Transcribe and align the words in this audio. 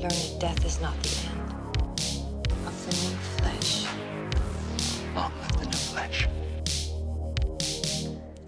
learned 0.00 0.12
that 0.12 0.38
death 0.38 0.64
is 0.64 0.80
not 0.80 0.94
the 1.02 1.28
end 1.28 2.46
of 2.66 2.86
the 2.86 2.92
new 3.02 3.16
flesh. 3.36 3.84
Long 5.16 5.32
live 5.40 5.58
the 5.58 5.64
new 5.64 5.72
flesh. 5.72 6.28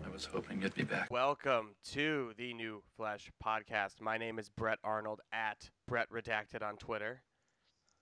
I 0.07 0.13
was 0.13 0.25
hoping 0.27 0.63
you'd 0.63 0.75
be 0.75 0.85
back. 0.85 1.11
Welcome 1.11 1.75
to 1.93 2.35
the 2.37 2.55
New 2.55 2.85
Flesh 2.97 3.33
podcast. 3.45 4.01
My 4.01 4.17
name 4.17 4.39
is 4.39 4.49
Brett 4.49 4.79
Arnold 4.85 5.23
at 5.33 5.69
Brett 5.89 6.09
Redacted 6.11 6.63
on 6.63 6.77
Twitter. 6.77 7.21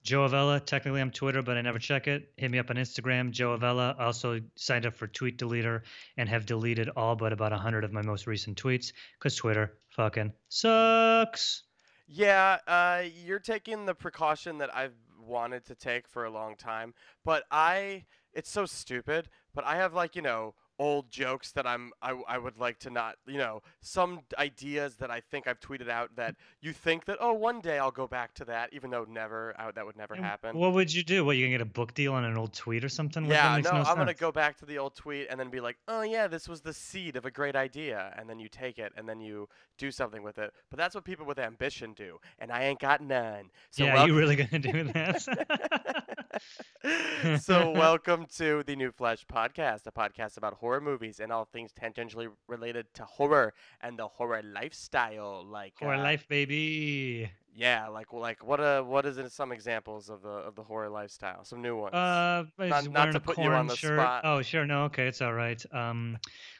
Joe 0.02 0.24
Avella. 0.24 0.60
Technically, 0.60 1.00
I'm 1.00 1.10
Twitter, 1.10 1.40
but 1.40 1.56
I 1.56 1.62
never 1.62 1.78
check 1.78 2.06
it. 2.06 2.30
Hit 2.36 2.50
me 2.50 2.58
up 2.58 2.68
on 2.68 2.76
Instagram, 2.76 3.30
Joe 3.30 3.52
Avella. 3.52 3.96
I 3.98 4.04
also 4.04 4.40
signed 4.56 4.84
up 4.84 4.94
for 4.94 5.06
Tweet 5.06 5.38
Deleter 5.38 5.80
and 6.18 6.28
have 6.28 6.44
deleted 6.44 6.90
all 6.96 7.16
but 7.16 7.32
about 7.32 7.52
100 7.52 7.82
of 7.82 7.94
my 7.94 8.02
most 8.02 8.26
recent 8.26 8.62
tweets 8.62 8.92
because 9.18 9.36
Twitter 9.36 9.78
fucking 9.88 10.34
sucks. 10.50 11.62
Yeah, 12.08 12.58
uh, 12.66 13.02
you're 13.24 13.38
taking 13.38 13.84
the 13.86 13.94
precaution 13.94 14.58
that 14.58 14.74
I've 14.74 14.94
wanted 15.20 15.66
to 15.66 15.74
take 15.74 16.08
for 16.08 16.24
a 16.24 16.30
long 16.30 16.56
time, 16.56 16.94
but 17.22 17.44
I, 17.50 18.06
it's 18.32 18.50
so 18.50 18.64
stupid, 18.64 19.28
but 19.54 19.64
I 19.64 19.76
have 19.76 19.92
like, 19.92 20.16
you 20.16 20.22
know, 20.22 20.54
old 20.78 21.10
jokes 21.10 21.52
that 21.52 21.66
I'm 21.66 21.92
I, 22.02 22.20
I 22.28 22.38
would 22.38 22.58
like 22.58 22.78
to 22.80 22.90
not 22.90 23.16
you 23.26 23.38
know 23.38 23.62
some 23.80 24.20
ideas 24.38 24.96
that 24.96 25.10
I 25.10 25.20
think 25.20 25.46
I've 25.46 25.60
tweeted 25.60 25.88
out 25.88 26.14
that 26.16 26.36
you 26.60 26.72
think 26.72 27.04
that 27.06 27.18
oh 27.20 27.32
one 27.32 27.60
day 27.60 27.78
I'll 27.78 27.90
go 27.90 28.06
back 28.06 28.34
to 28.34 28.44
that 28.46 28.72
even 28.72 28.90
though 28.90 29.04
never 29.08 29.54
I, 29.58 29.70
that 29.72 29.84
would 29.84 29.96
never 29.96 30.14
And 30.14 30.24
happen. 30.24 30.56
What 30.56 30.72
would 30.74 30.92
you 30.92 31.02
do? 31.02 31.24
What, 31.24 31.36
you 31.36 31.46
gonna 31.46 31.54
get 31.54 31.60
a 31.60 31.64
book 31.64 31.94
deal 31.94 32.14
on 32.14 32.24
an 32.24 32.36
old 32.36 32.52
tweet 32.52 32.84
or 32.84 32.88
something? 32.88 33.24
Yeah, 33.26 33.60
no, 33.62 33.72
no 33.72 33.82
I'm 33.82 33.96
gonna 33.96 34.14
go 34.14 34.32
back 34.32 34.56
to 34.58 34.66
the 34.66 34.78
old 34.78 34.94
tweet 34.94 35.26
and 35.30 35.38
then 35.38 35.50
be 35.50 35.60
like, 35.60 35.76
oh 35.88 36.02
yeah, 36.02 36.28
this 36.28 36.48
was 36.48 36.60
the 36.60 36.72
seed 36.72 37.16
of 37.16 37.24
a 37.24 37.30
great 37.30 37.56
idea, 37.56 38.14
and 38.16 38.28
then 38.28 38.38
you 38.38 38.48
take 38.48 38.78
it 38.78 38.92
and 38.96 39.08
then 39.08 39.20
you 39.20 39.48
do 39.78 39.90
something 39.90 40.22
with 40.22 40.38
it. 40.38 40.52
But 40.70 40.78
that's 40.78 40.94
what 40.94 41.04
people 41.04 41.26
with 41.26 41.38
ambition 41.38 41.92
do, 41.94 42.18
and 42.38 42.52
I 42.52 42.64
ain't 42.64 42.80
got 42.80 43.00
none. 43.00 43.50
So 43.70 43.84
yeah, 43.84 43.94
wel- 43.94 44.06
you 44.06 44.16
really 44.16 44.36
gonna 44.36 44.58
do 44.58 44.84
that? 44.84 46.18
so 47.40 47.70
welcome 47.70 48.26
to 48.36 48.62
the 48.64 48.76
New 48.76 48.90
Flesh 48.90 49.24
podcast, 49.26 49.86
a 49.86 49.92
podcast 49.92 50.36
about 50.36 50.54
horror 50.54 50.80
movies 50.80 51.20
and 51.20 51.32
all 51.32 51.44
things 51.44 51.72
tangentially 51.72 52.28
related 52.46 52.86
to 52.94 53.04
horror 53.04 53.54
and 53.80 53.98
the 53.98 54.06
horror 54.06 54.42
lifestyle. 54.42 55.44
Like 55.46 55.74
horror 55.78 55.94
uh, 55.94 56.02
life, 56.02 56.26
baby. 56.28 57.30
yeah, 57.54 57.88
like 57.88 58.12
like 58.12 58.46
what 58.46 58.60
uh 58.60 58.82
what 58.82 59.06
is 59.06 59.18
it? 59.18 59.32
Some 59.32 59.52
examples 59.52 60.08
of 60.10 60.22
the 60.22 60.28
of 60.28 60.54
the 60.54 60.62
horror 60.62 60.88
lifestyle, 60.90 61.44
some 61.44 61.62
new 61.62 61.76
ones. 61.76 61.94
Uh, 61.94 62.44
Not- 62.58 62.90
not 62.90 63.12
to 63.12 63.20
put 63.20 63.38
you 63.38 63.50
on 63.50 63.66
the 63.66 63.76
shirt. 63.76 63.98
spot. 63.98 64.22
Oh, 64.24 64.42
sure. 64.42 64.66
No, 64.66 64.84
okay, 64.84 65.06
it's 65.08 65.22
all 65.22 65.34
right. 65.34 65.62
Um, 65.72 66.18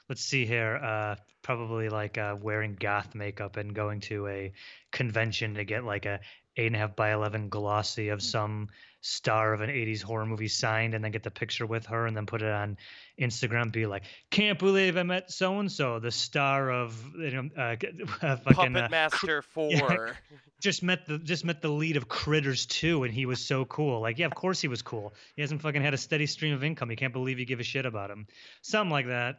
let's 0.09 0.23
see 0.23 0.47
here. 0.47 0.77
Uh, 0.77 1.17
probably 1.43 1.89
like 1.89 2.19
uh, 2.19 2.37
wearing 2.41 2.75
goth 2.79 3.15
makeup 3.15 3.57
and 3.57 3.75
going 3.75 4.01
to 4.01 4.27
a 4.29 4.53
convention 4.93 5.55
to 5.55 5.65
get 5.65 5.85
like 5.85 6.07
a 6.07 6.21
eight 6.57 6.67
and 6.67 6.77
a 6.77 6.79
half 6.81 6.97
by 6.97 7.13
eleven 7.13 7.49
glossy 7.49 8.09
of 8.09 8.21
some 8.23 8.69
star 9.01 9.53
of 9.53 9.61
an 9.61 9.71
80s 9.71 10.03
horror 10.03 10.27
movie 10.27 10.49
signed 10.49 10.93
and 10.93 11.05
then 11.05 11.13
get 11.13 11.23
the 11.23 11.31
picture 11.31 11.67
with 11.67 11.87
her 11.87 12.07
and 12.07 12.17
then 12.17 12.27
put 12.27 12.43
it 12.43 12.51
on 12.51 12.77
Instagram 13.21 13.71
be 13.71 13.87
like 13.87 14.03
can't 14.31 14.59
believe 14.59 14.97
I 14.97 15.05
met 15.05 15.31
so 15.31 15.61
and 15.61 15.71
so 15.71 16.01
the 16.01 16.11
star 16.11 16.71
of 16.71 17.01
you 17.17 17.31
know 17.31 17.49
uh, 17.57 17.61
uh, 18.23 18.37
fucking 18.37 18.55
Puppet 18.55 18.77
uh, 18.85 18.89
Master 18.91 19.45
yeah. 19.57 19.79
Four. 19.79 20.17
just 20.61 20.83
met 20.83 21.07
the 21.07 21.19
just 21.19 21.45
met 21.45 21.63
the 21.63 21.69
lead 21.69 21.97
of 21.97 22.09
Critters 22.09 22.67
2 22.67 23.05
and 23.05 23.15
he 23.15 23.25
was 23.25 23.41
so 23.45 23.65
cool. 23.67 24.01
Like, 24.01 24.19
yeah, 24.19 24.27
of 24.27 24.35
course 24.35 24.61
he 24.61 24.67
was 24.67 24.83
cool. 24.83 25.15
He 25.37 25.43
hasn't 25.43 25.63
fucking 25.63 25.81
had 25.83 25.95
a 25.95 25.99
steady 25.99 26.27
stream 26.27 26.53
of 26.55 26.65
income. 26.65 26.91
You 26.91 26.97
can't 26.97 27.13
believe 27.13 27.39
you 27.39 27.47
give 27.47 27.61
a 27.61 27.65
shit 27.65 27.87
about 27.87 28.11
him. 28.11 28.27
Something 28.63 28.91
like 28.91 29.07
that. 29.07 29.37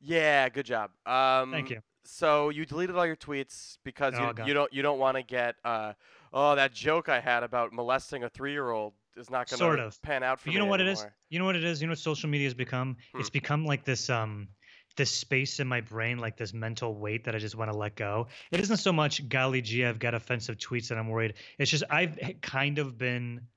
Yeah, 0.00 0.48
good 0.48 0.66
job. 0.66 0.90
Um, 1.06 1.52
Thank 1.52 1.70
you. 1.70 1.80
So 2.04 2.48
you 2.48 2.66
deleted 2.66 2.96
all 2.96 3.06
your 3.06 3.14
tweets 3.16 3.78
because 3.84 4.14
Oh, 4.16 4.28
you, 4.28 4.34
God. 4.34 4.48
you 4.48 4.54
don't 4.54 4.72
you 4.72 4.82
don't 4.82 4.98
want 4.98 5.16
to 5.16 5.22
get 5.22 5.54
uh 5.64 5.92
oh 6.32 6.54
that 6.54 6.72
joke 6.72 7.08
I 7.08 7.20
had 7.20 7.42
about 7.42 7.72
molesting 7.72 8.24
a 8.24 8.28
three 8.28 8.52
year 8.52 8.70
old 8.70 8.94
is 9.16 9.30
not 9.30 9.48
going 9.48 9.58
to 9.58 9.64
Sort 9.66 9.80
of. 9.80 10.00
pan 10.02 10.22
out 10.22 10.40
for 10.40 10.50
you 10.50 10.58
know 10.58 10.66
what 10.66 10.80
it 10.80 10.88
is? 10.88 11.04
You 11.28 11.38
know 11.38 11.44
what 11.44 11.56
it 11.56 11.64
is? 11.64 11.80
You 11.80 11.86
know 11.88 11.92
what 11.92 11.98
social 11.98 12.28
media 12.28 12.46
has 12.46 12.54
become? 12.54 12.96
It's 13.18 13.28
Hmm. 13.28 13.32
become 13.32 13.64
like 13.66 13.84
this 13.84 14.10
um 14.10 14.48
this 14.96 15.10
space 15.10 15.58
in 15.60 15.66
my 15.66 15.80
brain, 15.80 16.18
like 16.18 16.36
this 16.36 16.52
mental 16.52 16.94
weight 16.94 17.24
that 17.24 17.34
I 17.34 17.38
just 17.38 17.54
want 17.54 17.72
to 17.72 17.76
let 17.76 17.96
go. 17.96 18.28
It 18.50 18.60
isn't 18.60 18.76
so 18.76 18.92
much 18.92 19.26
golly 19.28 19.62
gee, 19.62 19.84
I've 19.84 19.98
got 19.98 20.14
offensive 20.14 20.56
tweets 20.58 20.88
that 20.88 20.98
I'm 20.98 21.08
worried. 21.08 21.34
It's 21.58 21.70
just 21.70 21.84
I've 21.90 22.18
kind 22.42 22.78
of 22.78 22.98
been 22.98 23.48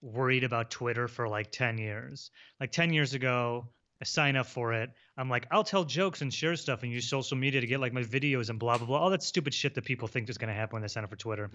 worried 0.00 0.44
about 0.44 0.70
Twitter 0.70 1.08
for 1.08 1.28
like 1.28 1.50
10 1.50 1.78
years. 1.78 2.30
Like 2.60 2.72
10 2.72 2.92
years 2.92 3.14
ago, 3.14 3.68
I 4.00 4.04
sign 4.04 4.36
up 4.36 4.46
for 4.46 4.72
it. 4.72 4.90
I'm 5.16 5.28
like, 5.28 5.46
I'll 5.50 5.64
tell 5.64 5.82
jokes 5.84 6.22
and 6.22 6.32
share 6.32 6.54
stuff 6.54 6.84
and 6.84 6.92
use 6.92 7.08
social 7.08 7.36
media 7.36 7.60
to 7.60 7.66
get 7.66 7.80
like 7.80 7.92
my 7.92 8.02
videos 8.02 8.50
and 8.50 8.58
blah 8.58 8.78
blah 8.78 8.86
blah. 8.86 8.98
All 8.98 9.10
that 9.10 9.22
stupid 9.24 9.52
shit 9.52 9.74
that 9.74 9.84
people 9.84 10.06
think 10.06 10.28
is 10.28 10.38
going 10.38 10.48
to 10.48 10.54
happen 10.54 10.74
when 10.74 10.82
they 10.82 10.88
sign 10.88 11.02
up 11.02 11.10
for 11.10 11.16
Twitter. 11.16 11.50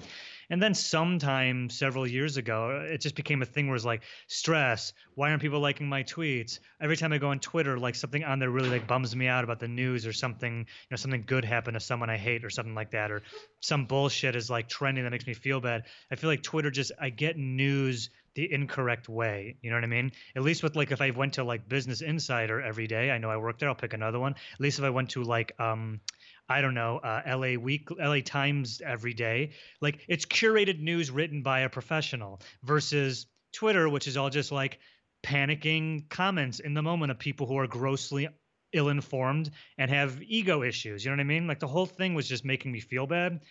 And 0.49 0.61
then 0.61 0.73
sometime 0.73 1.69
several 1.69 2.05
years 2.05 2.35
ago, 2.35 2.85
it 2.85 2.99
just 2.99 3.15
became 3.15 3.41
a 3.41 3.45
thing 3.45 3.67
where 3.67 3.77
it's 3.77 3.85
like 3.85 4.03
stress. 4.27 4.91
Why 5.15 5.29
aren't 5.29 5.41
people 5.41 5.61
liking 5.61 5.87
my 5.87 6.03
tweets? 6.03 6.59
Every 6.81 6.97
time 6.97 7.13
I 7.13 7.17
go 7.17 7.29
on 7.29 7.39
Twitter, 7.39 7.79
like 7.79 7.95
something 7.95 8.25
on 8.25 8.39
there 8.39 8.49
really 8.49 8.69
like 8.69 8.87
bums 8.87 9.15
me 9.15 9.27
out 9.27 9.45
about 9.45 9.61
the 9.61 9.69
news 9.69 10.05
or 10.05 10.11
something, 10.11 10.59
you 10.59 10.87
know, 10.91 10.97
something 10.97 11.23
good 11.25 11.45
happened 11.45 11.75
to 11.75 11.79
someone 11.79 12.09
I 12.09 12.17
hate 12.17 12.43
or 12.43 12.49
something 12.49 12.75
like 12.75 12.91
that, 12.91 13.11
or 13.11 13.21
some 13.61 13.85
bullshit 13.85 14.35
is 14.35 14.49
like 14.49 14.67
trending 14.67 15.05
that 15.05 15.11
makes 15.11 15.27
me 15.27 15.33
feel 15.33 15.61
bad. 15.61 15.83
I 16.11 16.15
feel 16.15 16.29
like 16.29 16.43
Twitter 16.43 16.71
just 16.71 16.91
I 16.99 17.09
get 17.09 17.37
news 17.37 18.09
the 18.35 18.51
incorrect 18.51 19.09
way. 19.09 19.57
You 19.61 19.69
know 19.69 19.77
what 19.77 19.83
I 19.83 19.87
mean? 19.87 20.11
At 20.35 20.43
least 20.43 20.63
with 20.63 20.75
like 20.75 20.91
if 20.91 21.01
I 21.01 21.11
went 21.11 21.33
to 21.33 21.43
like 21.43 21.67
Business 21.67 22.01
Insider 22.01 22.61
every 22.61 22.87
day, 22.87 23.11
I 23.11 23.17
know 23.17 23.29
I 23.29 23.37
work 23.37 23.59
there. 23.59 23.69
I'll 23.69 23.75
pick 23.75 23.93
another 23.93 24.19
one. 24.19 24.33
At 24.53 24.59
least 24.59 24.79
if 24.79 24.85
I 24.85 24.89
went 24.89 25.11
to 25.11 25.23
like 25.23 25.53
um, 25.59 26.01
I 26.49 26.61
don't 26.61 26.73
know, 26.73 26.97
uh, 26.97 27.21
LA 27.25 27.59
Week, 27.59 27.89
LA 27.91 28.19
Times 28.19 28.81
every 28.85 29.13
day, 29.13 29.51
like 29.81 29.99
it's 30.07 30.25
curated 30.25 30.79
news 30.79 31.09
written 31.09 31.41
by 31.41 31.61
a 31.61 31.69
professional 31.69 32.41
versus 32.63 33.27
Twitter, 33.53 33.87
which 33.87 34.07
is 34.07 34.17
all 34.17 34.29
just 34.29 34.51
like 34.51 34.79
panicking 35.23 36.09
comments 36.09 36.59
in 36.59 36.73
the 36.73 36.81
moment 36.81 37.11
of 37.11 37.19
people 37.19 37.47
who 37.47 37.57
are 37.57 37.67
grossly 37.67 38.27
ill-informed 38.73 39.51
and 39.77 39.89
have 39.89 40.21
ego 40.21 40.63
issues. 40.63 41.05
You 41.05 41.11
know 41.11 41.17
what 41.17 41.21
I 41.21 41.25
mean? 41.25 41.47
Like 41.47 41.59
the 41.59 41.67
whole 41.67 41.85
thing 41.85 42.15
was 42.15 42.27
just 42.27 42.43
making 42.43 42.71
me 42.71 42.79
feel 42.79 43.07
bad. 43.07 43.41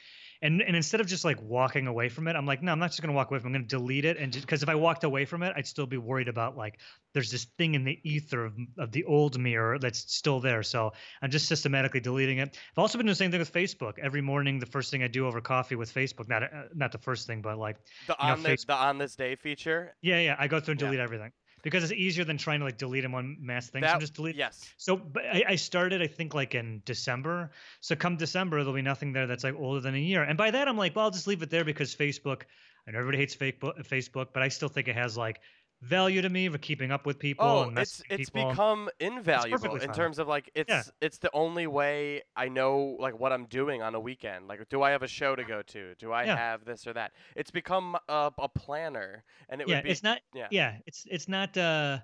And, 0.42 0.60
and 0.60 0.74
instead 0.74 1.00
of 1.00 1.06
just 1.06 1.24
like 1.24 1.40
walking 1.40 1.86
away 1.86 2.08
from 2.08 2.26
it, 2.26 2.34
I'm 2.34 2.46
like, 2.46 2.62
no, 2.62 2.72
I'm 2.72 2.80
not 2.80 2.90
just 2.90 3.00
gonna 3.00 3.12
walk 3.14 3.30
away 3.30 3.38
from. 3.38 3.54
it. 3.54 3.58
I'm 3.58 3.62
gonna 3.62 3.68
delete 3.68 4.04
it, 4.04 4.16
and 4.16 4.32
because 4.32 4.62
if 4.64 4.68
I 4.68 4.74
walked 4.74 5.04
away 5.04 5.24
from 5.24 5.42
it, 5.44 5.52
I'd 5.56 5.66
still 5.66 5.86
be 5.86 5.98
worried 5.98 6.28
about 6.28 6.56
like 6.56 6.80
there's 7.14 7.30
this 7.30 7.44
thing 7.58 7.74
in 7.74 7.84
the 7.84 7.98
ether 8.02 8.44
of, 8.44 8.54
of 8.78 8.90
the 8.90 9.04
old 9.04 9.38
mirror 9.38 9.78
that's 9.78 10.12
still 10.12 10.40
there. 10.40 10.62
So 10.62 10.92
I'm 11.22 11.30
just 11.30 11.46
systematically 11.46 12.00
deleting 12.00 12.38
it. 12.38 12.58
I've 12.72 12.78
also 12.78 12.98
been 12.98 13.06
doing 13.06 13.12
the 13.12 13.16
same 13.16 13.30
thing 13.30 13.40
with 13.40 13.52
Facebook. 13.52 13.98
Every 13.98 14.20
morning, 14.20 14.58
the 14.58 14.66
first 14.66 14.90
thing 14.90 15.02
I 15.02 15.08
do 15.08 15.26
over 15.26 15.40
coffee 15.40 15.76
with 15.76 15.92
Facebook, 15.94 16.28
not 16.28 16.42
uh, 16.42 16.48
not 16.74 16.90
the 16.92 16.98
first 16.98 17.26
thing, 17.26 17.40
but 17.40 17.56
like 17.58 17.76
The 18.08 18.16
you 18.20 18.26
know, 18.26 18.32
on 18.32 18.42
this 18.42 18.64
the 18.64 18.74
on 18.74 18.98
this 18.98 19.14
day 19.14 19.36
feature. 19.36 19.94
yeah, 20.02 20.18
yeah, 20.20 20.36
I 20.38 20.48
go 20.48 20.58
through 20.60 20.72
and 20.72 20.80
Yeah. 20.80 20.86
delete 20.88 21.00
everything 21.00 21.32
because 21.62 21.84
it's 21.84 21.92
easier 21.92 22.24
than 22.24 22.36
trying 22.36 22.58
to 22.60 22.64
like 22.64 22.76
delete 22.76 23.04
in 23.04 23.12
one 23.12 23.36
mass 23.40 23.68
thing. 23.68 23.82
so 23.82 23.86
That 23.86 23.94
I'm 23.94 24.00
just 24.00 24.14
delete. 24.14 24.36
yes. 24.36 24.68
So, 24.76 24.96
but 24.96 25.24
I, 25.24 25.44
I 25.48 25.56
started, 25.56 26.02
I 26.02 26.06
think, 26.06 26.34
like 26.34 26.54
in 26.54 26.82
December. 26.84 27.50
So, 27.80 27.96
come 27.96 28.16
December, 28.16 28.58
there'll 28.58 28.74
be 28.74 28.82
nothing 28.82 29.12
there 29.12 29.26
that's 29.26 29.44
like 29.44 29.54
older 29.54 29.80
than 29.80 29.94
a 29.94 29.98
year. 29.98 30.22
And 30.22 30.36
by 30.36 30.50
that, 30.50 30.68
I'm 30.68 30.76
like, 30.76 30.94
well, 30.94 31.06
I'll 31.06 31.10
just 31.10 31.26
leave 31.26 31.42
it 31.42 31.50
there 31.50 31.64
because 31.64 31.94
Facebook. 31.94 32.42
I 32.86 32.90
know 32.90 32.98
everybody 32.98 33.18
hates 33.18 33.36
Facebook, 33.36 33.86
Facebook, 33.86 34.28
but 34.32 34.42
I 34.42 34.48
still 34.48 34.68
think 34.68 34.88
it 34.88 34.96
has 34.96 35.16
like 35.16 35.40
value 35.82 36.22
to 36.22 36.28
me 36.28 36.48
for 36.48 36.58
keeping 36.58 36.90
up 36.92 37.06
with 37.06 37.18
people 37.18 37.48
Oh, 37.48 37.62
and 37.62 37.76
it's 37.76 38.02
it's 38.08 38.28
people. 38.28 38.30
become 38.30 38.88
invaluable 39.00 39.74
perfectly 39.74 39.80
in 39.80 39.90
terms 39.90 40.18
of 40.18 40.28
like 40.28 40.50
it's 40.54 40.90
it's 41.00 41.18
the 41.18 41.30
only 41.32 41.66
way 41.66 42.22
I 42.36 42.48
know 42.48 42.96
like 43.00 43.18
what 43.18 43.32
I'm 43.32 43.46
doing 43.46 43.82
on 43.82 43.94
a 43.94 44.00
weekend. 44.00 44.46
Like, 44.48 44.68
do 44.68 44.82
I 44.82 44.90
have 44.90 45.02
a 45.02 45.08
show 45.08 45.34
to 45.34 45.44
go 45.44 45.62
to? 45.62 45.94
Do 45.96 46.12
I 46.12 46.26
Yeah. 46.26 46.36
have 46.36 46.64
this 46.64 46.86
or 46.86 46.92
that? 46.92 47.12
It's 47.34 47.50
become 47.50 47.96
a, 48.08 48.30
a 48.38 48.48
planner, 48.48 49.24
and 49.48 49.60
it 49.60 49.66
yeah, 49.66 49.68
would 49.68 49.82
be 49.82 49.90
it's 49.90 50.02
not. 50.02 50.20
yeah. 50.34 50.50
Yeah, 50.50 50.76
it's 50.86 51.04
it's 51.10 51.28
not. 51.28 51.56
uh 51.56 51.98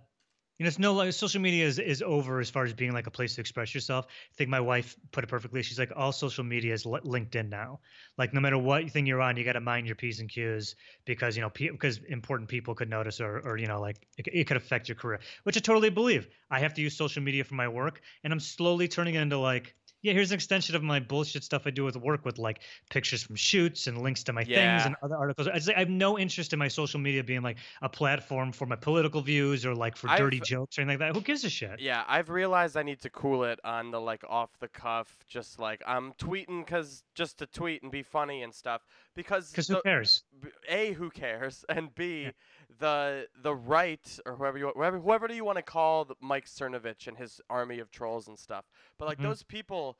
you 0.58 0.64
know, 0.64 0.68
it's 0.68 0.78
no 0.78 0.92
like 0.92 1.12
social 1.12 1.40
media 1.40 1.64
is, 1.64 1.78
is 1.78 2.02
over 2.02 2.40
as 2.40 2.50
far 2.50 2.64
as 2.64 2.72
being 2.72 2.92
like 2.92 3.06
a 3.06 3.12
place 3.12 3.36
to 3.36 3.40
express 3.40 3.72
yourself. 3.74 4.06
I 4.08 4.34
think 4.34 4.50
my 4.50 4.60
wife 4.60 4.96
put 5.12 5.22
it 5.22 5.28
perfectly. 5.28 5.62
She's 5.62 5.78
like, 5.78 5.92
all 5.94 6.10
social 6.10 6.42
media 6.42 6.74
is 6.74 6.84
li- 6.84 7.00
LinkedIn 7.04 7.48
now. 7.48 7.78
Like, 8.16 8.34
no 8.34 8.40
matter 8.40 8.58
what 8.58 8.90
thing 8.90 9.06
you're 9.06 9.20
on, 9.22 9.36
you 9.36 9.44
got 9.44 9.52
to 9.52 9.60
mind 9.60 9.86
your 9.86 9.94
p's 9.94 10.18
and 10.18 10.28
q's 10.28 10.74
because 11.04 11.36
you 11.36 11.42
know, 11.42 11.50
pe- 11.50 11.70
because 11.70 11.98
important 12.08 12.50
people 12.50 12.74
could 12.74 12.90
notice 12.90 13.20
or, 13.20 13.38
or 13.38 13.56
you 13.56 13.66
know, 13.66 13.80
like 13.80 14.08
it, 14.16 14.26
it 14.32 14.44
could 14.48 14.56
affect 14.56 14.88
your 14.88 14.96
career, 14.96 15.20
which 15.44 15.56
I 15.56 15.60
totally 15.60 15.90
believe. 15.90 16.28
I 16.50 16.58
have 16.58 16.74
to 16.74 16.82
use 16.82 16.96
social 16.96 17.22
media 17.22 17.44
for 17.44 17.54
my 17.54 17.68
work, 17.68 18.00
and 18.24 18.32
I'm 18.32 18.40
slowly 18.40 18.88
turning 18.88 19.14
it 19.14 19.20
into 19.20 19.38
like, 19.38 19.74
yeah, 20.02 20.12
here's 20.12 20.30
an 20.30 20.36
extension 20.36 20.76
of 20.76 20.82
my 20.82 21.00
bullshit 21.00 21.42
stuff 21.42 21.66
I 21.66 21.70
do 21.70 21.84
with 21.84 21.96
work 21.96 22.24
with 22.24 22.38
like 22.38 22.60
pictures 22.90 23.22
from 23.22 23.36
shoots 23.36 23.86
and 23.86 24.00
links 24.02 24.22
to 24.24 24.32
my 24.32 24.44
things 24.44 24.84
and 24.86 24.94
other 25.02 25.16
articles. 25.16 25.48
I, 25.48 25.54
just, 25.56 25.70
I 25.70 25.80
have 25.80 25.88
no 25.90 26.18
interest 26.18 26.52
in 26.52 26.58
my 26.58 26.68
social 26.68 27.00
media 27.00 27.24
being 27.24 27.42
like 27.42 27.58
a 27.82 27.88
platform 27.88 28.52
for 28.52 28.66
my 28.66 28.76
political 28.76 29.20
views 29.20 29.66
or 29.66 29.74
like 29.74 29.96
for 29.96 30.06
dirty 30.16 30.36
I've- 30.38 30.44
jokes 30.46 30.78
or 30.78 30.82
anything 30.82 31.00
like 31.00 31.08
that. 31.12 31.16
Who 31.18 31.22
gives 31.22 31.44
a 31.44 31.50
shit? 31.50 31.80
Yeah, 31.80 32.04
I've 32.06 32.30
realized 32.30 32.76
I 32.76 32.82
need 32.82 33.00
to 33.00 33.10
cool 33.10 33.44
it 33.44 33.58
on 33.64 33.90
the 33.90 34.00
like 34.00 34.22
off 34.28 34.50
the 34.60 34.68
cuff, 34.68 35.12
just 35.28 35.58
like 35.58 35.82
I'm 35.86 36.12
tweeting 36.12 36.66
cause 36.66 37.02
just 37.14 37.38
to 37.40 37.46
tweet 37.46 37.82
and 37.82 37.90
be 37.90 38.02
funny 38.02 38.42
and 38.42 38.54
stuff. 38.54 38.82
Because 39.14 39.50
Because 39.50 39.68
who 39.68 39.82
cares? 39.82 40.22
A, 40.68 40.92
who 40.92 41.10
cares, 41.10 41.64
and 41.68 41.92
b 41.94 42.22
Yeah. 42.22 42.30
The 42.78 43.26
the 43.42 43.54
right 43.54 44.18
or 44.26 44.36
whoever 44.36 44.58
you 44.58 44.70
whoever 44.74 44.98
whoever 44.98 45.26
do 45.28 45.34
you 45.34 45.44
want 45.44 45.56
to 45.56 45.62
call 45.62 46.04
the 46.04 46.14
Mike 46.20 46.46
Cernovich 46.46 47.06
and 47.06 47.16
his 47.16 47.40
army 47.48 47.78
of 47.78 47.90
trolls 47.90 48.28
and 48.28 48.38
stuff. 48.38 48.66
But 48.98 49.08
like 49.08 49.18
Mhm. 49.18 49.22
those 49.22 49.42
people, 49.42 49.98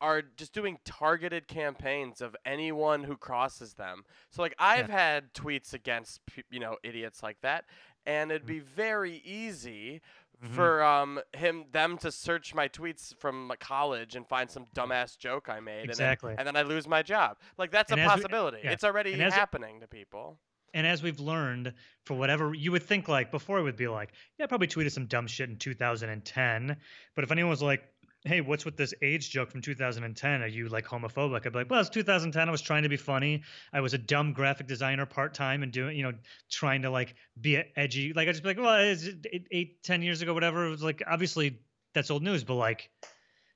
are 0.00 0.22
just 0.22 0.52
doing 0.52 0.78
targeted 0.84 1.48
campaigns 1.48 2.20
of 2.20 2.36
anyone 2.46 3.02
who 3.02 3.16
crosses 3.16 3.74
them. 3.74 4.04
So 4.30 4.40
like 4.42 4.54
I've 4.56 4.88
had 4.88 5.34
tweets 5.34 5.74
against 5.74 6.20
you 6.50 6.60
know 6.60 6.78
idiots 6.84 7.20
like 7.22 7.40
that, 7.42 7.64
and 8.06 8.30
it'd 8.30 8.46
be 8.46 8.60
very 8.60 9.16
easy 9.24 10.00
Mhm. 10.40 10.50
for 10.54 10.84
um 10.84 11.20
him 11.34 11.64
them 11.72 11.98
to 11.98 12.12
search 12.12 12.54
my 12.54 12.68
tweets 12.68 13.12
from 13.18 13.52
college 13.58 14.14
and 14.14 14.24
find 14.28 14.48
some 14.48 14.66
dumbass 14.66 15.18
joke 15.18 15.48
I 15.48 15.58
made, 15.58 15.86
Exactly. 15.90 16.30
and 16.30 16.38
then, 16.38 16.46
and 16.46 16.56
then 16.56 16.64
I 16.64 16.68
lose 16.68 16.86
my 16.86 17.02
job. 17.02 17.38
Like 17.56 17.72
that's 17.72 17.90
And 17.90 18.00
a 18.00 18.04
as 18.04 18.08
we- 18.08 18.22
possibility. 18.22 18.60
yeah. 18.62 18.70
It's 18.70 18.84
already 18.84 19.20
And 19.20 19.34
happening 19.34 19.80
to 19.80 19.88
people. 19.88 20.38
And 20.74 20.86
as 20.86 21.02
we've 21.02 21.20
learned, 21.20 21.74
for 22.04 22.14
whatever 22.14 22.54
you 22.54 22.72
would 22.72 22.82
think, 22.82 23.08
like 23.08 23.30
before, 23.30 23.58
it 23.58 23.62
would 23.62 23.76
be 23.76 23.88
like, 23.88 24.12
yeah, 24.38 24.46
probably 24.46 24.66
tweeted 24.66 24.92
some 24.92 25.06
dumb 25.06 25.26
shit 25.26 25.48
in 25.48 25.56
2010. 25.56 26.76
But 27.14 27.24
if 27.24 27.30
anyone 27.30 27.50
was 27.50 27.62
like, 27.62 27.82
hey, 28.24 28.40
what's 28.40 28.64
with 28.64 28.76
this 28.76 28.94
age 29.00 29.30
joke 29.30 29.50
from 29.50 29.62
2010? 29.62 30.42
Are 30.42 30.46
you 30.46 30.68
like 30.68 30.86
homophobic? 30.86 31.46
I'd 31.46 31.52
be 31.52 31.58
like, 31.58 31.70
well, 31.70 31.80
it's 31.80 31.90
2010. 31.90 32.48
I 32.48 32.50
was 32.50 32.60
trying 32.60 32.82
to 32.82 32.88
be 32.88 32.96
funny. 32.96 33.42
I 33.72 33.80
was 33.80 33.94
a 33.94 33.98
dumb 33.98 34.32
graphic 34.32 34.66
designer 34.66 35.06
part 35.06 35.34
time 35.34 35.62
and 35.62 35.72
doing, 35.72 35.96
you 35.96 36.02
know, 36.02 36.12
trying 36.50 36.82
to 36.82 36.90
like 36.90 37.14
be 37.40 37.62
edgy. 37.76 38.12
Like 38.12 38.28
I 38.28 38.32
just 38.32 38.42
be 38.42 38.50
like, 38.50 38.58
well, 38.58 38.78
it's 38.80 39.08
eight, 39.32 39.46
eight, 39.50 39.82
ten 39.82 40.02
years 40.02 40.20
ago, 40.22 40.34
whatever. 40.34 40.66
It 40.66 40.70
was 40.70 40.82
like 40.82 41.02
obviously 41.06 41.60
that's 41.94 42.10
old 42.10 42.22
news, 42.22 42.44
but 42.44 42.54
like, 42.54 42.90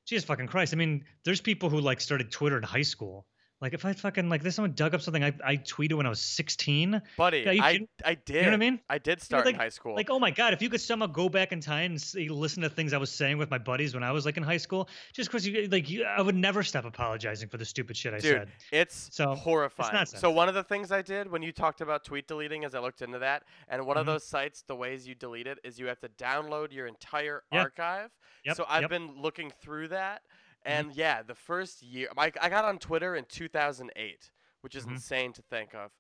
Jesus 0.07 0.25
fucking 0.25 0.49
Christ. 0.49 0.73
I 0.73 0.77
mean, 0.77 1.05
there's 1.25 1.41
people 1.41 1.71
who 1.71 1.81
like 1.81 2.01
started 2.01 2.31
Twitter 2.31 2.57
in 2.57 2.63
high 2.63 2.83
school. 2.83 3.27
Like 3.63 3.75
if 3.75 3.85
I 3.85 3.93
fucking 3.93 4.29
like 4.29 4.43
this, 4.43 4.57
someone 4.57 4.73
dug 4.73 4.93
up 4.93 5.01
something 5.03 5.23
I, 5.23 5.33
I 5.45 5.57
tweeted 5.57 5.93
when 5.95 6.05
I 6.05 6.09
was 6.09 6.21
16. 6.21 7.01
Buddy, 7.17 7.45
Yeah, 7.47 7.65
I? 7.65 7.87
I 8.05 8.15
did. 8.17 8.35
You 8.35 8.41
know 8.43 8.49
what 8.49 8.55
I 8.55 8.57
mean? 8.57 8.81
I 8.91 8.99
did 8.99 9.23
start 9.23 9.47
like- 9.47 9.55
in 9.55 9.61
high 9.61 9.69
school. 9.69 9.95
Like, 9.95 10.11
oh 10.11 10.19
my 10.19 10.33
god, 10.33 10.53
if 10.53 10.61
you 10.61 10.69
could 10.69 10.81
somehow 10.81 11.07
go 11.07 11.29
back 11.29 11.53
in 11.53 11.61
time 11.61 11.93
and 11.93 12.01
see, 12.03 12.29
listen 12.29 12.63
to 12.65 12.69
things 12.69 12.93
I 12.93 12.97
was 12.99 13.11
saying 13.13 13.39
with 13.39 13.51
my 13.51 13.59
buddies 13.59 13.95
when 13.95 14.03
I 14.03 14.11
was 14.11 14.27
like 14.27 14.37
in 14.37 14.43
high 14.43 14.57
school, 14.57 14.89
just 15.13 15.31
because 15.31 15.47
you 15.47 15.69
like, 15.69 15.89
you, 15.89 16.03
I 16.05 16.21
would 16.21 16.35
never 16.35 16.65
stop 16.65 16.85
apologizing 16.85 17.49
for 17.49 17.57
the 17.57 17.65
stupid 17.65 17.97
shit 17.97 18.13
I 18.15 18.19
Dude, 18.19 18.33
said. 18.33 18.49
It's 18.73 19.09
So, 19.13 19.33
horrifying. 19.37 19.95
nonsense. 19.95 20.21
So 20.21 20.33
one 20.33 20.49
of 20.49 20.57
the 20.57 20.65
things 20.65 20.91
I 20.91 21.03
did 21.03 21.31
when 21.31 21.43
you 21.43 21.53
talked 21.53 21.81
about 21.81 22.03
tweet 22.05 22.27
deleting, 22.27 22.65
as 22.65 22.75
I 22.75 22.81
looked 22.81 23.01
into 23.01 23.21
that, 23.21 23.45
and 23.69 23.87
one 23.87 23.97
of 23.97 24.03
Mhm. 24.05 24.15
those 24.15 24.27
sites, 24.27 24.63
the 24.67 24.75
ways 24.75 25.07
you 25.07 25.15
delete 25.15 25.47
it 25.47 25.59
is 25.63 25.79
you 25.79 25.87
have 25.87 26.01
to 26.01 26.09
download 26.09 26.73
your 26.73 26.89
entire 26.89 27.45
Yeah. 27.53 27.61
archive. 27.61 28.11
Yep, 28.45 28.57
so 28.57 28.65
I've 28.69 28.83
yep. 28.83 28.91
been 28.91 29.21
looking 29.23 29.53
through 29.63 29.87
that, 29.89 30.23
Mhm. 30.67 30.71
and 30.73 30.95
yeah, 30.95 31.23
the 31.23 31.35
first 31.35 31.83
year, 31.83 32.09
I, 32.17 32.33
I 32.41 32.49
got 32.49 32.65
on 32.65 32.79
Twitter 32.79 33.15
in 33.17 33.25
2008, 33.25 34.31
which 34.61 34.75
is 34.75 34.85
Mhm. 34.87 34.93
insane 34.93 35.33
to 35.35 35.43
think 35.43 35.75
of. 35.75 35.91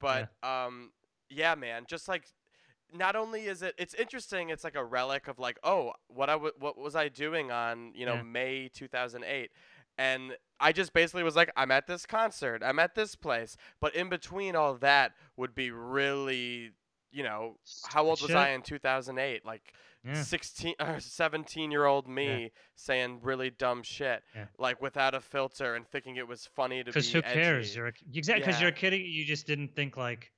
But 0.00 0.30
um, 0.42 0.92
yeah, 1.28 1.54
man, 1.54 1.84
just 1.86 2.08
like. 2.08 2.26
Not 2.94 3.16
only 3.16 3.46
is 3.46 3.62
it, 3.62 3.74
it's 3.78 3.94
interesting. 3.94 4.50
It's 4.50 4.64
like 4.64 4.74
a 4.74 4.84
relic 4.84 5.26
of 5.26 5.38
like, 5.38 5.58
oh, 5.64 5.94
what 6.08 6.28
I 6.28 6.34
w- 6.34 6.52
what 6.58 6.76
was 6.76 6.94
I 6.94 7.08
doing 7.08 7.50
on 7.50 7.92
you 7.94 8.04
know 8.04 8.16
Yeah. 8.16 8.22
May 8.22 8.68
2008, 8.68 9.50
and 9.96 10.36
I 10.60 10.72
just 10.72 10.92
basically 10.92 11.22
was 11.22 11.34
like, 11.34 11.50
I'm 11.56 11.70
at 11.70 11.86
this 11.86 12.04
concert, 12.04 12.62
I'm 12.62 12.78
at 12.78 12.94
this 12.94 13.14
place. 13.16 13.56
But 13.80 13.94
in 13.94 14.10
between 14.10 14.54
all 14.54 14.74
that 14.74 15.14
would 15.38 15.54
be 15.54 15.70
really, 15.70 16.72
you 17.12 17.22
know, 17.22 17.56
how 17.88 18.02
old 18.04 18.20
was 18.20 18.28
Shit. 18.30 18.36
I 18.36 18.50
in 18.50 18.62
2008? 18.62 19.44
Like 19.44 19.72
Yeah. 20.04 20.14
16 20.22 20.74
or 20.80 20.98
17 20.98 21.70
year 21.70 21.84
old 21.86 22.08
me 22.08 22.50
saying 22.74 23.20
really 23.22 23.50
dumb 23.50 23.82
shit, 23.84 24.22
Yeah. 24.34 24.46
like 24.58 24.80
without 24.82 25.14
a 25.14 25.20
filter 25.20 25.74
and 25.76 25.86
thinking 25.86 26.16
it 26.16 26.26
was 26.26 26.46
funny 26.46 26.78
to 26.80 26.86
be. 26.86 26.90
Because 26.90 27.12
who 27.12 27.22
cares? 27.22 27.68
edgy. 27.70 27.78
You're 27.78 27.92
exactly 28.16 28.44
because 28.44 28.60
you're 28.60 28.70
a 28.70 28.72
kid. 28.72 28.94
You 28.94 29.24
just 29.24 29.46
didn't 29.46 29.76
think 29.76 29.96
like 29.96 30.32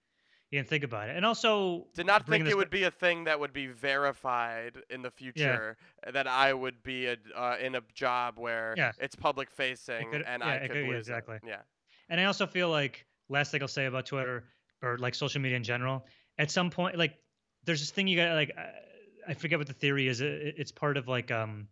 you 0.50 0.58
didn't 0.60 0.68
think 0.68 0.84
about 0.84 1.08
it. 1.08 1.16
And 1.16 1.24
also, 1.24 1.86
Did 1.94 2.06
not 2.06 2.26
think 2.26 2.46
it 2.46 2.56
would 2.56 2.70
be 2.70 2.84
a 2.84 2.90
thing 2.90 3.24
that 3.24 3.40
would 3.40 3.52
be 3.52 3.66
verified 3.66 4.76
in 4.90 5.02
the 5.02 5.10
future. 5.10 5.76
That 6.12 6.26
I 6.28 6.52
would 6.52 6.82
be 6.82 7.06
a, 7.06 7.16
uh, 7.34 7.56
in 7.60 7.74
a 7.74 7.80
job 7.94 8.38
where 8.38 8.74
Yeah. 8.76 8.92
it's 9.00 9.16
public 9.16 9.50
facing 9.50 10.10
could- 10.10 10.22
and 10.22 10.42
yeah, 10.42 10.48
I 10.48 10.54
it 10.56 10.60
could 10.62 10.70
could- 10.72 10.82
yeah, 10.84 10.88
lose 10.88 11.08
it. 11.08 11.12
exactly. 11.12 11.38
Yeah. 11.44 11.62
And 12.10 12.20
I 12.20 12.24
also 12.24 12.46
feel 12.46 12.68
like 12.68 13.06
last 13.28 13.50
thing 13.50 13.62
I'll 13.62 13.68
say 13.68 13.86
about 13.86 14.06
Twitter 14.06 14.44
or 14.82 14.98
like 14.98 15.14
social 15.14 15.40
media 15.40 15.56
in 15.56 15.64
general, 15.64 16.06
at 16.38 16.50
some 16.50 16.70
point, 16.70 16.96
like 16.96 17.14
there's 17.64 17.80
this 17.80 17.90
thing 17.90 18.06
you 18.06 18.16
got 18.16 18.34
like 18.34 18.52
I- 19.28 19.34
forget 19.34 19.58
what 19.58 19.66
the 19.66 19.72
theory 19.72 20.08
is. 20.08 20.20
It's 20.20 20.72
part 20.72 20.96
of 20.96 21.08
like 21.08 21.30
um 21.30 21.68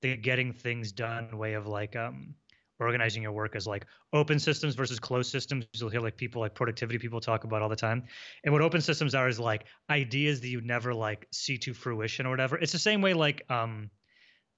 the 0.00 0.16
getting 0.16 0.52
things 0.52 0.92
done 0.92 1.36
way 1.36 1.54
of 1.54 1.66
like 1.66 1.96
um 1.96 2.34
organizing 2.80 3.22
your 3.22 3.32
work 3.32 3.54
as 3.54 3.66
like 3.66 3.86
open 4.12 4.38
systems 4.38 4.74
versus 4.74 4.98
closed 4.98 5.30
systems. 5.30 5.66
You'll 5.74 5.90
hear 5.90 6.00
like 6.00 6.16
people 6.16 6.40
like 6.40 6.54
productivity 6.54 6.98
people 6.98 7.20
talk 7.20 7.44
about 7.44 7.62
all 7.62 7.68
the 7.68 7.76
time. 7.76 8.04
And 8.44 8.52
what 8.52 8.62
open 8.62 8.80
systems 8.80 9.14
are 9.14 9.28
is 9.28 9.38
like 9.38 9.64
ideas 9.88 10.40
that 10.40 10.48
you 10.48 10.60
never 10.60 10.92
like 10.92 11.26
see 11.32 11.58
to 11.58 11.74
fruition 11.74 12.26
or 12.26 12.30
whatever. 12.30 12.58
It's 12.58 12.72
the 12.72 12.78
same 12.78 13.00
way 13.00 13.14
like 13.14 13.44
um 13.50 13.90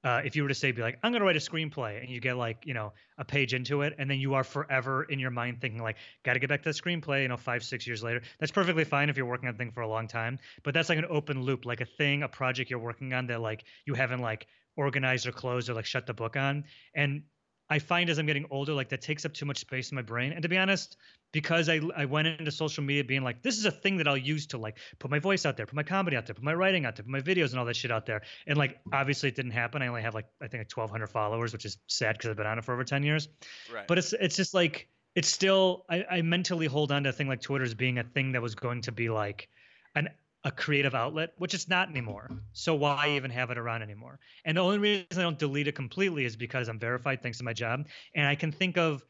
uh, 0.04 0.20
if 0.24 0.36
you 0.36 0.42
were 0.42 0.48
to 0.48 0.54
say, 0.54 0.70
be 0.70 0.82
like, 0.82 0.98
I'm 1.02 1.10
going 1.12 1.20
to 1.20 1.26
write 1.26 1.36
a 1.36 1.40
screenplay, 1.40 2.00
and 2.00 2.10
you 2.10 2.20
get 2.20 2.36
like, 2.36 2.58
you 2.64 2.74
know, 2.74 2.92
a 3.16 3.24
page 3.24 3.54
into 3.54 3.82
it, 3.82 3.94
and 3.98 4.10
then 4.10 4.18
you 4.18 4.34
are 4.34 4.44
forever 4.44 5.02
in 5.04 5.18
your 5.18 5.30
mind 5.30 5.60
thinking 5.60 5.82
like, 5.82 5.96
got 6.24 6.34
to 6.34 6.38
get 6.38 6.50
back 6.50 6.62
to 6.62 6.68
the 6.68 6.74
screenplay, 6.74 7.22
you 7.22 7.28
know, 7.28 7.36
five, 7.36 7.64
six 7.64 7.86
years 7.86 8.02
later. 8.02 8.20
That's 8.38 8.52
perfectly 8.52 8.84
fine 8.84 9.08
if 9.08 9.16
you're 9.16 9.26
working 9.26 9.48
on 9.48 9.54
a 9.54 9.58
thing 9.58 9.72
for 9.72 9.80
a 9.80 9.88
long 9.88 10.06
time, 10.06 10.38
but 10.62 10.74
that's 10.74 10.88
like 10.90 10.98
an 10.98 11.06
open 11.08 11.42
loop, 11.42 11.64
like 11.64 11.80
a 11.80 11.86
thing, 11.86 12.22
a 12.22 12.28
project 12.28 12.70
you're 12.70 12.78
working 12.78 13.14
on 13.14 13.26
that 13.28 13.40
like 13.40 13.64
you 13.86 13.94
haven't 13.94 14.20
like 14.20 14.46
organized 14.76 15.26
or 15.26 15.32
closed 15.32 15.68
or 15.70 15.74
like 15.74 15.86
shut 15.86 16.06
the 16.06 16.14
book 16.14 16.36
on. 16.36 16.64
And 16.94 17.22
I 17.70 17.78
find 17.78 18.10
as 18.10 18.18
I'm 18.18 18.26
getting 18.26 18.46
older, 18.50 18.74
like 18.74 18.90
that 18.90 19.00
takes 19.00 19.24
up 19.24 19.32
too 19.32 19.46
much 19.46 19.58
space 19.58 19.90
in 19.90 19.96
my 19.96 20.02
brain. 20.02 20.32
And 20.32 20.42
to 20.42 20.48
be 20.48 20.58
honest, 20.58 20.96
because 21.32 21.68
I 21.68 21.80
I 21.96 22.04
went 22.04 22.28
into 22.28 22.50
social 22.50 22.84
media 22.84 23.04
being 23.04 23.22
like, 23.22 23.42
this 23.42 23.58
is 23.58 23.64
a 23.64 23.70
thing 23.70 23.96
that 23.96 24.06
I'll 24.06 24.16
use 24.16 24.46
to 24.48 24.58
like 24.58 24.78
put 24.98 25.10
my 25.10 25.18
voice 25.18 25.46
out 25.46 25.56
there, 25.56 25.66
put 25.66 25.74
my 25.74 25.82
comedy 25.82 26.16
out 26.16 26.26
there, 26.26 26.34
put 26.34 26.44
my 26.44 26.54
writing 26.54 26.84
out 26.84 26.96
there, 26.96 27.04
put 27.04 27.10
my 27.10 27.20
videos 27.20 27.50
and 27.50 27.58
all 27.58 27.64
that 27.64 27.76
shit 27.76 27.90
out 27.90 28.06
there. 28.06 28.22
And 28.46 28.58
like 28.58 28.80
obviously 28.92 29.30
it 29.30 29.34
didn't 29.34 29.52
happen. 29.52 29.82
I 29.82 29.86
only 29.86 30.02
have 30.02 30.14
like 30.14 30.26
I 30.42 30.48
think 30.48 30.60
like 30.60 30.76
1,200 30.76 31.06
followers, 31.08 31.52
which 31.52 31.64
is 31.64 31.78
sad 31.88 32.18
because 32.18 32.30
I've 32.30 32.36
been 32.36 32.46
on 32.46 32.58
it 32.58 32.64
for 32.64 32.74
over 32.74 32.84
10 32.84 33.02
years. 33.02 33.28
Right. 33.72 33.86
But 33.86 33.98
it's 33.98 34.12
it's 34.12 34.36
just 34.36 34.52
like 34.52 34.88
it's 35.14 35.28
still 35.28 35.86
I, 35.88 36.04
I 36.10 36.22
mentally 36.22 36.66
hold 36.66 36.92
on 36.92 37.04
to 37.04 37.10
a 37.10 37.12
thing 37.12 37.28
like 37.28 37.40
Twitter 37.40 37.64
as 37.64 37.74
being 37.74 37.98
a 37.98 38.04
thing 38.04 38.32
that 38.32 38.42
was 38.42 38.54
going 38.54 38.82
to 38.82 38.92
be 38.92 39.08
like 39.08 39.48
an 39.94 40.08
a 40.44 40.50
creative 40.50 40.94
outlet, 40.94 41.32
which 41.38 41.54
it's 41.54 41.68
not 41.68 41.88
anymore. 41.88 42.30
So 42.52 42.74
why 42.74 43.10
even 43.16 43.30
have 43.30 43.50
it 43.50 43.58
around 43.58 43.82
anymore? 43.82 44.18
And 44.44 44.56
the 44.56 44.60
only 44.60 44.78
reason 44.78 45.06
I 45.12 45.22
don't 45.22 45.38
delete 45.38 45.68
it 45.68 45.74
completely 45.74 46.24
is 46.26 46.36
because 46.36 46.68
I'm 46.68 46.78
verified 46.78 47.22
thanks 47.22 47.38
to 47.38 47.44
my 47.44 47.54
job. 47.54 47.86
And 48.14 48.26
I 48.26 48.34
can 48.34 48.52
think 48.52 48.76
of 48.76 49.04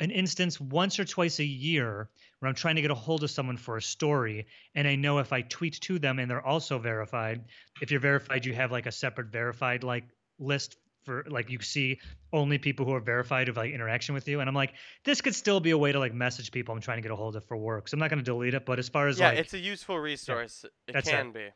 an 0.00 0.10
instance 0.10 0.60
once 0.60 0.98
or 0.98 1.04
twice 1.04 1.38
a 1.38 1.44
year 1.44 2.10
where 2.38 2.48
I'm 2.48 2.54
trying 2.54 2.76
to 2.76 2.82
get 2.82 2.90
a 2.90 2.96
hold 2.96 3.22
of 3.22 3.30
someone 3.30 3.56
for 3.56 3.76
a 3.76 3.82
story. 3.82 4.46
And 4.74 4.86
I 4.88 4.96
know 4.96 5.18
if 5.18 5.32
I 5.32 5.42
tweet 5.42 5.80
to 5.82 5.98
them 5.98 6.18
and 6.18 6.30
they're 6.30 6.44
also 6.44 6.78
verified, 6.78 7.44
if 7.80 7.90
you're 7.90 8.00
verified, 8.00 8.44
you 8.44 8.52
have 8.54 8.72
like 8.72 8.86
a 8.86 8.92
separate 8.92 9.28
verified 9.28 9.84
like 9.84 10.04
list 10.38 10.76
for 11.06 11.24
like 11.28 11.48
you 11.48 11.60
see 11.62 12.00
only 12.32 12.58
people 12.58 12.84
who 12.84 12.92
are 12.92 13.00
verified 13.00 13.48
of 13.48 13.56
like 13.56 13.72
interaction 13.72 14.14
with 14.14 14.28
you. 14.28 14.40
And 14.40 14.48
I'm 14.48 14.54
like, 14.54 14.74
this 15.04 15.22
could 15.22 15.34
still 15.34 15.60
be 15.60 15.70
a 15.70 15.78
way 15.78 15.92
to 15.92 15.98
like 15.98 16.12
message 16.12 16.50
people 16.50 16.74
I'm 16.74 16.80
trying 16.82 16.98
to 16.98 17.02
get 17.02 17.12
a 17.12 17.16
hold 17.16 17.36
of 17.36 17.44
for 17.44 17.56
work. 17.56 17.88
So 17.88 17.94
I'm 17.94 18.00
not 18.00 18.10
going 18.10 18.18
to 18.18 18.24
delete 18.24 18.52
it. 18.52 18.66
But 18.66 18.78
as 18.78 18.88
far 18.88 19.08
as 19.08 19.18
yeah, 19.18 19.30
like, 19.30 19.38
it's 19.38 19.54
a 19.54 19.58
useful 19.58 19.98
resource. 19.98 20.64
it 20.64 20.92
that's 20.92 21.08
it. 21.08 21.12
can 21.12 21.32
be. 21.32 21.46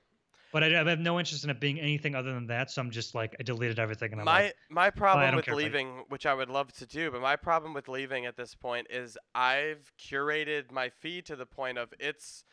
but 0.52 0.64
I, 0.64 0.80
I 0.80 0.88
have 0.88 1.00
no 1.00 1.19
interest 1.19 1.45
in 1.45 1.50
it 1.50 1.61
being 1.61 1.80
anything 1.80 2.14
other 2.14 2.33
than 2.33 2.47
that. 2.47 2.71
So 2.71 2.80
I'm 2.80 2.90
just 2.90 3.14
like, 3.14 3.37
I 3.38 3.42
deleted 3.42 3.78
everything. 3.78 4.12
And 4.12 4.21
I'm 4.21 4.25
my 4.25 4.42
like, 4.45 4.54
my 4.71 4.88
oh, 4.88 4.90
problem 4.92 5.26
don't 5.26 5.37
with 5.37 5.49
leaving, 5.49 6.04
which 6.09 6.25
I 6.25 6.33
would 6.33 6.49
love 6.49 6.73
to 6.75 6.87
do, 6.87 7.11
but 7.11 7.21
my 7.21 7.37
problem 7.37 7.75
with 7.75 7.88
leaving 7.88 8.26
at 8.26 8.37
this 8.37 8.54
point 8.54 8.87
is 8.88 9.19
I've 9.35 9.92
curated 9.99 10.71
my 10.71 10.88
feed 10.88 11.26
to 11.26 11.37
the 11.37 11.47
point 11.47 11.76
of 11.76 11.92
it's 11.99 12.45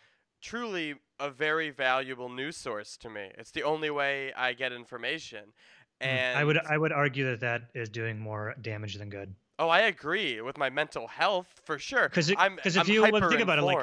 truly 0.42 0.96
a 1.20 1.30
very 1.30 1.70
valuable 1.70 2.30
news 2.30 2.58
source 2.58 2.98
to 2.98 3.10
me. 3.10 3.32
It's 3.38 3.51
the 3.51 3.63
only 3.63 3.89
way 3.89 4.34
I 4.34 4.54
get 4.54 4.72
information. 4.72 5.54
And 6.01 6.36
Mm, 6.36 6.39
I 6.39 6.44
would, 6.44 6.58
I 6.58 6.77
would 6.77 6.92
argue 6.92 7.25
that 7.32 7.39
that 7.42 7.62
is 7.74 7.89
doing 7.89 8.20
more 8.20 8.56
damage 8.62 8.96
than 8.96 9.10
good. 9.10 9.36
oh, 9.60 9.70
I 9.70 9.82
agree 9.82 10.42
with 10.42 10.58
my 10.58 10.70
mental 10.70 11.08
health 11.08 11.48
for 11.66 11.80
sure. 11.80 12.08
Because 12.10 12.32
I'm 12.38 12.58
'cause 12.58 12.75
if 12.75 12.84
I'm 12.88 12.94
you 12.94 13.01
think 13.01 13.42
about 13.42 13.58
it, 13.58 13.63
like, 13.63 13.80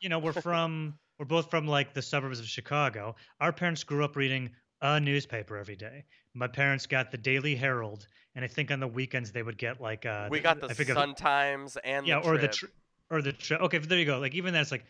you 0.00 0.08
know, 0.08 0.18
we're 0.18 0.32
from 0.32 0.98
we're 1.18 1.26
both 1.26 1.50
from 1.50 1.66
like 1.66 1.92
the 1.92 2.00
suburbs 2.02 2.40
of 2.40 2.46
Chicago. 2.46 3.14
Our 3.40 3.52
parents 3.52 3.84
grew 3.84 4.02
up 4.04 4.16
reading 4.16 4.50
a 4.80 4.98
newspaper 4.98 5.58
every 5.58 5.76
day. 5.76 6.06
My 6.32 6.46
parents 6.46 6.86
got 6.86 7.10
the 7.10 7.18
Daily 7.18 7.54
Herald, 7.54 8.06
and 8.34 8.42
I 8.42 8.48
think 8.48 8.70
on 8.70 8.80
the 8.80 8.88
weekends 8.88 9.30
they 9.32 9.42
would 9.42 9.58
get 9.58 9.80
like 9.80 10.06
uh 10.06 10.28
we 10.30 10.40
got 10.40 10.60
the 10.60 10.70
I 10.70 10.72
Sun 10.72 11.14
Times 11.16 11.76
and 11.84 12.06
yeah, 12.06 12.20
the 12.20 12.26
or 12.28 12.38
the 12.38 12.48
tr- 12.48 12.66
or 13.10 13.20
the 13.20 13.32
tri- 13.32 13.58
okay, 13.58 13.76
there 13.78 13.98
you 13.98 14.06
go. 14.06 14.18
Like 14.18 14.34
even 14.34 14.54
that's 14.54 14.70
like 14.70 14.86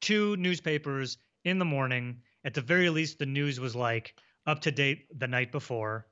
two 0.00 0.36
newspapers 0.36 1.18
in 1.44 1.58
the 1.58 1.64
morning. 1.64 2.22
At 2.44 2.54
the 2.54 2.60
very 2.60 2.88
least, 2.90 3.18
the 3.18 3.26
news 3.26 3.58
was 3.58 3.74
like 3.74 4.14
up 4.46 4.60
to 4.60 4.70
date 4.70 5.06
the 5.18 5.26
night 5.26 5.50
before. 5.50 6.06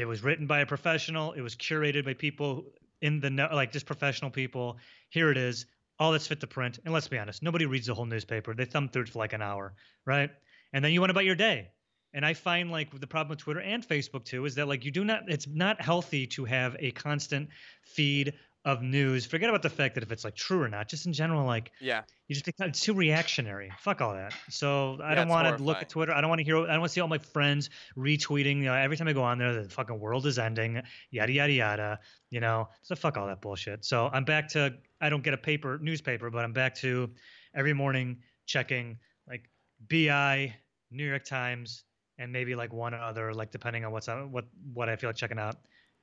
It 0.00 0.08
was 0.08 0.24
written 0.24 0.46
by 0.46 0.60
a 0.60 0.66
professional. 0.66 1.32
It 1.32 1.42
was 1.42 1.54
curated 1.54 2.06
by 2.06 2.14
people 2.14 2.64
in 3.02 3.20
the 3.20 3.28
like 3.52 3.70
just 3.70 3.84
professional 3.84 4.30
people. 4.30 4.78
Here 5.10 5.30
it 5.30 5.36
is, 5.36 5.66
all 5.98 6.12
that's 6.12 6.26
fit 6.26 6.40
to 6.40 6.46
print. 6.46 6.78
And 6.86 6.94
let's 6.94 7.08
be 7.08 7.18
honest, 7.18 7.42
nobody 7.42 7.66
reads 7.66 7.86
the 7.86 7.94
whole 7.94 8.06
newspaper. 8.06 8.54
They 8.54 8.64
thumb 8.64 8.88
through 8.88 9.02
it 9.02 9.08
for 9.10 9.18
like 9.18 9.34
an 9.34 9.42
hour, 9.42 9.74
right? 10.06 10.30
And 10.72 10.82
then 10.82 10.92
you 10.92 11.02
went 11.02 11.10
about 11.10 11.26
your 11.26 11.34
day. 11.34 11.68
And 12.14 12.24
I 12.24 12.32
find 12.32 12.70
like 12.70 12.98
the 12.98 13.06
problem 13.06 13.28
with 13.28 13.40
Twitter 13.40 13.60
and 13.60 13.86
Facebook 13.86 14.24
too 14.24 14.46
is 14.46 14.54
that 14.54 14.68
like 14.68 14.86
you 14.86 14.90
do 14.90 15.04
not 15.04 15.24
it's 15.28 15.46
not 15.46 15.82
healthy 15.82 16.26
to 16.28 16.46
have 16.46 16.76
a 16.78 16.92
constant 16.92 17.50
feed 17.84 18.32
of 18.64 18.82
news. 18.82 19.24
Forget 19.24 19.48
about 19.48 19.62
the 19.62 19.70
fact 19.70 19.94
that 19.94 20.02
if 20.02 20.12
it's 20.12 20.22
like 20.22 20.34
true 20.34 20.62
or 20.62 20.68
not. 20.68 20.86
Just 20.88 21.06
in 21.06 21.12
general, 21.14 21.46
like 21.46 21.72
Yeah. 21.80 22.02
you 22.28 22.34
just 22.34 22.44
become 22.44 22.72
too 22.72 22.92
reactionary. 22.92 23.72
Fuck 23.78 24.02
all 24.02 24.12
that. 24.14 24.34
So 24.50 24.98
I 25.02 25.10
Yeah, 25.10 25.14
don't 25.14 25.28
want 25.28 25.56
to 25.56 25.62
look 25.62 25.78
at 25.78 25.88
Twitter. 25.88 26.12
I 26.12 26.20
don't 26.20 26.28
want 26.28 26.40
to 26.40 26.44
hear. 26.44 26.58
I 26.58 26.66
don't 26.66 26.80
want 26.80 26.90
to 26.90 26.92
see 26.92 27.00
all 27.00 27.08
my 27.08 27.18
friends 27.18 27.70
retweeting. 27.96 28.56
You 28.58 28.64
know, 28.64 28.74
every 28.74 28.98
time 28.98 29.08
I 29.08 29.14
go 29.14 29.22
on 29.22 29.38
there, 29.38 29.62
the 29.62 29.68
fucking 29.70 29.98
world 29.98 30.26
is 30.26 30.38
ending. 30.38 30.82
Yada 31.10 31.32
yada 31.32 31.52
yada. 31.52 32.00
You 32.28 32.40
know, 32.40 32.68
so 32.82 32.94
fuck 32.94 33.16
all 33.16 33.26
that 33.28 33.40
bullshit. 33.40 33.84
So 33.84 34.10
I'm 34.12 34.24
back 34.24 34.48
to. 34.50 34.74
I 35.00 35.08
don't 35.08 35.22
get 35.22 35.32
a 35.32 35.38
paper 35.38 35.78
newspaper, 35.80 36.28
but 36.30 36.44
I'm 36.44 36.52
back 36.52 36.74
to 36.76 37.10
every 37.54 37.72
morning 37.72 38.18
checking 38.44 38.98
like 39.26 39.48
BI, 39.88 40.54
New 40.90 41.06
York 41.08 41.24
Times, 41.24 41.84
and 42.18 42.30
maybe 42.30 42.54
like 42.54 42.74
one 42.74 42.92
other, 42.92 43.32
like 43.32 43.50
depending 43.52 43.86
on 43.86 43.92
what's 43.92 44.08
on, 44.08 44.32
what 44.32 44.44
what 44.74 44.90
I 44.90 44.96
feel 44.96 45.08
like 45.08 45.16
checking 45.16 45.38
out. 45.38 45.56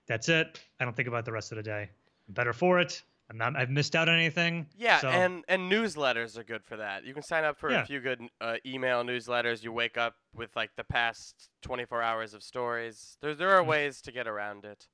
That's 0.07 0.27
it. 0.29 0.59
I 0.79 0.85
don't 0.85 0.95
think 0.95 1.07
about 1.07 1.25
the 1.25 1.31
rest 1.31 1.51
of 1.51 1.57
the 1.57 1.63
day. 1.63 1.89
I'm 2.27 2.33
better 2.33 2.53
for 2.53 2.79
it. 2.79 3.03
I'm 3.29 3.37
not. 3.37 3.57
I've 3.57 3.69
missed 3.69 3.93
out 3.95 4.07
on 4.07 4.15
anything. 4.15 4.67
Yeah, 4.77 4.99
so- 4.99 5.09
and 5.09 5.43
and 5.49 5.69
newsletters 5.71 6.37
are 6.37 6.43
good 6.45 6.63
for 6.63 6.77
that. 6.77 7.03
You 7.03 7.13
can 7.13 7.23
sign 7.23 7.43
up 7.43 7.57
for 7.59 7.69
Yeah. 7.71 7.81
a 7.81 7.85
few 7.85 7.99
good 7.99 8.21
uh, 8.39 8.55
email 8.65 9.03
newsletters. 9.03 9.63
You 9.63 9.73
wake 9.73 9.97
up 9.97 10.15
with 10.33 10.55
like 10.55 10.71
the 10.77 10.85
past 10.85 11.49
24 11.61 12.01
hours 12.01 12.33
of 12.33 12.41
stories. 12.41 13.17
There 13.21 13.35
there 13.35 13.49
are 13.51 13.63
Mhm. 13.63 13.67
ways 13.67 14.01
to 14.03 14.11
get 14.13 14.27
around 14.27 14.63
it. 14.63 14.87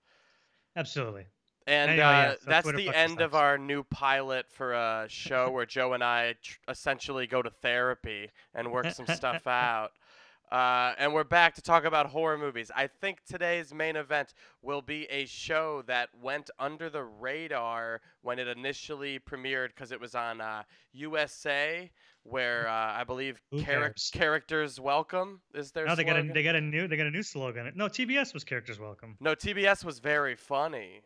Absolutely. 0.75 1.28
And 1.66 1.92
Anyway, 1.92 2.04
yeah, 2.06 2.20
uh, 2.30 2.32
so 2.34 2.38
that's 2.48 2.63
Twitter 2.63 2.78
the 2.80 2.90
end 2.98 3.22
of 3.22 3.34
our 3.36 3.58
new 3.58 3.84
pilot 3.84 4.48
for 4.52 4.74
a 4.74 5.06
show 5.10 5.50
where 5.52 5.66
Joe 5.66 5.94
and 5.94 6.04
I 6.04 6.34
tr- 6.42 6.58
essentially 6.68 7.25
go 7.28 7.42
to 7.42 7.50
therapy 7.50 8.32
and 8.54 8.72
work 8.72 8.90
some 8.92 9.06
stuff 9.08 9.46
out. 9.48 9.92
Uh, 10.53 10.93
and 11.00 11.12
we're 11.12 11.24
back 11.24 11.55
to 11.55 11.63
talk 11.63 11.83
about 11.83 12.05
horror 12.05 12.38
movies. 12.38 12.69
I 12.75 12.86
think 12.86 13.24
today's 13.25 13.74
main 13.74 13.95
event 13.95 14.36
will 14.62 14.83
be 14.83 15.05
a 15.05 15.25
show 15.25 15.81
that 15.88 16.10
went 16.22 16.51
under 16.60 16.91
the 16.91 17.01
radar 17.01 18.01
when 18.22 18.38
it 18.38 18.48
initially 18.48 19.17
premiered 19.17 19.69
because 19.69 19.91
it 19.91 20.00
was 20.00 20.13
on 20.13 20.41
uh, 20.41 20.62
USA, 20.91 21.89
where 22.22 22.67
uh, 22.67 22.72
I 22.72 23.03
believe 23.03 23.41
cares? 23.62 24.12
characters 24.13 24.79
welcome 24.79 25.41
is 25.55 25.72
their 25.72 25.88
No, 25.88 25.95
they 25.95 26.03
got 26.03 26.19
a 26.19 26.31
they 26.31 26.43
got 26.43 26.55
a 26.55 26.62
new 26.62 26.88
they 26.88 26.98
got 26.98 27.07
a 27.07 27.12
new 27.12 27.24
slogan. 27.24 27.72
No, 27.74 27.88
TBS 27.88 28.36
was 28.36 28.43
characters 28.43 28.79
welcome. 28.79 29.17
no, 29.19 29.33
TBS 29.33 29.83
was 29.83 29.98
very 29.98 30.36
funny. 30.36 31.01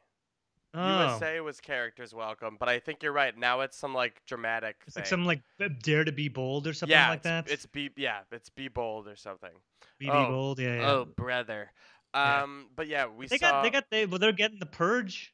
Oh, 0.74 1.00
USA 1.00 1.40
was 1.40 1.60
characters 1.60 2.14
welcome, 2.14 2.58
but 2.60 2.70
I 2.70 2.80
think 2.80 3.02
you're 3.02 3.14
right. 3.14 3.36
Now 3.38 3.62
it's 3.62 3.78
some 3.78 3.94
like 3.94 4.22
dramatic 4.28 4.76
it's 4.86 4.96
thing. 4.96 5.02
like 5.02 5.08
some 5.08 5.26
like 5.26 5.42
b- 5.58 5.70
dare 5.82 6.04
to 6.04 6.12
be 6.12 6.28
bold 6.28 6.68
or 6.68 6.74
something 6.74 6.92
yeah, 6.92 7.10
like 7.10 7.24
that. 7.24 7.50
it's 7.50 7.66
be 7.66 7.90
yeah, 7.96 8.20
it's 8.32 8.50
be 8.50 8.68
bold 8.68 9.08
or 9.08 9.16
something. 9.16 9.50
be, 9.98 10.10
oh, 10.10 10.28
bold. 10.28 10.60
Yeah, 10.60 10.76
yeah. 10.76 10.92
Oh 10.92 11.06
brother. 11.06 11.72
Yeah. 12.14 12.44
Um, 12.44 12.68
but 12.76 12.88
yeah, 12.88 13.08
we 13.08 13.28
they 13.28 13.38
saw. 13.38 13.52
got 13.52 13.64
they 13.64 13.70
got 13.70 13.86
they 13.90 14.06
well 14.06 14.20
they're 14.20 14.32
getting 14.32 14.60
the 14.60 14.66
purge. 14.66 15.34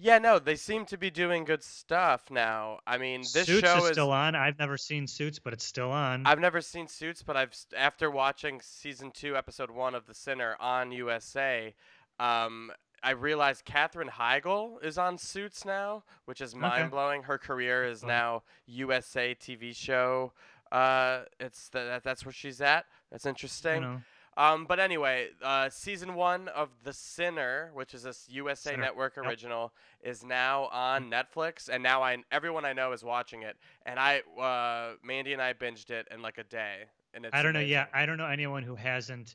Yeah, 0.00 0.18
no, 0.18 0.38
they 0.38 0.54
seem 0.54 0.84
to 0.86 0.96
be 0.96 1.10
doing 1.10 1.44
good 1.44 1.64
stuff 1.64 2.30
now. 2.30 2.78
I 2.86 2.98
mean, 2.98 3.22
this 3.22 3.46
Suits 3.46 3.68
show 3.68 3.78
is 3.78 3.84
is. 3.84 3.90
still 3.90 4.12
on. 4.12 4.36
I've 4.36 4.56
never 4.56 4.76
seen 4.76 5.08
Suits, 5.08 5.40
but 5.40 5.52
it's 5.52 5.64
still 5.64 5.90
on. 5.90 6.24
I've 6.24 6.38
never 6.38 6.60
seen 6.60 6.86
Suits, 6.86 7.24
but 7.24 7.36
I've 7.36 7.52
after 7.76 8.08
watching 8.08 8.60
season 8.62 9.10
two, 9.10 9.36
episode 9.36 9.72
one 9.72 9.96
of 9.96 10.06
The 10.06 10.14
Sinner 10.14 10.56
on 10.60 10.92
USA, 10.92 11.74
um, 12.20 12.70
I 13.02 13.10
realized 13.10 13.64
Katherine 13.64 14.08
Heigl 14.08 14.82
is 14.84 14.98
on 14.98 15.18
Suits 15.18 15.64
now, 15.64 16.04
which 16.24 16.40
is 16.40 16.54
mind 16.54 16.90
blowing. 16.90 17.22
Her 17.22 17.38
career 17.38 17.84
is 17.84 18.04
now 18.04 18.42
USA 18.66 19.34
TV 19.34 19.74
show. 19.74 20.32
Uh, 20.70 21.20
it's 21.40 21.68
th- 21.70 21.86
that 21.86 22.04
that's 22.04 22.24
where 22.24 22.32
she's 22.32 22.60
at. 22.60 22.86
That's 23.10 23.24
you 23.24 23.30
interesting. 23.30 23.82
know. 23.82 24.00
Um, 24.36 24.66
but 24.66 24.78
anyway, 24.78 25.30
uh, 25.42 25.68
season 25.68 26.14
one 26.14 26.46
of 26.48 26.68
The 26.84 26.92
Sinner, 26.92 27.70
which 27.74 27.92
is 27.92 28.06
a 28.06 28.14
USA 28.28 28.70
Sinner, 28.70 28.84
Network 28.84 29.16
yep. 29.16 29.26
original, 29.26 29.72
is 30.00 30.22
now 30.22 30.66
on 30.66 31.10
Netflix, 31.10 31.68
and 31.68 31.82
now 31.82 32.02
I 32.04 32.18
everyone 32.30 32.64
I 32.64 32.72
know 32.72 32.92
is 32.92 33.02
watching 33.02 33.42
it, 33.42 33.56
and 33.84 33.98
I 33.98 34.22
uh, 34.40 34.94
Mandy 35.02 35.32
and 35.32 35.42
I 35.42 35.54
binged 35.54 35.90
it 35.90 36.06
in 36.12 36.22
like 36.22 36.38
a 36.38 36.44
day, 36.44 36.82
and 37.14 37.24
it's 37.24 37.34
I 37.34 37.42
don't 37.42 37.52
know. 37.52 37.60
Yeah. 37.60 37.86
I 37.92 38.06
don't 38.06 38.16
know 38.16 38.28
anyone 38.28 38.62
who 38.62 38.76
hasn't 38.76 39.34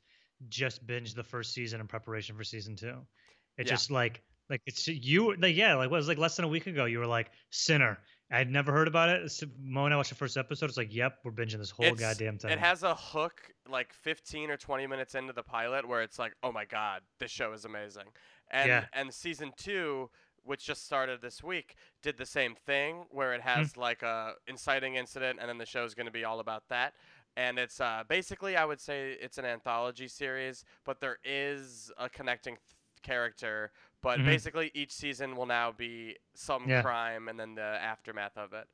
just 0.50 0.86
binged 0.88 1.15
the 1.15 1.24
first 1.24 1.53
season 1.53 1.82
in 1.82 1.88
preparation 1.88 2.36
for 2.36 2.43
season 2.43 2.75
two. 2.75 2.98
It's 3.58 3.70
Yeah. 3.70 3.76
just 3.76 3.92
like 3.92 4.22
like 4.50 4.62
it's 4.66 4.88
you 4.88 5.36
like 5.38 5.56
yeah 5.56 5.76
like 5.76 5.90
what 5.90 5.98
was 5.98 6.08
like 6.08 6.18
less 6.18 6.36
than 6.36 6.46
a 6.46 6.50
week 6.50 6.68
ago 6.68 6.86
you 6.86 7.00
were 7.00 7.08
like 7.08 7.32
Sinner. 7.52 8.00
I'd 8.32 8.50
never 8.50 8.72
heard 8.72 8.88
about 8.88 9.10
it. 9.10 9.32
So 9.32 9.46
Mo 9.62 9.86
and 9.86 9.94
I 9.94 9.98
watched 9.98 10.10
the 10.10 10.16
first 10.16 10.38
episode. 10.38 10.66
It's 10.68 10.78
like, 10.78 10.92
yep, 10.94 11.20
we're 11.24 11.32
binging 11.32 11.60
this 11.60 11.70
whole 11.70 11.86
It's- 11.86 12.00
goddamn 12.00 12.40
thing. 12.40 12.50
It 12.50 12.58
has 12.58 12.82
a 12.82 12.96
hook 12.96 13.52
like 13.70 13.94
15 13.94 14.50
or 14.50 14.58
20 14.58 14.88
minutes 14.88 15.14
into 15.14 15.34
the 15.34 15.44
pilot 15.44 15.88
where 15.88 16.02
it's 16.02 16.18
like, 16.18 16.34
oh 16.42 16.52
my 16.52 16.66
god, 16.66 17.02
this 17.20 17.30
show 17.30 17.54
is 17.54 17.64
amazing, 17.66 18.08
and 18.50 18.68
Yeah. 18.68 18.86
and 18.94 19.14
season 19.14 19.52
two. 19.58 20.10
Which 20.46 20.66
just 20.66 20.84
started 20.86 21.22
this 21.22 21.42
week, 21.42 21.76
did 22.02 22.18
the 22.18 22.26
same 22.26 22.54
thing 22.54 23.06
where 23.12 23.34
it 23.34 23.40
Hmm. 23.44 23.48
has 23.48 23.78
like 23.78 24.02
a 24.04 24.34
inciting 24.46 24.96
incident, 24.96 25.40
and 25.40 25.48
then 25.48 25.58
the 25.58 25.66
show 25.66 25.86
is 25.86 25.94
going 25.96 26.06
to 26.08 26.12
be 26.12 26.26
all 26.26 26.42
about 26.42 26.68
that. 26.68 26.96
and 27.38 27.58
it's 27.58 27.80
uh, 27.82 28.04
basically 28.10 28.56
I 28.58 28.66
would 28.66 28.80
say 28.82 29.14
it's 29.14 29.38
an 29.38 29.46
anthology 29.46 30.08
series, 30.10 30.66
but 30.84 31.00
there 31.00 31.18
is 31.24 31.92
a 31.98 32.08
connecting 32.10 32.58
character. 33.04 33.72
But 34.02 34.20
Mhm. 34.20 34.26
basically, 34.26 34.72
each 34.74 34.92
season 34.92 35.36
will 35.36 35.46
now 35.46 35.72
be 35.72 36.18
some 36.34 36.68
Yeah. 36.68 36.82
crime 36.82 37.28
and 37.30 37.40
then 37.40 37.56
the 37.56 37.62
aftermath 37.62 38.38
of 38.38 38.54
it. 38.54 38.68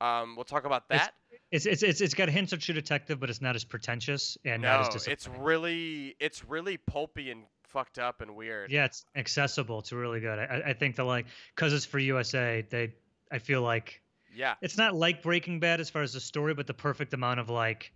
Um, 0.00 0.34
we'll 0.36 0.44
talk 0.46 0.64
about 0.64 0.88
that. 0.88 1.14
It's 1.50 1.66
it's 1.66 1.82
it's 1.82 2.00
it's 2.00 2.14
got 2.14 2.30
hints 2.30 2.54
of 2.54 2.60
True 2.60 2.74
Detective, 2.74 3.20
but 3.20 3.28
it's 3.28 3.42
not 3.42 3.54
as 3.56 3.64
pretentious 3.64 4.38
and 4.46 4.62
no, 4.62 4.78
not 4.80 4.94
as 4.94 5.06
it's 5.06 5.28
really 5.28 6.16
it's 6.18 6.42
really 6.44 6.78
pulpy 6.78 7.30
and 7.30 7.44
fucked 7.64 7.98
up 7.98 8.22
and 8.22 8.34
weird. 8.34 8.70
yeah, 8.72 8.86
it's 8.86 9.04
accessible. 9.14 9.78
It's 9.80 9.92
really 9.92 10.20
good. 10.20 10.38
I, 10.38 10.44
I- 10.44 10.68
I 10.70 10.72
think 10.72 10.96
the 10.96 11.04
like 11.04 11.26
because 11.54 11.74
it's 11.74 11.84
for 11.84 11.98
USA, 11.98 12.62
they 12.62 12.94
I 13.30 13.38
feel 13.38 13.60
like 13.60 14.00
Yeah. 14.32 14.54
it's 14.62 14.78
not 14.78 14.94
like 14.94 15.22
Breaking 15.22 15.60
Bad 15.60 15.80
as 15.80 15.90
far 15.90 16.00
as 16.00 16.14
the 16.14 16.20
story, 16.20 16.54
but 16.54 16.66
the 16.66 16.72
perfect 16.74 17.12
amount 17.12 17.38
of 17.40 17.50
like 17.50 17.92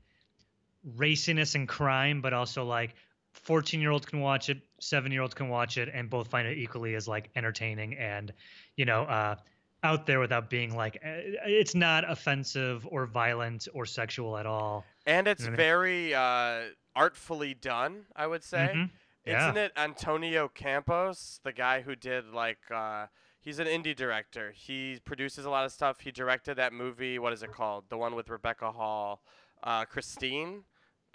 raciness 0.86 1.54
and 1.54 1.66
crime, 1.68 2.20
but 2.20 2.32
also 2.34 2.64
like 2.64 2.94
14 3.34 3.80
year 3.80 3.90
olds 3.90 4.06
can 4.06 4.20
watch 4.20 4.48
it, 4.48 4.58
seven 4.80 5.12
year 5.12 5.22
olds 5.22 5.34
can 5.34 5.48
watch 5.48 5.76
it, 5.76 5.88
and 5.92 6.08
both 6.08 6.28
find 6.28 6.48
it 6.48 6.56
equally 6.58 6.94
as 6.94 7.06
like 7.06 7.30
entertaining 7.36 7.94
and 7.94 8.32
you 8.76 8.84
know 8.84 9.02
uh, 9.02 9.36
out 9.82 10.06
there 10.06 10.20
without 10.20 10.48
being 10.48 10.74
like 10.74 10.96
eh, 11.02 11.20
it's 11.44 11.74
not 11.74 12.10
offensive 12.10 12.86
or 12.90 13.06
violent 13.06 13.68
or 13.74 13.84
sexual 13.86 14.36
at 14.38 14.46
all. 14.46 14.84
And 15.06 15.28
it's 15.28 15.42
know 15.42 15.46
what 15.46 15.48
I 15.48 15.50
mean? 15.50 15.56
very 15.56 16.14
uh, 16.14 16.60
artfully 16.96 17.54
done, 17.54 18.06
I 18.16 18.26
would 18.26 18.42
say. 18.42 18.72
Mhm. 18.74 18.90
Yeah. 19.26 19.48
Isn't 19.48 19.56
it 19.56 19.72
Antonio 19.76 20.48
Campos, 20.48 21.40
the 21.44 21.52
guy 21.52 21.80
who 21.80 21.96
did 21.96 22.28
like 22.32 22.58
uh, 22.70 23.06
he's 23.40 23.58
an 23.58 23.66
indie 23.66 23.96
director. 23.96 24.52
He 24.54 25.00
produces 25.04 25.44
a 25.44 25.50
lot 25.50 25.64
of 25.64 25.72
stuff. 25.72 26.00
He 26.00 26.10
directed 26.10 26.56
that 26.56 26.72
movie, 26.72 27.18
what 27.18 27.32
is 27.32 27.42
it 27.42 27.52
called? 27.52 27.84
The 27.88 27.96
one 27.98 28.14
with 28.14 28.28
Rebecca 28.28 28.72
Hall, 28.72 29.22
uh, 29.62 29.84
Christine, 29.86 30.64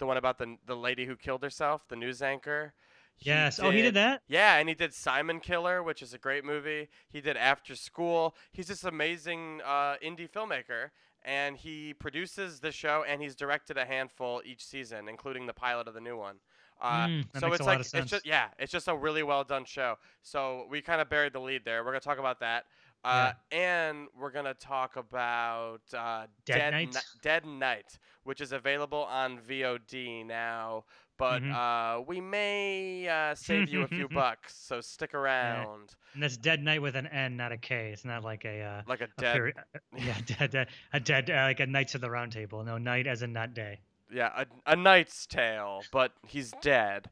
the 0.00 0.06
one 0.06 0.16
about 0.16 0.38
the 0.38 0.56
the 0.66 0.74
lady 0.76 1.06
who 1.06 1.14
killed 1.14 1.44
herself, 1.44 1.86
the 1.88 1.94
news 1.96 2.20
anchor. 2.20 2.72
Yes. 3.20 3.60
oh, 3.60 3.70
he 3.70 3.82
did 3.82 3.94
that. 3.94 4.22
Yeah, 4.28 4.56
and 4.56 4.68
he 4.68 4.74
did 4.74 4.94
Simon 4.94 5.40
Killer, 5.40 5.82
which 5.82 6.00
is 6.02 6.14
a 6.14 6.18
great 6.18 6.44
movie. 6.44 6.88
He 7.10 7.20
did 7.20 7.36
After 7.36 7.76
School. 7.76 8.34
He's 8.50 8.66
this 8.66 8.82
amazing 8.82 9.60
uh, 9.64 9.96
indie 10.02 10.28
filmmaker, 10.28 10.90
and 11.22 11.56
he 11.56 11.92
produces 11.92 12.60
the 12.60 12.72
show, 12.72 13.04
and 13.06 13.20
he's 13.20 13.36
directed 13.36 13.76
a 13.76 13.84
handful 13.84 14.40
each 14.44 14.64
season, 14.64 15.06
including 15.06 15.46
the 15.46 15.52
pilot 15.52 15.86
of 15.86 15.94
the 15.94 16.00
new 16.00 16.16
one. 16.16 16.36
Uh, 16.80 17.08
Mm, 17.08 17.24
so 17.38 17.52
it's 17.52 17.66
like 17.66 17.80
it's 17.80 18.10
just 18.10 18.24
yeah, 18.24 18.48
it's 18.58 18.72
just 18.72 18.88
a 18.88 18.96
really 18.96 19.22
well 19.22 19.44
done 19.44 19.66
show. 19.66 19.96
So 20.22 20.66
we 20.70 20.80
kind 20.80 21.02
of 21.02 21.10
buried 21.10 21.34
the 21.34 21.40
lead 21.40 21.62
there. 21.66 21.84
We're 21.84 21.90
gonna 21.90 22.00
talk 22.00 22.18
about 22.18 22.40
that. 22.40 22.64
Uh, 23.02 23.32
and 23.50 24.08
we're 24.18 24.30
gonna 24.30 24.54
talk 24.54 24.96
about 24.96 25.80
uh, 25.96 26.26
Dead? 26.44 26.88
Dead 27.22 27.46
Night, 27.46 27.98
which 28.24 28.40
is 28.40 28.52
available 28.52 29.04
on 29.04 29.38
VOD 29.38 30.24
now. 30.26 30.84
But 31.16 31.42
Mhm. 31.42 31.52
uh, 31.98 32.00
we 32.02 32.20
may 32.20 33.06
uh, 33.08 33.34
save 33.34 33.68
you 33.68 33.82
a 33.82 33.88
few 33.88 34.08
bucks, 34.08 34.54
so 34.56 34.80
stick 34.80 35.12
around. 35.14 35.94
And 36.14 36.22
that's 36.22 36.36
Dead 36.38 36.62
Night 36.62 36.80
with 36.80 36.96
an 36.96 37.06
N, 37.08 37.36
not 37.36 37.52
a 37.52 37.58
K. 37.58 37.90
It's 37.92 38.04
not 38.06 38.24
like 38.24 38.44
a 38.46 38.60
uh, 38.62 38.82
Like 38.86 39.02
a 39.02 39.04
a 39.04 39.08
dead, 39.18 39.32
peri- 39.34 39.54
yeah, 39.98 40.16
dead, 40.24 40.50
dead, 40.50 40.68
a 40.94 41.00
dead, 41.00 41.30
uh, 41.30 41.34
like 41.42 41.60
a 41.60 41.66
Knights 41.66 41.94
of 41.94 42.00
the 42.00 42.10
Round 42.10 42.32
Table. 42.32 42.64
No, 42.64 42.78
night 42.78 43.06
as 43.06 43.22
in 43.22 43.32
not 43.34 43.52
day. 43.54 43.80
yeah, 44.10 44.44
a, 44.66 44.72
a 44.72 44.76
knight's 44.76 45.26
tale, 45.26 45.82
but 45.92 46.12
he's 46.26 46.52
dead. 46.62 47.10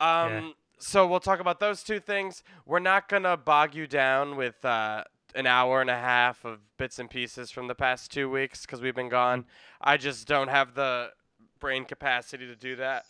Um, 0.00 0.54
so 0.78 1.06
we'll 1.06 1.20
talk 1.20 1.38
about 1.40 1.60
those 1.60 1.82
two 1.84 2.00
things. 2.00 2.42
We're 2.66 2.80
not 2.80 3.08
gonna 3.08 3.36
bog 3.36 3.74
you 3.76 3.86
down 3.86 4.36
with 4.36 4.64
uh, 4.64 5.04
an 5.34 5.46
hour 5.46 5.80
and 5.80 5.90
a 5.90 5.98
half 5.98 6.44
of 6.44 6.60
bits 6.78 6.98
and 6.98 7.10
pieces 7.10 7.50
from 7.50 7.68
the 7.68 7.74
past 7.74 8.12
two 8.12 8.30
weeks 8.30 8.62
because 8.62 8.80
we've 8.80 8.94
been 8.94 9.08
gone. 9.08 9.44
I 9.80 9.96
just 9.96 10.26
don't 10.26 10.48
have 10.48 10.74
the 10.74 11.10
brain 11.60 11.84
capacity 11.84 12.46
to 12.46 12.56
do 12.56 12.76
that. 12.76 13.06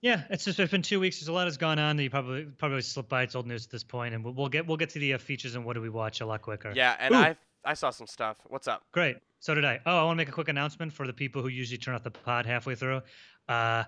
Yeah, 0.00 0.22
it's 0.30 0.44
just 0.44 0.58
it's 0.58 0.70
been 0.70 0.82
two 0.82 0.98
weeks. 0.98 1.20
There's 1.20 1.28
a 1.28 1.32
lot 1.32 1.46
has 1.46 1.58
gone 1.58 1.78
on 1.78 1.96
that 1.96 2.02
you 2.02 2.10
probably 2.10 2.44
probably 2.44 2.80
slipped 2.80 3.10
by. 3.10 3.22
It's 3.22 3.34
old 3.34 3.46
news 3.46 3.66
at 3.66 3.70
this 3.70 3.84
point, 3.84 4.14
and 4.14 4.24
we'll, 4.24 4.32
we'll 4.32 4.48
get 4.48 4.66
we'll 4.66 4.78
get 4.78 4.90
to 4.90 4.98
the 4.98 5.14
uh, 5.14 5.18
features 5.18 5.56
and 5.56 5.64
what 5.64 5.74
do 5.74 5.82
we 5.82 5.90
watch 5.90 6.22
a 6.22 6.26
lot 6.26 6.40
quicker. 6.40 6.72
Yeah, 6.74 6.96
and 6.98 7.14
Ooh. 7.14 7.18
I 7.18 7.36
I 7.64 7.74
saw 7.74 7.90
some 7.90 8.06
stuff. 8.06 8.38
What's 8.48 8.66
up? 8.66 8.82
Great. 8.92 9.18
So 9.40 9.54
did 9.54 9.64
I. 9.64 9.80
Oh, 9.84 9.98
I 9.98 10.04
want 10.04 10.16
to 10.16 10.18
make 10.18 10.28
a 10.28 10.32
quick 10.32 10.48
announcement 10.48 10.92
for 10.92 11.06
the 11.06 11.12
people 11.12 11.42
who 11.42 11.48
usually 11.48 11.76
turn 11.76 11.94
off 11.94 12.02
the 12.02 12.10
pod 12.10 12.46
halfway 12.46 12.74
through. 12.74 13.02
Uh, 13.48 13.84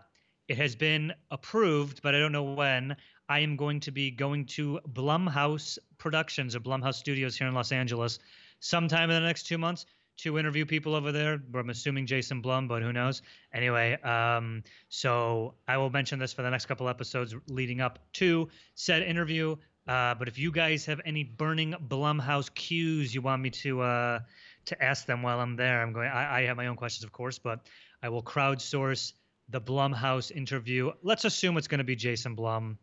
it 0.48 0.58
has 0.58 0.74
been 0.74 1.12
approved, 1.30 2.02
but 2.02 2.14
I 2.14 2.18
don't 2.18 2.32
know 2.32 2.42
when. 2.42 2.96
I 3.28 3.40
am 3.40 3.56
going 3.56 3.80
to 3.80 3.90
be 3.90 4.10
going 4.10 4.46
to 4.46 4.80
Blumhouse 4.92 5.78
Productions 5.98 6.54
or 6.54 6.60
Blumhouse 6.60 6.94
Studios 6.94 7.36
here 7.36 7.46
in 7.46 7.54
Los 7.54 7.72
Angeles 7.72 8.18
sometime 8.60 9.10
in 9.10 9.20
the 9.20 9.26
next 9.26 9.44
two 9.44 9.58
months 9.58 9.86
to 10.18 10.38
interview 10.38 10.66
people 10.66 10.94
over 10.94 11.12
there. 11.12 11.42
I'm 11.54 11.70
assuming 11.70 12.06
Jason 12.06 12.40
Blum, 12.40 12.68
but 12.68 12.82
who 12.82 12.92
knows? 12.92 13.22
Anyway, 13.52 13.94
um, 14.02 14.62
so 14.88 15.54
I 15.66 15.78
will 15.78 15.90
mention 15.90 16.18
this 16.18 16.32
for 16.32 16.42
the 16.42 16.50
next 16.50 16.66
couple 16.66 16.88
episodes 16.88 17.34
leading 17.48 17.80
up 17.80 17.98
to 18.14 18.48
said 18.74 19.02
interview. 19.02 19.56
Uh, 19.86 20.14
but 20.14 20.28
if 20.28 20.38
you 20.38 20.52
guys 20.52 20.86
have 20.86 21.00
any 21.04 21.24
burning 21.24 21.74
Blumhouse 21.88 22.54
cues 22.54 23.14
you 23.14 23.20
want 23.20 23.42
me 23.42 23.50
to 23.50 23.80
uh, 23.80 24.20
to 24.66 24.82
ask 24.82 25.06
them 25.06 25.22
while 25.22 25.40
I'm 25.40 25.56
there, 25.56 25.82
I'm 25.82 25.92
going. 25.92 26.08
I, 26.08 26.38
I 26.38 26.42
have 26.42 26.56
my 26.56 26.68
own 26.68 26.76
questions, 26.76 27.04
of 27.04 27.12
course, 27.12 27.38
but 27.38 27.66
I 28.02 28.08
will 28.08 28.22
crowdsource 28.22 29.12
the 29.48 29.60
Blumhouse 29.60 30.30
interview. 30.30 30.92
Let's 31.02 31.24
assume 31.24 31.56
it's 31.56 31.66
going 31.66 31.78
to 31.78 31.84
be 31.84 31.96
Jason 31.96 32.36
Blum. 32.36 32.78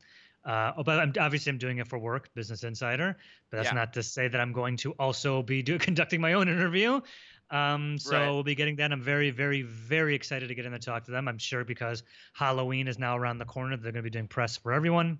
Uh, 0.45 0.71
oh, 0.77 0.83
but 0.83 0.99
I'm, 0.99 1.13
obviously 1.19 1.49
I'm 1.49 1.57
doing 1.57 1.79
it 1.79 1.87
for 1.87 1.99
work, 1.99 2.33
Business 2.33 2.63
Insider. 2.63 3.17
But 3.49 3.57
that's 3.57 3.69
Yeah. 3.69 3.75
not 3.75 3.93
to 3.93 4.03
say 4.03 4.27
that 4.27 4.39
I'm 4.39 4.53
going 4.53 4.77
to 4.77 4.93
also 4.93 5.41
be 5.43 5.61
do, 5.61 5.77
conducting 5.79 6.21
my 6.21 6.33
own 6.33 6.47
interview. 6.47 7.01
Um, 7.51 7.97
so 7.97 8.11
Right. 8.11 8.29
we'll 8.29 8.43
be 8.43 8.55
getting 8.55 8.75
that. 8.77 8.91
I'm 8.91 9.01
very, 9.01 9.31
very, 9.31 9.63
very 9.63 10.15
excited 10.15 10.47
to 10.47 10.55
get 10.55 10.65
in 10.65 10.73
and 10.73 10.81
talk 10.81 11.05
to 11.05 11.11
them. 11.11 11.27
I'm 11.27 11.37
sure 11.39 11.63
because 11.63 12.03
Halloween 12.33 12.87
is 12.87 12.99
now 12.99 13.17
around 13.17 13.39
the 13.39 13.45
corner, 13.45 13.75
they're 13.75 13.91
going 13.91 14.03
to 14.03 14.09
be 14.09 14.11
doing 14.11 14.27
press 14.27 14.55
for 14.57 14.71
everyone. 14.71 15.19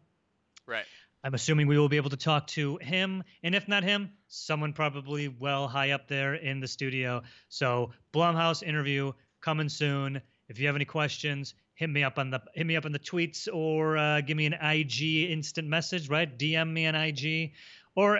Right. 0.66 0.86
I'm 1.24 1.34
assuming 1.34 1.68
we 1.68 1.78
will 1.78 1.90
be 1.90 1.98
able 1.98 2.12
to 2.12 2.18
talk 2.18 2.48
to 2.48 2.78
him, 2.78 3.24
and 3.44 3.54
if 3.54 3.68
not 3.68 3.84
him, 3.84 4.14
someone 4.28 4.72
probably 4.72 5.28
well 5.28 5.68
high 5.68 5.92
up 5.92 6.08
there 6.08 6.36
in 6.36 6.62
the 6.62 6.68
studio. 6.68 7.24
So 7.50 7.92
Blumhouse 8.14 8.64
interview 8.64 9.12
coming 9.42 9.68
soon. 9.68 10.22
If 10.48 10.60
you 10.60 10.68
have 10.68 10.78
any 10.78 10.86
questions, 10.86 11.56
hit 11.80 11.90
me 11.90 12.04
up 12.04 12.20
on 12.20 12.30
the 12.30 12.42
hit 12.54 12.68
me 12.68 12.76
up 12.76 12.84
on 12.86 12.92
the 12.92 13.00
tweets 13.00 13.48
or 13.52 13.98
uh, 13.98 14.20
give 14.20 14.36
me 14.36 14.46
an 14.46 14.54
IG 14.54 15.30
instant 15.32 15.66
message. 15.68 16.10
Right, 16.10 16.38
DM 16.38 16.72
me 16.74 16.86
on 16.88 16.94
IG, 16.94 17.54
or 17.96 18.20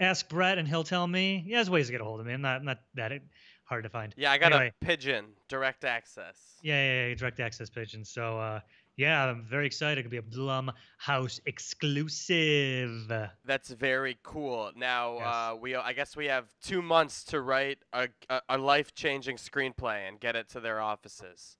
ask 0.00 0.28
Brett 0.28 0.58
and 0.58 0.66
he'll 0.66 0.82
tell 0.84 1.06
me. 1.06 1.44
Yeah, 1.46 1.58
there's 1.58 1.70
ways 1.70 1.86
to 1.86 1.92
get 1.92 2.00
a 2.00 2.04
hold 2.04 2.18
of 2.20 2.26
me. 2.26 2.32
I'm 2.32 2.42
not 2.42 2.64
not 2.64 2.78
that 2.94 3.12
hard 3.64 3.84
to 3.84 3.88
find. 3.90 4.12
Yeah, 4.16 4.32
I 4.32 4.38
got 4.38 4.52
Anyway. 4.52 4.72
a 4.82 4.84
pigeon, 4.84 5.26
direct 5.48 5.84
access. 5.84 6.36
Yeah, 6.62 6.74
yeah, 6.82 7.06
yeah, 7.08 7.14
direct 7.14 7.38
access 7.40 7.70
pigeon. 7.70 8.04
So 8.04 8.38
uh, 8.40 8.60
yeah, 8.96 9.26
I'm 9.26 9.44
very 9.44 9.66
excited. 9.66 9.98
It 9.98 10.02
could 10.02 10.10
be 10.10 10.16
a 10.16 10.22
Blum 10.22 10.72
House 10.98 11.40
exclusive. 11.46 13.12
That's 13.44 13.70
very 13.70 14.18
cool. 14.22 14.72
Now, 14.76 15.14
Yes. 15.18 15.26
uh, 15.26 15.56
we 15.60 15.74
I 15.76 15.92
guess 15.92 16.16
we 16.16 16.26
have 16.26 16.46
two 16.62 16.82
months 16.82 17.22
to 17.24 17.40
write 17.40 17.78
a, 17.92 18.08
a, 18.28 18.40
a 18.48 18.58
life-changing 18.58 19.36
screenplay 19.36 20.08
and 20.08 20.18
get 20.18 20.34
it 20.36 20.48
to 20.50 20.60
their 20.60 20.80
offices. 20.80 21.56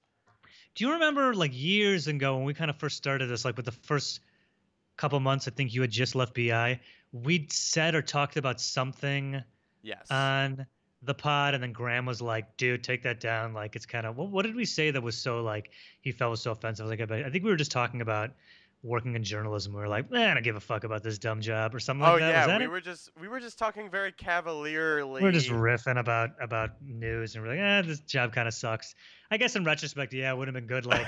Do 0.77 0.85
you 0.85 0.93
remember 0.93 1.35
like 1.35 1.53
years 1.55 2.07
ago 2.07 2.37
when 2.37 2.45
we 2.45 2.55
kind 2.55 2.71
of 2.71 2.77
first 2.77 2.97
started 2.99 3.27
this, 3.27 3.45
like 3.45 3.57
with 3.57 3.65
the 3.65 3.73
first 3.73 4.21
couple 4.99 5.19
months, 5.21 5.49
I 5.49 5.51
think 5.51 5.75
you 5.75 5.81
had 5.81 5.91
just 5.91 6.15
left 6.15 6.35
BI, 6.35 6.79
we'd 7.13 7.51
said 7.51 7.95
or 7.95 8.03
talked 8.03 8.37
about 8.37 8.61
something 8.61 9.43
Yes. 9.83 10.07
on 10.11 10.67
the 11.03 11.15
pod, 11.15 11.55
and 11.55 11.63
then 11.63 11.73
Graham 11.73 12.05
was 12.07 12.21
like, 12.21 12.57
dude, 12.57 12.85
take 12.85 13.03
that 13.05 13.21
down. 13.21 13.55
Like 13.55 13.75
it's 13.75 13.87
kind 13.87 14.05
of 14.05 14.17
what, 14.17 14.31
what 14.31 14.45
did 14.45 14.55
we 14.55 14.65
say 14.67 14.91
that 14.91 15.03
was 15.03 15.17
so 15.17 15.43
like 15.43 15.71
he 16.01 16.13
felt 16.13 16.31
was 16.31 16.43
so 16.43 16.51
offensive? 16.53 16.87
Like 16.87 17.01
I 17.01 17.31
think 17.31 17.45
we 17.45 17.51
were 17.51 17.57
just 17.57 17.71
talking 17.73 18.03
about 18.03 18.33
working 18.87 19.15
in 19.15 19.25
journalism. 19.25 19.73
We 19.73 19.81
were 19.81 19.89
like, 19.89 20.11
man, 20.11 20.31
I 20.31 20.35
don't 20.35 20.43
give 20.43 20.57
a 20.57 20.61
fuck 20.61 20.85
about 20.85 21.03
this 21.03 21.19
dumb 21.19 21.41
job 21.41 21.75
or 21.75 21.81
something 21.81 22.07
oh 22.07 22.13
like 22.13 22.21
that. 22.21 22.31
yeah, 22.31 22.47
that 22.47 22.59
we 22.59 22.65
it? 22.65 22.71
were 22.71 22.81
just 22.81 23.11
we 23.21 23.29
were 23.29 23.41
just 23.41 23.59
talking 23.59 23.91
very 23.91 24.13
cavalierly. 24.13 25.23
We're 25.23 25.33
just 25.33 25.51
riffing 25.51 25.99
about 25.99 26.31
about 26.41 26.71
news 26.83 27.35
and 27.35 27.45
we're 27.45 27.51
like, 27.51 27.59
eh, 27.59 27.83
this 27.83 28.01
job 28.01 28.33
kind 28.33 28.49
of 28.49 28.55
sucks. 28.55 28.95
I 29.31 29.37
guess 29.37 29.57
in 29.57 29.65
retrospect, 29.65 30.15
yeah, 30.15 30.33
it 30.33 30.37
would 30.37 30.49
have 30.49 30.55
been 30.55 30.67
good. 30.67 30.87
Like 30.87 31.07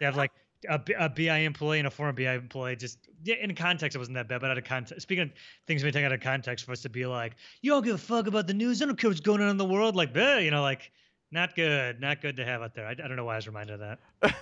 you 0.00 0.06
have 0.06 0.16
like 0.16 0.30
a, 0.68 0.80
a 0.98 1.08
BI 1.08 1.38
employee 1.38 1.78
and 1.78 1.86
a 1.86 1.90
former 1.90 2.12
BI 2.12 2.34
employee. 2.34 2.76
Just 2.76 2.98
yeah, 3.24 3.36
in 3.36 3.54
context, 3.54 3.94
it 3.94 3.98
wasn't 3.98 4.16
that 4.16 4.28
bad, 4.28 4.40
but 4.40 4.50
out 4.50 4.58
of 4.58 4.64
context, 4.64 5.02
speaking 5.02 5.24
of 5.24 5.30
things 5.66 5.84
we 5.84 5.90
take 5.90 6.04
out 6.04 6.12
of 6.12 6.20
context, 6.20 6.64
for 6.64 6.72
us 6.72 6.82
to 6.82 6.88
be 6.88 7.06
like, 7.06 7.34
you 7.62 7.70
don't 7.70 7.84
give 7.84 7.94
a 7.94 7.98
fuck 7.98 8.26
about 8.26 8.46
the 8.46 8.54
news. 8.54 8.80
I 8.82 8.86
don't 8.86 8.98
care 8.98 9.10
what's 9.10 9.20
going 9.20 9.40
on 9.40 9.48
in 9.48 9.56
the 9.56 9.64
world. 9.64 9.96
Like, 9.96 10.16
eh, 10.16 10.38
you 10.38 10.50
know, 10.50 10.62
like 10.62 10.90
not 11.30 11.54
good, 11.54 12.00
not 12.00 12.22
good 12.22 12.36
to 12.36 12.44
have 12.44 12.62
out 12.62 12.74
there. 12.74 12.86
I, 12.86 12.92
I 12.92 12.94
don't 12.94 13.16
know 13.16 13.24
why 13.24 13.34
I 13.34 13.36
was 13.36 13.46
reminded 13.46 13.80
of 13.80 13.98
that. 14.20 14.36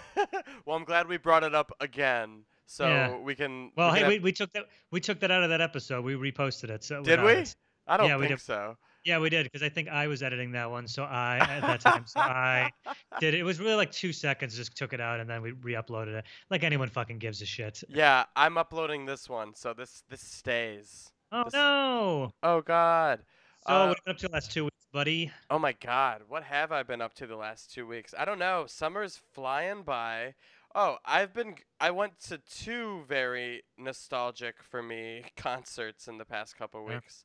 well, 0.65 0.77
I'm 0.77 0.85
glad 0.85 1.09
we 1.09 1.17
brought 1.17 1.45
it 1.45 1.55
up 1.55 1.73
again, 1.81 2.43
so 2.67 2.87
Yeah. 2.89 3.17
we 3.19 3.35
can. 3.35 3.71
Well, 3.77 3.93
we 3.93 3.95
hey, 3.95 4.01
can 4.01 4.09
we, 4.09 4.15
have- 4.15 4.23
we 4.25 4.33
took 4.33 4.53
that 4.53 4.65
we 4.91 5.01
took 5.01 5.21
that 5.21 5.31
out 5.31 5.43
of 5.43 5.51
that 5.51 5.61
episode. 5.61 6.05
We 6.05 6.15
reposted 6.15 6.71
it. 6.71 6.85
So 6.85 7.03
did 7.03 7.23
we? 7.23 7.33
it. 7.33 7.57
I 7.87 7.97
don't 7.97 8.09
Yeah, 8.09 8.19
think 8.19 8.41
so. 8.41 8.77
Yeah, 9.05 9.21
we 9.21 9.31
did 9.31 9.45
because 9.45 9.63
I 9.63 9.69
think 9.69 9.89
I 9.89 10.09
was 10.09 10.21
editing 10.25 10.51
that 10.53 10.69
one, 10.69 10.89
so 10.89 11.05
I 11.05 11.39
at 11.39 11.61
that 11.61 11.81
time, 11.81 12.05
so 12.07 12.19
I 12.19 12.73
did 13.21 13.35
it. 13.35 13.39
It 13.41 13.45
was 13.45 13.61
really 13.61 13.77
like 13.77 13.93
two 13.93 14.13
seconds. 14.13 14.57
Just 14.57 14.77
took 14.77 14.93
it 14.93 15.01
out 15.01 15.21
and 15.21 15.31
then 15.31 15.43
we 15.43 15.53
re-uploaded 15.53 16.09
it. 16.19 16.25
Like 16.51 16.65
anyone 16.65 16.89
fucking 16.89 17.19
gives 17.21 17.41
a 17.41 17.47
shit. 17.47 17.85
Yeah, 17.89 18.25
I'm 18.35 18.59
uploading 18.59 19.07
this 19.07 19.29
one, 19.29 19.55
so 19.55 19.73
this 19.73 20.03
this 20.09 20.21
stays. 20.23 21.13
Oh 21.31 21.45
This- 21.45 21.53
no! 21.53 22.33
Oh 22.43 22.61
God. 22.63 23.21
So 23.69 23.73
Uh, 23.73 23.87
what 23.89 23.99
up 24.09 24.17
to 24.19 24.27
the 24.29 24.33
last 24.33 24.51
two 24.51 24.65
weeks, 24.65 24.87
buddy? 24.93 25.31
Oh 25.51 25.59
my 25.61 25.73
God, 25.73 26.23
what 26.27 26.43
have 26.43 26.73
I 26.73 26.83
been 26.83 27.01
up 27.01 27.15
to 27.15 27.27
the 27.29 27.37
last 27.37 27.73
two 27.73 27.87
weeks? 27.87 28.13
I 28.19 28.25
don't 28.25 28.39
know. 28.41 28.65
Summer's 28.67 29.21
flying 29.33 29.83
by. 29.85 30.35
Oh, 30.77 30.99
I've 31.07 31.35
been. 31.35 31.57
I 31.81 31.91
went 31.91 32.21
to 32.29 32.39
two 32.39 33.05
very 33.09 33.65
nostalgic 33.79 34.63
for 34.63 34.83
me 34.83 35.25
concerts 35.37 36.09
in 36.09 36.19
the 36.19 36.27
past 36.27 36.57
couple 36.57 36.85
Yeah. 36.89 37.01
weeks. 37.01 37.25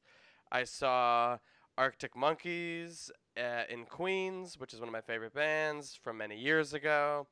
I 0.51 0.63
saw 0.65 1.39
Arctic 1.77 2.15
Monkeys 2.15 3.11
uh, 3.37 3.63
in 3.69 3.85
Queens, 3.85 4.59
which 4.59 4.73
is 4.73 4.79
one 4.79 4.89
of 4.89 4.93
my 4.93 5.01
favorite 5.01 5.33
bands 5.33 5.95
from 6.01 6.17
many 6.19 6.37
years 6.37 6.73
ago. 6.73 7.27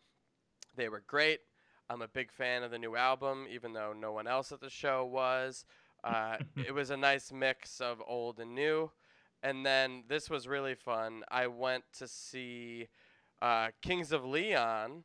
They 0.76 0.90
were 0.90 1.04
great. 1.08 1.42
I'm 1.90 2.02
a 2.02 2.08
big 2.10 2.32
fan 2.32 2.64
of 2.64 2.72
the 2.72 2.80
new 2.80 2.96
album, 2.98 3.48
even 3.52 3.74
though 3.74 3.94
no 3.94 4.14
one 4.14 4.28
else 4.28 4.52
at 4.52 4.62
the 4.62 4.70
show 4.72 5.06
was. 5.06 5.66
Uh, 6.04 6.38
it 6.64 6.74
was 6.74 6.92
a 6.92 6.98
nice 6.98 7.32
mix 7.32 7.82
of 7.82 8.02
old 8.08 8.40
and 8.40 8.56
new. 8.56 8.92
And 9.44 9.66
then 9.66 10.04
this 10.10 10.30
was 10.30 10.48
really 10.48 10.76
fun. 10.76 11.24
I 11.32 11.48
went 11.48 11.86
to 12.00 12.08
see 12.08 12.90
uh, 13.42 13.70
Kings 13.82 14.12
of 14.12 14.26
Leon. 14.26 15.04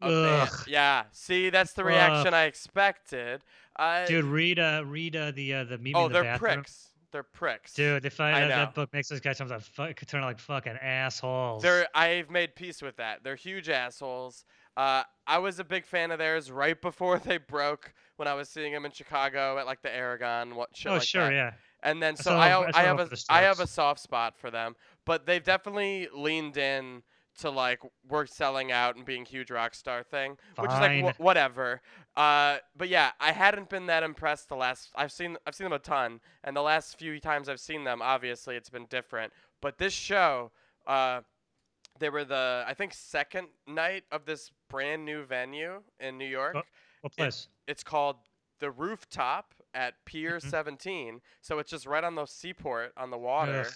A 0.00 0.08
band- 0.08 0.50
Ugh. 0.52 0.64
Yeah, 0.66 1.04
see, 1.12 1.50
that's 1.50 1.72
the 1.72 1.84
reaction 1.84 2.34
I 2.34 2.44
expected. 2.44 3.42
I, 3.76 4.04
Dude, 4.06 4.24
read 4.24 4.58
uh 4.58 4.82
read 4.86 5.16
uh 5.16 5.32
the 5.32 5.54
uh 5.54 5.64
the 5.64 5.78
meet 5.78 5.94
me 5.94 5.94
oh, 5.94 6.06
in 6.06 6.12
the 6.12 6.14
they're 6.14 6.22
bathroom. 6.24 6.54
pricks. 6.54 6.90
They're 7.12 7.22
pricks. 7.22 7.72
Dude, 7.74 8.02
they 8.02 8.10
find 8.10 8.36
I 8.36 8.40
know. 8.42 8.48
that 8.48 8.74
book 8.74 8.92
makes 8.92 9.08
those 9.08 9.20
guys 9.20 9.40
like 9.40 9.60
fuck, 9.60 9.96
turn 10.06 10.22
out 10.22 10.26
like 10.26 10.38
fucking 10.38 10.76
assholes. 10.82 11.62
They're 11.62 11.86
I've 11.94 12.30
made 12.30 12.54
peace 12.54 12.82
with 12.82 12.96
that. 12.96 13.22
They're 13.22 13.36
huge 13.36 13.68
assholes. 13.68 14.44
Uh, 14.76 15.02
I 15.26 15.38
was 15.38 15.58
a 15.58 15.64
big 15.64 15.86
fan 15.86 16.10
of 16.10 16.18
theirs 16.18 16.50
right 16.50 16.80
before 16.80 17.18
they 17.24 17.38
broke 17.38 17.94
when 18.16 18.28
I 18.28 18.34
was 18.34 18.48
seeing 18.48 18.72
them 18.72 18.84
in 18.84 18.92
Chicago 18.92 19.58
at 19.58 19.66
like 19.66 19.82
the 19.82 19.94
Aragon, 19.94 20.54
what 20.54 20.76
shit 20.76 20.90
oh 20.90 20.94
like 20.96 21.02
sure, 21.02 21.24
that. 21.24 21.32
yeah. 21.32 21.52
And 21.82 22.02
then 22.02 22.14
I 22.14 22.16
so 22.16 22.30
saw 22.30 22.38
I, 22.38 22.48
I 22.48 22.70
I 22.74 22.82
have 22.82 23.00
a 23.00 23.32
have 23.32 23.60
a 23.60 23.66
soft 23.66 24.00
spot 24.00 24.36
for 24.36 24.50
them, 24.50 24.74
but 25.04 25.26
they've 25.26 25.42
definitely 25.44 26.08
leaned 26.14 26.56
in 26.56 27.02
to 27.38 27.50
like 27.50 27.80
work 28.08 28.28
selling 28.28 28.72
out 28.72 28.96
and 28.96 29.04
being 29.04 29.24
huge 29.24 29.50
rock 29.50 29.74
star 29.74 30.02
thing, 30.02 30.32
which 30.58 30.70
is 30.70 30.78
like 30.78 31.02
Fine. 31.02 31.12
wh- 31.14 31.20
whatever. 31.20 31.82
Uh, 32.16 32.58
but 32.76 32.88
yeah, 32.88 33.10
I 33.20 33.32
hadn't 33.32 33.68
been 33.68 33.86
that 33.86 34.02
impressed 34.02 34.48
the 34.48 34.56
last. 34.56 34.90
I've 34.94 35.12
seen 35.12 35.36
I've 35.46 35.54
seen 35.54 35.64
them 35.66 35.72
a 35.72 35.78
ton, 35.78 36.20
and 36.44 36.56
the 36.56 36.62
last 36.62 36.98
few 36.98 37.20
times 37.20 37.48
I've 37.48 37.60
seen 37.60 37.84
them, 37.84 38.00
obviously 38.02 38.56
it's 38.56 38.70
been 38.70 38.86
different. 38.86 39.32
But 39.60 39.78
this 39.78 39.92
show, 39.92 40.50
uh, 40.86 41.20
they 41.98 42.08
were 42.10 42.24
the 42.24 42.64
I 42.66 42.74
think 42.74 42.92
second 42.94 43.48
night 43.66 44.04
of 44.10 44.24
this 44.24 44.50
brand 44.68 45.04
new 45.04 45.24
venue 45.24 45.82
in 46.00 46.18
New 46.18 46.26
York. 46.28 46.56
What 47.02 47.16
place? 47.16 47.48
It's 47.66 47.82
called 47.82 48.16
the 48.58 48.70
Rooftop 48.70 49.52
at 49.74 50.02
Pier 50.06 50.38
Mhm. 50.38 50.50
17. 50.50 51.20
So 51.42 51.58
it's 51.58 51.70
just 51.70 51.84
right 51.84 52.02
on 52.02 52.14
the 52.14 52.24
seaport 52.24 52.92
on 52.96 53.10
the 53.10 53.18
water. 53.18 53.64
Ugh, 53.66 53.72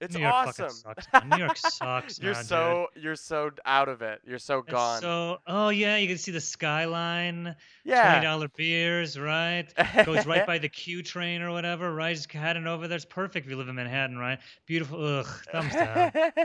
It's 0.00 0.14
New 0.14 0.20
York 0.22 0.34
awesome. 0.34 0.70
sucks. 0.70 1.06
New 1.30 1.38
York 1.38 1.56
sucks, 1.56 2.18
you're 2.20 2.32
man, 2.32 2.42
dude. 2.42 2.48
so 2.48 2.86
you're 2.96 3.16
so 3.16 3.50
out 3.64 3.88
of 3.88 4.02
it. 4.02 4.20
You're 4.26 4.38
so 4.38 4.58
It's 4.58 4.70
gone. 4.72 5.00
So, 5.00 5.38
oh 5.46 5.68
yeah, 5.70 5.96
you 5.96 6.08
can 6.08 6.18
see 6.18 6.32
the 6.32 6.40
skyline. 6.40 7.54
Yeah. 7.84 8.10
Twenty 8.10 8.26
dollar 8.26 8.48
beers, 8.56 9.18
right? 9.18 9.66
Goes 10.04 10.26
right 10.26 10.46
by 10.46 10.58
the 10.58 10.68
Q 10.68 11.02
train 11.02 11.42
or 11.42 11.52
whatever. 11.52 11.94
Right, 11.94 12.14
just 12.16 12.30
heading 12.32 12.66
over 12.66 12.88
there. 12.88 12.96
It's 12.96 13.04
perfect 13.04 13.46
if 13.46 13.50
you 13.50 13.56
live 13.56 13.68
in 13.68 13.76
Manhattan, 13.76 14.18
right? 14.18 14.38
Beautiful. 14.66 15.04
Ugh, 15.04 15.26
thumbs 15.52 15.72
down. 15.72 16.12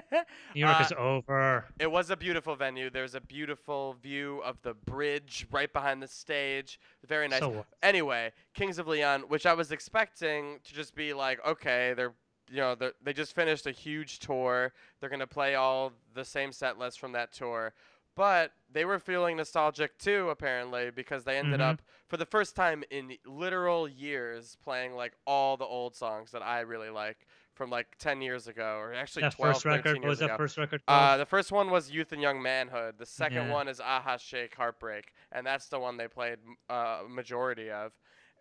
New 0.55 0.61
York 0.61 0.79
Uh, 0.79 0.83
is 0.83 0.93
over. 0.97 1.65
It 1.79 1.91
was 1.91 2.09
a 2.11 2.17
beautiful 2.17 2.55
venue. 2.55 2.89
There's 2.89 3.15
a 3.15 3.21
beautiful 3.21 3.95
view 4.01 4.41
of 4.45 4.61
the 4.61 4.73
bridge 4.73 5.47
right 5.51 5.71
behind 5.71 6.01
the 6.03 6.07
stage. 6.07 6.79
Very 7.07 7.27
nice. 7.27 7.39
So 7.39 7.65
anyway, 7.81 8.31
Kings 8.53 8.77
of 8.79 8.87
Leon, 8.87 9.21
which 9.27 9.45
I 9.45 9.53
was 9.53 9.71
expecting 9.71 10.59
to 10.63 10.73
just 10.73 10.95
be 10.95 11.13
like, 11.13 11.39
okay, 11.45 11.93
they're 11.95 12.13
you 12.49 12.57
know 12.57 12.75
they 12.75 12.91
they 13.03 13.13
just 13.13 13.33
finished 13.35 13.65
a 13.67 13.71
huge 13.71 14.19
tour. 14.19 14.73
They're 14.99 15.09
gonna 15.09 15.27
play 15.27 15.55
all 15.55 15.93
the 16.13 16.25
same 16.25 16.51
set 16.51 16.77
list 16.79 16.99
from 16.99 17.11
that 17.13 17.31
tour, 17.31 17.73
but 18.15 18.51
they 18.71 18.85
were 18.85 18.99
feeling 18.99 19.37
nostalgic 19.37 19.97
too 19.97 20.29
apparently 20.29 20.91
because 20.91 21.23
they 21.23 21.37
ended 21.37 21.59
Mhm. 21.59 21.69
up 21.69 21.81
for 22.07 22.17
the 22.17 22.25
first 22.25 22.55
time 22.55 22.83
in 22.89 23.17
literal 23.25 23.87
years 23.87 24.57
playing 24.63 24.95
like 24.95 25.13
all 25.25 25.57
the 25.57 25.65
old 25.65 25.95
songs 25.95 26.31
that 26.31 26.41
I 26.41 26.61
really 26.61 26.89
like 26.89 27.27
from 27.53 27.69
like 27.69 27.97
10 27.97 28.21
years 28.21 28.47
ago, 28.47 28.77
or 28.77 28.93
actually 28.93 29.23
that 29.23 29.33
12, 29.33 29.55
first 29.55 29.65
record. 29.65 29.97
Years 29.97 30.05
was 30.05 30.19
that 30.19 30.25
ago. 30.25 30.37
first 30.37 30.57
record 30.57 30.81
Uh, 30.87 31.17
the 31.17 31.25
first 31.25 31.51
one 31.51 31.69
was 31.69 31.91
Youth 31.91 32.11
and 32.13 32.21
Young 32.21 32.41
Manhood. 32.41 32.97
The 32.97 33.05
second 33.05 33.47
Yeah. 33.47 33.51
one 33.53 33.67
is 33.67 33.81
Aha 33.81 34.15
Shake 34.17 34.55
Heartbreak, 34.55 35.13
and 35.31 35.45
that's 35.45 35.67
the 35.67 35.77
one 35.79 35.97
they 35.97 36.07
played 36.07 36.39
m- 36.45 36.55
uh, 36.69 37.03
majority 37.07 37.69
of, 37.69 37.91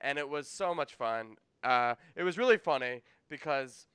and 0.00 0.18
it 0.18 0.28
was 0.28 0.48
so 0.48 0.72
much 0.72 0.94
fun. 0.94 1.36
Uh, 1.64 1.96
it 2.14 2.22
was 2.22 2.38
really 2.38 2.56
funny 2.58 3.02
because, 3.28 3.88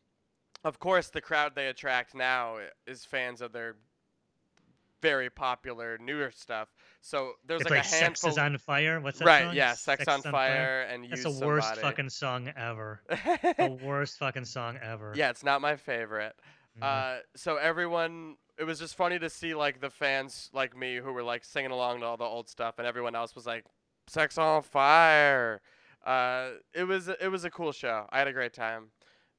of 0.63 0.80
course, 0.80 1.10
the 1.10 1.21
crowd 1.21 1.54
they 1.56 1.67
attract 1.67 2.15
now 2.15 2.58
is 2.88 3.06
fans 3.06 3.41
of 3.41 3.52
their 3.52 3.76
very 5.02 5.30
popular 5.30 5.97
newer 6.02 6.32
stuff. 6.32 6.69
So 7.02 7.34
there's 7.45 7.62
it's 7.62 7.69
like, 7.69 7.80
like 7.80 7.86
a 7.86 7.89
Sex 7.89 8.02
handful. 8.02 8.30
is 8.30 8.38
on 8.38 8.58
Fire. 8.58 9.02
What's 9.02 9.19
that 9.19 9.26
song? 9.26 9.28
right? 9.34 9.43
song? 9.47 9.56
Yeah, 9.56 9.73
Sex, 9.73 10.08
on, 10.08 10.21
Fire, 10.21 10.88
and 10.89 11.06
That's 11.10 11.23
the 11.23 11.45
worst 11.45 11.67
Somebody. 11.67 11.82
fucking 11.82 12.10
song 12.10 12.54
ever. 12.56 13.02
the 13.10 13.78
worst 13.84 14.17
fucking 14.17 14.45
song 14.45 14.80
ever. 14.82 15.13
yeah, 15.15 15.30
it's 15.30 15.43
not 15.43 15.60
my 15.62 15.76
favorite. 15.76 16.36
Mhm. 16.80 16.84
Uh, 16.84 17.19
so 17.36 17.58
everyone, 17.58 18.38
it 18.58 18.63
was 18.63 18.80
just 18.80 18.95
funny 18.95 19.19
to 19.19 19.30
see 19.30 19.54
like 19.54 19.82
the 19.82 19.89
fans 19.89 20.49
like 20.54 20.76
me 20.76 20.95
who 20.95 21.12
were 21.12 21.23
like 21.23 21.43
singing 21.43 21.71
along 21.71 21.99
to 21.99 22.06
all 22.06 22.17
the 22.17 22.23
old 22.23 22.47
stuff, 22.47 22.76
and 22.78 22.88
everyone 22.88 23.13
else 23.13 23.36
was 23.36 23.45
like, 23.45 23.65
"Sex 24.08 24.38
on 24.38 24.62
fire." 24.63 25.62
Uh, 26.06 26.52
it 26.73 26.86
was 26.86 27.10
it 27.10 27.30
was 27.30 27.43
a 27.43 27.52
cool 27.52 27.73
show. 27.73 28.08
I 28.10 28.19
had 28.19 28.28
a 28.30 28.34
great 28.34 28.54
time, 28.54 28.86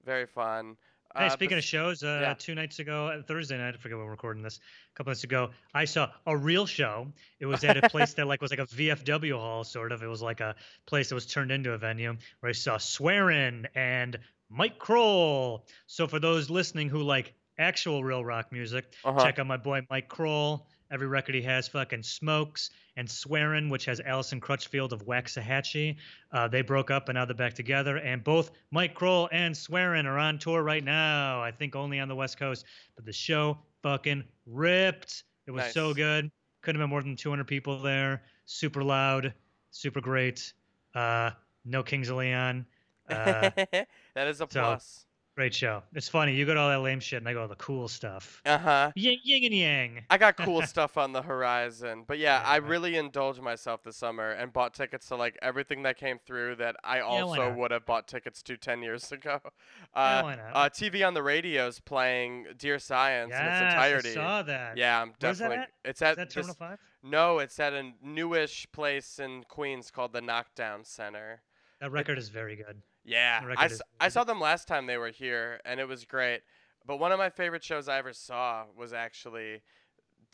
very 0.04 0.26
fun. 0.26 0.76
Hey, 1.16 1.26
Uh, 1.26 1.30
speaking 1.30 1.58
of 1.58 1.64
shows, 1.64 2.02
uh, 2.02 2.18
yeah. 2.22 2.34
two 2.34 2.54
nights 2.54 2.80
ago, 2.80 3.06
uh, 3.06 3.22
Thursday 3.22 3.56
night, 3.56 3.74
I 3.74 3.76
forget 3.76 3.96
when 3.96 4.06
we're 4.06 4.10
recording 4.10 4.42
this, 4.42 4.58
a 4.58 4.96
couple 4.96 5.10
nights 5.10 5.22
ago, 5.22 5.50
I 5.72 5.84
saw 5.84 6.10
a 6.26 6.36
real 6.36 6.66
show. 6.66 7.12
It 7.38 7.46
was 7.46 7.62
at 7.62 7.76
a 7.76 7.88
place 7.88 8.14
that 8.14 8.26
like 8.26 8.42
was 8.42 8.50
like 8.50 8.60
a 8.60 8.66
VFW 8.66 9.38
hall, 9.38 9.62
sort 9.62 9.92
of. 9.92 10.02
It 10.02 10.08
was 10.08 10.22
like 10.22 10.40
a 10.40 10.56
place 10.86 11.10
that 11.10 11.14
was 11.14 11.26
turned 11.26 11.52
into 11.52 11.72
a 11.72 11.78
venue 11.78 12.16
where 12.40 12.50
I 12.50 12.52
saw 12.52 12.78
Swearin' 12.78 13.66
and 13.76 14.18
Mike 14.50 14.78
Krol. 14.78 15.62
So 15.86 16.06
for 16.08 16.18
those 16.18 16.50
listening 16.50 16.88
who 16.88 17.02
like 17.02 17.34
actual 17.58 18.02
real 18.02 18.24
rock 18.24 18.50
music, 18.50 18.92
uh-huh. 19.04 19.22
check 19.22 19.38
out 19.38 19.46
my 19.46 19.56
boy 19.56 19.86
Mike 19.88 20.08
Krol. 20.08 20.62
Every 20.90 21.06
record 21.06 21.34
he 21.34 21.42
has 21.42 21.66
fucking 21.68 22.02
smokes 22.02 22.70
and 22.96 23.08
Swearin', 23.08 23.68
which 23.70 23.84
has 23.86 24.00
Allison 24.00 24.40
Crutchfield 24.40 24.92
of 24.92 25.04
Waxahatchee. 25.06 25.96
Uh, 26.30 26.48
they 26.48 26.62
broke 26.62 26.90
up 26.90 27.08
and 27.08 27.16
now 27.16 27.24
they're 27.24 27.34
back 27.34 27.54
together. 27.54 27.96
And 27.96 28.22
both 28.22 28.50
Mike 28.70 28.94
Krol 28.94 29.28
and 29.32 29.54
Swearin' 29.54 30.06
are 30.06 30.18
on 30.18 30.38
tour 30.38 30.62
right 30.62 30.84
now. 30.84 31.42
I 31.42 31.50
think 31.50 31.74
only 31.74 31.98
on 32.00 32.08
the 32.08 32.14
West 32.14 32.38
Coast. 32.38 32.64
But 32.96 33.04
the 33.04 33.12
show 33.12 33.58
fucking 33.82 34.24
ripped. 34.46 35.24
It 35.46 35.50
was 35.50 35.72
so 35.72 35.92
good. 35.94 36.30
Couldn't 36.62 36.80
have 36.80 36.84
been 36.84 36.90
more 36.90 37.02
than 37.02 37.16
200 37.16 37.46
people 37.46 37.80
there. 37.80 38.22
Super 38.46 38.82
loud, 38.82 39.34
super 39.70 40.00
great. 40.00 40.52
Uh, 40.94 41.30
no 41.64 41.82
Kings 41.82 42.08
of 42.08 42.16
Leon. 42.16 42.66
Uh, 43.08 43.50
that 43.56 43.86
is 44.16 44.36
a 44.36 44.38
so- 44.38 44.46
plus. 44.46 45.06
Great 45.34 45.54
show. 45.54 45.82
It's 45.94 46.08
funny. 46.08 46.34
You 46.34 46.46
got 46.46 46.56
all 46.56 46.68
that 46.68 46.80
lame 46.80 47.00
shit, 47.00 47.18
and 47.18 47.28
I 47.28 47.32
got 47.32 47.42
all 47.42 47.48
the 47.48 47.56
cool 47.56 47.88
stuff. 47.88 48.40
Uh 48.46 48.58
huh. 48.58 48.92
Yin, 48.94 49.18
yin 49.24 49.44
and 49.44 49.54
yang. 49.54 50.04
I 50.10 50.18
got 50.18 50.36
cool 50.36 50.62
stuff 50.66 50.96
on 50.96 51.12
the 51.12 51.22
horizon. 51.22 52.04
But 52.06 52.18
yeah, 52.18 52.40
Yeah, 52.40 52.48
I 52.48 52.56
really 52.56 52.96
indulged 52.96 53.40
myself 53.42 53.82
this 53.82 53.96
summer 53.96 54.30
and 54.30 54.52
bought 54.52 54.74
tickets 54.74 55.08
to 55.08 55.16
like 55.16 55.36
everything 55.42 55.82
that 55.82 55.96
came 55.98 56.18
through 56.18 56.56
that 56.56 56.76
I 56.84 57.00
also 57.00 57.52
would 57.54 57.70
have 57.70 57.84
bought 57.86 58.06
tickets 58.08 58.42
to 58.44 58.56
10 58.56 58.82
years 58.82 59.10
ago. 59.12 59.40
Yeah, 59.44 60.00
Uh, 60.00 60.22
why 60.22 60.34
not? 60.36 60.50
uh, 60.54 60.68
TV 60.70 61.06
on 61.06 61.14
the 61.14 61.22
radio's 61.22 61.80
playing 61.80 62.46
Dear 62.56 62.78
Science 62.78 63.32
in 63.32 63.36
its 63.38 63.44
Yes, 63.60 63.72
entirety. 63.72 64.10
I 64.10 64.14
saw 64.14 64.42
that. 64.42 64.76
Yeah, 64.76 65.02
I'm 65.02 65.12
Where's 65.20 65.38
that 65.38 65.44
definitely. 65.48 65.56
at? 65.84 65.90
It's 65.90 65.98
Is 65.98 66.02
at 66.02 66.16
that 66.16 66.26
this, 66.28 66.34
Terminal 66.34 66.54
Five? 66.54 66.78
no, 67.02 67.38
it's 67.38 67.58
at 67.58 67.72
a 67.72 67.90
newish 68.02 68.66
place 68.72 69.18
in 69.18 69.44
Queens 69.48 69.90
called 69.90 70.12
the 70.12 70.20
Knockdown 70.22 70.84
Center. 70.84 71.42
That 71.80 71.90
record 71.90 72.18
is 72.18 72.28
very 72.28 72.56
good. 72.56 72.80
Yeah, 73.04 73.40
I, 73.56 73.66
is 73.66 73.82
I 74.00 74.08
saw 74.08 74.24
them 74.24 74.40
last 74.40 74.66
time 74.66 74.86
they 74.86 74.96
were 74.96 75.10
here, 75.10 75.60
and 75.64 75.78
it 75.78 75.86
was 75.86 76.04
great. 76.04 76.40
But 76.86 76.98
one 76.98 77.12
of 77.12 77.18
my 77.18 77.30
favorite 77.30 77.64
shows 77.64 77.88
I 77.88 77.98
ever 77.98 78.12
saw 78.12 78.64
was 78.76 78.92
actually 78.92 79.62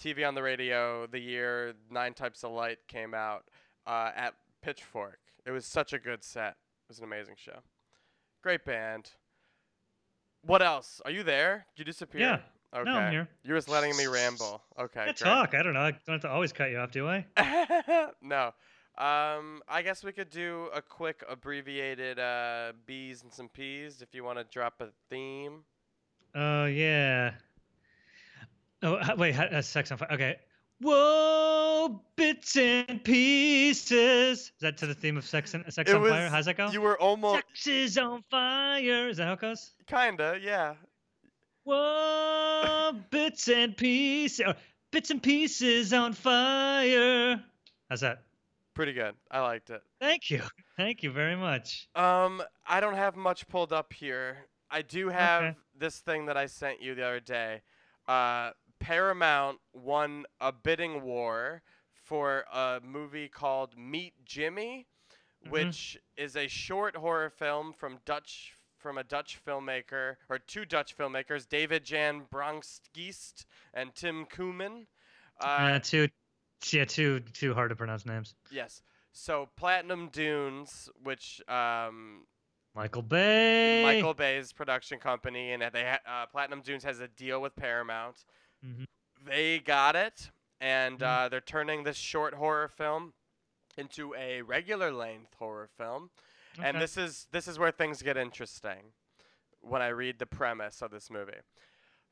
TV 0.00 0.26
on 0.26 0.34
the 0.34 0.42
radio 0.42 1.06
the 1.06 1.18
year 1.18 1.74
Nine 1.90 2.14
Types 2.14 2.44
of 2.44 2.52
Light 2.52 2.78
came 2.88 3.14
out 3.14 3.44
uh, 3.86 4.10
at 4.14 4.34
Pitchfork. 4.62 5.18
It 5.46 5.50
was 5.50 5.66
such 5.66 5.92
a 5.92 5.98
good 5.98 6.24
set. 6.24 6.50
It 6.50 6.88
was 6.88 6.98
an 6.98 7.04
amazing 7.04 7.36
show. 7.36 7.58
Great 8.42 8.64
band. 8.64 9.10
What 10.42 10.62
else? 10.62 11.00
Are 11.04 11.10
you 11.10 11.22
there? 11.22 11.66
Did 11.76 11.86
you 11.86 11.92
disappear? 11.92 12.20
Yeah. 12.20 12.38
Okay. 12.72 12.84
No, 12.84 12.96
I'm 12.96 13.12
here. 13.12 13.28
You're 13.44 13.56
just 13.56 13.68
letting 13.68 13.96
me 13.96 14.06
ramble. 14.06 14.62
Okay. 14.78 15.12
Talk. 15.16 15.54
I 15.54 15.62
don't 15.62 15.74
know. 15.74 15.80
I 15.80 15.90
don't 15.90 16.14
have 16.14 16.20
to 16.22 16.30
always 16.30 16.52
cut 16.52 16.70
you 16.70 16.78
off, 16.78 16.92
do 16.92 17.08
I? 17.08 17.26
no. 18.22 18.52
Um, 19.00 19.62
I 19.66 19.80
guess 19.80 20.04
we 20.04 20.12
could 20.12 20.28
do 20.28 20.68
a 20.74 20.82
quick 20.82 21.24
abbreviated 21.26 22.18
uh, 22.18 22.72
B's 22.84 23.22
and 23.22 23.32
some 23.32 23.48
P's 23.48 24.02
if 24.02 24.14
you 24.14 24.24
want 24.24 24.36
to 24.36 24.44
drop 24.44 24.74
a 24.80 24.88
theme. 25.08 25.64
Oh 26.34 26.66
yeah. 26.66 27.32
Oh 28.82 28.98
wait, 29.16 29.38
uh, 29.38 29.62
sex 29.62 29.90
on 29.90 29.96
fire. 29.96 30.12
Okay. 30.12 30.36
Whoa, 30.82 32.02
bits 32.14 32.58
and 32.58 33.02
pieces. 33.02 34.38
Is 34.38 34.52
that 34.60 34.76
to 34.78 34.86
the 34.86 34.94
theme 34.94 35.16
of 35.16 35.24
sex 35.24 35.54
and 35.54 35.64
sex 35.72 35.90
on 35.90 36.06
fire? 36.06 36.28
How's 36.28 36.44
that 36.44 36.58
go? 36.58 36.70
You 36.70 36.82
were 36.82 37.00
almost 37.00 37.36
Sex 37.36 37.66
is 37.68 37.96
on 37.96 38.22
fire. 38.30 39.08
Is 39.08 39.16
that 39.16 39.28
how 39.28 39.32
it 39.32 39.40
goes? 39.40 39.70
kinda, 39.86 40.38
yeah. 40.42 40.74
Whoa, 41.64 42.92
bits 43.10 43.48
and 43.48 43.74
pieces. 43.74 44.44
bits 44.90 45.08
and 45.08 45.22
pieces 45.22 45.94
on 45.94 46.12
fire. 46.12 47.42
How's 47.88 48.00
that? 48.02 48.24
Pretty 48.80 48.94
good. 48.94 49.14
I 49.30 49.40
liked 49.40 49.68
it. 49.68 49.82
Thank 50.00 50.30
you. 50.30 50.40
Thank 50.78 51.02
you 51.02 51.10
very 51.10 51.36
much. 51.36 51.86
Um, 51.94 52.42
I 52.66 52.80
don't 52.80 52.94
have 52.96 53.14
much 53.14 53.46
pulled 53.46 53.74
up 53.74 53.92
here. 53.92 54.46
I 54.70 54.80
do 54.80 55.10
have 55.10 55.42
Okay. 55.42 55.56
this 55.76 55.98
thing 55.98 56.24
that 56.24 56.38
I 56.38 56.46
sent 56.46 56.80
you 56.80 56.94
the 56.94 57.04
other 57.04 57.20
day. 57.20 57.60
Uh, 58.08 58.52
Paramount 58.78 59.58
won 59.74 60.24
a 60.40 60.50
bidding 60.50 61.02
war 61.02 61.60
for 61.92 62.46
a 62.50 62.80
movie 62.82 63.28
called 63.28 63.76
Meet 63.76 64.14
Jimmy, 64.24 64.86
Mhm. 65.44 65.50
which 65.50 65.98
is 66.16 66.34
a 66.34 66.48
short 66.48 66.96
horror 66.96 67.28
film 67.28 67.74
from 67.74 67.98
Dutch 68.06 68.54
from 68.78 68.96
a 68.96 69.04
Dutch 69.04 69.38
filmmaker 69.46 70.16
or 70.30 70.38
two 70.38 70.64
Dutch 70.64 70.96
filmmakers, 70.96 71.46
David 71.46 71.84
Jan 71.84 72.22
Bronxgeest 72.32 73.44
and 73.74 73.94
Tim 73.94 74.24
Koeman. 74.24 74.86
Uh, 75.38 75.44
Uh, 75.74 75.78
too, 75.80 76.08
yeah, 76.72 76.84
too 76.84 77.20
too 77.20 77.54
hard 77.54 77.70
to 77.70 77.76
pronounce 77.76 78.04
names. 78.06 78.34
yes. 78.50 78.82
So 79.12 79.48
Platinum 79.56 80.08
Dunes, 80.12 80.88
which 81.02 81.40
um, 81.48 82.26
Michael 82.76 83.02
Bay. 83.02 83.82
Michael 83.82 84.14
Bay's 84.14 84.52
production 84.52 84.98
company, 84.98 85.50
and 85.52 85.62
they 85.72 85.84
ha- 85.84 85.98
uh, 86.22 86.26
Platinum 86.26 86.60
Dunes 86.60 86.84
has 86.84 87.00
a 87.00 87.08
deal 87.08 87.40
with 87.42 87.56
Paramount. 87.56 88.24
Mm-hmm. 88.64 88.84
They 89.26 89.58
got 89.58 89.96
it, 89.96 90.30
and 90.60 91.00
Mhm. 91.00 91.02
uh, 91.24 91.28
they're 91.28 91.40
turning 91.40 91.82
this 91.82 91.96
short 91.96 92.34
horror 92.34 92.68
film 92.68 93.14
into 93.76 94.14
a 94.14 94.42
regular 94.42 94.92
length 94.92 95.34
horror 95.38 95.68
film. 95.76 96.10
And 96.62 96.80
this 96.80 96.96
is 96.96 97.26
this 97.32 97.48
is 97.48 97.58
where 97.58 97.70
things 97.72 98.02
get 98.02 98.16
interesting 98.16 98.92
when 99.60 99.82
I 99.82 99.88
read 99.88 100.18
the 100.18 100.26
premise 100.26 100.82
of 100.82 100.90
this 100.92 101.10
movie. 101.10 101.40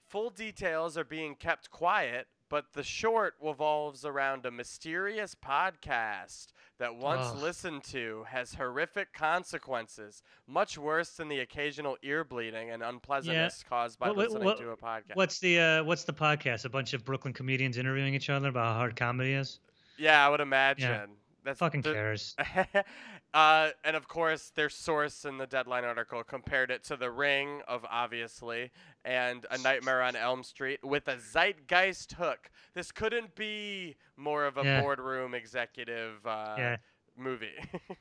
Full 0.09 0.31
details 0.31 0.97
are 0.99 1.05
being 1.05 1.35
kept 1.35 1.71
quiet, 1.71 2.27
but 2.49 2.73
the 2.73 2.83
short 2.83 3.35
revolves 3.43 4.05
around 4.05 4.47
a 4.47 4.51
mysterious 4.51 5.35
podcast 5.35 6.49
that 6.79 6.95
once 6.95 7.27
Ugh. 7.31 7.39
listened 7.43 7.83
to 7.85 8.25
has 8.29 8.55
horrific 8.55 9.13
consequences, 9.13 10.23
much 10.47 10.79
worse 10.79 11.11
than 11.11 11.29
the 11.29 11.41
occasional 11.41 11.97
ear 12.03 12.25
bleeding 12.25 12.71
and 12.71 12.83
unpleasantness 12.83 13.65
caused 13.69 13.99
by 13.99 14.09
what- 14.09 14.17
listening 14.17 14.45
what- 14.45 14.59
to 14.59 14.71
a 14.71 14.77
podcast. 14.77 15.15
What's 15.17 15.39
the 15.41 15.59
uh, 15.59 15.85
what's 15.85 16.05
the 16.05 16.13
podcast? 16.13 16.65
A 16.65 16.69
bunch 16.69 16.95
of 16.95 17.05
Brooklyn 17.05 17.35
comedians 17.35 17.79
interviewing 17.79 18.15
each 18.15 18.31
other 18.31 18.49
about 18.49 18.67
how 18.67 18.75
hard 18.75 18.97
comedy 18.97 19.33
is. 19.33 19.59
Yeah, 19.99 20.25
I 20.25 20.29
would 20.31 20.41
imagine. 20.41 20.89
Yeah. 20.91 21.07
That's 21.45 21.59
Fucking 21.61 21.81
the- 21.83 21.93
cares. 21.93 22.37
uh, 23.35 23.71
and 23.85 23.95
of 23.97 24.09
course, 24.09 24.51
their 24.55 24.69
source 24.71 25.25
in 25.25 25.39
the 25.39 25.47
Deadline 25.47 25.85
article 25.85 26.23
compared 26.25 26.71
it 26.71 26.83
to 26.85 26.97
The 26.97 27.11
Ring, 27.11 27.61
of 27.69 27.85
obviously, 27.91 28.71
and 29.05 29.45
A 29.51 29.59
Nightmare 29.59 30.03
on 30.03 30.17
Elm 30.17 30.43
Street 30.43 30.81
with 30.83 31.09
a 31.09 31.19
zeitgeist 31.19 32.13
hook. 32.13 32.51
This 32.75 32.91
couldn't 32.93 33.35
be 33.35 33.97
more 34.17 34.45
of 34.47 34.57
a 34.59 34.65
Yeah. 34.65 34.81
boardroom 34.81 35.35
executive 35.35 36.27
uh, 36.27 36.55
Yeah. 36.59 36.77
movie. 37.17 37.55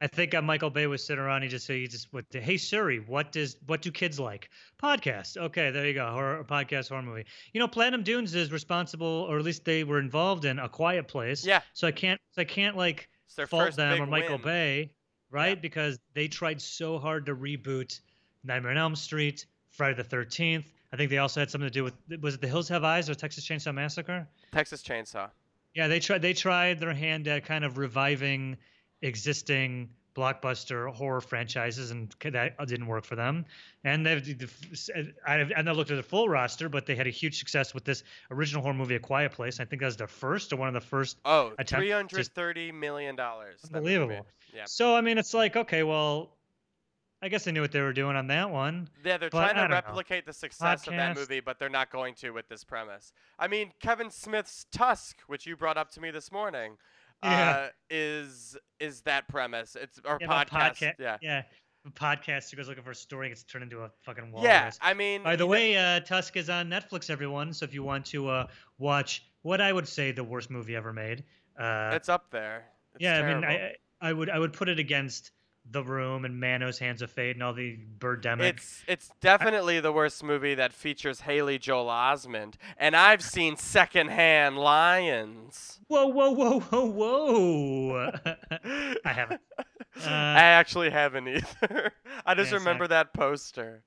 I 0.00 0.06
think 0.08 0.34
uh, 0.34 0.42
Michael 0.42 0.70
Bay 0.70 0.86
was 0.86 1.02
sitting 1.06 1.22
around. 1.22 1.42
He 1.42 1.48
just 1.48 1.66
said, 1.66 1.76
"He 1.76 1.86
just 1.86 2.12
what? 2.12 2.24
Hey 2.30 2.56
Siri, 2.58 2.98
what 2.98 3.32
does 3.32 3.56
what 3.66 3.80
do 3.80 3.90
kids 3.90 4.18
like? 4.20 4.50
Podcast. 4.82 5.36
Okay, 5.38 5.70
there 5.70 5.86
you 5.86 5.94
go. 5.94 6.06
Horror 6.10 6.44
podcast 6.44 6.88
horror 6.90 7.00
movie. 7.02 7.24
You 7.54 7.60
know, 7.60 7.68
Platinum 7.68 8.02
Dunes 8.02 8.34
is 8.34 8.52
responsible, 8.52 9.06
or 9.06 9.38
at 9.38 9.44
least 9.44 9.64
they 9.64 9.82
were 9.84 9.98
involved 10.00 10.44
in 10.44 10.58
A 10.58 10.68
Quiet 10.68 11.08
Place. 11.08 11.46
yeah, 11.46 11.62
So 11.72 11.86
I 11.86 11.92
can't 11.92 12.20
so 12.32 12.42
I 12.42 12.44
can't 12.44 12.76
like 12.76 13.08
it's 13.26 13.34
their 13.34 13.46
fault 13.46 13.66
first 13.66 13.76
them 13.76 13.92
big 13.92 14.00
or 14.00 14.06
Michael 14.06 14.36
win. 14.36 14.42
Bay, 14.42 14.90
right? 15.30 15.56
Yeah. 15.56 15.60
Because 15.60 15.98
they 16.14 16.28
tried 16.28 16.60
so 16.60 16.98
hard 16.98 17.26
to 17.26 17.34
reboot 17.34 18.00
Nightmare 18.44 18.72
on 18.72 18.78
Elm 18.78 18.96
Street, 18.96 19.46
Friday 19.70 19.96
the 19.96 20.04
Thirteenth. 20.04 20.66
I 20.92 20.96
think 20.96 21.10
they 21.10 21.18
also 21.18 21.40
had 21.40 21.50
something 21.50 21.68
to 21.68 21.72
do 21.72 21.84
with 21.84 21.94
was 22.20 22.34
it 22.34 22.40
The 22.40 22.46
Hills 22.46 22.68
Have 22.68 22.84
Eyes 22.84 23.10
or 23.10 23.14
Texas 23.14 23.44
Chainsaw 23.46 23.74
Massacre? 23.74 24.28
Texas 24.52 24.82
Chainsaw. 24.82 25.30
Yeah, 25.74 25.88
they 25.88 25.98
tried. 25.98 26.22
They 26.22 26.34
tried 26.34 26.78
their 26.78 26.94
hand 26.94 27.26
at 27.26 27.44
kind 27.44 27.64
of 27.64 27.78
reviving 27.78 28.56
existing 29.02 29.90
blockbuster 30.14 30.92
horror 30.92 31.20
franchises, 31.20 31.90
and 31.90 32.14
that 32.20 32.56
didn't 32.66 32.86
work 32.86 33.04
for 33.04 33.16
them. 33.16 33.44
And 33.84 34.06
they've, 34.06 34.50
I've, 35.26 35.52
I've 35.56 35.76
looked 35.76 35.90
at 35.90 35.96
the 35.96 36.02
full 36.02 36.28
roster, 36.28 36.68
but 36.68 36.86
they 36.86 36.94
had 36.94 37.06
a 37.06 37.10
huge 37.10 37.38
success 37.38 37.74
with 37.74 37.84
this 37.84 38.04
original 38.30 38.62
horror 38.62 38.74
movie, 38.74 38.94
A 38.94 39.00
Quiet 39.00 39.32
Place. 39.32 39.60
I 39.60 39.64
think 39.64 39.80
that 39.80 39.86
was 39.86 39.96
the 39.96 40.06
first 40.06 40.52
or 40.52 40.56
one 40.56 40.68
of 40.68 40.74
the 40.74 40.80
first. 40.80 41.18
Oh, 41.24 41.52
three 41.66 41.90
hundred 41.90 42.26
thirty 42.28 42.72
million 42.72 43.16
dollars. 43.16 43.60
Unbelievable. 43.64 44.26
Yeah. 44.54 44.64
So 44.66 44.94
I 44.94 45.00
mean, 45.00 45.18
it's 45.18 45.34
like 45.34 45.56
okay, 45.56 45.82
well, 45.82 46.36
I 47.22 47.28
guess 47.28 47.44
they 47.44 47.52
knew 47.52 47.62
what 47.62 47.72
they 47.72 47.80
were 47.80 47.94
doing 47.94 48.16
on 48.16 48.26
that 48.26 48.50
one. 48.50 48.88
Yeah, 49.02 49.16
they're 49.16 49.30
trying 49.30 49.54
to 49.54 49.62
don't 49.62 49.70
know. 49.70 49.76
replicate 49.76 50.26
the 50.26 50.32
success 50.32 50.86
of 50.86 50.94
that 50.94 51.16
movie, 51.16 51.40
but 51.40 51.58
they're 51.58 51.70
not 51.70 51.90
going 51.90 52.14
to 52.16 52.30
with 52.30 52.48
this 52.48 52.64
premise. 52.64 53.12
I 53.38 53.48
mean, 53.48 53.72
Kevin 53.80 54.10
Smith's 54.10 54.66
Tusk, 54.70 55.20
which 55.26 55.46
you 55.46 55.56
brought 55.56 55.78
up 55.78 55.90
to 55.92 56.00
me 56.00 56.10
this 56.10 56.30
morning, 56.30 56.76
Yeah. 57.22 57.50
uh, 57.50 57.68
is 57.90 58.56
is 58.80 59.00
that 59.02 59.28
premise? 59.28 59.76
It's 59.80 60.00
our 60.04 60.18
Yeah, 60.20 60.26
podcast. 60.26 60.76
podca- 60.78 60.94
yeah. 60.98 61.16
yeah. 61.22 61.42
A 61.86 61.90
podcast 61.90 62.50
who 62.50 62.56
goes 62.56 62.66
looking 62.68 62.82
for 62.82 62.92
a 62.92 62.94
story 62.94 63.28
gets 63.28 63.42
turned 63.44 63.62
into 63.64 63.80
a 63.82 63.90
fucking 64.02 64.32
wall. 64.32 64.42
Yeah, 64.42 64.70
I 64.80 64.94
mean, 64.94 65.22
By 65.22 65.36
the 65.36 65.44
you 65.44 65.46
know- 65.46 65.50
way, 65.50 65.76
uh, 65.76 66.00
Tusk 66.00 66.36
is 66.36 66.48
on 66.48 66.68
Netflix, 66.70 67.10
everyone. 67.10 67.52
So 67.52 67.64
if 67.64 67.74
you 67.74 67.82
want 67.82 68.06
to 68.06 68.28
uh, 68.28 68.46
watch 68.78 69.22
what 69.42 69.60
I 69.60 69.70
would 69.72 69.86
say 69.86 70.10
the 70.10 70.24
worst 70.24 70.50
movie 70.50 70.74
ever 70.76 70.92
made, 70.94 71.24
uh, 71.58 71.92
it's 71.94 72.08
up 72.08 72.30
there. 72.30 72.64
It's 72.94 73.02
yeah, 73.02 73.18
I 73.20 73.34
mean. 73.34 73.44
I 73.44 73.74
I 74.00 74.12
would 74.12 74.30
I 74.30 74.38
would 74.38 74.52
put 74.54 74.68
it 74.68 74.78
against 74.78 75.30
The 75.70 75.82
Room 75.82 76.24
and 76.24 76.38
Manos 76.38 76.78
Hands 76.78 77.00
of 77.02 77.10
Fate 77.10 77.36
and 77.36 77.42
all 77.42 77.54
the 77.54 77.78
Birdemic. 77.98 78.42
It's 78.44 78.82
it's 78.86 79.10
definitely 79.20 79.80
the 79.80 79.92
worst 79.92 80.22
movie 80.22 80.54
that 80.54 80.72
features 80.72 81.20
Haley 81.22 81.58
Joel 81.58 81.86
Osment, 81.86 82.54
and 82.76 82.94
I've 82.94 83.22
seen 83.22 83.56
Secondhand 83.56 84.58
Lions. 84.58 85.80
Whoa, 85.88 86.06
whoa, 86.06 86.30
whoa, 86.30 86.60
whoa, 86.60 86.86
whoa! 86.86 88.10
I 89.04 89.12
haven't. 89.12 89.40
Uh, 89.58 90.08
I 90.08 90.42
actually 90.42 90.90
haven't 90.90 91.28
either. 91.28 91.92
I 92.26 92.34
just 92.34 92.50
Yeah, 92.52 92.58
remember 92.58 92.86
that 92.88 93.12
poster. 93.14 93.82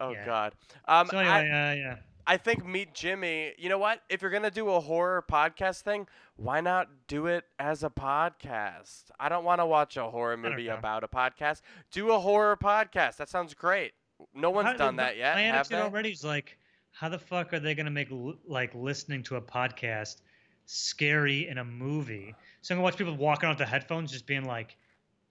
Oh 0.00 0.10
Yeah. 0.12 0.24
God. 0.26 0.54
Um, 0.86 1.08
so 1.08 1.18
I, 1.18 1.40
uh, 1.40 1.74
yeah. 1.74 1.96
I 2.30 2.36
think 2.36 2.64
Meet 2.64 2.94
Jimmy. 2.94 3.54
You 3.58 3.68
know 3.68 3.78
what? 3.78 4.02
If 4.08 4.22
you're 4.22 4.30
gonna 4.30 4.52
do 4.52 4.68
a 4.70 4.78
horror 4.78 5.24
podcast 5.28 5.80
thing, 5.80 6.06
why 6.36 6.60
not 6.60 6.86
do 7.08 7.26
it 7.26 7.42
as 7.58 7.82
a 7.82 7.90
podcast? 7.90 9.06
I 9.18 9.28
don't 9.28 9.42
want 9.42 9.60
to 9.60 9.66
watch 9.66 9.96
a 9.96 10.04
horror 10.04 10.36
movie 10.36 10.68
about 10.68 11.02
a 11.02 11.08
podcast. 11.08 11.62
Do 11.90 12.12
a 12.12 12.20
horror 12.20 12.56
podcast. 12.56 13.16
That 13.16 13.28
sounds 13.28 13.52
great. 13.52 13.94
No 14.32 14.50
one's 14.50 14.68
How- 14.68 14.76
done 14.76 14.96
that 14.96 15.16
yet. 15.16 15.34
My 15.34 15.42
attitude 15.46 15.78
already 15.78 16.12
is 16.12 16.22
like, 16.22 16.56
how 16.92 17.08
the 17.08 17.18
fuck 17.18 17.52
are 17.52 17.58
they 17.58 17.74
gonna 17.74 17.90
make 17.90 18.12
l- 18.12 18.38
like 18.46 18.76
listening 18.76 19.24
to 19.24 19.34
a 19.34 19.42
podcast 19.42 20.18
scary 20.66 21.48
in 21.48 21.58
a 21.58 21.64
movie? 21.64 22.32
So 22.62 22.72
I'm 22.72 22.78
gonna 22.78 22.84
watch 22.84 22.96
people 22.96 23.16
walking 23.16 23.48
out 23.48 23.58
with 23.58 23.66
the 23.66 23.66
headphones, 23.66 24.12
just 24.12 24.26
being 24.26 24.44
like, 24.44 24.76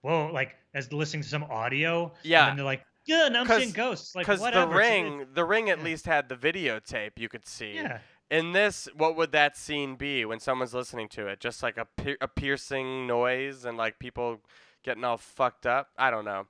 "Whoa!" 0.02 0.30
Like 0.30 0.54
as 0.74 0.92
listening 0.92 1.22
to 1.22 1.28
some 1.30 1.44
audio. 1.44 2.12
Yeah. 2.24 2.40
And 2.40 2.50
then 2.50 2.56
they're 2.56 2.66
like, 2.66 2.84
"Yeah, 3.06 3.28
now 3.28 3.40
I'm 3.42 3.46
seeing 3.46 3.72
ghosts." 3.72 4.14
Like 4.14 4.26
Because 4.26 4.40
the 4.40 4.66
ring, 4.66 5.26
the 5.34 5.44
ring 5.44 5.70
at 5.70 5.78
yeah. 5.78 5.84
least 5.84 6.06
had 6.06 6.28
the 6.28 6.36
videotape 6.36 7.12
you 7.16 7.28
could 7.28 7.46
see. 7.46 7.74
Yeah. 7.74 7.98
In 8.30 8.52
this, 8.52 8.88
what 8.96 9.16
would 9.16 9.32
that 9.32 9.56
scene 9.56 9.96
be 9.96 10.24
when 10.24 10.38
someone's 10.38 10.72
listening 10.72 11.08
to 11.10 11.26
it? 11.26 11.40
Just 11.40 11.62
like 11.64 11.76
a, 11.76 11.86
a 12.20 12.28
piercing 12.28 13.06
noise 13.06 13.64
and 13.64 13.76
like 13.76 13.98
people 13.98 14.40
getting 14.84 15.02
all 15.02 15.16
fucked 15.16 15.66
up? 15.66 15.88
I 15.98 16.10
don't 16.12 16.24
know. 16.24 16.46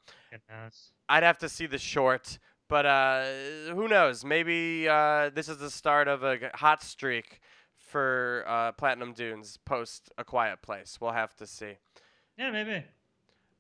I'd 1.09 1.23
have 1.23 1.39
to 1.39 1.49
see 1.49 1.65
the 1.67 1.79
short, 1.79 2.39
but 2.69 2.85
uh, 2.85 3.25
who 3.75 3.89
knows? 3.89 4.25
Maybe 4.27 4.89
uh, 4.89 5.31
this 5.31 5.49
is 5.49 5.57
the 5.57 5.71
start 5.71 6.07
of 6.07 6.23
a 6.23 6.51
hot 6.55 6.83
streak 6.83 7.41
for 7.79 8.45
uh, 8.47 8.73
Platinum 8.73 9.15
Dunes 9.15 9.59
post 9.65 10.13
A 10.19 10.25
Quiet 10.25 10.61
Place. 10.63 10.99
We'll 11.01 11.13
have 11.13 11.35
to 11.37 11.47
see. 11.47 11.79
yeah, 12.37 12.51
maybe. 12.51 12.85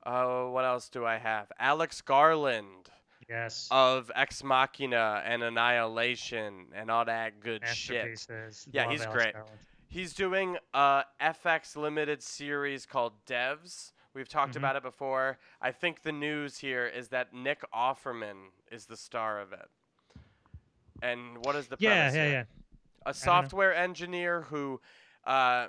Oh, 0.06 0.50
what 0.50 0.64
else 0.64 0.88
do 0.88 1.04
I 1.04 1.18
have? 1.18 1.50
Alex 1.58 2.00
Garland 2.00 2.88
Yes. 3.28 3.68
of 3.70 4.10
Ex 4.14 4.42
Machina 4.42 5.22
and 5.24 5.42
Annihilation 5.42 6.66
and 6.74 6.90
all 6.90 7.04
that 7.04 7.38
good 7.40 7.66
shit. 7.68 8.26
Yeah, 8.72 8.88
he's 8.90 9.02
Alex 9.02 9.06
great. 9.14 9.34
Garland. 9.34 9.58
He's 9.88 10.14
doing 10.14 10.56
a 10.74 11.04
FX 11.20 11.76
limited 11.76 12.22
series 12.22 12.86
called 12.86 13.12
Devs. 13.26 13.92
We've 14.14 14.28
talked 14.28 14.54
Mhm. 14.54 14.58
about 14.58 14.76
it 14.76 14.82
before. 14.82 15.38
I 15.60 15.70
think 15.72 16.02
the 16.02 16.12
news 16.12 16.58
here 16.58 16.86
is 16.86 17.08
that 17.10 17.32
Nick 17.32 17.62
Offerman 17.72 18.50
is 18.70 18.86
the 18.86 18.96
star 18.96 19.38
of 19.40 19.52
it. 19.52 19.68
And 21.02 21.44
what 21.44 21.56
is 21.56 21.68
the 21.68 21.76
Yeah, 21.78 21.90
premise 21.90 22.14
yeah, 22.14 22.24
here? 22.24 22.32
yeah. 22.32 22.44
A 23.06 23.14
software 23.14 23.74
engineer 23.74 24.42
who, 24.42 24.80
uh, 25.24 25.68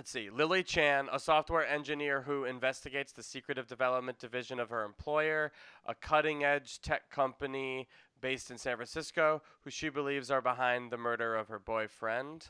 let's 0.00 0.12
see, 0.12 0.30
Lily 0.30 0.62
Chan, 0.62 1.10
a 1.12 1.20
software 1.20 1.68
engineer 1.68 2.22
who 2.22 2.46
investigates 2.46 3.12
the 3.12 3.22
secretive 3.22 3.66
development 3.66 4.18
division 4.18 4.58
of 4.58 4.70
her 4.70 4.82
employer, 4.82 5.52
a 5.84 5.94
cutting 5.94 6.42
edge 6.42 6.80
tech 6.80 7.10
company 7.10 7.86
based 8.22 8.50
in 8.50 8.56
San 8.56 8.76
Francisco, 8.76 9.42
who 9.62 9.68
she 9.68 9.90
believes 9.90 10.30
are 10.30 10.40
behind 10.40 10.90
the 10.90 10.96
murder 10.96 11.36
of 11.36 11.48
her 11.48 11.58
boyfriend. 11.58 12.48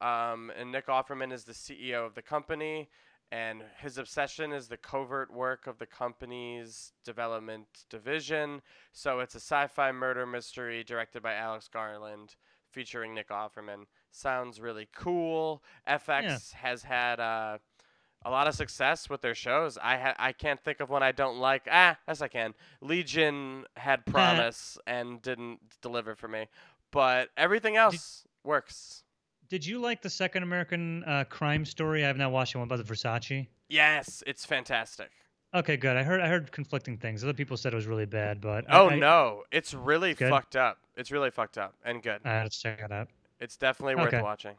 Um, 0.00 0.50
and 0.58 0.72
Nick 0.72 0.88
Offerman 0.88 1.32
is 1.32 1.44
the 1.44 1.52
CEO 1.52 2.04
of 2.04 2.16
the 2.16 2.22
company, 2.22 2.88
and 3.30 3.62
his 3.80 3.96
obsession 3.96 4.52
is 4.52 4.66
the 4.66 4.76
covert 4.76 5.32
work 5.32 5.68
of 5.68 5.78
the 5.78 5.86
company's 5.86 6.92
development 7.04 7.68
division. 7.88 8.62
So 8.92 9.20
it's 9.20 9.36
a 9.36 9.40
sci 9.40 9.68
fi 9.68 9.92
murder 9.92 10.26
mystery 10.26 10.82
directed 10.82 11.22
by 11.22 11.34
Alex 11.34 11.68
Garland 11.72 12.34
featuring 12.68 13.14
Nick 13.14 13.28
Offerman. 13.28 13.84
Sounds 14.10 14.60
really 14.60 14.88
cool. 14.94 15.62
FX 15.88 16.52
has 16.52 16.82
had 16.82 17.20
uh, 17.20 17.58
a 18.24 18.30
lot 18.30 18.48
of 18.48 18.54
success 18.54 19.08
with 19.08 19.20
their 19.22 19.34
shows. 19.34 19.78
I 19.82 19.96
ha- 19.96 20.16
I 20.18 20.32
can't 20.32 20.60
think 20.60 20.80
of 20.80 20.90
one 20.90 21.02
I 21.02 21.12
don't 21.12 21.38
like. 21.38 21.68
Ah, 21.70 21.96
yes 22.08 22.20
I 22.20 22.28
can. 22.28 22.54
Legion 22.80 23.64
had 23.76 24.04
promise 24.06 24.78
and 24.86 25.22
didn't 25.22 25.60
deliver 25.80 26.14
for 26.14 26.28
me, 26.28 26.46
but 26.90 27.28
everything 27.36 27.76
else 27.76 28.24
works. 28.44 29.04
Did 29.48 29.66
you 29.66 29.80
like 29.80 30.00
the 30.02 30.10
second 30.10 30.42
American 30.44 31.02
uh, 31.04 31.24
crime 31.24 31.64
story? 31.64 32.04
I 32.04 32.06
have 32.06 32.16
not 32.16 32.30
watched 32.30 32.52
the 32.52 32.58
one 32.58 32.68
about 32.68 32.84
the 32.84 32.92
Versace. 32.94 33.48
Yes, 33.68 34.22
it's 34.26 34.44
fantastic. 34.44 35.10
Okay, 35.52 35.76
good. 35.76 35.96
I 35.96 36.04
heard 36.04 36.20
I 36.20 36.28
heard 36.28 36.52
conflicting 36.52 36.96
things. 36.96 37.24
Other 37.24 37.32
people 37.32 37.56
said 37.56 37.72
it 37.72 37.76
was 37.76 37.86
really 37.86 38.06
bad, 38.06 38.40
but 38.40 38.64
Oh 38.68 38.90
I, 38.90 38.96
no, 38.96 39.42
it's 39.50 39.74
really 39.74 40.14
Good. 40.14 40.30
fucked 40.30 40.54
up. 40.54 40.78
It's 40.96 41.10
really 41.10 41.30
fucked 41.30 41.58
up 41.58 41.74
and 41.84 42.02
good. 42.02 42.20
I 42.24 42.30
had 42.30 42.50
to 42.52 42.60
check 42.60 42.80
it 42.84 42.92
out. 42.92 43.08
It's 43.40 43.56
definitely 43.56 43.96
worth 43.96 44.08
Okay. 44.08 44.22
watching. 44.22 44.54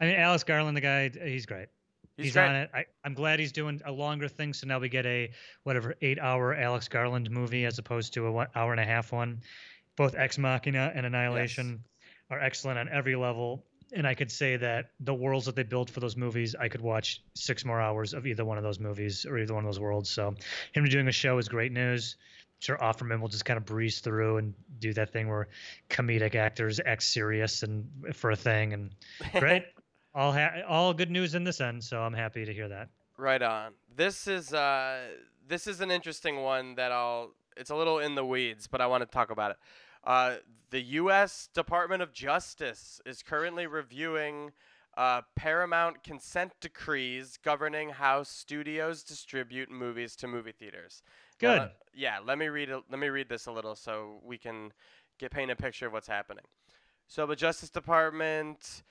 I 0.00 0.06
mean, 0.06 0.16
Alex 0.16 0.44
Garland, 0.44 0.76
the 0.76 0.80
guy, 0.80 1.08
he's 1.08 1.46
great. 1.46 1.68
He's, 2.16 2.36
on 2.36 2.50
great. 2.50 2.62
it. 2.62 2.70
I, 2.74 2.84
I'm 3.04 3.14
glad 3.14 3.40
he's 3.40 3.52
doing 3.52 3.80
a 3.84 3.92
longer 3.92 4.28
thing. 4.28 4.52
So 4.52 4.66
now 4.66 4.78
we 4.78 4.88
get 4.88 5.06
a 5.06 5.30
whatever 5.62 5.94
eight 6.02 6.18
hour 6.18 6.54
Alex 6.54 6.88
Garland 6.88 7.30
movie 7.30 7.64
as 7.64 7.78
opposed 7.78 8.14
to 8.14 8.26
a 8.26 8.32
one 8.32 8.48
hour 8.54 8.72
and 8.72 8.80
a 8.80 8.84
half 8.84 9.12
one. 9.12 9.40
Both 9.96 10.14
Ex 10.14 10.38
Machina 10.38 10.92
and 10.94 11.06
Annihilation 11.06 11.84
are 12.30 12.40
excellent 12.40 12.78
on 12.78 12.88
every 12.88 13.16
level. 13.16 13.64
And 13.94 14.06
I 14.06 14.14
could 14.14 14.30
say 14.32 14.56
that 14.56 14.90
the 15.00 15.12
worlds 15.12 15.44
that 15.46 15.54
they 15.54 15.64
built 15.64 15.90
for 15.90 16.00
those 16.00 16.16
movies, 16.16 16.54
I 16.58 16.68
could 16.68 16.80
watch 16.80 17.22
six 17.34 17.64
more 17.64 17.78
hours 17.80 18.14
of 18.14 18.26
either 18.26 18.44
one 18.44 18.56
of 18.56 18.64
those 18.64 18.80
movies 18.80 19.26
or 19.26 19.38
either 19.38 19.52
one 19.52 19.64
of 19.64 19.68
those 19.68 19.80
worlds. 19.80 20.08
So 20.10 20.34
him 20.72 20.84
doing 20.86 21.08
a 21.08 21.12
show 21.12 21.36
is 21.36 21.48
great 21.48 21.72
news. 21.72 22.16
Sure 22.62 22.76
Offerman 22.76 23.20
will 23.20 23.26
just 23.26 23.44
kind 23.44 23.58
of 23.58 23.64
breeze 23.64 23.98
through 23.98 24.36
and 24.36 24.54
do 24.78 24.92
that 24.92 25.12
thing 25.12 25.28
where 25.28 25.48
comedic 25.90 26.36
actors 26.36 26.78
act 26.86 27.02
serious 27.02 27.64
and 27.64 27.84
for 28.14 28.30
a 28.30 28.36
thing 28.36 28.72
and 28.72 28.90
great. 29.40 29.64
all 30.14 30.30
ha- 30.30 30.62
all 30.68 30.94
good 30.94 31.10
news 31.10 31.34
in 31.34 31.42
this 31.42 31.60
end, 31.60 31.82
so 31.82 32.00
I'm 32.00 32.12
happy 32.12 32.44
to 32.44 32.54
hear 32.54 32.68
that. 32.68 32.88
Right 33.18 33.42
on. 33.42 33.72
This 33.96 34.28
is 34.28 34.54
uh 34.54 35.00
this 35.48 35.66
is 35.66 35.80
an 35.80 35.90
interesting 35.90 36.42
one 36.42 36.76
that 36.76 36.92
I'll 36.92 37.34
it's 37.56 37.70
a 37.70 37.74
little 37.74 37.98
in 37.98 38.14
the 38.14 38.24
weeds, 38.24 38.68
but 38.68 38.80
I 38.80 38.86
want 38.86 39.02
to 39.02 39.06
talk 39.06 39.32
about 39.32 39.50
it. 39.50 39.56
Uh, 40.04 40.36
the 40.70 40.80
U.S. 40.80 41.48
Department 41.52 42.00
of 42.00 42.12
Justice 42.12 43.00
is 43.04 43.24
currently 43.24 43.66
reviewing 43.66 44.52
uh, 44.96 45.22
Paramount 45.34 46.04
consent 46.04 46.52
decrees 46.60 47.38
governing 47.42 47.90
how 47.90 48.22
studios 48.22 49.02
distribute 49.02 49.70
movies 49.70 50.14
to 50.16 50.28
movie 50.28 50.52
theaters. 50.52 51.02
Good. 51.42 51.70
yeah, 51.94 52.18
let 52.24 52.38
me 52.38 52.48
read. 52.48 52.70
Let 52.70 52.98
me 52.98 53.08
read 53.08 53.28
this 53.28 53.46
a 53.46 53.52
little 53.52 53.74
so 53.74 54.20
we 54.24 54.38
can 54.38 54.72
get 55.18 55.30
paint 55.30 55.50
a 55.50 55.56
picture 55.56 55.86
of 55.86 55.92
what's 55.92 56.08
happening. 56.08 56.44
So 57.06 57.26
the 57.26 57.36
Justice 57.36 57.70
Department 57.70 58.82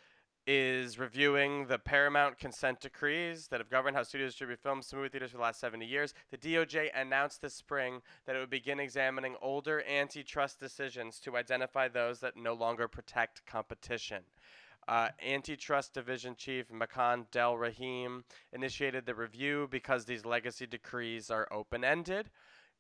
is 0.48 0.98
reviewing 0.98 1.68
the 1.68 1.78
Paramount 1.78 2.38
consent 2.38 2.80
decrees 2.80 3.48
that 3.48 3.60
have 3.60 3.70
governed 3.70 3.96
how 3.96 4.04
studios 4.04 4.32
distribute 4.32 4.60
films 4.60 4.88
to 4.88 4.96
movie 4.96 5.10
theaters 5.10 5.32
for 5.32 5.38
the 5.38 5.44
last 5.44 5.60
70 5.60 5.86
years. 5.86 6.14
The 6.32 6.38
DOJ 6.38 6.90
announced 6.96 7.42
this 7.42 7.54
spring 7.54 8.02
that 8.26 8.36
it 8.36 8.40
would 8.40 8.50
begin 8.50 8.80
examining 8.80 9.36
older 9.42 9.84
antitrust 9.88 10.60
decisions 10.60 11.20
to 11.20 11.38
identify 11.38 11.88
those 11.88 12.20
that 12.22 12.36
no 12.36 12.54
longer 12.54 12.88
protect 12.88 13.46
competition. 13.46 14.24
Uh, 14.88 15.10
Antitrust 15.26 15.94
Division 15.94 16.36
Chief 16.36 16.72
Makan 16.72 17.26
Delrahim 17.32 18.24
initiated 18.52 19.06
the 19.06 19.16
review 19.16 19.68
because 19.70 20.06
these 20.06 20.26
legacy 20.26 20.66
decrees 20.66 21.30
are 21.30 21.48
open 21.52 21.84
ended. 21.84 22.30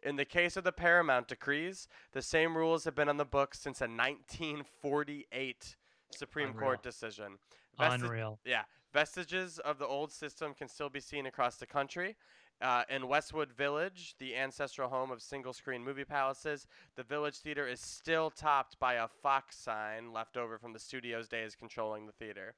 In 0.03 0.15
the 0.15 0.25
case 0.25 0.57
of 0.57 0.63
the 0.63 0.71
Paramount 0.71 1.27
decrees, 1.27 1.87
the 2.11 2.21
same 2.21 2.57
rules 2.57 2.83
have 2.85 2.95
been 2.95 3.07
on 3.07 3.17
the 3.17 3.25
books 3.25 3.59
since 3.59 3.81
a 3.81 3.85
1948 3.85 5.75
Supreme 6.09 6.49
Unreal. 6.49 6.59
Court 6.59 6.83
decision. 6.83 7.37
Vesti- 7.79 8.03
Unreal. 8.03 8.39
yeah, 8.45 8.63
vestiges 8.91 9.59
of 9.59 9.77
the 9.77 9.85
old 9.85 10.11
system 10.11 10.53
can 10.53 10.67
still 10.67 10.89
be 10.89 10.99
seen 10.99 11.25
across 11.27 11.57
the 11.57 11.65
country. 11.65 12.15
Uh, 12.61 12.83
in 12.91 13.07
Westwood 13.07 13.51
Village, 13.51 14.13
the 14.19 14.35
ancestral 14.35 14.87
home 14.87 15.09
of 15.09 15.21
single 15.21 15.51
screen 15.51 15.83
movie 15.83 16.05
palaces, 16.05 16.67
the 16.95 17.01
Village 17.01 17.37
Theater 17.37 17.67
is 17.67 17.79
still 17.79 18.29
topped 18.29 18.77
by 18.79 18.93
a 18.95 19.07
Fox 19.07 19.57
sign 19.57 20.13
left 20.13 20.37
over 20.37 20.59
from 20.59 20.71
the 20.71 20.79
studio's 20.79 21.27
days 21.27 21.55
controlling 21.55 22.05
the 22.05 22.11
theater. 22.11 22.53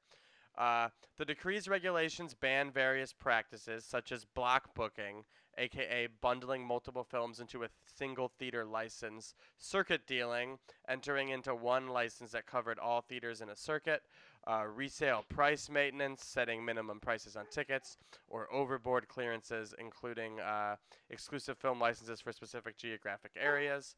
Uh, 0.58 0.88
the 1.16 1.24
decree's 1.24 1.68
regulations 1.68 2.34
ban 2.34 2.70
various 2.70 3.14
practices, 3.14 3.84
such 3.84 4.12
as 4.12 4.26
block 4.26 4.74
booking, 4.74 5.24
aka 5.56 6.08
bundling 6.20 6.64
multiple 6.64 7.04
films 7.04 7.40
into 7.40 7.64
a 7.64 7.68
single 7.96 8.30
theater 8.38 8.64
license, 8.64 9.34
circuit 9.58 10.06
dealing, 10.06 10.58
entering 10.86 11.30
into 11.30 11.54
one 11.54 11.88
license 11.88 12.32
that 12.32 12.46
covered 12.46 12.78
all 12.78 13.00
theaters 13.00 13.40
in 13.40 13.48
a 13.48 13.56
circuit, 13.56 14.02
uh, 14.46 14.64
resale 14.74 15.24
price 15.28 15.68
maintenance, 15.68 16.24
setting 16.24 16.64
minimum 16.64 17.00
prices 17.00 17.36
on 17.36 17.46
tickets, 17.50 17.96
or 18.28 18.52
overboard 18.52 19.08
clearances, 19.08 19.74
including 19.78 20.40
uh, 20.40 20.76
exclusive 21.10 21.58
film 21.58 21.80
licenses 21.80 22.20
for 22.20 22.32
specific 22.32 22.76
geographic 22.76 23.32
areas. 23.40 23.96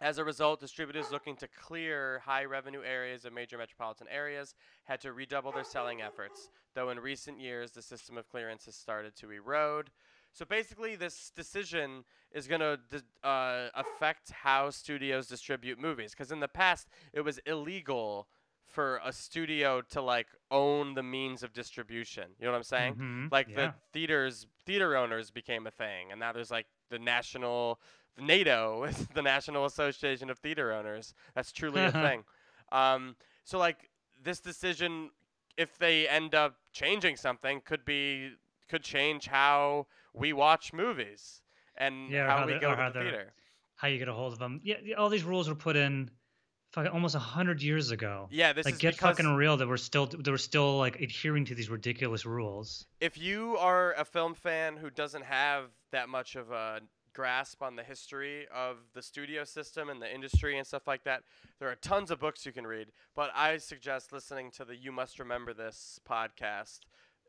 As 0.00 0.18
a 0.18 0.24
result, 0.24 0.60
distributors 0.60 1.10
looking 1.10 1.34
to 1.36 1.48
clear 1.48 2.20
high 2.24 2.44
revenue 2.44 2.82
areas 2.84 3.24
of 3.24 3.32
major 3.32 3.58
metropolitan 3.58 4.06
areas 4.08 4.54
had 4.84 5.00
to 5.00 5.12
redouble 5.12 5.50
their 5.50 5.64
selling 5.64 6.02
efforts, 6.02 6.50
though 6.74 6.90
in 6.90 7.00
recent 7.00 7.40
years 7.40 7.72
the 7.72 7.82
system 7.82 8.16
of 8.16 8.28
clearance 8.28 8.66
has 8.66 8.76
started 8.76 9.16
to 9.16 9.32
erode. 9.32 9.90
So 10.32 10.44
basically, 10.44 10.94
this 10.94 11.32
decision 11.34 12.04
is 12.30 12.46
going 12.46 12.60
to 12.60 12.78
uh, 13.26 13.70
affect 13.74 14.30
how 14.30 14.70
studios 14.70 15.26
distribute 15.26 15.80
movies. 15.80 16.12
Because 16.12 16.30
in 16.30 16.38
the 16.38 16.46
past, 16.46 16.86
it 17.12 17.22
was 17.22 17.38
illegal 17.44 18.28
for 18.68 19.00
a 19.04 19.12
studio 19.12 19.80
to 19.90 20.00
like 20.02 20.26
own 20.50 20.94
the 20.94 21.02
means 21.02 21.42
of 21.42 21.52
distribution. 21.52 22.24
You 22.38 22.46
know 22.46 22.52
what 22.52 22.58
I'm 22.58 22.62
saying? 22.64 22.94
Mhm, 22.96 23.32
Like 23.32 23.48
yeah. 23.48 23.56
the 23.56 23.74
theaters, 23.92 24.46
theater 24.66 24.96
owners 24.96 25.30
became 25.30 25.66
a 25.66 25.70
thing, 25.70 26.10
and 26.10 26.20
now 26.20 26.32
there's 26.32 26.50
like 26.50 26.66
the 26.90 26.98
national, 26.98 27.80
NATO 28.20 28.84
is 28.88 29.06
the 29.14 29.22
National 29.22 29.64
Association 29.64 30.28
of 30.30 30.38
Theater 30.38 30.72
Owners. 30.72 31.14
That's 31.34 31.52
truly 31.52 31.82
a 31.84 31.92
thing. 31.92 32.24
Um, 32.70 33.16
so 33.44 33.56
like 33.58 33.88
this 34.22 34.40
decision, 34.40 35.08
if 35.56 35.78
they 35.78 36.06
end 36.06 36.34
up 36.34 36.56
changing 36.74 37.16
something, 37.16 37.62
could 37.64 37.82
be 37.86 38.32
could 38.68 38.82
change 38.82 39.26
how 39.26 39.86
we 40.12 40.34
watch 40.34 40.74
movies 40.74 41.40
and 41.78 42.10
Yeah, 42.10 42.26
how, 42.28 42.40
how 42.40 42.46
we 42.46 42.58
go 42.58 42.76
to 42.76 42.90
the 42.92 43.00
theater. 43.00 43.32
how 43.76 43.88
you 43.88 43.98
get 43.98 44.08
a 44.08 44.12
hold 44.12 44.34
of 44.34 44.38
them. 44.38 44.60
Yeah, 44.62 44.76
yeah, 44.84 44.96
all 44.96 45.08
these 45.08 45.24
rules 45.24 45.48
were 45.48 45.54
put 45.54 45.76
in 45.76 46.10
fucking 46.72 46.92
almost 46.92 47.14
a 47.14 47.20
hundred 47.20 47.62
years 47.62 47.90
ago. 47.90 48.28
Yeah, 48.30 48.52
this 48.52 48.64
like 48.64 48.74
is 48.74 48.80
get 48.80 48.94
because 48.94 49.16
fucking 49.16 49.34
real 49.34 49.56
that 49.56 49.68
we're 49.68 49.76
still 49.76 50.06
that 50.06 50.26
we're 50.26 50.36
still 50.36 50.78
like 50.78 51.00
adhering 51.00 51.44
to 51.46 51.54
these 51.54 51.70
ridiculous 51.70 52.26
rules. 52.26 52.86
if 53.00 53.16
you 53.18 53.56
are 53.58 53.94
a 53.94 54.04
film 54.04 54.34
fan 54.34 54.76
who 54.76 54.90
doesn't 54.90 55.24
have 55.24 55.70
that 55.92 56.08
much 56.08 56.36
of 56.36 56.50
a 56.50 56.80
grasp 57.14 57.62
on 57.62 57.74
the 57.74 57.82
history 57.82 58.46
of 58.54 58.76
the 58.94 59.02
studio 59.02 59.42
system 59.42 59.88
and 59.88 60.00
the 60.00 60.14
industry 60.14 60.56
and 60.56 60.66
stuff 60.66 60.86
like 60.86 61.02
that, 61.02 61.22
there 61.58 61.68
are 61.68 61.74
tons 61.76 62.10
of 62.12 62.20
books 62.20 62.46
you 62.46 62.52
can 62.52 62.66
read. 62.66 62.88
But 63.16 63.30
I 63.34 63.56
suggest 63.56 64.12
listening 64.12 64.50
to 64.52 64.64
the 64.64 64.76
You 64.76 64.92
Must 64.92 65.18
Remember 65.18 65.52
This 65.52 65.98
podcast. 66.08 66.80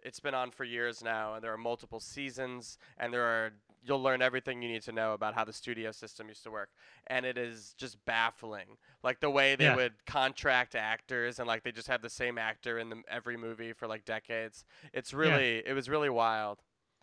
It's 0.03 0.19
been 0.19 0.35
on 0.35 0.51
for 0.51 0.63
years 0.63 1.03
now, 1.03 1.33
and 1.33 1.43
there 1.43 1.51
are 1.51 1.57
multiple 1.57 1.99
seasons, 1.99 2.77
and 2.99 3.11
there 3.11 3.23
are 3.23 3.53
you'll 3.83 4.01
learn 4.01 4.21
everything 4.21 4.61
you 4.61 4.69
need 4.69 4.81
to 4.83 4.91
know 4.91 5.13
about 5.13 5.33
how 5.33 5.45
the 5.45 5.53
studio 5.53 5.91
system 5.91 6.27
used 6.27 6.43
to 6.43 6.51
work, 6.51 6.69
and 7.07 7.25
it 7.25 7.37
is 7.37 7.73
just 7.77 8.03
baffling. 8.05 8.77
Like 9.03 9.19
the 9.19 9.29
way 9.29 9.55
they 9.55 9.65
Yeah. 9.65 9.75
would 9.75 9.93
contract 10.05 10.75
actors, 10.75 11.39
and 11.39 11.47
like 11.47 11.63
they 11.63 11.71
just 11.71 11.87
have 11.87 12.01
the 12.01 12.09
same 12.09 12.37
actor 12.37 12.79
in 12.79 12.89
the, 12.89 13.01
every 13.09 13.37
movie 13.37 13.73
for 13.73 13.87
like 13.87 14.05
decades. 14.05 14.65
It's 14.93 15.13
really 15.13 15.63
it 15.65 15.73
was 15.73 15.89
really 15.89 16.09
wild. 16.09 16.59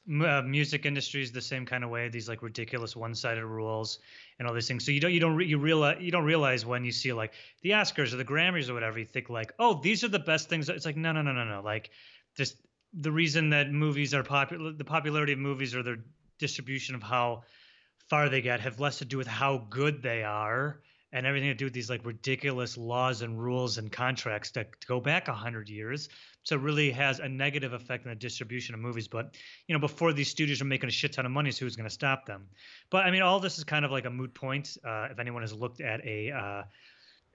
Uh, 0.08 0.40
music 0.42 0.86
industry 0.86 1.20
is 1.20 1.32
the 1.32 1.40
same 1.40 1.66
kind 1.66 1.82
of 1.82 1.90
way. 1.90 2.08
These 2.08 2.28
like 2.28 2.40
ridiculous 2.40 2.94
one-sided 2.94 3.44
rules 3.44 3.98
and 4.38 4.46
all 4.46 4.54
these 4.54 4.68
things. 4.68 4.84
So 4.84 4.92
you 4.92 5.00
don't 5.00 5.12
you 5.12 5.18
don't 5.18 5.34
re- 5.34 5.46
you 5.46 5.58
realize 5.58 5.96
you 6.00 6.12
don't 6.12 6.24
realize 6.24 6.64
when 6.64 6.84
you 6.84 6.92
see 6.92 7.12
like 7.12 7.32
the 7.62 7.70
Oscars 7.70 8.12
or 8.12 8.16
the 8.16 8.24
Grammys 8.24 8.68
or 8.70 8.74
whatever. 8.74 9.00
You 9.00 9.04
think 9.04 9.30
like, 9.30 9.52
oh, 9.58 9.80
these 9.82 10.04
are 10.04 10.08
the 10.08 10.20
best 10.20 10.48
things. 10.48 10.68
It's 10.68 10.86
like 10.86 10.96
no 10.96 11.10
no 11.10 11.22
no 11.22 11.32
no 11.32 11.44
no. 11.44 11.60
Like 11.60 11.90
just 12.36 12.56
the 12.92 13.10
reason 13.10 13.50
that 13.50 13.72
movies 13.72 14.14
are 14.14 14.22
popular, 14.22 14.70
the 14.70 14.84
popularity 14.84 15.32
of 15.32 15.40
movies 15.40 15.74
or 15.74 15.82
their 15.82 15.96
distribution 16.38 16.94
of 16.94 17.03
how 17.03 17.42
far 18.09 18.29
they 18.29 18.40
get 18.40 18.61
have 18.61 18.81
less 18.81 18.99
to 18.99 19.05
do 19.05 19.18
with 19.18 19.27
how 19.27 19.66
good 19.70 20.03
they 20.03 20.22
are 20.22 20.81
and 21.12 21.27
everything 21.27 21.49
to 21.49 21.55
do 21.55 21.66
with 21.66 21.72
these 21.72 21.88
like 21.88 22.05
ridiculous 22.05 22.77
laws 22.77 23.22
and 23.22 23.40
rules 23.40 23.79
and 23.79 23.90
contracts 23.90 24.51
that 24.51 24.68
go 24.87 25.01
back 25.01 25.29
a 25.29 25.33
hundred 25.33 25.68
years. 25.68 26.09
So 26.42 26.57
it 26.57 26.61
really 26.61 26.90
has 26.90 27.20
a 27.20 27.29
negative 27.29 27.72
effect 27.72 28.05
on 28.07 28.11
the 28.11 28.16
distribution 28.16 28.75
of 28.75 28.81
movies. 28.81 29.09
But 29.09 29.35
you 29.66 29.75
know, 29.75 29.81
before 29.81 30.12
these 30.12 30.29
studios 30.29 30.61
are 30.61 30.66
making 30.66 30.88
a 30.88 30.92
shit 30.92 31.12
ton 31.12 31.25
of 31.25 31.33
money, 31.33 31.53
so 31.53 31.64
who's 31.64 31.77
going 31.77 31.88
to 31.88 31.94
stop 31.94 32.27
them? 32.27 32.46
But 32.90 33.07
I 33.07 33.11
mean, 33.11 33.22
all 33.22 33.40
this 33.40 33.57
is 33.59 33.64
kind 33.64 33.85
of 33.85 33.90
like 33.90 34.05
a 34.05 34.11
moot 34.11 34.35
point. 34.35 34.77
Uh, 34.85 35.09
if 35.11 35.18
anyone 35.18 35.42
has 35.42 35.53
looked 35.53 35.81
at 35.81 36.05
a 36.05 36.33
uh, 36.33 36.62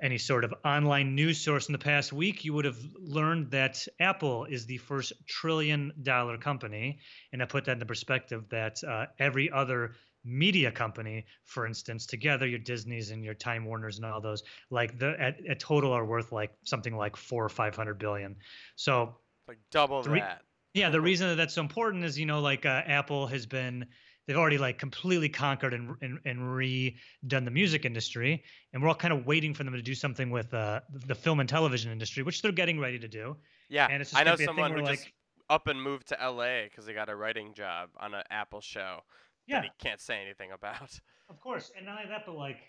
any 0.02 0.18
sort 0.18 0.44
of 0.44 0.54
online 0.66 1.14
news 1.16 1.40
source 1.40 1.68
in 1.68 1.74
the 1.74 1.78
past 1.80 2.12
week, 2.12 2.44
you 2.44 2.54
would 2.54 2.66
have 2.66 2.80
learned 3.00 3.52
that 3.52 3.88
Apple 4.00 4.46
is 4.46 4.66
the 4.66 4.78
first 4.78 5.14
trillion 5.28 5.94
dollar 6.02 6.38
company. 6.38 7.00
And 7.32 7.42
I 7.42 7.46
put 7.46 7.66
that 7.66 7.74
in 7.74 7.80
the 7.80 7.86
perspective 7.86 8.46
that 8.50 8.84
uh, 8.84 9.06
every 9.20 9.52
other 9.52 9.94
media 10.24 10.72
company, 10.72 11.26
for 11.46 11.66
instance, 11.66 12.06
together, 12.06 12.48
your 12.48 12.60
Disneys 12.60 13.12
and 13.12 13.24
your 13.24 13.34
Time 13.34 13.66
Warners 13.66 13.98
and 13.98 14.06
all 14.06 14.22
those, 14.22 14.44
like 14.70 14.98
the 14.98 15.16
at, 15.20 15.38
at 15.48 15.60
total 15.60 15.94
are 15.94 16.06
worth 16.06 16.32
like 16.32 16.52
something 16.64 16.96
like 16.96 17.16
four 17.16 17.44
or 17.46 17.50
five 17.50 17.76
hundred 17.76 17.98
billion. 18.00 18.36
So 18.76 19.18
Like 19.48 19.60
double 19.72 20.04
Three- 20.04 20.20
that. 20.20 20.42
yeah, 20.74 20.90
the 20.90 21.02
reason 21.02 21.30
that 21.30 21.36
that's 21.36 21.56
so 21.56 21.62
important 21.62 22.04
is, 22.06 22.20
you 22.20 22.26
know, 22.26 22.40
like 22.40 22.66
uh, 22.66 22.82
Apple 22.86 23.28
has 23.28 23.46
been, 23.46 23.88
they've 24.28 24.38
already 24.38 24.58
like 24.58 24.78
completely 24.80 25.30
conquered 25.30 25.74
and, 25.74 25.96
and 26.02 26.20
and 26.26 26.40
redone 26.40 27.46
the 27.46 27.52
music 27.52 27.86
industry, 27.86 28.44
and 28.74 28.82
we're 28.82 28.90
all 28.90 28.96
kind 28.96 29.14
of 29.14 29.26
waiting 29.26 29.54
for 29.54 29.64
them 29.64 29.74
to 29.74 29.82
do 29.82 29.96
something 29.96 30.30
with 30.30 30.54
uh, 30.54 30.82
the 31.08 31.16
film 31.16 31.40
and 31.40 31.50
television 31.50 31.92
industry, 31.92 32.24
which 32.24 32.42
they're 32.42 32.52
getting 32.52 32.80
ready 32.80 33.00
to 33.00 33.08
do. 33.08 33.36
Yeah, 33.70 33.88
And 33.90 34.02
it's 34.02 34.12
just 34.12 34.20
I 34.22 34.24
know 34.24 34.32
gonna 34.32 34.34
a 34.34 34.38
thing 34.38 34.46
someone 34.48 34.72
who 34.74 34.82
like- 34.84 35.00
just 35.00 35.10
up 35.50 35.68
and 35.68 35.82
moved 35.82 36.08
to 36.08 36.18
LA 36.22 36.64
because 36.64 36.86
he 36.88 36.94
got 36.94 37.10
a 37.10 37.16
writing 37.16 37.54
job 37.54 37.90
on 38.00 38.14
an 38.14 38.24
Apple 38.32 38.62
show 38.62 39.00
Yeah, 39.48 39.62
that 39.62 39.66
he 39.66 39.72
can't 39.80 40.00
say 40.00 40.22
anything 40.22 40.52
about. 40.52 40.98
of 41.30 41.40
course, 41.42 41.72
and 41.76 41.86
not 41.86 41.98
only 41.98 42.10
that, 42.10 42.26
but 42.26 42.36
like, 42.36 42.60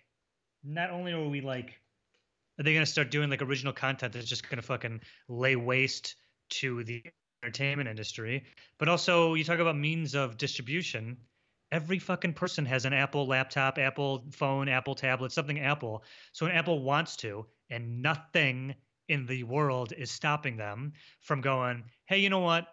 not 0.64 0.90
only 0.90 1.12
are 1.12 1.28
we 1.28 1.40
like, 1.40 1.80
are 2.58 2.64
they 2.64 2.74
gonna 2.74 2.86
start 2.86 3.10
doing 3.10 3.30
like 3.30 3.40
original 3.42 3.72
content 3.72 4.12
that's 4.12 4.26
just 4.26 4.48
gonna 4.48 4.62
fucking 4.62 5.00
lay 5.28 5.54
waste 5.56 6.16
to 6.50 6.82
the 6.84 7.02
entertainment 7.42 7.88
industry, 7.88 8.44
but 8.78 8.88
also 8.88 9.34
you 9.34 9.44
talk 9.44 9.58
about 9.58 9.76
means 9.76 10.14
of 10.14 10.36
distribution. 10.36 11.16
Every 11.72 11.98
fucking 11.98 12.34
person 12.34 12.66
has 12.66 12.84
an 12.84 12.92
Apple 12.92 13.26
laptop, 13.26 13.78
Apple 13.78 14.26
phone, 14.30 14.68
Apple 14.68 14.94
tablet, 14.94 15.32
something 15.32 15.58
Apple. 15.58 16.04
So 16.32 16.46
when 16.46 16.54
Apple 16.54 16.82
wants 16.82 17.16
to, 17.16 17.46
and 17.70 18.02
nothing 18.02 18.74
in 19.08 19.26
the 19.26 19.42
world 19.42 19.92
is 19.96 20.10
stopping 20.10 20.56
them 20.56 20.92
from 21.20 21.40
going, 21.40 21.84
hey, 22.04 22.18
you 22.18 22.28
know 22.28 22.40
what? 22.40 22.68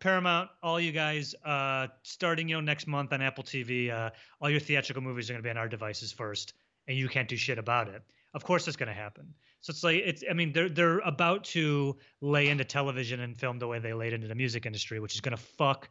Paramount, 0.00 0.50
all 0.62 0.80
you 0.80 0.92
guys, 0.92 1.34
uh, 1.44 1.88
starting 2.02 2.48
you 2.48 2.56
know 2.56 2.60
next 2.60 2.86
month 2.86 3.12
on 3.12 3.22
Apple 3.22 3.44
TV, 3.44 3.90
uh, 3.90 4.10
all 4.40 4.50
your 4.50 4.60
theatrical 4.60 5.02
movies 5.02 5.28
are 5.28 5.34
going 5.34 5.42
to 5.42 5.46
be 5.46 5.50
on 5.50 5.56
our 5.56 5.68
devices 5.68 6.12
first, 6.12 6.54
and 6.88 6.96
you 6.96 7.08
can't 7.08 7.28
do 7.28 7.36
shit 7.36 7.58
about 7.58 7.88
it. 7.88 8.02
Of 8.34 8.44
course, 8.44 8.68
it's 8.68 8.76
going 8.76 8.88
to 8.88 8.94
happen. 8.94 9.32
So 9.60 9.70
it's 9.70 9.82
like 9.82 10.02
it's. 10.04 10.22
I 10.28 10.34
mean, 10.34 10.52
they're 10.52 10.68
they're 10.68 10.98
about 10.98 11.44
to 11.44 11.96
lay 12.20 12.48
into 12.48 12.64
television 12.64 13.20
and 13.20 13.36
film 13.36 13.58
the 13.58 13.66
way 13.66 13.78
they 13.78 13.94
laid 13.94 14.12
into 14.12 14.28
the 14.28 14.34
music 14.34 14.66
industry, 14.66 15.00
which 15.00 15.14
is 15.14 15.22
going 15.22 15.36
to 15.36 15.42
fuck 15.42 15.88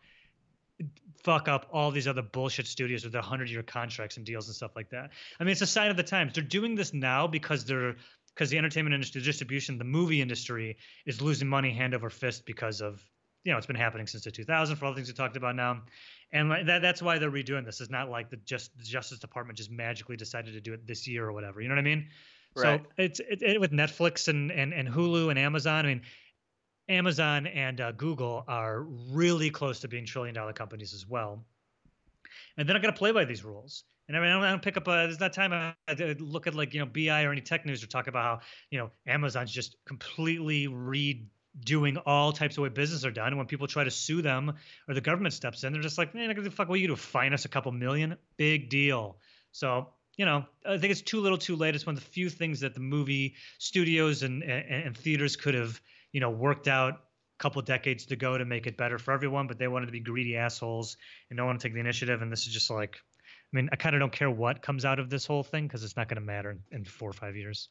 fuck 1.23 1.47
up 1.47 1.67
all 1.71 1.89
these 1.89 2.07
other 2.07 2.21
bullshit 2.21 2.67
studios 2.67 3.03
with 3.03 3.13
their 3.13 3.21
hundred 3.21 3.49
year 3.49 3.63
contracts 3.63 4.17
and 4.17 4.25
deals 4.25 4.47
and 4.47 4.55
stuff 4.55 4.75
like 4.75 4.89
that. 4.91 5.11
I 5.39 5.43
mean, 5.43 5.51
it's 5.51 5.61
a 5.61 5.67
sign 5.67 5.89
of 5.89 5.97
the 5.97 6.03
times. 6.03 6.33
They're 6.33 6.43
doing 6.43 6.75
this 6.75 6.93
now 6.93 7.27
because 7.27 7.65
they're 7.65 7.95
because 8.33 8.49
the 8.49 8.57
entertainment 8.57 8.93
industry, 8.93 9.21
the 9.21 9.25
distribution, 9.25 9.77
the 9.77 9.85
movie 9.85 10.21
industry 10.21 10.77
is 11.05 11.21
losing 11.21 11.47
money 11.47 11.71
hand 11.71 11.93
over 11.95 12.09
fist 12.09 12.45
because 12.45 12.81
of 12.81 13.01
you 13.43 13.51
know 13.51 13.57
it's 13.57 13.67
been 13.67 13.75
happening 13.75 14.07
since 14.07 14.23
the 14.23 14.31
2000 14.31 14.75
for 14.75 14.85
all 14.85 14.91
the 14.91 14.95
things 14.95 15.07
we 15.07 15.13
talked 15.13 15.37
about 15.37 15.55
now, 15.55 15.81
and 16.31 16.49
like 16.49 16.65
that 16.67 16.81
that's 16.81 17.01
why 17.01 17.17
they're 17.17 17.31
redoing 17.31 17.65
this. 17.65 17.81
It's 17.81 17.89
not 17.89 18.09
like 18.09 18.29
the 18.29 18.37
just 18.37 18.77
the 18.77 18.83
Justice 18.83 19.19
Department 19.19 19.57
just 19.57 19.71
magically 19.71 20.17
decided 20.17 20.53
to 20.53 20.61
do 20.61 20.73
it 20.73 20.85
this 20.85 21.07
year 21.07 21.25
or 21.25 21.31
whatever. 21.31 21.61
You 21.61 21.69
know 21.69 21.75
what 21.75 21.81
I 21.81 21.85
mean? 21.85 22.07
Right. 22.55 22.81
So 22.81 22.91
it's 22.97 23.19
it, 23.19 23.41
it, 23.41 23.59
with 23.59 23.71
Netflix 23.71 24.27
and, 24.27 24.51
and 24.51 24.73
and 24.73 24.87
Hulu 24.87 25.29
and 25.29 25.39
Amazon. 25.39 25.85
I 25.85 25.87
mean, 25.89 26.01
Amazon 26.89 27.47
and 27.47 27.81
uh, 27.81 27.91
Google 27.93 28.43
are 28.47 28.81
really 29.11 29.49
close 29.49 29.79
to 29.81 29.87
being 29.87 30.05
trillion 30.05 30.35
dollar 30.35 30.53
companies 30.53 30.93
as 30.93 31.07
well, 31.07 31.43
and 32.57 32.67
they're 32.67 32.73
not 32.73 32.81
going 32.81 32.93
to 32.93 32.97
play 32.97 33.11
by 33.11 33.25
these 33.25 33.43
rules. 33.43 33.83
And 34.07 34.15
I 34.15 34.19
mean, 34.19 34.29
I 34.29 34.33
don't, 34.33 34.43
I 34.43 34.49
don't 34.51 34.61
pick 34.61 34.77
up. 34.77 34.87
A, 34.87 34.91
there's 34.91 35.19
not 35.19 35.33
time 35.33 35.51
I, 35.51 35.73
I 35.87 36.15
look 36.19 36.47
at 36.47 36.53
like 36.53 36.73
you 36.73 36.79
know 36.79 36.85
BI 36.85 37.23
or 37.23 37.31
any 37.31 37.41
tech 37.41 37.65
news 37.65 37.83
or 37.83 37.87
talk 37.87 38.07
about 38.07 38.23
how 38.23 38.39
you 38.69 38.79
know 38.79 38.91
Amazon's 39.07 39.51
just 39.51 39.77
completely 39.85 40.67
redoing 40.67 42.01
all 42.05 42.31
types 42.31 42.57
of 42.57 42.63
way 42.63 42.69
business 42.69 43.03
are 43.03 43.11
done. 43.11 43.27
And 43.27 43.37
when 43.37 43.47
people 43.47 43.67
try 43.67 43.83
to 43.83 43.91
sue 43.91 44.21
them 44.21 44.53
or 44.87 44.93
the 44.93 45.01
government 45.01 45.33
steps 45.33 45.63
in, 45.63 45.73
they're 45.73 45.81
just 45.81 45.97
like, 45.97 46.13
man, 46.13 46.35
the 46.35 46.51
fuck, 46.51 46.69
what 46.69 46.79
you 46.79 46.87
do? 46.87 46.95
Fine 46.95 47.33
us 47.33 47.45
a 47.45 47.49
couple 47.49 47.71
million? 47.71 48.15
Big 48.37 48.69
deal. 48.69 49.17
So 49.51 49.87
you 50.17 50.25
know, 50.25 50.45
I 50.65 50.77
think 50.77 50.91
it's 50.91 51.01
too 51.01 51.19
little, 51.19 51.37
too 51.37 51.55
late. 51.55 51.75
It's 51.75 51.85
one 51.85 51.95
of 51.95 52.03
the 52.03 52.09
few 52.09 52.29
things 52.29 52.61
that 52.61 52.73
the 52.73 52.79
movie 52.79 53.35
studios 53.57 54.23
and 54.23 54.43
and, 54.43 54.83
and 54.85 54.97
theaters 54.97 55.35
could 55.35 55.55
have 55.55 55.81
you 56.15 56.21
know 56.21 56.29
worked 56.29 56.69
out 56.69 56.93
a 56.93 56.97
couple 57.39 57.61
decades 57.61 58.05
to 58.05 58.15
go 58.15 58.37
to 58.37 58.45
make 58.45 58.67
it 58.67 58.77
better 58.77 58.97
for 58.97 59.11
everyone, 59.11 59.47
but 59.47 59.59
they 59.59 59.67
wanted 59.67 59.87
to 59.87 59.91
be 59.91 59.99
greedy 59.99 60.37
assholes 60.37 60.95
and 61.29 61.35
no 61.35 61.45
one 61.45 61.57
to 61.57 61.61
take 61.61 61.73
the 61.73 61.79
initiative. 61.81 62.21
And 62.21 62.31
this 62.31 62.47
is 62.47 62.53
just 62.53 62.69
like, 62.69 62.95
I 62.95 63.51
mean, 63.51 63.67
I 63.73 63.75
kind 63.75 63.95
of 63.95 63.99
don't 63.99 64.13
care 64.13 64.31
what 64.31 64.61
comes 64.61 64.85
out 64.85 64.97
of 64.97 65.09
this 65.09 65.25
whole 65.25 65.43
thing 65.43 65.67
because 65.67 65.83
it's 65.83 65.97
not 65.97 66.07
going 66.07 66.15
to 66.15 66.25
matter 66.25 66.51
in, 66.51 66.61
in 66.71 66.85
four 66.85 67.09
or 67.09 67.13
five 67.13 67.35
years. 67.35 67.67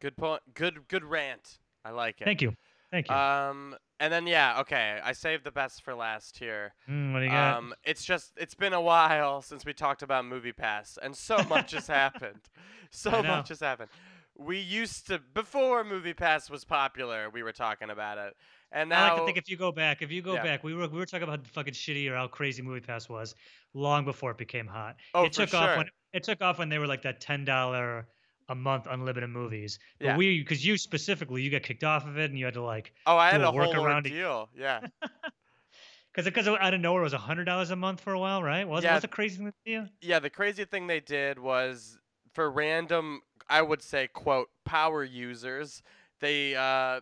Good 0.00 0.16
point. 0.16 0.40
Good 0.54 0.88
good 0.88 1.04
rant. 1.04 1.58
I 1.84 1.90
like 1.90 2.22
it. 2.22 2.24
Thank 2.24 2.40
you. 2.40 2.54
Thank 2.90 3.10
you. 3.10 3.14
Um, 3.14 3.76
and 4.00 4.10
then 4.10 4.26
yeah, 4.26 4.60
okay. 4.60 4.98
I 5.04 5.12
saved 5.12 5.44
the 5.44 5.52
best 5.52 5.82
for 5.82 5.94
last 5.94 6.38
here. 6.38 6.72
Mm, 6.88 7.12
what 7.12 7.18
do 7.18 7.26
you 7.26 7.30
got? 7.30 7.58
Um, 7.58 7.74
it's 7.84 8.04
just 8.04 8.32
it's 8.38 8.54
been 8.54 8.72
a 8.72 8.80
while 8.80 9.42
since 9.42 9.66
we 9.66 9.74
talked 9.74 10.02
about 10.02 10.24
Movie 10.24 10.52
Pass, 10.52 10.98
and 11.02 11.14
so 11.14 11.36
much 11.50 11.72
has 11.72 11.86
happened. 11.86 12.48
So 12.90 13.22
much 13.22 13.50
has 13.50 13.60
happened. 13.60 13.90
We 14.36 14.58
used 14.58 15.06
to 15.08 15.20
before 15.32 15.84
Movie 15.84 16.14
Pass 16.14 16.50
was 16.50 16.64
popular. 16.64 17.30
We 17.30 17.42
were 17.44 17.52
talking 17.52 17.90
about 17.90 18.18
it, 18.18 18.34
and 18.72 18.88
now, 18.90 19.04
I 19.04 19.08
like 19.12 19.18
to 19.20 19.24
think 19.26 19.38
if 19.38 19.48
you 19.48 19.56
go 19.56 19.70
back, 19.70 20.02
if 20.02 20.10
you 20.10 20.22
go 20.22 20.34
Yeah. 20.34 20.42
back, 20.42 20.64
we 20.64 20.74
were 20.74 20.88
we 20.88 20.98
were 20.98 21.06
talking 21.06 21.28
about 21.28 21.46
fucking 21.46 21.74
shitty 21.74 22.10
or 22.10 22.16
how 22.16 22.26
crazy 22.26 22.60
Movie 22.60 22.80
Pass 22.80 23.08
was 23.08 23.34
long 23.74 24.04
before 24.04 24.32
it 24.32 24.38
became 24.38 24.66
hot. 24.66 24.96
Oh, 25.14 25.24
it 25.24 25.34
for 25.34 25.46
took 25.46 25.54
off 25.54 25.68
sure. 25.68 25.76
when 25.78 25.86
it 26.12 26.22
took 26.24 26.42
off 26.42 26.58
when 26.58 26.68
they 26.68 26.78
were 26.78 26.86
like 26.88 27.02
that 27.02 27.20
ten 27.20 27.44
dollar 27.44 28.08
a 28.48 28.54
month 28.56 28.86
unlimited 28.90 29.30
movies. 29.30 29.78
But 30.00 30.04
Yeah. 30.06 30.16
we 30.16 30.40
because 30.40 30.66
you 30.66 30.76
specifically 30.78 31.42
you 31.42 31.50
got 31.50 31.62
kicked 31.62 31.84
off 31.84 32.04
of 32.06 32.18
it 32.18 32.30
and 32.30 32.38
you 32.38 32.44
had 32.44 32.54
to 32.54 32.62
like 32.62 32.92
oh, 33.06 33.16
I 33.16 33.30
had 33.30 33.40
a 33.40 33.48
a 33.48 33.52
whole 33.52 33.60
workaround 33.60 34.04
to- 34.04 34.10
ordeal. 34.10 34.50
Yeah, 34.56 34.80
because 36.12 36.24
because 36.24 36.48
out 36.48 36.74
of 36.74 36.80
nowhere 36.80 37.02
it 37.02 37.04
was 37.04 37.12
hundred 37.12 37.44
dollars 37.44 37.70
a 37.70 37.76
month 37.76 38.00
for 38.00 38.12
a 38.12 38.18
while, 38.18 38.42
right? 38.42 38.66
Was 38.66 38.82
Yeah. 38.84 38.96
was 38.96 39.04
a 39.04 39.08
crazy 39.08 39.48
thing 39.64 39.88
yeah. 40.00 40.18
The 40.18 40.30
crazy 40.30 40.64
thing 40.64 40.88
they 40.88 41.00
did 41.00 41.38
was 41.38 41.98
for 42.34 42.50
random, 42.50 43.20
I 43.48 43.62
would 43.62 43.82
say, 43.82 44.08
quote 44.08 44.48
power 44.64 45.04
users, 45.04 45.82
they 46.20 46.54
uh, 46.54 47.00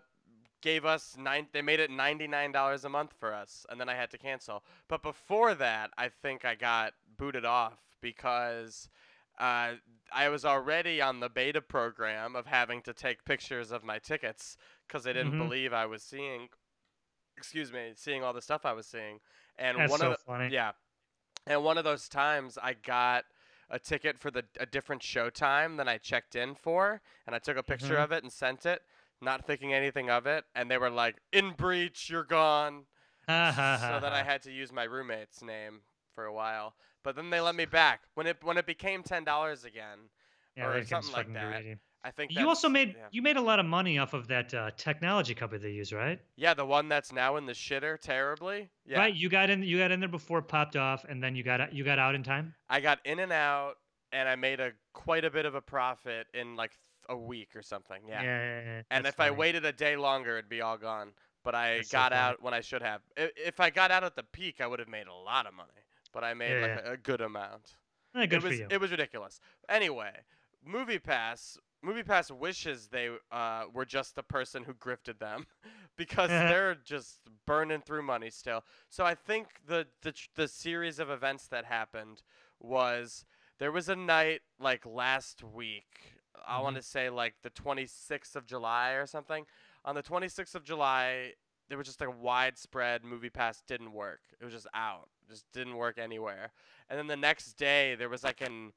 gave 0.61 0.85
us 0.85 1.17
nine. 1.19 1.47
They 1.53 1.63
made 1.63 1.81
it 1.81 1.91
ninety 1.91 2.27
nine 2.27 2.53
dollars 2.53 2.85
a 2.85 2.89
month 2.89 3.13
for 3.19 3.33
us, 3.33 3.65
and 3.71 3.81
then 3.81 3.89
I 3.89 3.95
had 3.95 4.11
to 4.11 4.19
cancel. 4.19 4.65
But 4.89 5.03
before 5.03 5.55
that, 5.55 5.91
I 5.97 6.09
think 6.09 6.45
I 6.45 6.55
got 6.55 6.95
booted 7.17 7.45
off 7.45 7.79
because 8.01 8.89
uh, 9.39 9.75
I 10.13 10.29
was 10.29 10.45
already 10.45 11.01
on 11.01 11.21
the 11.21 11.29
beta 11.29 11.61
program 11.61 12.35
of 12.37 12.47
having 12.47 12.83
to 12.83 12.93
take 12.93 13.25
pictures 13.25 13.71
of 13.71 13.85
my 13.85 13.99
tickets 13.99 14.57
because 14.87 15.05
they 15.05 15.13
didn't 15.13 15.33
Mhm. 15.35 15.39
believe 15.39 15.73
I 15.73 15.87
was 15.87 16.03
seeing. 16.03 16.49
Excuse 17.37 17.73
me, 17.73 17.93
seeing 17.97 18.23
all 18.23 18.33
the 18.33 18.43
stuff 18.43 18.67
I 18.67 18.73
was 18.73 18.87
seeing, 18.87 19.19
and 19.57 19.79
That's 19.79 19.91
one 19.91 20.01
so 20.01 20.13
of 20.13 20.19
the, 20.19 20.25
funny. 20.25 20.49
yeah, 20.53 20.73
and 21.47 21.65
one 21.65 21.79
of 21.79 21.83
those 21.85 22.09
times 22.09 22.59
I 22.63 22.75
got 22.75 23.25
a 23.73 23.79
ticket 23.81 24.21
for 24.21 24.31
the 24.31 24.45
a 24.61 24.67
different 24.67 25.03
showtime 25.03 25.77
than 25.79 25.89
I 25.89 25.99
checked 25.99 26.37
in 26.37 26.55
for, 26.55 27.01
and 27.27 27.35
I 27.35 27.41
took 27.41 27.57
a 27.57 27.63
picture 27.65 27.97
Mhm. 27.97 28.05
of 28.05 28.13
it 28.13 28.23
and 28.23 28.33
sent 28.33 28.67
it, 28.67 28.83
not 29.21 29.47
thinking 29.47 29.75
anything 29.75 30.11
of 30.11 30.27
it, 30.27 30.45
and 30.55 30.71
they 30.71 30.79
were 30.79 30.91
like, 30.91 31.21
"In 31.33 31.53
breach, 31.53 32.11
you're 32.11 32.25
gone." 32.25 32.87
So 33.89 33.99
then 34.01 34.13
I 34.13 34.23
had 34.23 34.43
to 34.43 34.53
use 34.53 34.73
my 34.73 34.85
roommate's 34.85 35.43
name 35.43 35.83
for 36.15 36.25
a 36.27 36.33
while, 36.33 36.77
but 37.03 37.17
then 37.17 37.31
they 37.31 37.41
let 37.41 37.55
me 37.57 37.65
back 37.65 38.03
when 38.15 38.27
it 38.27 38.39
when 38.45 38.59
it 38.59 38.67
became 38.67 39.03
ten 39.03 39.25
dollars 39.25 39.65
again. 39.65 40.11
yeah, 40.57 40.67
or 40.67 40.85
something 40.85 41.13
like 41.13 41.33
that. 41.33 41.63
I 42.05 42.11
think 42.11 42.33
You 42.33 42.49
also 42.49 42.69
made 42.69 42.97
yeah. 42.99 43.07
you 43.13 43.23
made 43.23 43.37
a 43.37 43.41
lot 43.41 43.61
of 43.61 43.67
money 43.67 43.99
off 43.99 44.13
of 44.13 44.27
that 44.29 44.53
uh, 44.53 44.71
technology 44.77 45.35
company 45.35 45.63
they 45.63 45.71
use, 45.71 45.93
right? 45.93 46.21
yeah 46.37 46.53
the 46.55 46.65
one 46.67 46.89
that's 46.89 47.13
now 47.13 47.37
in 47.37 47.47
the 47.47 47.53
shitter 47.53 47.99
terribly. 47.99 48.71
Yeah, 48.85 48.99
Right. 48.99 49.15
You 49.15 49.29
got 49.29 49.51
in 49.51 49.63
you 49.63 49.79
got 49.79 49.91
in 49.93 50.01
there 50.01 50.09
before 50.09 50.39
it 50.39 50.49
popped 50.49 50.77
off, 50.77 51.05
and 51.09 51.23
then 51.23 51.37
you 51.37 51.43
got 51.45 51.61
out- 51.61 51.73
you 51.73 51.85
got 51.85 51.99
out 51.99 52.15
in 52.15 52.23
time. 52.23 52.55
I 52.69 52.81
got 52.81 52.99
in 53.05 53.19
and 53.21 53.31
out, 53.33 53.75
and 54.11 54.29
I 54.29 54.35
made 54.37 54.59
a 54.61 54.73
quite 54.93 55.25
a 55.25 55.31
bit 55.31 55.47
of 55.47 55.55
a 55.55 55.61
profit 55.61 56.27
in 56.35 56.57
like 56.57 56.73
a 57.09 57.17
week 57.17 57.55
or 57.55 57.63
something. 57.63 58.03
Yeah. 58.09 58.23
yeah, 58.23 58.61
yeah, 58.65 58.83
And 58.91 59.07
if 59.07 59.19
I 59.21 59.31
waited 59.31 59.65
a 59.65 59.73
day 59.73 59.97
longer, 59.97 60.39
it'd 60.39 60.49
be 60.49 60.61
all 60.61 60.79
gone. 60.79 61.13
But 61.45 61.55
I 61.57 61.77
That's 61.79 61.91
so 61.91 61.99
got 61.99 62.13
funny. 62.13 62.21
out 62.23 62.43
when 62.43 62.55
I 62.55 62.61
should 62.61 62.83
have. 62.83 63.01
If 63.17 63.59
I 63.59 63.71
got 63.71 63.91
out 63.91 64.05
at 64.05 64.15
the 64.15 64.23
peak, 64.23 64.61
I 64.61 64.67
would 64.69 64.79
have 64.79 64.89
made 64.89 65.09
a 65.09 65.13
lot 65.15 65.47
of 65.47 65.55
money. 65.55 65.71
But 66.13 66.23
I 66.23 66.35
made 66.35 66.63
like 66.63 66.85
a, 66.85 66.93
a 66.93 66.97
good 66.97 67.21
amount. 67.21 67.75
Eh, 68.15 68.27
good 68.27 68.37
it 68.37 68.41
for 68.43 68.49
was 68.49 68.59
you. 68.59 68.67
it 68.71 68.81
was 68.81 68.91
ridiculous. 68.93 69.41
Anyway, 69.69 70.13
Movie 70.65 70.99
Pass. 71.01 71.59
Movie 71.83 72.03
Pass 72.03 72.31
wishes 72.31 72.89
they 72.89 73.11
uh, 73.31 73.65
were 73.73 73.85
just 73.85 74.15
the 74.15 74.23
person 74.23 74.65
who 74.65 74.75
grifted 74.75 75.19
them, 75.19 75.47
because 75.97 76.31
they're 76.49 76.75
just 76.77 77.21
burning 77.47 77.81
through 77.81 78.03
money 78.03 78.31
still. 78.31 78.65
So 78.89 79.05
I 79.05 79.15
think 79.15 79.49
the 79.67 79.87
the 80.03 80.15
the 80.35 80.49
series 80.49 80.99
of 80.99 81.11
events 81.11 81.49
that 81.49 81.65
happened 81.65 82.23
was 82.61 83.25
there 83.59 83.73
was 83.73 83.89
a 83.89 83.97
night 83.97 84.41
like 84.61 84.87
last 84.87 85.43
week. 85.43 86.13
I 86.47 86.59
Mhm. 86.59 86.63
want 86.63 86.77
to 86.77 86.83
say 86.83 87.11
like 87.11 87.35
the 87.43 87.51
26th 87.51 88.37
of 88.37 88.47
July 88.47 88.93
or 88.93 89.07
something. 89.07 89.47
On 89.85 89.95
the 89.95 90.03
26th 90.03 90.55
of 90.55 90.65
July, 90.65 91.35
there 91.69 91.79
was 91.79 91.87
just 91.87 92.01
like 92.01 92.09
a 92.09 92.13
widespread 92.17 93.05
movie 93.05 93.31
pass 93.31 93.61
didn't 93.67 93.93
work. 93.93 94.21
It 94.41 94.45
was 94.45 94.55
just 94.55 94.67
out. 94.75 95.09
Just 95.29 95.45
didn't 95.53 95.77
work 95.77 95.99
anywhere. 95.99 96.53
And 96.89 96.99
then 96.99 97.07
the 97.07 97.17
next 97.17 97.55
day 97.55 97.95
there 97.95 98.09
was 98.09 98.23
like 98.25 98.41
an 98.41 98.73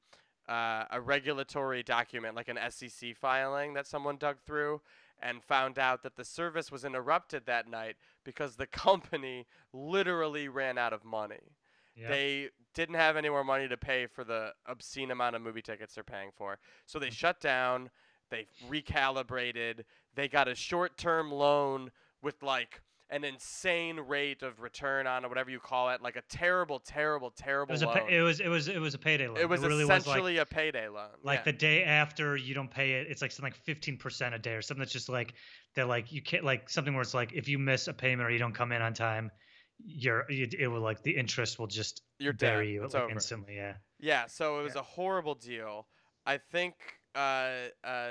uh, 0.48 0.84
a 0.90 1.00
regulatory 1.00 1.82
document, 1.82 2.34
like 2.34 2.48
an 2.48 2.58
SEC 2.70 3.16
filing 3.16 3.74
that 3.74 3.86
someone 3.86 4.16
dug 4.16 4.36
through 4.46 4.80
and 5.20 5.42
found 5.42 5.78
out 5.78 6.02
that 6.02 6.16
the 6.16 6.24
service 6.24 6.70
was 6.70 6.84
interrupted 6.84 7.46
that 7.46 7.68
night 7.68 7.96
because 8.24 8.56
the 8.56 8.66
company 8.66 9.46
literally 9.72 10.48
ran 10.48 10.78
out 10.78 10.92
of 10.92 11.04
money. 11.04 11.52
Yep. 11.96 12.10
They 12.10 12.48
didn't 12.74 12.96
have 12.96 13.16
any 13.16 13.30
more 13.30 13.44
money 13.44 13.68
to 13.68 13.76
pay 13.76 14.06
for 14.06 14.22
the 14.22 14.52
obscene 14.66 15.10
amount 15.10 15.34
of 15.34 15.42
movie 15.42 15.62
tickets 15.62 15.94
they're 15.94 16.04
paying 16.04 16.30
for. 16.36 16.58
So 16.84 16.98
they 16.98 17.10
shut 17.10 17.40
down, 17.40 17.90
they 18.30 18.46
recalibrated, 18.68 19.84
they 20.14 20.28
got 20.28 20.46
a 20.46 20.54
short 20.54 20.98
term 20.98 21.32
loan 21.32 21.90
with 22.22 22.42
like 22.42 22.82
an 23.10 23.22
insane 23.24 24.00
rate 24.00 24.42
of 24.42 24.60
return 24.60 25.06
on 25.06 25.24
or 25.24 25.28
whatever 25.28 25.48
you 25.50 25.60
call 25.60 25.90
it, 25.90 26.02
like 26.02 26.16
a 26.16 26.22
terrible, 26.28 26.80
terrible, 26.80 27.30
terrible. 27.30 27.30
It 27.30 27.36
terrible 27.36 27.72
was 27.72 27.82
a 27.82 27.86
loan. 27.86 27.94
pa- 27.94 28.06
it 28.06 28.20
was 28.20 28.40
it 28.40 28.48
was 28.48 28.68
it 28.68 28.80
was 28.80 28.94
a 28.94 28.98
payday 28.98 29.28
loan. 29.28 29.36
it 29.36 29.48
was 29.48 29.60
really 29.60 29.84
was 29.84 29.88
like 29.88 30.00
essentially 30.00 30.38
a 30.38 30.46
payday 30.46 30.88
loan. 30.88 31.10
like 31.22 31.38
yeah. 31.40 31.44
the 31.44 31.52
day 31.52 31.84
after 31.84 32.36
you 32.36 32.54
don't 32.54 32.70
pay 32.70 32.92
it, 32.94 33.06
it's 33.08 33.22
like 33.22 33.30
something 33.30 33.52
like 33.52 33.56
fifteen 33.64 33.96
percent 33.96 34.34
a 34.34 34.38
day 34.38 34.54
or 34.54 34.62
something 34.62 34.80
that's 34.80 34.92
just 34.92 35.08
like 35.08 35.34
they're 35.74 35.84
like 35.84 36.10
you 36.12 36.20
can't 36.22 36.44
like 36.44 36.68
something 36.68 36.94
where 36.94 37.02
it's 37.02 37.14
like 37.14 37.32
if 37.32 37.48
you 37.48 37.58
miss 37.58 37.86
a 37.88 37.92
payment 37.94 38.26
or 38.28 38.30
you 38.32 38.38
don't 38.38 38.54
come 38.54 38.72
in 38.72 38.82
on 38.82 38.92
time, 38.92 39.30
you're 39.78 40.24
it, 40.28 40.54
it 40.54 40.66
will 40.68 40.80
like 40.80 41.02
the 41.02 41.16
interest 41.16 41.58
will 41.58 41.66
just 41.68 42.02
You're 42.18 42.32
dead. 42.32 42.54
bury 42.54 42.72
you 42.72 42.84
It's 42.84 42.94
like, 42.94 43.04
over. 43.04 43.12
instantly. 43.12 43.56
Yeah. 43.56 43.74
Yeah, 44.00 44.26
so 44.26 44.58
it 44.60 44.64
was 44.64 44.74
Yeah. 44.74 44.80
a 44.80 44.84
horrible 44.84 45.34
deal. 45.36 45.86
I 46.26 46.38
think 46.38 46.74
uh, 47.14 47.68
uh, 47.84 48.08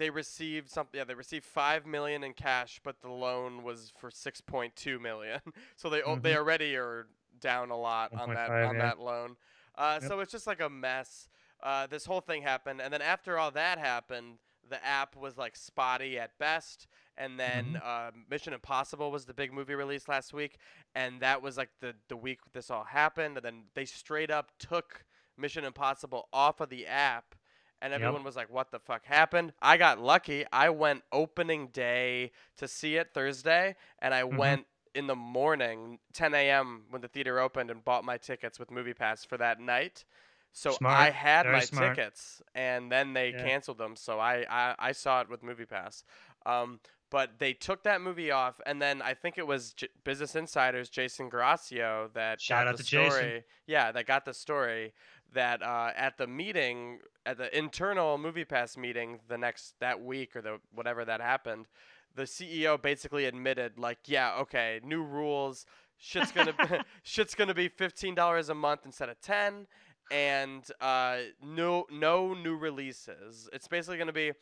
they 0.00 0.08
received 0.10 0.70
something. 0.70 0.98
Yeah, 0.98 1.04
they 1.04 1.14
received 1.14 1.44
five 1.44 1.84
million 1.84 2.24
in 2.24 2.32
cash, 2.32 2.80
but 2.82 3.02
the 3.02 3.10
loan 3.10 3.62
was 3.62 3.92
for 3.98 4.10
six 4.10 4.40
point 4.40 4.74
two 4.74 4.98
million. 4.98 5.40
so 5.76 5.90
they 5.90 6.02
o 6.02 6.16
they 6.16 6.34
already 6.34 6.74
are 6.74 7.06
down 7.38 7.70
a 7.70 7.76
lot 7.76 8.12
on 8.18 8.30
that 8.34 8.50
1.5, 8.50 8.68
on 8.68 8.74
yeah. 8.76 8.82
that 8.82 8.98
loan. 8.98 9.36
Uh, 9.76 9.98
Yep. 10.00 10.08
So 10.08 10.20
it's 10.20 10.32
just 10.32 10.46
like 10.46 10.60
a 10.60 10.68
mess. 10.68 11.28
Uh, 11.62 11.86
this 11.86 12.06
whole 12.06 12.20
thing 12.20 12.42
happened, 12.42 12.80
and 12.80 12.92
then 12.92 13.02
after 13.02 13.38
all 13.38 13.50
that 13.50 13.78
happened, 13.78 14.38
the 14.70 14.84
app 14.84 15.16
was 15.16 15.36
like 15.36 15.54
spotty 15.54 16.18
at 16.18 16.36
best. 16.38 16.86
And 17.18 17.38
then 17.38 17.78
uh, 17.84 18.12
Mission 18.30 18.54
Impossible 18.54 19.10
was 19.10 19.26
the 19.26 19.34
big 19.34 19.52
movie 19.52 19.74
release 19.74 20.08
last 20.08 20.32
week, 20.32 20.56
and 20.94 21.20
that 21.20 21.42
was 21.42 21.58
like 21.58 21.68
the 21.80 21.94
the 22.08 22.16
week 22.16 22.40
this 22.54 22.70
all 22.70 22.84
happened. 22.84 23.36
And 23.36 23.44
then 23.44 23.62
they 23.74 23.84
straight 23.84 24.30
up 24.30 24.52
took 24.58 25.04
Mission 25.36 25.64
Impossible 25.64 26.28
off 26.32 26.60
of 26.60 26.70
the 26.70 26.86
app, 26.86 27.34
and 27.82 27.92
Yep. 27.94 27.94
everyone 27.94 28.24
was 28.24 28.36
like, 28.36 28.50
"What 28.50 28.70
the 28.70 28.78
fuck 28.78 29.04
happened?" 29.06 29.52
I 29.62 29.76
got 29.76 29.98
lucky. 30.00 30.44
I 30.52 30.70
went 30.70 31.02
opening 31.12 31.68
day 31.68 32.32
to 32.56 32.68
see 32.68 32.96
it 32.96 33.12
Thursday, 33.14 33.76
and 34.00 34.14
I 34.14 34.24
Mhm. 34.30 34.36
went 34.36 34.66
in 34.94 35.06
the 35.06 35.16
morning, 35.16 36.00
10 36.12 36.50
a.m. 36.50 36.86
when 36.90 37.00
the 37.02 37.08
theater 37.08 37.38
opened, 37.38 37.70
and 37.70 37.84
bought 37.84 38.04
my 38.04 38.18
tickets 38.18 38.58
with 38.58 38.70
MoviePass 38.70 39.26
for 39.26 39.36
that 39.38 39.60
night. 39.60 40.04
So 40.52 40.80
I 40.84 41.10
had 41.10 41.46
Very 41.46 41.52
my 41.52 41.60
smart. 41.60 41.96
tickets, 41.96 42.42
and 42.54 42.90
then 42.90 43.12
they 43.12 43.32
Yeah. 43.32 43.42
canceled 43.42 43.78
them. 43.78 43.94
So 43.96 44.18
I, 44.18 44.44
I 44.50 44.74
I 44.78 44.92
saw 44.92 45.20
it 45.20 45.28
with 45.28 45.42
MoviePass. 45.42 46.02
Um, 46.44 46.80
but 47.10 47.38
they 47.38 47.52
took 47.54 47.82
that 47.84 48.00
movie 48.00 48.30
off, 48.30 48.60
and 48.66 48.80
then 48.80 49.00
I 49.02 49.14
think 49.14 49.38
it 49.38 49.46
was 49.46 49.72
J- 49.74 49.88
Business 50.04 50.34
Insider's 50.36 50.88
Jason 50.90 51.30
Guerrasio 51.30 52.12
that 52.14 52.40
Shout 52.40 52.48
got 52.48 52.66
out 52.66 52.76
the 52.76 52.78
to 52.78 52.84
Jason. 52.84 53.32
story. 53.32 53.44
Yeah, 53.66 53.92
that 53.92 54.06
got 54.06 54.24
the 54.24 54.34
story 54.34 54.92
that 55.34 55.62
uh, 55.62 55.90
at 55.96 56.18
the 56.18 56.26
meeting, 56.26 56.98
at 57.26 57.38
the 57.38 57.56
internal 57.56 58.18
MoviePass 58.18 58.76
meeting 58.76 59.20
the 59.28 59.38
next 59.38 59.74
that 59.80 60.02
week 60.02 60.36
or 60.36 60.42
the 60.42 60.58
whatever 60.74 61.04
that 61.04 61.20
happened, 61.20 61.66
the 62.14 62.22
CEO 62.22 62.80
basically 62.80 63.26
admitted 63.26 63.78
like, 63.78 63.98
yeah, 64.06 64.34
okay, 64.40 64.80
new 64.82 65.02
rules. 65.02 65.66
Shit's 65.96 66.32
gonna 66.32 66.54
shit's 67.02 67.34
gonna 67.34 67.54
be 67.54 67.68
fifteen 67.68 68.14
dollars 68.14 68.48
a 68.48 68.54
month 68.54 68.80
instead 68.84 69.08
of 69.08 69.20
ten, 69.20 69.66
and 70.10 70.64
uh, 70.80 71.18
no 71.42 71.86
no 71.90 72.34
new 72.34 72.56
releases. 72.56 73.48
It's 73.52 73.68
basically 73.68 73.98
gonna 73.98 74.12
be 74.12 74.32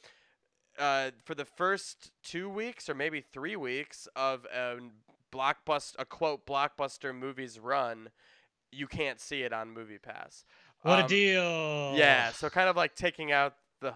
uh, 0.79 1.11
for 1.25 1.35
the 1.35 1.45
first 1.45 2.13
two 2.23 2.49
weeks 2.49 2.89
or 2.89 2.95
maybe 2.95 3.21
three 3.21 3.57
weeks 3.57 4.07
of 4.15 4.47
a 4.55 4.77
blockbuster, 5.33 5.95
a 5.99 6.05
quote 6.05 6.47
blockbuster 6.47 7.15
movies 7.15 7.59
run, 7.59 8.11
you 8.71 8.87
can't 8.87 9.21
see 9.21 9.43
it 9.43 9.53
on 9.53 9.71
Movie 9.71 9.99
Pass. 9.99 10.45
What 10.83 11.01
Um, 11.01 11.05
a 11.05 11.09
deal. 11.09 11.95
Yeah, 11.97 12.31
so 12.33 12.49
kind 12.51 12.69
of 12.69 12.77
like 12.77 12.95
taking 12.95 13.33
out 13.33 13.55
the 13.81 13.95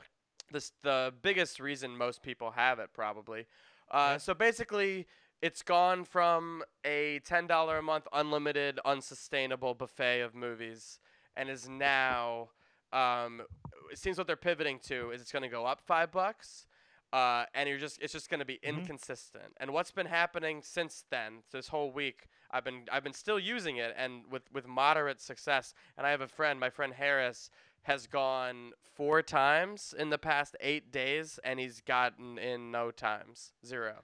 this 0.51 0.72
the 0.83 1.12
biggest 1.22 1.61
reason 1.61 1.97
most 1.97 2.22
people 2.22 2.51
have 2.53 2.78
it 2.78 2.91
probably. 2.93 3.47
Uh, 3.91 4.11
Yep. 4.12 4.20
So 4.20 4.35
basically, 4.35 5.07
it's 5.41 5.62
gone 5.62 6.05
from 6.05 6.62
a 6.85 7.20
ten 7.24 7.47
dollar 7.47 7.78
a 7.78 7.83
month 7.83 8.07
unlimited 8.12 8.78
unsustainable 8.85 9.74
buffet 9.74 10.20
of 10.20 10.35
movies 10.35 10.99
and 11.37 11.49
is 11.49 11.68
now 11.68 12.51
um, 12.93 13.43
it 13.91 13.99
seems 13.99 14.18
what 14.18 14.26
they're 14.26 14.37
pivoting 14.37 14.78
to 14.80 15.11
is 15.11 15.20
it's 15.20 15.33
going 15.33 15.43
to 15.43 15.49
go 15.49 15.64
up 15.64 15.80
five 15.80 16.12
bucks 16.12 16.66
uh, 17.12 17.44
and 17.54 17.68
you're 17.68 17.78
just 17.78 18.00
it's 18.00 18.12
just 18.12 18.30
going 18.30 18.40
to 18.40 18.46
be 18.46 18.54
Mhm. 18.64 18.78
inconsistent 18.78 19.52
and 19.58 19.72
what's 19.72 19.90
been 19.90 20.06
happening 20.06 20.62
since 20.62 21.04
then 21.10 21.42
this 21.52 21.68
whole 21.68 21.90
week 21.92 22.28
i've 22.50 22.64
been 22.64 22.86
i've 22.90 23.04
been 23.04 23.12
still 23.12 23.38
using 23.38 23.76
it 23.76 23.94
and 23.96 24.24
with 24.30 24.42
with 24.52 24.66
moderate 24.66 25.20
success 25.20 25.74
and 25.98 26.06
i 26.06 26.10
have 26.10 26.20
a 26.22 26.28
friend 26.28 26.58
my 26.58 26.70
friend 26.70 26.94
harris 26.94 27.50
has 27.82 28.06
gone 28.06 28.72
four 28.94 29.20
times 29.22 29.92
in 29.98 30.08
the 30.10 30.18
past 30.18 30.56
eight 30.60 30.90
days 30.92 31.38
and 31.44 31.58
he's 31.60 31.80
gotten 31.80 32.38
in 32.38 32.70
no 32.70 32.90
times 32.90 33.52
zero 33.66 34.02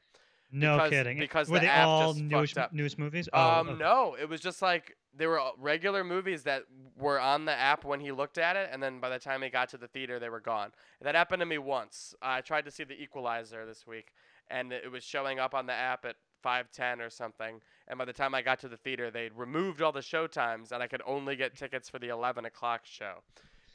No 0.50 0.76
Because- 0.76 0.90
kidding. 0.90 1.18
because 1.18 1.48
were 1.50 1.58
the 1.58 1.66
they 1.66 1.68
app 1.70 1.86
all 1.86 2.12
just 2.14 2.24
newish, 2.24 2.56
up. 2.56 2.72
newest 2.72 2.98
movies? 2.98 3.28
Oh, 3.34 3.60
um, 3.60 3.68
okay. 3.68 3.78
no, 3.78 4.14
it 4.14 4.28
was 4.30 4.40
just 4.40 4.62
like 4.62 4.96
they 5.14 5.26
were 5.26 5.40
uh, 5.40 5.50
regular 5.58 6.04
movies 6.04 6.42
that 6.44 6.64
were 6.96 7.20
on 7.20 7.44
the 7.44 7.52
app 7.52 7.84
when 7.84 8.00
he 8.00 8.12
looked 8.12 8.38
at 8.38 8.56
it, 8.56 8.70
and 8.72 8.82
then 8.82 9.00
by 9.00 9.08
the 9.08 9.18
time 9.18 9.42
he 9.42 9.48
got 9.48 9.68
to 9.70 9.78
the 9.78 9.88
theater, 9.88 10.18
they 10.18 10.28
were 10.28 10.40
gone. 10.40 10.72
That 11.00 11.14
happened 11.14 11.40
to 11.40 11.46
me 11.46 11.58
once. 11.58 12.14
I 12.22 12.40
tried 12.40 12.64
to 12.66 12.70
see 12.70 12.84
The 12.84 13.00
Equalizer 13.00 13.66
this 13.66 13.86
week, 13.86 14.12
and 14.50 14.72
it 14.72 14.90
was 14.90 15.04
showing 15.04 15.38
up 15.38 15.54
on 15.54 15.66
the 15.66 15.72
app 15.72 16.04
at 16.04 16.16
5:10 16.44 17.00
or 17.00 17.10
something. 17.10 17.60
And 17.88 17.98
by 17.98 18.04
the 18.04 18.12
time 18.12 18.34
I 18.34 18.42
got 18.42 18.58
to 18.60 18.68
the 18.68 18.76
theater, 18.76 19.10
they'd 19.10 19.32
removed 19.32 19.82
all 19.82 19.92
the 19.92 20.02
show 20.02 20.26
times, 20.26 20.72
and 20.72 20.82
I 20.82 20.86
could 20.86 21.02
only 21.06 21.36
get 21.36 21.56
tickets 21.56 21.88
for 21.88 21.98
the 21.98 22.08
11 22.08 22.44
o'clock 22.44 22.82
show. 22.84 23.22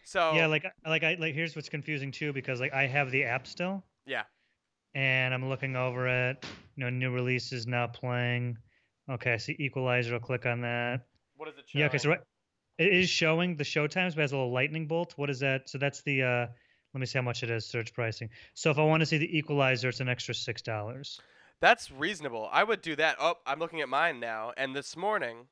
So 0.05 0.33
Yeah, 0.33 0.47
like 0.47 0.65
like 0.85 1.03
I 1.03 1.15
like 1.19 1.33
here's 1.33 1.55
what's 1.55 1.69
confusing 1.69 2.11
too 2.11 2.33
because 2.33 2.59
like 2.59 2.73
I 2.73 2.87
have 2.87 3.09
the 3.09 3.23
app 3.23 3.47
still 3.47 3.83
yeah, 4.05 4.23
and 4.95 5.33
I'm 5.33 5.47
looking 5.47 5.75
over 5.75 6.07
it. 6.07 6.45
You 6.75 6.83
know, 6.83 6.89
new 6.89 7.11
releases 7.11 7.67
now 7.67 7.87
playing. 7.87 8.57
Okay, 9.09 9.33
I 9.33 9.37
see 9.37 9.55
Equalizer. 9.59 10.13
I'll 10.13 10.19
click 10.19 10.45
on 10.45 10.61
that. 10.61 11.01
What 11.43 11.53
is 11.53 11.59
it 11.59 11.65
showing? 11.67 11.81
Yeah, 11.81 11.87
okay, 11.87 11.97
so 11.97 12.09
right, 12.09 12.19
it 12.77 12.93
is 12.93 13.09
showing 13.09 13.57
the 13.57 13.63
show 13.65 13.85
times, 13.85 14.15
but 14.15 14.21
it 14.21 14.23
has 14.23 14.31
a 14.31 14.37
little 14.37 14.53
lightning 14.53 14.87
bolt. 14.87 15.13
What 15.17 15.29
is 15.29 15.39
that? 15.39 15.69
So 15.69 15.77
that's 15.77 16.01
the 16.03 16.23
uh 16.23 16.47
let 16.93 16.99
me 16.99 17.05
see 17.05 17.17
how 17.17 17.23
much 17.23 17.43
it 17.43 17.49
is, 17.49 17.65
search 17.65 17.93
pricing. 17.93 18.29
So 18.53 18.69
if 18.71 18.77
I 18.77 18.83
want 18.83 19.01
to 19.01 19.05
see 19.05 19.17
the 19.17 19.37
equalizer, 19.37 19.89
it's 19.89 19.99
an 19.99 20.07
extra 20.07 20.33
six 20.33 20.61
dollars. 20.61 21.19
That's 21.59 21.91
reasonable. 21.91 22.47
I 22.51 22.63
would 22.63 22.81
do 22.81 22.95
that. 22.95 23.17
Oh, 23.19 23.35
I'm 23.45 23.59
looking 23.59 23.81
at 23.81 23.89
mine 23.89 24.19
now. 24.19 24.53
And 24.55 24.75
this 24.75 24.95
morning, 24.95 25.47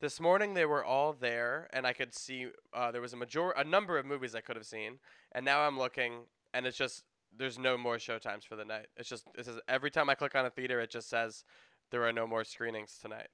this 0.00 0.20
morning 0.20 0.54
they 0.54 0.64
were 0.64 0.84
all 0.84 1.12
there, 1.12 1.68
and 1.72 1.86
I 1.86 1.92
could 1.92 2.14
see 2.14 2.46
uh, 2.72 2.90
there 2.90 3.00
was 3.00 3.12
a 3.12 3.16
major 3.16 3.50
a 3.50 3.64
number 3.64 3.98
of 3.98 4.06
movies 4.06 4.34
I 4.34 4.40
could 4.40 4.56
have 4.56 4.66
seen. 4.66 4.98
And 5.32 5.44
now 5.44 5.60
I'm 5.60 5.78
looking, 5.78 6.26
and 6.54 6.64
it's 6.64 6.78
just 6.78 7.04
there's 7.36 7.58
no 7.58 7.76
more 7.76 7.96
showtimes 7.96 8.44
for 8.44 8.56
the 8.56 8.64
night. 8.64 8.86
It's 8.96 9.08
just 9.08 9.26
it 9.36 9.44
says 9.44 9.58
every 9.68 9.90
time 9.90 10.08
I 10.08 10.14
click 10.14 10.34
on 10.34 10.46
a 10.46 10.50
theater, 10.50 10.80
it 10.80 10.90
just 10.90 11.10
says 11.10 11.44
there 11.90 12.04
are 12.04 12.12
no 12.12 12.26
more 12.26 12.44
screenings 12.44 12.98
tonight, 13.00 13.28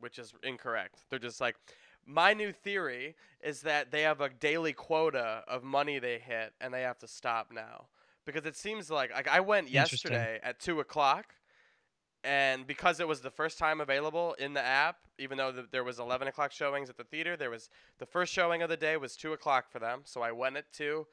which 0.00 0.18
is 0.18 0.34
incorrect. 0.42 1.00
They're 1.10 1.18
just 1.18 1.40
like. 1.40 1.56
My 2.10 2.32
new 2.32 2.52
theory 2.52 3.16
is 3.42 3.60
that 3.62 3.90
they 3.90 4.00
have 4.00 4.22
a 4.22 4.30
daily 4.30 4.72
quota 4.72 5.44
of 5.46 5.62
money 5.62 5.98
they 5.98 6.18
hit, 6.18 6.54
and 6.58 6.72
they 6.72 6.80
have 6.80 6.98
to 7.00 7.06
stop 7.06 7.52
now 7.52 7.88
because 8.24 8.46
it 8.46 8.56
seems 8.56 8.90
like 8.90 9.12
like 9.12 9.28
I 9.28 9.40
went 9.40 9.68
yesterday 9.68 10.40
at 10.42 10.58
two 10.58 10.80
o'clock, 10.80 11.34
and 12.24 12.66
because 12.66 13.00
it 13.00 13.06
was 13.08 13.20
the 13.20 13.30
first 13.30 13.58
time 13.58 13.80
available 13.80 14.34
in 14.38 14.54
the 14.54 14.62
app, 14.62 14.96
even 15.18 15.36
though 15.38 15.52
th- 15.52 15.66
there 15.70 15.84
was 15.84 15.98
11 15.98 16.28
o'clock 16.28 16.50
showings 16.50 16.88
at 16.88 16.96
the 16.96 17.04
theater, 17.04 17.36
there 17.36 17.50
was 17.50 17.68
the 17.98 18.06
first 18.06 18.32
showing 18.32 18.62
of 18.62 18.68
the 18.70 18.76
day 18.76 18.96
was 18.96 19.14
two 19.16 19.32
o'clock 19.34 19.70
for 19.70 19.78
them. 19.78 20.00
So 20.04 20.22
I 20.22 20.32
went 20.32 20.56
at 20.56 20.72
2 20.72 21.06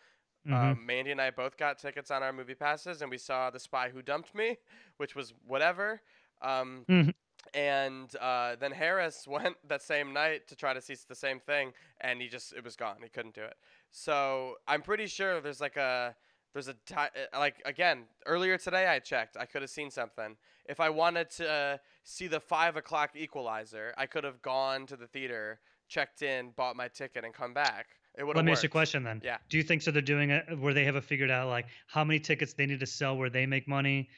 Mhm. 0.47 0.53
Um, 0.53 0.85
Mandy 0.85 1.11
and 1.11 1.19
I 1.21 1.31
both 1.31 1.57
got 1.57 1.77
tickets 1.79 2.09
on 2.11 2.21
our 2.23 2.31
movie 2.31 2.55
passes, 2.55 3.01
and 3.01 3.09
we 3.11 3.17
saw 3.17 3.49
The 3.49 3.59
Spy 3.59 3.89
Who 3.89 4.01
Dumped 4.01 4.33
Me, 4.35 4.57
which 4.97 5.15
was 5.15 5.33
whatever. 5.45 6.01
Um, 6.41 6.85
Mhm. 6.87 7.13
And 7.53 8.13
uh, 8.17 8.55
then 8.59 8.71
Harris 8.71 9.27
went 9.27 9.55
that 9.67 9.81
same 9.81 10.13
night 10.13 10.47
to 10.47 10.55
try 10.55 10.73
to 10.73 10.81
see 10.81 10.95
the 11.07 11.15
same 11.15 11.39
thing, 11.39 11.73
and 12.01 12.21
he 12.21 12.27
just 12.27 12.53
it 12.53 12.63
was 12.63 12.75
gone. 12.75 12.97
He 13.03 13.09
couldn't 13.09 13.35
do 13.35 13.43
it. 13.43 13.55
So 13.91 14.55
I'm 14.67 14.81
pretty 14.81 15.07
sure 15.07 15.39
there's 15.41 15.61
like 15.61 15.77
a 15.77 16.15
there's 16.53 16.67
a 16.67 16.73
ti- 16.85 16.95
uh, 16.95 17.39
like 17.39 17.61
again 17.65 18.03
earlier 18.25 18.57
today 18.57 18.87
I 18.87 18.99
checked. 18.99 19.37
I 19.37 19.45
could 19.45 19.61
have 19.61 19.71
seen 19.71 19.91
something. 19.91 20.35
If 20.67 20.79
I 20.79 20.89
wanted 20.89 21.29
to 21.31 21.49
uh, 21.49 21.77
see 22.03 22.27
the 22.27 22.39
five 22.39 22.75
o'clock 22.75 23.11
Equalizer, 23.15 23.93
I 23.97 24.05
could 24.05 24.23
have 24.23 24.41
gone 24.41 24.87
to 24.87 24.95
the 24.95 25.05
theater, 25.05 25.59
checked 25.87 26.21
in, 26.23 26.51
bought 26.51 26.75
my 26.75 26.87
ticket, 26.87 27.23
and 27.23 27.33
come 27.33 27.53
back. 27.53 27.87
It 28.17 28.23
would 28.23 28.35
have 28.35 28.37
Let 28.37 28.45
me 28.45 28.51
ask 28.53 28.63
you 28.63 28.67
a 28.67 28.69
question 28.69 29.03
then. 29.03 29.21
Yeah. 29.23 29.37
Do 29.49 29.57
you 29.57 29.63
think 29.63 29.81
so? 29.81 29.91
They're 29.91 30.01
doing 30.01 30.29
it 30.29 30.59
where 30.59 30.73
they 30.73 30.85
have 30.85 30.95
it 30.95 31.03
figured 31.03 31.29
out, 31.29 31.49
like 31.49 31.67
how 31.87 32.03
many 32.03 32.19
tickets 32.19 32.53
they 32.53 32.65
need 32.65 32.79
to 32.79 32.85
sell 32.85 33.17
where 33.17 33.29
they 33.29 33.45
make 33.45 33.67
money. 33.67 34.09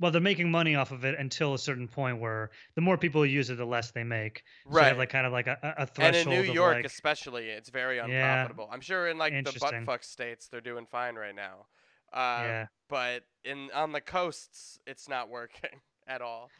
Well, 0.00 0.10
they're 0.10 0.20
making 0.20 0.50
money 0.50 0.74
off 0.74 0.92
of 0.92 1.04
it 1.04 1.14
until 1.18 1.52
a 1.54 1.58
certain 1.58 1.86
point 1.86 2.20
where 2.20 2.50
the 2.74 2.80
more 2.80 2.96
people 2.96 3.24
use 3.26 3.50
it, 3.50 3.56
the 3.58 3.66
less 3.66 3.90
they 3.90 4.02
make. 4.02 4.42
So 4.64 4.70
they 4.70 4.76
Right. 4.76 4.88
have 4.88 4.98
like 4.98 5.10
kind 5.10 5.26
of 5.26 5.32
like 5.32 5.46
a, 5.46 5.58
a 5.62 5.82
a 5.82 6.02
and 6.02 6.16
in 6.16 6.28
New 6.28 6.42
York, 6.42 6.76
like, 6.76 6.84
especially, 6.86 7.50
it's 7.50 7.68
very 7.68 7.98
unprofitable 7.98 8.66
Yeah. 8.68 8.74
I'm 8.74 8.80
sure 8.80 9.08
in 9.08 9.18
like 9.18 9.32
the 9.32 9.38
Interesting. 9.38 9.84
buttfuck 9.84 10.02
states, 10.02 10.48
they're 10.48 10.60
doing 10.62 10.86
fine 10.86 11.16
right 11.16 11.34
now. 11.34 11.66
Uh, 12.12 12.42
yeah. 12.44 12.66
But 12.88 13.24
in 13.44 13.70
on 13.72 13.92
the 13.92 14.00
coasts, 14.00 14.80
it's 14.86 15.08
not 15.08 15.28
working 15.28 15.80
at 16.08 16.22
all. 16.22 16.50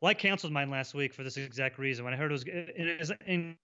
Well, 0.00 0.10
I 0.10 0.14
canceled 0.14 0.52
mine 0.52 0.70
last 0.70 0.94
week 0.94 1.14
for 1.14 1.22
this 1.24 1.36
exact 1.36 1.78
reason. 1.78 2.04
When 2.04 2.12
I 2.12 2.16
heard 2.16 2.30
it 2.30 2.34
was, 2.34 2.44
it 2.44 3.00
is, 3.00 3.12
and 3.26 3.56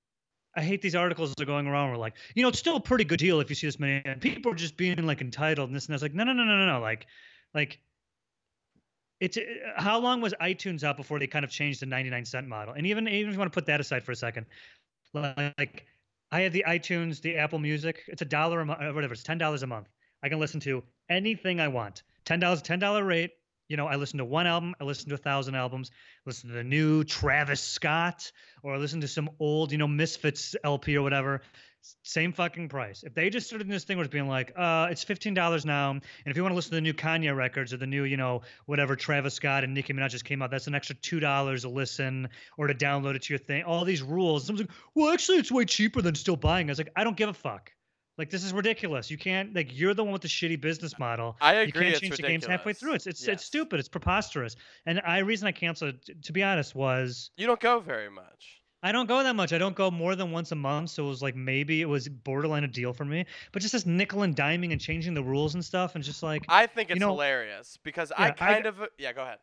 I 0.56 0.62
hate 0.62 0.82
these 0.82 0.94
articles 0.94 1.34
that 1.34 1.42
are 1.42 1.46
going 1.46 1.66
around. 1.66 1.90
Where 1.90 1.98
like, 1.98 2.14
you 2.34 2.42
know, 2.42 2.48
it's 2.48 2.58
still 2.58 2.76
a 2.76 2.80
pretty 2.80 3.04
good 3.04 3.18
deal 3.18 3.40
if 3.40 3.50
you 3.50 3.56
see 3.56 3.66
this 3.66 3.78
many. 3.78 4.02
And 4.04 4.20
people 4.20 4.52
are 4.52 4.56
just 4.56 4.76
being 4.76 4.96
like 5.04 5.20
entitled 5.20 5.68
and 5.68 5.76
this 5.76 5.86
and 5.86 5.92
that's 5.92 6.02
like, 6.02 6.14
no, 6.14 6.24
no, 6.24 6.32
no, 6.32 6.44
no, 6.44 6.56
no, 6.58 6.66
no. 6.74 6.80
Like, 6.80 7.06
like, 7.54 7.80
it's 9.20 9.36
uh, 9.36 9.42
how 9.76 9.98
long 9.98 10.20
was 10.20 10.34
iTunes 10.40 10.84
out 10.84 10.96
before 10.96 11.18
they 11.18 11.26
kind 11.26 11.44
of 11.44 11.50
changed 11.50 11.80
the 11.80 11.86
99 11.86 12.24
cent 12.24 12.48
model? 12.48 12.74
And 12.74 12.86
even 12.86 13.08
even 13.08 13.28
if 13.28 13.34
you 13.34 13.38
want 13.38 13.52
to 13.52 13.56
put 13.56 13.66
that 13.66 13.80
aside 13.80 14.04
for 14.04 14.12
a 14.12 14.16
second, 14.16 14.46
like, 15.12 15.86
I 16.30 16.40
have 16.40 16.52
the 16.52 16.64
iTunes, 16.68 17.20
the 17.20 17.36
Apple 17.36 17.58
Music. 17.58 18.02
It's 18.08 18.22
a 18.22 18.26
dollar 18.26 18.60
a 18.60 18.66
month, 18.66 18.80
whatever. 18.94 19.14
It's 19.14 19.22
ten 19.22 19.38
dollars 19.38 19.62
a 19.62 19.66
month. 19.66 19.88
I 20.22 20.28
can 20.28 20.38
listen 20.38 20.60
to 20.60 20.82
anything 21.08 21.60
I 21.60 21.68
want. 21.68 22.02
Ten 22.24 22.40
dollars, 22.40 22.62
ten 22.62 22.78
dollar 22.78 23.04
rate. 23.04 23.32
You 23.68 23.76
know, 23.76 23.86
I 23.86 23.96
listen 23.96 24.16
to 24.18 24.24
one 24.24 24.46
album, 24.46 24.74
I 24.80 24.84
listen 24.84 25.10
to 25.10 25.14
a 25.14 25.18
thousand 25.18 25.54
albums, 25.54 25.90
listen 26.24 26.48
to 26.48 26.54
the 26.54 26.64
new 26.64 27.04
Travis 27.04 27.60
Scott, 27.60 28.32
or 28.62 28.74
I 28.74 28.78
listen 28.78 29.02
to 29.02 29.08
some 29.08 29.28
old, 29.38 29.72
you 29.72 29.78
know, 29.78 29.86
Misfits 29.86 30.56
LP 30.64 30.96
or 30.96 31.02
whatever. 31.02 31.42
Same 32.02 32.32
fucking 32.32 32.68
price. 32.68 33.02
If 33.02 33.14
they 33.14 33.30
just 33.30 33.46
started 33.46 33.68
this 33.68 33.84
thing 33.84 33.96
where 33.96 34.04
it's 34.04 34.12
being 34.12 34.28
like, 34.28 34.52
uh, 34.56 34.88
it's 34.90 35.04
fifteen 35.04 35.34
dollars 35.34 35.64
now, 35.64 35.90
and 35.90 36.02
if 36.26 36.36
you 36.36 36.42
want 36.42 36.52
to 36.52 36.56
listen 36.56 36.70
to 36.70 36.76
the 36.76 36.80
new 36.80 36.94
Kanye 36.94 37.34
records 37.34 37.72
or 37.72 37.76
the 37.76 37.86
new, 37.86 38.04
you 38.04 38.16
know, 38.16 38.42
whatever 38.66 38.96
Travis 38.96 39.34
Scott 39.34 39.64
and 39.64 39.74
Nicki 39.74 39.92
Minaj 39.92 40.10
just 40.10 40.24
came 40.24 40.42
out, 40.42 40.50
that's 40.50 40.66
an 40.66 40.74
extra 40.74 40.94
two 40.96 41.20
dollars 41.20 41.64
a 41.64 41.68
listen 41.68 42.28
or 42.56 42.66
to 42.66 42.74
download 42.74 43.14
it 43.14 43.22
to 43.22 43.32
your 43.32 43.38
thing. 43.38 43.62
All 43.62 43.84
these 43.84 44.02
rules. 44.02 44.46
Someone's 44.46 44.68
like, 44.68 44.76
well, 44.94 45.12
actually, 45.12 45.38
it's 45.38 45.52
way 45.52 45.64
cheaper 45.64 46.02
than 46.02 46.14
still 46.14 46.36
buying. 46.36 46.68
I 46.68 46.72
was 46.72 46.78
like, 46.78 46.92
I 46.96 47.04
don't 47.04 47.16
give 47.16 47.28
a 47.28 47.34
fuck. 47.34 47.72
Like 48.18 48.30
this 48.30 48.42
is 48.42 48.52
ridiculous. 48.52 49.10
You 49.12 49.16
can't 49.16 49.54
like 49.54 49.68
you're 49.78 49.94
the 49.94 50.02
one 50.02 50.12
with 50.12 50.22
the 50.22 50.28
shitty 50.28 50.60
business 50.60 50.98
model 50.98 51.36
I 51.40 51.54
agree. 51.54 51.66
you 51.66 51.72
can't 51.72 51.86
it's 51.88 52.00
change 52.00 52.16
the 52.16 52.22
games 52.24 52.46
halfway 52.46 52.72
through. 52.72 52.94
It's 52.94 53.06
ridiculous. 53.06 53.28
it's 53.28 53.42
it's 53.42 53.44
stupid. 53.44 53.78
It's 53.78 53.88
preposterous. 53.88 54.56
And 54.86 55.00
I 55.06 55.18
reason 55.18 55.46
I 55.46 55.52
canceled, 55.52 55.94
to 56.24 56.32
be 56.32 56.42
honest, 56.42 56.74
was 56.74 57.30
You 57.36 57.46
don't 57.46 57.60
go 57.60 57.78
very 57.78 58.10
much. 58.10 58.57
I 58.82 58.92
don't 58.92 59.06
go 59.06 59.22
that 59.22 59.34
much. 59.34 59.52
I 59.52 59.58
don't 59.58 59.74
go 59.74 59.90
more 59.90 60.14
than 60.14 60.30
once 60.30 60.52
a 60.52 60.54
month. 60.54 60.90
So 60.90 61.04
it 61.04 61.08
was 61.08 61.20
like 61.22 61.34
maybe 61.34 61.80
it 61.80 61.86
was 61.88 62.08
borderline 62.08 62.62
a 62.64 62.68
deal 62.68 62.92
for 62.92 63.04
me. 63.04 63.26
But 63.52 63.60
just 63.62 63.72
this 63.72 63.86
nickel 63.86 64.22
and 64.22 64.36
diming 64.36 64.70
and 64.72 64.80
changing 64.80 65.14
the 65.14 65.22
rules 65.22 65.54
and 65.54 65.64
stuff, 65.64 65.94
and 65.96 66.04
just 66.04 66.22
like 66.22 66.44
I 66.48 66.66
think 66.66 66.88
You 66.90 66.94
it's 66.94 67.00
know- 67.00 67.10
hilarious 67.10 67.78
because 67.82 68.10
Yeah, 68.16 68.24
I 68.24 68.28
I- 68.28 68.30
kind 68.32 68.66
of 68.66 68.80
yeah. 68.98 69.12
Go 69.12 69.22
ahead. 69.22 69.38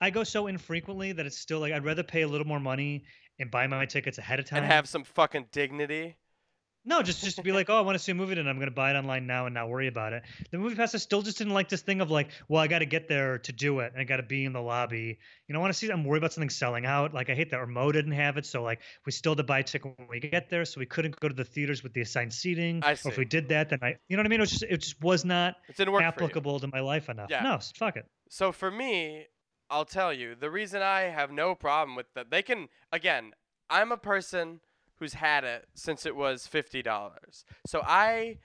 I 0.00 0.10
go 0.10 0.22
so 0.24 0.48
infrequently 0.48 1.12
that 1.12 1.24
it's 1.24 1.38
still 1.38 1.60
like 1.60 1.72
I'd 1.72 1.84
rather 1.84 2.02
pay 2.02 2.22
a 2.22 2.28
little 2.28 2.46
more 2.46 2.60
money 2.60 3.04
and 3.38 3.50
buy 3.50 3.66
my 3.66 3.86
tickets 3.86 4.18
ahead 4.18 4.38
of 4.38 4.44
time. 4.44 4.62
And 4.64 4.72
have 4.72 4.88
some 4.88 5.04
fucking 5.04 5.46
dignity. 5.50 6.16
No, 6.86 7.02
just 7.02 7.24
just 7.24 7.36
to 7.36 7.42
be 7.42 7.50
like, 7.52 7.70
oh, 7.70 7.78
I 7.78 7.80
want 7.80 7.94
to 7.94 7.98
see 7.98 8.12
a 8.12 8.14
movie, 8.14 8.38
and 8.38 8.48
I'm 8.48 8.58
gonna 8.58 8.70
buy 8.70 8.90
it 8.90 8.94
online 8.94 9.26
now 9.26 9.46
and 9.46 9.54
not 9.54 9.70
worry 9.70 9.86
about 9.86 10.12
it. 10.12 10.22
The 10.50 10.58
movie 10.58 10.74
pass 10.74 10.94
I 10.94 10.98
still 10.98 11.22
just 11.22 11.38
didn't 11.38 11.54
like 11.54 11.70
this 11.70 11.80
thing 11.80 12.02
of 12.02 12.10
like, 12.10 12.28
well, 12.48 12.60
I 12.60 12.66
got 12.66 12.80
to 12.80 12.86
get 12.86 13.08
there 13.08 13.38
to 13.38 13.52
do 13.52 13.80
it, 13.80 13.92
and 13.92 14.00
I 14.00 14.04
got 14.04 14.18
to 14.18 14.22
be 14.22 14.44
in 14.44 14.52
the 14.52 14.60
lobby. 14.60 15.18
You 15.48 15.52
know, 15.52 15.60
I 15.60 15.62
want 15.62 15.72
to 15.72 15.78
see. 15.78 15.90
I'm 15.90 16.04
worried 16.04 16.18
about 16.18 16.34
something 16.34 16.50
selling 16.50 16.84
out. 16.84 17.14
Like 17.14 17.30
I 17.30 17.34
hate 17.34 17.50
that 17.50 17.58
Remo 17.58 17.90
didn't 17.90 18.12
have 18.12 18.36
it, 18.36 18.44
so 18.44 18.62
like 18.62 18.80
we 19.06 19.12
still 19.12 19.32
had 19.32 19.38
to 19.38 19.44
buy 19.44 19.60
a 19.60 19.62
ticket 19.62 19.98
when 19.98 20.08
we 20.08 20.20
get 20.20 20.50
there, 20.50 20.66
so 20.66 20.78
we 20.78 20.86
couldn't 20.86 21.18
go 21.18 21.28
to 21.28 21.34
the 21.34 21.44
theaters 21.44 21.82
with 21.82 21.94
the 21.94 22.02
assigned 22.02 22.34
seating. 22.34 22.82
I 22.84 22.92
Or 22.92 23.10
if 23.10 23.16
we 23.16 23.24
did 23.24 23.48
that, 23.48 23.70
then 23.70 23.78
I, 23.82 23.96
you 24.08 24.16
know 24.16 24.20
what 24.20 24.26
I 24.26 24.28
mean? 24.28 24.40
It 24.40 24.42
was 24.42 24.50
just 24.50 24.62
it 24.64 24.76
just 24.78 25.00
was 25.00 25.24
not 25.24 25.56
It 25.68 25.76
didn't 25.76 25.92
work 25.92 26.02
applicable 26.02 26.60
to 26.60 26.66
my 26.66 26.80
life 26.80 27.08
enough. 27.08 27.28
Yeah. 27.30 27.42
No, 27.42 27.58
fuck 27.76 27.96
it. 27.96 28.06
So 28.28 28.52
for 28.52 28.70
me, 28.70 29.26
I'll 29.70 29.86
tell 29.86 30.12
you 30.12 30.34
the 30.34 30.50
reason 30.50 30.82
I 30.82 31.02
have 31.02 31.30
no 31.30 31.54
problem 31.54 31.96
with 31.96 32.12
that. 32.14 32.30
They 32.30 32.42
can 32.42 32.68
again. 32.92 33.32
I'm 33.70 33.92
a 33.92 33.96
person 33.96 34.60
who's 34.98 35.14
had 35.14 35.44
it 35.44 35.66
since 35.74 36.06
it 36.06 36.16
was 36.16 36.46
fifty 36.46 36.82
dollars. 36.82 37.44
So 37.66 37.82
I 37.84 38.38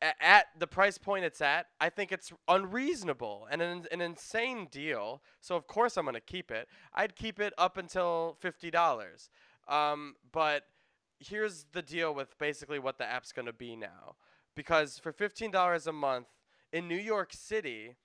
at 0.00 0.46
the 0.58 0.66
price 0.66 0.96
point 0.96 1.26
it's 1.26 1.42
at, 1.42 1.66
I 1.78 1.90
think 1.90 2.10
it's 2.10 2.32
unreasonable 2.48 3.46
and 3.50 3.60
an, 3.60 3.86
an 3.92 4.00
insane 4.00 4.66
deal. 4.70 5.22
So 5.40 5.56
of 5.56 5.66
course 5.66 5.98
I'm 5.98 6.06
gonna 6.06 6.20
keep 6.20 6.50
it. 6.50 6.68
I'd 6.94 7.16
keep 7.16 7.38
it 7.38 7.52
up 7.58 7.76
until 7.76 8.36
fifty 8.40 8.70
dollars. 8.70 9.28
Um, 9.68 10.14
but 10.32 10.62
here's 11.18 11.66
the 11.72 11.82
deal 11.82 12.14
with 12.14 12.38
basically 12.38 12.78
what 12.78 12.96
the 12.96 13.04
app's 13.04 13.32
gonna 13.32 13.52
be 13.52 13.76
now, 13.76 14.16
because 14.56 14.98
for 14.98 15.12
fifteen 15.12 15.50
dollars 15.50 15.86
a 15.86 15.92
month 15.92 16.28
in 16.72 16.88
New 16.88 16.96
York 16.96 17.32
City 17.34 17.96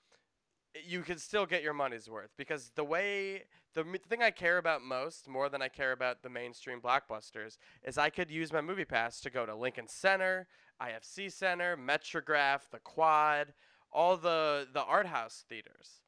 you 0.84 1.02
can 1.02 1.18
still 1.18 1.46
get 1.46 1.64
your 1.64 1.74
money's 1.74 2.10
worth 2.10 2.32
because 2.38 2.72
the 2.76 2.84
way 2.84 3.44
the 3.74 3.84
thing 4.10 4.24
I 4.24 4.32
care 4.32 4.58
about 4.58 4.82
most, 4.82 5.28
more 5.28 5.50
than 5.50 5.62
I 5.62 5.68
care 5.68 5.92
about 5.92 6.24
the 6.24 6.30
mainstream 6.30 6.80
blockbusters, 6.82 7.58
is 7.84 7.98
I 7.98 8.10
could 8.10 8.32
use 8.32 8.52
my 8.52 8.62
movie 8.62 8.86
pass 8.86 9.20
to 9.22 9.30
go 9.30 9.46
to 9.46 9.56
Lincoln 9.56 9.88
Center, 9.88 10.48
IFC 10.82 11.32
Center, 11.32 11.78
Metrograph, 11.78 12.70
the 12.72 12.80
Quad, 12.80 13.54
all 13.92 14.18
the 14.18 14.68
the 14.74 14.84
art 14.84 15.08
house 15.08 15.46
theaters, 15.48 16.02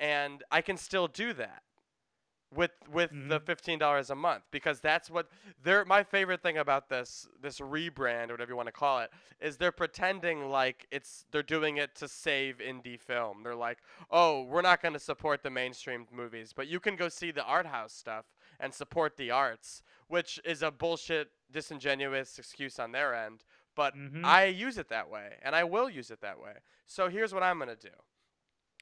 and 0.00 0.42
I 0.50 0.60
can 0.60 0.76
still 0.76 1.08
do 1.08 1.32
that 1.34 1.62
with 2.54 2.70
with 2.90 3.10
the 3.10 3.40
Mhm. 3.40 3.46
fifteen 3.46 3.78
dollars 3.78 4.10
a 4.10 4.14
month 4.14 4.44
because 4.50 4.80
that's 4.80 5.10
what 5.10 5.28
they're 5.62 5.84
my 5.84 6.02
favorite 6.02 6.42
thing 6.42 6.58
about 6.58 6.88
this 6.88 7.26
this 7.40 7.58
rebrand 7.60 8.28
or 8.28 8.34
whatever 8.34 8.52
you 8.52 8.56
want 8.56 8.66
to 8.68 8.72
call 8.72 9.00
it 9.00 9.10
is 9.40 9.56
they're 9.56 9.72
pretending 9.72 10.48
like 10.50 10.86
it's 10.90 11.24
they're 11.30 11.42
doing 11.42 11.76
it 11.76 11.94
to 11.96 12.08
save 12.08 12.58
indie 12.58 12.98
film. 13.00 13.42
They're 13.42 13.54
like, 13.54 13.78
oh, 14.10 14.42
we're 14.42 14.62
not 14.62 14.80
going 14.80 14.94
to 14.94 15.00
support 15.00 15.42
the 15.42 15.50
mainstream 15.50 16.06
movies, 16.12 16.52
but 16.54 16.66
you 16.68 16.80
can 16.80 16.96
go 16.96 17.08
see 17.08 17.30
the 17.30 17.44
art 17.44 17.66
house 17.66 17.92
stuff 17.92 18.26
and 18.60 18.72
support 18.72 19.16
the 19.16 19.30
arts, 19.30 19.82
which 20.08 20.40
is 20.44 20.62
a 20.62 20.70
bullshit, 20.70 21.30
disingenuous 21.50 22.38
excuse 22.38 22.78
on 22.78 22.92
their 22.92 23.14
end. 23.14 23.44
But 23.74 23.96
Mhm. 23.96 24.24
I 24.24 24.44
use 24.44 24.78
it 24.78 24.88
that 24.88 25.08
way, 25.10 25.38
and 25.42 25.56
I 25.56 25.64
will 25.64 25.90
use 25.90 26.10
it 26.10 26.20
that 26.20 26.38
way. 26.38 26.58
So 26.86 27.08
here's 27.08 27.34
what 27.34 27.42
I'm 27.42 27.58
gonna 27.58 27.74
do. 27.74 27.90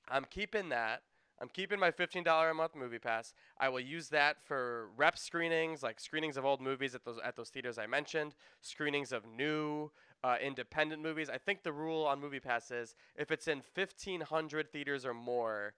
I'm 0.09 0.25
keeping 0.27 0.69
that. 0.69 1.03
I'm 1.41 1.49
keeping 1.49 1.81
my 1.81 1.91
$15 1.91 2.51
a 2.51 2.55
month 2.55 2.77
movie 2.77 2.99
pass. 2.99 3.35
I 3.59 3.69
will 3.69 3.81
use 3.81 4.09
that 4.11 4.37
for 4.45 4.91
rep 4.97 5.19
screenings, 5.19 5.83
like 5.83 5.99
screenings 5.99 6.37
of 6.37 6.45
old 6.45 6.61
movies 6.61 6.95
at 6.95 7.05
those 7.05 7.19
at 7.25 7.37
those 7.37 7.49
theaters 7.49 7.79
I 7.79 7.87
mentioned, 7.87 8.35
screenings 8.61 9.13
of 9.13 9.27
new 9.27 9.91
uh, 10.23 10.37
independent 10.41 11.03
movies. 11.03 11.29
I 11.29 11.39
think 11.39 11.63
the 11.63 11.73
rule 11.73 12.07
on 12.07 12.21
Movie 12.21 12.41
Pass 12.41 12.71
is 12.71 12.95
if 13.17 13.31
it's 13.31 13.49
in 13.49 13.63
1,500 13.75 14.73
theaters 14.73 15.05
or 15.05 15.15
more, 15.15 15.75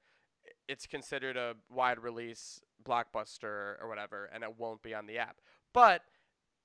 it's 0.69 0.87
considered 0.87 1.37
a 1.37 1.55
wide 1.71 1.99
release 1.99 2.61
blockbuster 2.85 3.81
or 3.81 3.89
whatever, 3.89 4.29
and 4.35 4.45
it 4.45 4.59
won't 4.59 4.83
be 4.83 4.95
on 4.95 5.07
the 5.07 5.19
app. 5.19 5.41
But 5.73 6.03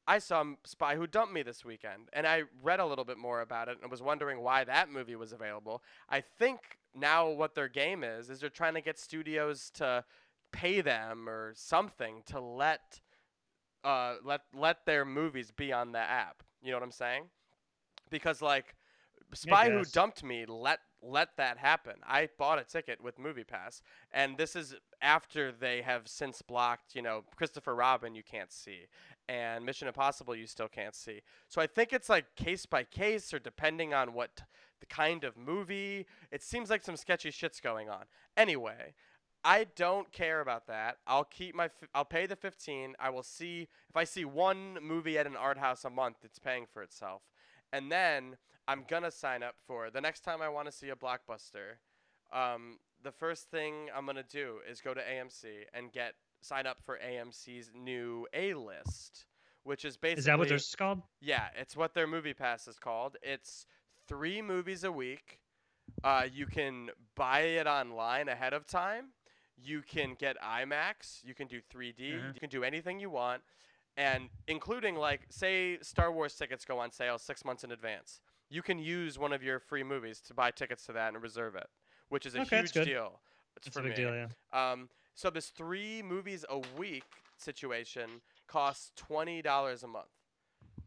I 0.07 0.19
saw 0.19 0.43
Spy 0.65 0.95
Who 0.95 1.07
Dumped 1.07 1.33
Me 1.33 1.43
this 1.43 1.63
weekend, 1.63 2.09
and 2.13 2.25
I 2.25 2.43
read 2.63 2.79
a 2.79 2.85
little 2.85 3.05
bit 3.05 3.17
more 3.17 3.41
about 3.41 3.69
it 3.69 3.77
and 3.81 3.91
was 3.91 4.01
wondering 4.01 4.41
why 4.41 4.63
that 4.63 4.91
movie 4.91 5.15
was 5.15 5.31
available. 5.31 5.83
I 6.09 6.21
think 6.21 6.78
now 6.95 7.29
what 7.29 7.55
their 7.55 7.67
game 7.67 8.03
is 8.03 8.29
is 8.29 8.39
they're 8.39 8.49
trying 8.49 8.73
to 8.73 8.81
get 8.81 8.99
studios 8.99 9.69
to 9.75 10.03
pay 10.51 10.81
them 10.81 11.29
or 11.29 11.53
something 11.55 12.23
to 12.25 12.39
let 12.39 12.99
uh 13.83 14.15
let 14.23 14.41
let 14.53 14.85
their 14.85 15.05
movies 15.05 15.51
be 15.51 15.71
on 15.71 15.91
the 15.91 15.99
app. 15.99 16.43
You 16.61 16.71
know 16.71 16.77
what 16.77 16.83
I'm 16.83 16.91
saying? 16.91 17.25
Because 18.09 18.41
like 18.41 18.75
Spy 19.33 19.69
Who. 19.69 19.83
Dumped 19.85 20.23
Me 20.23 20.45
let 20.47 20.79
let 21.01 21.37
that 21.37 21.57
happen. 21.57 21.93
I 22.05 22.29
bought 22.37 22.59
a 22.59 22.63
ticket 22.63 23.01
with 23.01 23.19
Movie 23.19 23.43
Pass, 23.43 23.81
and 24.11 24.37
this 24.37 24.55
is 24.55 24.75
after 25.01 25.51
they 25.51 25.81
have 25.81 26.07
since 26.09 26.41
blocked, 26.41 26.93
you 26.93 27.01
know, 27.01 27.23
Christopher 27.37 27.73
Robin 27.73 28.15
you 28.15 28.23
can't 28.23 28.51
see, 28.51 28.87
and 29.29 29.65
Mission 29.65 29.87
Impossible 29.87 30.35
you 30.35 30.45
still 30.47 30.67
can't 30.67 30.95
see. 30.95 31.21
So 31.47 31.61
I 31.61 31.67
think 31.67 31.93
it's 31.93 32.09
like 32.09 32.35
case 32.35 32.65
by 32.65 32.83
case 32.83 33.33
or 33.33 33.39
depending 33.39 33.93
on 33.93 34.13
what 34.13 34.41
the 34.79 34.85
kind 34.85 35.23
of 35.23 35.37
movie. 35.37 36.05
It 36.31 36.43
seems 36.43 36.69
like 36.69 36.83
some 36.83 36.95
sketchy 36.97 37.31
shit's 37.31 37.59
going 37.59 37.89
on. 37.89 38.05
Anyway, 38.37 38.93
I 39.43 39.65
don't 39.75 40.11
care 40.11 40.41
about 40.41 40.67
that. 40.67 40.97
I'll 41.07 41.23
keep 41.23 41.55
my 41.55 41.65
f- 41.65 41.89
I'll 41.93 42.05
pay 42.05 42.25
the 42.25 42.35
15. 42.35 42.95
I 42.99 43.09
will 43.09 43.23
see 43.23 43.67
if 43.89 43.95
I 43.95 44.03
see 44.03 44.25
one 44.25 44.77
movie 44.81 45.17
at 45.17 45.27
an 45.27 45.35
art 45.35 45.57
house 45.57 45.85
a 45.85 45.89
month, 45.89 46.17
it's 46.23 46.39
paying 46.39 46.65
for 46.71 46.81
itself. 46.83 47.21
And 47.71 47.91
then 47.91 48.37
I'm 48.67 48.83
going 48.87 49.03
to 49.03 49.11
sign 49.11 49.43
up 49.43 49.55
for 49.65 49.89
the 49.89 50.01
next 50.01 50.21
time 50.21 50.41
I 50.41 50.49
want 50.49 50.67
to 50.67 50.71
see 50.71 50.89
a 50.89 50.95
blockbuster. 50.95 51.77
Um, 52.33 52.77
the 53.01 53.11
first 53.11 53.49
thing 53.49 53.87
I'm 53.95 54.05
going 54.05 54.17
to 54.17 54.23
do 54.23 54.57
is 54.69 54.81
go 54.81 54.93
to 54.93 54.99
AMC 55.01 55.45
and 55.73 55.91
get 55.91 56.13
sign 56.41 56.67
up 56.67 56.77
for 56.85 56.97
AMC's 57.05 57.71
new 57.73 58.27
A-list, 58.33 59.25
which 59.63 59.85
is 59.85 59.97
basically 59.97 60.19
Is 60.19 60.25
that 60.25 60.37
what 60.37 60.49
theirs 60.49 60.67
is 60.67 60.75
called? 60.75 61.01
yeah, 61.21 61.47
it's 61.59 61.75
what 61.75 61.93
their 61.93 62.07
movie 62.07 62.33
pass 62.33 62.67
is 62.67 62.77
called. 62.77 63.17
It's 63.21 63.65
three 64.09 64.41
movies 64.41 64.83
a 64.83 64.91
week. 64.91 65.39
Uh, 66.03 66.23
you 66.31 66.45
can 66.45 66.89
buy 67.15 67.41
it 67.41 67.67
online 67.67 68.27
ahead 68.27 68.53
of 68.53 68.65
time. 68.65 69.05
You 69.55 69.81
can 69.81 70.15
get 70.17 70.35
IMAX. 70.41 71.23
You 71.23 71.33
can 71.33 71.47
do 71.47 71.59
3D. 71.73 72.17
Uh-huh. 72.17 72.27
You 72.33 72.39
can 72.39 72.49
do 72.49 72.63
anything 72.63 72.99
you 72.99 73.09
want, 73.09 73.41
and 73.97 74.29
including 74.47 74.95
like 74.95 75.21
say 75.29 75.77
Star 75.81 76.11
Wars 76.11 76.33
tickets 76.33 76.65
go 76.65 76.79
on 76.79 76.91
sale 76.91 77.17
six 77.17 77.45
months 77.45 77.63
in 77.63 77.71
advance. 77.71 78.19
You 78.49 78.61
can 78.63 78.79
use 78.79 79.19
one 79.19 79.31
of 79.31 79.43
your 79.43 79.59
free 79.59 79.83
movies 79.83 80.19
to 80.27 80.33
buy 80.33 80.51
tickets 80.51 80.85
to 80.87 80.93
that 80.93 81.13
and 81.13 81.21
reserve 81.21 81.55
it, 81.55 81.67
which 82.09 82.25
is 82.25 82.33
a 82.35 82.41
Okay, 82.41 82.59
huge 82.61 82.71
deal. 82.71 83.19
It's 83.55 83.65
That's 83.65 83.73
for 83.75 83.81
a 83.81 83.83
big 83.83 83.91
me. 83.97 84.03
deal, 84.03 84.15
yeah. 84.53 84.71
Um, 84.71 84.89
so 85.13 85.29
this 85.29 85.47
three 85.49 86.01
movies 86.01 86.45
a 86.49 86.59
week 86.77 87.03
situation 87.37 88.09
costs 88.47 88.91
twenty 88.95 89.41
dollars 89.41 89.83
a 89.83 89.87
month. 89.87 90.07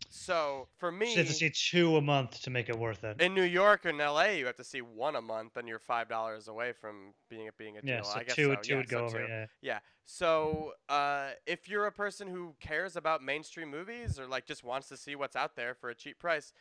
So 0.08 0.68
for 0.78 0.92
me, 0.92 1.10
You 1.10 1.18
have 1.18 1.26
to 1.26 1.32
see 1.32 1.50
two 1.50 1.96
a 1.96 2.00
month 2.00 2.42
to 2.42 2.50
make 2.50 2.68
it 2.68 2.78
worth 2.78 3.02
it. 3.04 3.20
in 3.20 3.34
New 3.34 3.42
York 3.42 3.84
and 3.84 3.98
LA, 3.98 4.30
you 4.30 4.46
have 4.46 4.56
to 4.56 4.64
see 4.64 4.80
one 4.80 5.16
a 5.16 5.20
month, 5.22 5.56
and 5.56 5.66
you're 5.66 5.78
five 5.78 6.08
dollars 6.08 6.48
away 6.48 6.72
from 6.72 7.14
being 7.28 7.46
it 7.46 7.56
being 7.58 7.76
a 7.78 7.82
deal. 7.82 7.96
yeah, 7.96 8.02
so 8.02 8.18
I 8.18 8.24
guess 8.24 8.34
two, 8.36 8.54
so. 8.54 8.60
two 8.62 8.72
yeah, 8.72 8.76
would 8.78 8.88
so 8.88 8.98
go 8.98 9.04
over. 9.04 9.18
two. 9.18 9.26
Yeah. 9.28 9.46
Yeah. 9.60 9.78
So 10.04 10.72
uh, 10.88 11.30
if 11.46 11.68
you're 11.68 11.86
a 11.86 11.92
person 11.92 12.28
who 12.28 12.54
cares 12.60 12.96
about 12.96 13.22
mainstream 13.22 13.70
movies 13.70 14.18
or 14.18 14.26
like 14.26 14.46
just 14.46 14.64
wants 14.64 14.88
to 14.88 14.96
see 14.96 15.14
what's 15.16 15.36
out 15.36 15.56
there 15.56 15.74
for 15.74 15.90
a 15.90 15.94
cheap 15.94 16.18
price, 16.18 16.52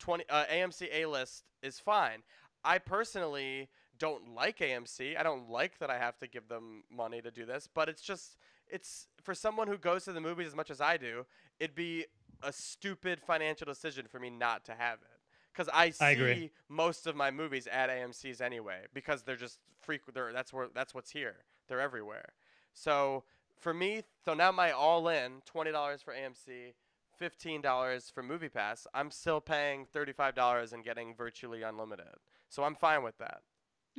20 0.00 0.24
uh, 0.28 0.44
AMC 0.46 0.88
A 0.92 1.06
list 1.06 1.44
is 1.62 1.78
fine. 1.78 2.22
I 2.64 2.78
personally 2.78 3.68
don't 3.98 4.34
like 4.34 4.58
AMC. 4.58 5.18
I 5.18 5.22
don't 5.22 5.48
like 5.48 5.78
that 5.78 5.90
I 5.90 5.98
have 5.98 6.18
to 6.18 6.26
give 6.26 6.48
them 6.48 6.84
money 6.90 7.20
to 7.22 7.30
do 7.30 7.44
this, 7.44 7.68
but 7.72 7.88
it's 7.88 8.02
just 8.02 8.36
it's 8.68 9.08
for 9.22 9.34
someone 9.34 9.68
who 9.68 9.76
goes 9.76 10.04
to 10.04 10.12
the 10.12 10.20
movies 10.20 10.48
as 10.48 10.54
much 10.54 10.70
as 10.70 10.80
I 10.80 10.96
do, 10.96 11.26
it'd 11.58 11.74
be 11.74 12.06
a 12.42 12.52
stupid 12.52 13.20
financial 13.20 13.66
decision 13.66 14.06
for 14.08 14.18
me 14.18 14.30
not 14.30 14.64
to 14.66 14.74
have 14.74 14.98
it. 15.02 15.20
Cuz 15.54 15.68
I 15.72 15.90
see 15.90 16.04
I 16.04 16.50
most 16.68 17.06
of 17.06 17.16
my 17.16 17.30
movies 17.30 17.66
at 17.66 17.90
AMC's 17.90 18.40
anyway 18.40 18.86
because 18.94 19.22
they're 19.22 19.36
just 19.36 19.58
frequent 19.80 20.14
they're, 20.14 20.32
that's 20.32 20.52
where 20.52 20.68
that's 20.74 20.94
what's 20.94 21.10
here. 21.10 21.44
They're 21.68 21.80
everywhere. 21.80 22.30
So 22.72 23.24
for 23.58 23.74
me, 23.74 24.02
so 24.24 24.34
now 24.34 24.52
my 24.52 24.70
all 24.70 25.08
in 25.08 25.42
twenty 25.44 25.72
dollars 25.72 26.02
for 26.02 26.14
AMC, 26.14 26.74
fifteen 27.16 27.60
dollars 27.60 28.10
for 28.10 28.22
Movie 28.22 28.48
Pass. 28.48 28.86
I'm 28.94 29.10
still 29.10 29.40
paying 29.40 29.86
thirty 29.86 30.12
five 30.12 30.34
dollars 30.34 30.72
and 30.72 30.84
getting 30.84 31.14
virtually 31.14 31.62
unlimited. 31.62 32.06
So 32.48 32.64
I'm 32.64 32.74
fine 32.74 33.02
with 33.02 33.18
that. 33.18 33.42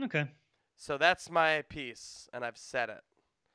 Okay. 0.02 0.28
So 0.78 0.98
that's 0.98 1.30
my 1.30 1.62
piece, 1.70 2.28
and 2.34 2.44
I've 2.44 2.58
said 2.58 2.90
it. 2.90 3.02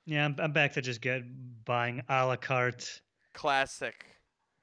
Yeah, 0.04 0.24
I'm, 0.24 0.36
I'm 0.38 0.52
back 0.52 0.72
to 0.74 0.80
just 0.80 1.00
get 1.00 1.24
buying 1.64 2.02
a 2.08 2.24
la 2.24 2.36
carte. 2.36 3.02
Classic. 3.32 4.06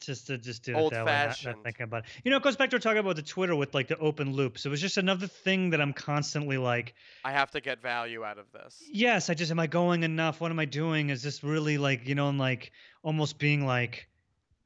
Just 0.06 0.28
to 0.28 0.38
just 0.38 0.64
do 0.64 0.78
it 0.78 0.92
that 0.92 1.06
way, 1.06 1.26
not- 1.28 1.46
not, 1.46 1.64
thinking 1.64 1.84
about 1.84 2.04
it. 2.04 2.10
You 2.24 2.32
know, 2.32 2.38
it 2.38 2.44
goes 2.44 2.56
back 2.56 2.70
to 2.72 2.80
talking 2.80 3.00
about 3.00 3.16
the 3.16 3.22
Twitter 3.22 3.56
with 3.56 3.74
like 3.74 3.88
the 3.88 3.98
open 3.98 4.34
loops. 4.34 4.66
It 4.66 4.70
was 4.70 4.82
just 4.82 4.98
another 4.98 5.28
thing 5.28 5.70
that 5.72 5.82
I'm 5.82 5.94
constantly 5.94 6.58
like, 6.58 6.94
I 7.24 7.32
have 7.32 7.52
to 7.52 7.62
get 7.62 7.82
value 7.82 8.24
out 8.24 8.38
of 8.38 8.52
this. 8.52 8.82
yes, 8.92 9.30
I 9.30 9.34
just 9.34 9.52
am 9.52 9.60
I 9.60 9.68
going 9.68 10.04
enough? 10.04 10.42
What 10.42 10.52
am 10.52 10.60
I 10.60 10.66
doing? 10.66 11.10
Is 11.10 11.24
this 11.24 11.44
really 11.44 11.78
like 11.78 12.08
you 12.08 12.16
know, 12.16 12.30
and 12.30 12.38
like 12.38 12.72
almost 13.04 13.40
being 13.40 13.66
like, 13.66 14.08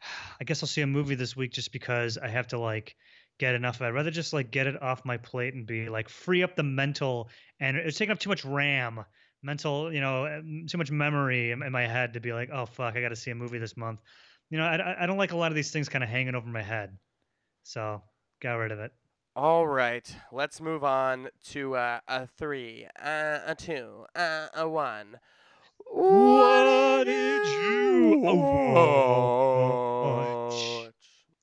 I 0.40 0.44
guess 0.44 0.64
I'll 0.64 0.68
see 0.68 0.82
a 0.82 0.88
movie 0.88 1.16
this 1.16 1.36
week 1.36 1.52
just 1.52 1.72
because 1.72 2.18
I 2.18 2.28
have 2.28 2.48
to 2.50 2.60
like 2.60 2.96
get 3.40 3.56
enough 3.56 3.76
of 3.76 3.82
it. 3.84 3.86
I'd 3.86 3.94
rather 3.94 4.12
just 4.12 4.34
like 4.34 4.52
get 4.52 4.68
it 4.68 4.82
off 4.82 5.06
my 5.06 5.18
plate 5.18 5.54
and 5.54 5.66
be 5.66 5.90
like 5.90 6.10
free 6.10 6.44
up 6.44 6.56
the 6.56 6.64
mental 6.64 7.30
and 7.60 7.78
uh, 7.78 7.82
it's 7.84 7.98
taking 7.98 8.12
up 8.12 8.20
too 8.20 8.30
much 8.30 8.44
RAM, 8.46 9.06
mental, 9.44 9.94
you 9.94 10.02
know, 10.02 10.42
too 10.68 10.78
much 10.78 10.92
memory 10.92 11.52
in, 11.52 11.62
in 11.62 11.72
my 11.72 11.86
head 11.86 12.14
to 12.14 12.20
be 12.20 12.34
like, 12.34 12.50
oh 12.52 12.66
fuck, 12.66 12.96
I 12.96 13.02
got 13.02 13.10
to 13.10 13.16
see 13.16 13.32
a 13.32 13.36
movie 13.36 13.60
this 13.60 13.78
month. 13.78 14.00
You 14.50 14.58
know, 14.58 14.66
I, 14.66 15.04
I- 15.04 15.06
don't 15.06 15.18
like 15.18 15.32
a 15.34 15.38
lot 15.38 15.52
of 15.52 15.56
these 15.56 15.72
things 15.72 15.90
kind 15.90 16.04
of 16.04 16.10
hanging 16.10 16.36
over 16.36 16.48
my 16.48 16.62
head, 16.62 16.98
so 17.64 18.02
got 18.42 18.54
rid 18.56 18.72
of 18.72 18.80
it. 18.80 18.92
All 19.36 19.68
right, 19.68 20.16
let's 20.32 20.60
move 20.62 20.84
on 20.84 21.30
to 21.50 21.76
uh, 21.76 22.00
a 22.08 22.26
three, 22.28 22.88
uh, 23.00 23.40
a 23.46 23.54
two, 23.56 24.06
uh, 24.16 24.48
a 24.56 24.68
one. 24.68 25.20
What 25.92 27.04
did 27.06 27.48
you 27.48 28.20
watch? 29.58 30.92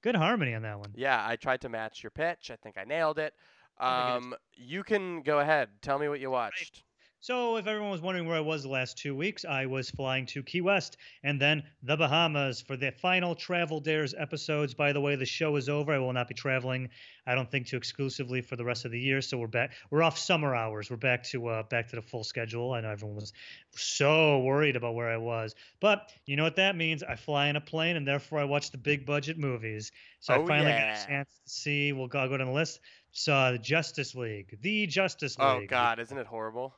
Good 0.03 0.17
harmony 0.17 0.55
on 0.55 0.63
that 0.63 0.79
one. 0.79 0.93
Yeah, 0.95 1.25
I 1.27 1.37
tried 1.37 1.61
to 1.63 1.69
match 1.69 2.03
your 2.03 2.11
pitch. 2.11 2.51
I 2.51 2.57
think 2.57 2.77
I 2.77 2.85
nailed 2.85 3.19
it. 3.19 3.33
I 3.79 4.07
think 4.07 4.09
it 4.09 4.19
is. 4.19 4.25
Um, 4.33 4.35
you 4.55 4.83
can 4.83 5.23
go 5.23 5.39
ahead. 5.41 5.69
Tell 5.81 5.99
me 5.99 6.09
what 6.09 6.21
you 6.21 6.31
watched. 6.31 6.83
So, 7.25 7.57
if 7.57 7.67
everyone 7.67 7.91
was 7.91 8.03
wondering 8.03 8.29
where 8.29 8.37
I 8.37 8.41
was 8.41 8.65
the 8.65 8.69
last 8.69 8.99
two 8.99 9.17
weeks, 9.17 9.47
I 9.47 9.65
was 9.65 9.89
flying 9.89 10.27
to 10.27 10.43
Key 10.43 10.61
West 10.61 10.99
and 11.23 11.41
then 11.41 11.63
the 11.83 11.97
Bahamas 11.97 12.61
for 12.61 12.77
the 12.77 12.93
final 12.93 13.35
Travel 13.35 13.81
Dares 13.81 14.15
episodes. 14.15 14.75
By 14.75 14.93
the 14.93 15.01
way, 15.01 15.17
the 15.17 15.25
show 15.25 15.57
is 15.57 15.71
over. 15.71 15.95
I 15.95 15.99
will 15.99 16.13
not 16.13 16.29
be 16.29 16.35
traveling. 16.35 16.91
I 17.27 17.35
don't 17.35 17.51
think 17.51 17.69
to 17.69 17.79
exclusively 17.79 18.43
for 18.43 18.57
the 18.57 18.65
rest 18.67 18.85
of 18.85 18.91
the 18.91 19.01
year. 19.01 19.23
So 19.23 19.39
we're 19.39 19.47
back. 19.47 19.73
We're 19.89 20.03
off 20.03 20.19
summer 20.19 20.55
hours. 20.55 20.91
We're 20.91 20.99
back 20.99 21.23
to 21.29 21.49
uh, 21.49 21.63
back 21.63 21.89
to 21.89 21.97
the 21.97 22.03
full 22.03 22.25
schedule. 22.25 22.75
I 22.75 22.83
know 22.83 22.91
everyone 22.91 23.17
was 23.17 23.33
so 23.71 24.41
worried 24.41 24.77
about 24.77 24.95
where 24.95 25.09
I 25.09 25.17
was, 25.17 25.55
but 25.81 26.13
you 26.27 26.37
know 26.37 26.45
what 26.45 26.57
that 26.57 26.77
means? 26.77 27.03
I 27.03 27.17
fly 27.17 27.47
in 27.47 27.57
a 27.57 27.61
plane, 27.63 27.97
and 27.97 28.07
therefore 28.07 28.41
I 28.41 28.45
watch 28.45 28.71
the 28.71 28.77
big 28.77 29.07
budget 29.07 29.39
movies. 29.39 29.93
So 30.21 30.35
Oh, 30.35 30.45
I 30.45 30.47
finally 30.47 30.73
yeah. 30.73 30.93
got 30.95 31.05
a 31.05 31.07
chance 31.07 31.41
to 31.43 31.51
see. 31.51 31.95
We'll 31.95 32.09
go, 32.09 32.19
I'll 32.19 32.29
go 32.29 32.37
down 32.37 32.49
the 32.49 32.53
list. 32.53 32.81
Saw 33.13 33.51
the 33.53 33.59
Justice 33.59 34.15
League, 34.15 34.59
the 34.61 34.87
Justice 34.87 35.39
League. 35.39 35.47
Oh 35.49 35.67
God, 35.67 36.01
isn't 36.01 36.19
it 36.19 36.27
horrible? 36.27 36.75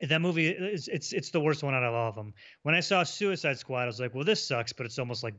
That 0.00 0.20
movie 0.20 0.48
is 0.48 0.88
it's 0.88 1.12
it's 1.12 1.30
the 1.30 1.40
worst 1.40 1.62
one 1.62 1.74
out 1.74 1.82
of 1.84 1.94
all 1.94 2.08
of 2.10 2.14
them. 2.14 2.34
When 2.62 2.74
I 2.74 2.80
saw 2.80 3.02
Suicide 3.02 3.58
Squad, 3.58 3.82
I 3.82 3.86
was 3.86 4.00
like, 4.00 4.14
well, 4.14 4.24
this 4.24 4.46
sucks, 4.46 4.72
but 4.72 4.86
it's 4.86 4.98
almost 4.98 5.22
like 5.24 5.34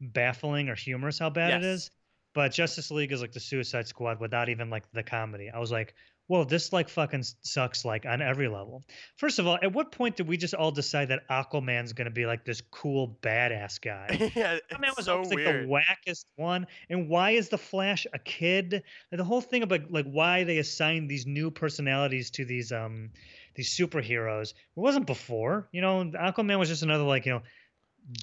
baffling 0.00 0.68
or 0.68 0.74
humorous 0.74 1.18
how 1.18 1.30
bad 1.30 1.62
it 1.62 1.66
Yes. 1.66 1.74
is. 1.76 1.90
But 2.34 2.52
Justice 2.52 2.90
League 2.90 3.12
is 3.12 3.20
like 3.20 3.32
the 3.32 3.40
Suicide 3.40 3.86
Squad 3.88 4.18
without 4.18 4.48
even 4.48 4.70
like 4.70 4.90
the 4.92 5.02
comedy. 5.02 5.50
I 5.50 5.58
was 5.58 5.70
like, 5.70 5.94
whoa, 6.28 6.44
this 6.44 6.72
like 6.72 6.88
fucking 6.88 7.24
sucks 7.42 7.84
like 7.84 8.06
on 8.06 8.22
every 8.22 8.48
level. 8.48 8.82
First 9.18 9.38
of 9.38 9.46
all, 9.46 9.58
at 9.62 9.74
what 9.74 9.92
point 9.92 10.16
did 10.16 10.26
we 10.28 10.38
just 10.38 10.54
all 10.54 10.70
decide 10.70 11.08
that 11.08 11.28
Aquaman's 11.28 11.92
gonna 11.92 12.10
be 12.10 12.24
like 12.24 12.46
this 12.46 12.62
cool 12.70 13.18
badass 13.22 13.78
guy? 13.82 14.30
yeah, 14.34 14.56
Aquaman 14.72 14.88
it's 14.88 14.96
was 14.96 15.06
so 15.06 15.12
always 15.16 15.28
like 15.28 15.36
weird. 15.36 15.68
the 15.68 15.70
wackest 15.70 16.24
one. 16.36 16.66
And 16.88 17.06
why 17.10 17.32
is 17.32 17.50
the 17.50 17.58
Flash 17.58 18.06
a 18.14 18.18
kid? 18.18 18.82
Like, 19.10 19.18
the 19.18 19.24
whole 19.24 19.42
thing 19.42 19.62
about 19.62 19.90
like 19.90 20.06
why 20.06 20.44
they 20.44 20.56
assign 20.56 21.08
these 21.08 21.26
new 21.26 21.50
personalities 21.50 22.30
to 22.30 22.46
these 22.46 22.72
um 22.72 23.10
these 23.54 23.70
superheroes. 23.70 24.50
It 24.50 24.56
wasn't 24.74 25.06
before. 25.06 25.68
You 25.72 25.80
know, 25.80 26.04
Aquaman 26.04 26.58
was 26.58 26.68
just 26.68 26.82
another 26.82 27.04
like, 27.04 27.26
you 27.26 27.32
know, 27.32 27.42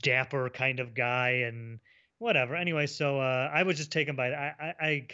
dapper 0.02 0.50
kind 0.50 0.80
of 0.80 0.94
guy 0.94 1.44
and 1.48 1.80
whatever. 2.18 2.56
Anyway, 2.56 2.86
so 2.88 3.20
uh 3.20 3.50
I 3.54 3.64
was 3.64 3.78
just 3.78 3.92
taken 3.92 4.16
by 4.16 4.32
I 4.32 4.54
I 4.60 4.74
I, 4.88 5.08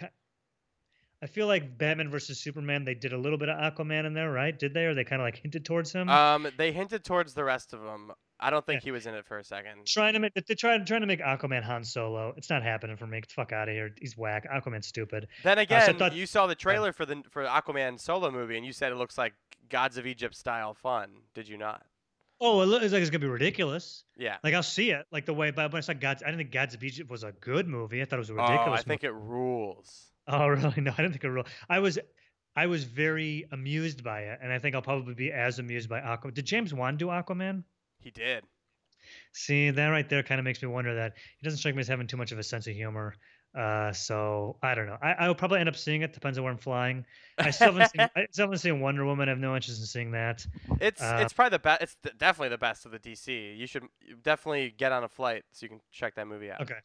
I 1.21 1.27
feel 1.27 1.47
like 1.47 1.77
Batman 1.77 2.09
versus 2.09 2.39
Superman, 2.39 2.85
they 2.85 2.93
did 2.93 3.13
a 3.13 3.17
little 3.17 3.37
bit 3.37 3.49
of 3.49 3.57
Aquaman 3.57 4.05
in 4.05 4.13
there, 4.13 4.31
right? 4.31 4.57
Did 4.57 4.73
they? 4.73 4.85
Or 4.85 4.93
they 4.93 5.03
kind 5.05 5.21
of 5.21 5.25
like 5.25 5.37
hinted 5.37 5.65
towards 5.65 5.91
him? 5.91 6.07
Um, 6.09 6.47
they 6.57 6.71
hinted 6.71 7.03
towards 7.03 7.33
the 7.33 7.43
rest 7.43 7.73
of 7.73 7.81
them. 7.81 8.11
I 8.37 8.49
don't 8.49 8.65
think 8.65 8.83
he 8.83 8.91
was 8.91 9.05
in 9.05 9.15
it 9.15 9.25
for 9.25 9.39
a 9.39 9.43
second. 9.45 9.85
trying 9.87 10.13
to 10.13 10.19
make 10.19 10.33
they're 10.33 10.55
trying 10.57 10.85
trying 10.85 11.01
to 11.01 11.07
make 11.07 11.21
Aquaman 11.21 11.63
Han 11.63 11.85
Solo. 11.85 12.33
It's 12.35 12.49
not 12.49 12.63
happening 12.63 12.97
for 12.97 13.07
me. 13.07 13.21
Get 13.21 13.29
the 13.29 13.33
fuck 13.33 13.53
out 13.53 13.69
of 13.69 13.73
here. 13.73 13.91
He's 13.99 14.17
whack. 14.17 14.45
Aquaman's 14.53 14.87
stupid. 14.87 15.27
Then 15.43 15.55
so 15.55 15.59
I 15.59 15.63
again, 15.63 15.97
thought- 15.97 16.13
you 16.13 16.25
saw 16.25 16.45
the 16.45 16.53
trailer 16.53 16.91
for 16.91 17.05
the 17.05 17.23
for 17.31 17.45
Aquaman 17.45 17.97
solo 17.99 18.29
movie, 18.31 18.57
and 18.57 18.65
you 18.65 18.73
said 18.73 18.91
it 18.91 18.95
looks 18.95 19.17
like 19.17 19.33
Gods 19.69 19.97
of 19.97 20.05
Egypt 20.05 20.35
style 20.35 20.73
fun. 20.73 21.09
Did 21.33 21.47
you 21.47 21.57
not? 21.57 21.85
Oh, 22.41 22.61
it 22.61 22.65
looks 22.65 22.91
like 22.91 23.01
it's 23.01 23.09
gonna 23.09 23.19
be 23.19 23.27
ridiculous. 23.27 24.03
Yeah. 24.17 24.37
Like 24.43 24.53
I'll 24.53 24.63
see 24.63 24.91
it. 24.91 25.05
Like 25.11 25.25
the 25.25 25.33
way, 25.33 25.51
but 25.51 25.71
when 25.71 25.77
I 25.77 25.81
saw 25.81 25.93
Gods, 25.93 26.21
I 26.21 26.27
didn't 26.27 26.39
think 26.39 26.51
Gods 26.51 26.75
of 26.75 26.83
Egypt 26.83 27.09
was 27.09 27.23
a 27.23 27.31
good 27.31 27.67
movie. 27.67 28.01
I 28.01 28.05
thought 28.05 28.17
it 28.17 28.19
was 28.19 28.29
a 28.29 28.33
Oh, 28.33 28.41
ridiculous. 28.41 28.81
I 28.81 28.83
think 28.83 29.03
it 29.03 29.11
rules. 29.13 30.11
Oh, 30.27 30.47
really? 30.49 30.81
No, 30.81 30.91
I 30.91 30.95
didn't 30.97 31.11
think 31.13 31.23
it 31.23 31.29
real. 31.29 31.45
I 31.69 31.79
was, 31.79 31.97
I 32.55 32.67
was 32.67 32.83
very 32.83 33.45
amused 33.51 34.03
by 34.03 34.21
it, 34.21 34.39
and 34.41 34.51
I 34.51 34.59
think 34.59 34.75
I'll 34.75 34.81
probably 34.81 35.13
be 35.13 35.31
as 35.31 35.59
amused 35.59 35.87
by 35.87 36.01
Aquaman. 36.01 36.33
Did 36.33 36.45
James 36.45 36.73
Wan 36.73 36.97
do 36.97 37.07
Aquaman? 37.07 37.63
He 38.01 38.11
did. 38.11 38.43
See, 39.33 39.69
that 39.69 39.87
right 39.87 40.07
there 40.09 40.23
kind 40.23 40.39
of 40.39 40.45
makes 40.45 40.61
me 40.61 40.67
wonder 40.67 40.95
that 40.95 41.13
he 41.37 41.43
doesn't 41.43 41.59
strike 41.59 41.75
me 41.75 41.81
as 41.81 41.87
having 41.87 42.07
too 42.07 42.17
much 42.17 42.31
of 42.31 42.39
a 42.39 42.43
sense 42.43 42.67
of 42.67 42.73
humor. 42.73 43.15
Uh, 43.55 43.93
so 43.93 44.57
I 44.61 44.75
don't 44.75 44.85
know. 44.85 44.97
I, 45.01 45.13
I 45.13 45.27
will 45.27 45.35
probably 45.35 45.59
end 45.59 45.69
up 45.69 45.77
seeing 45.77 46.01
it. 46.01 46.11
Depends 46.13 46.37
on 46.37 46.43
where 46.43 46.51
I'm 46.51 46.59
flying. 46.59 47.05
I 47.37 47.51
still 47.51 47.71
haven't 47.71 47.89
seen. 47.91 48.01
I 48.15 48.27
still 48.31 48.43
haven't 48.47 48.57
seen 48.59 48.81
Wonder 48.81 49.05
Woman. 49.05 49.29
I 49.29 49.31
have 49.31 49.39
no 49.39 49.55
interest 49.55 49.79
in 49.79 49.85
seeing 49.85 50.11
that. 50.11 50.45
It's 50.81 51.01
Uh, 51.01 51.19
it's 51.21 51.31
probably 51.31 51.51
the 51.51 51.59
best. 51.59 51.81
It's 51.81 51.95
th- 52.03 52.17
definitely 52.17 52.49
the 52.49 52.57
best 52.57 52.85
of 52.85 52.91
the 52.91 52.99
DC. 52.99 53.57
You 53.57 53.65
should 53.65 53.83
definitely 54.23 54.73
get 54.77 54.91
on 54.91 55.03
a 55.05 55.07
flight 55.07 55.43
so 55.53 55.63
you 55.63 55.69
can 55.69 55.79
check 55.91 56.15
that 56.15 56.27
movie 56.27 56.51
out. 56.51 56.61
Okay. 56.61 56.75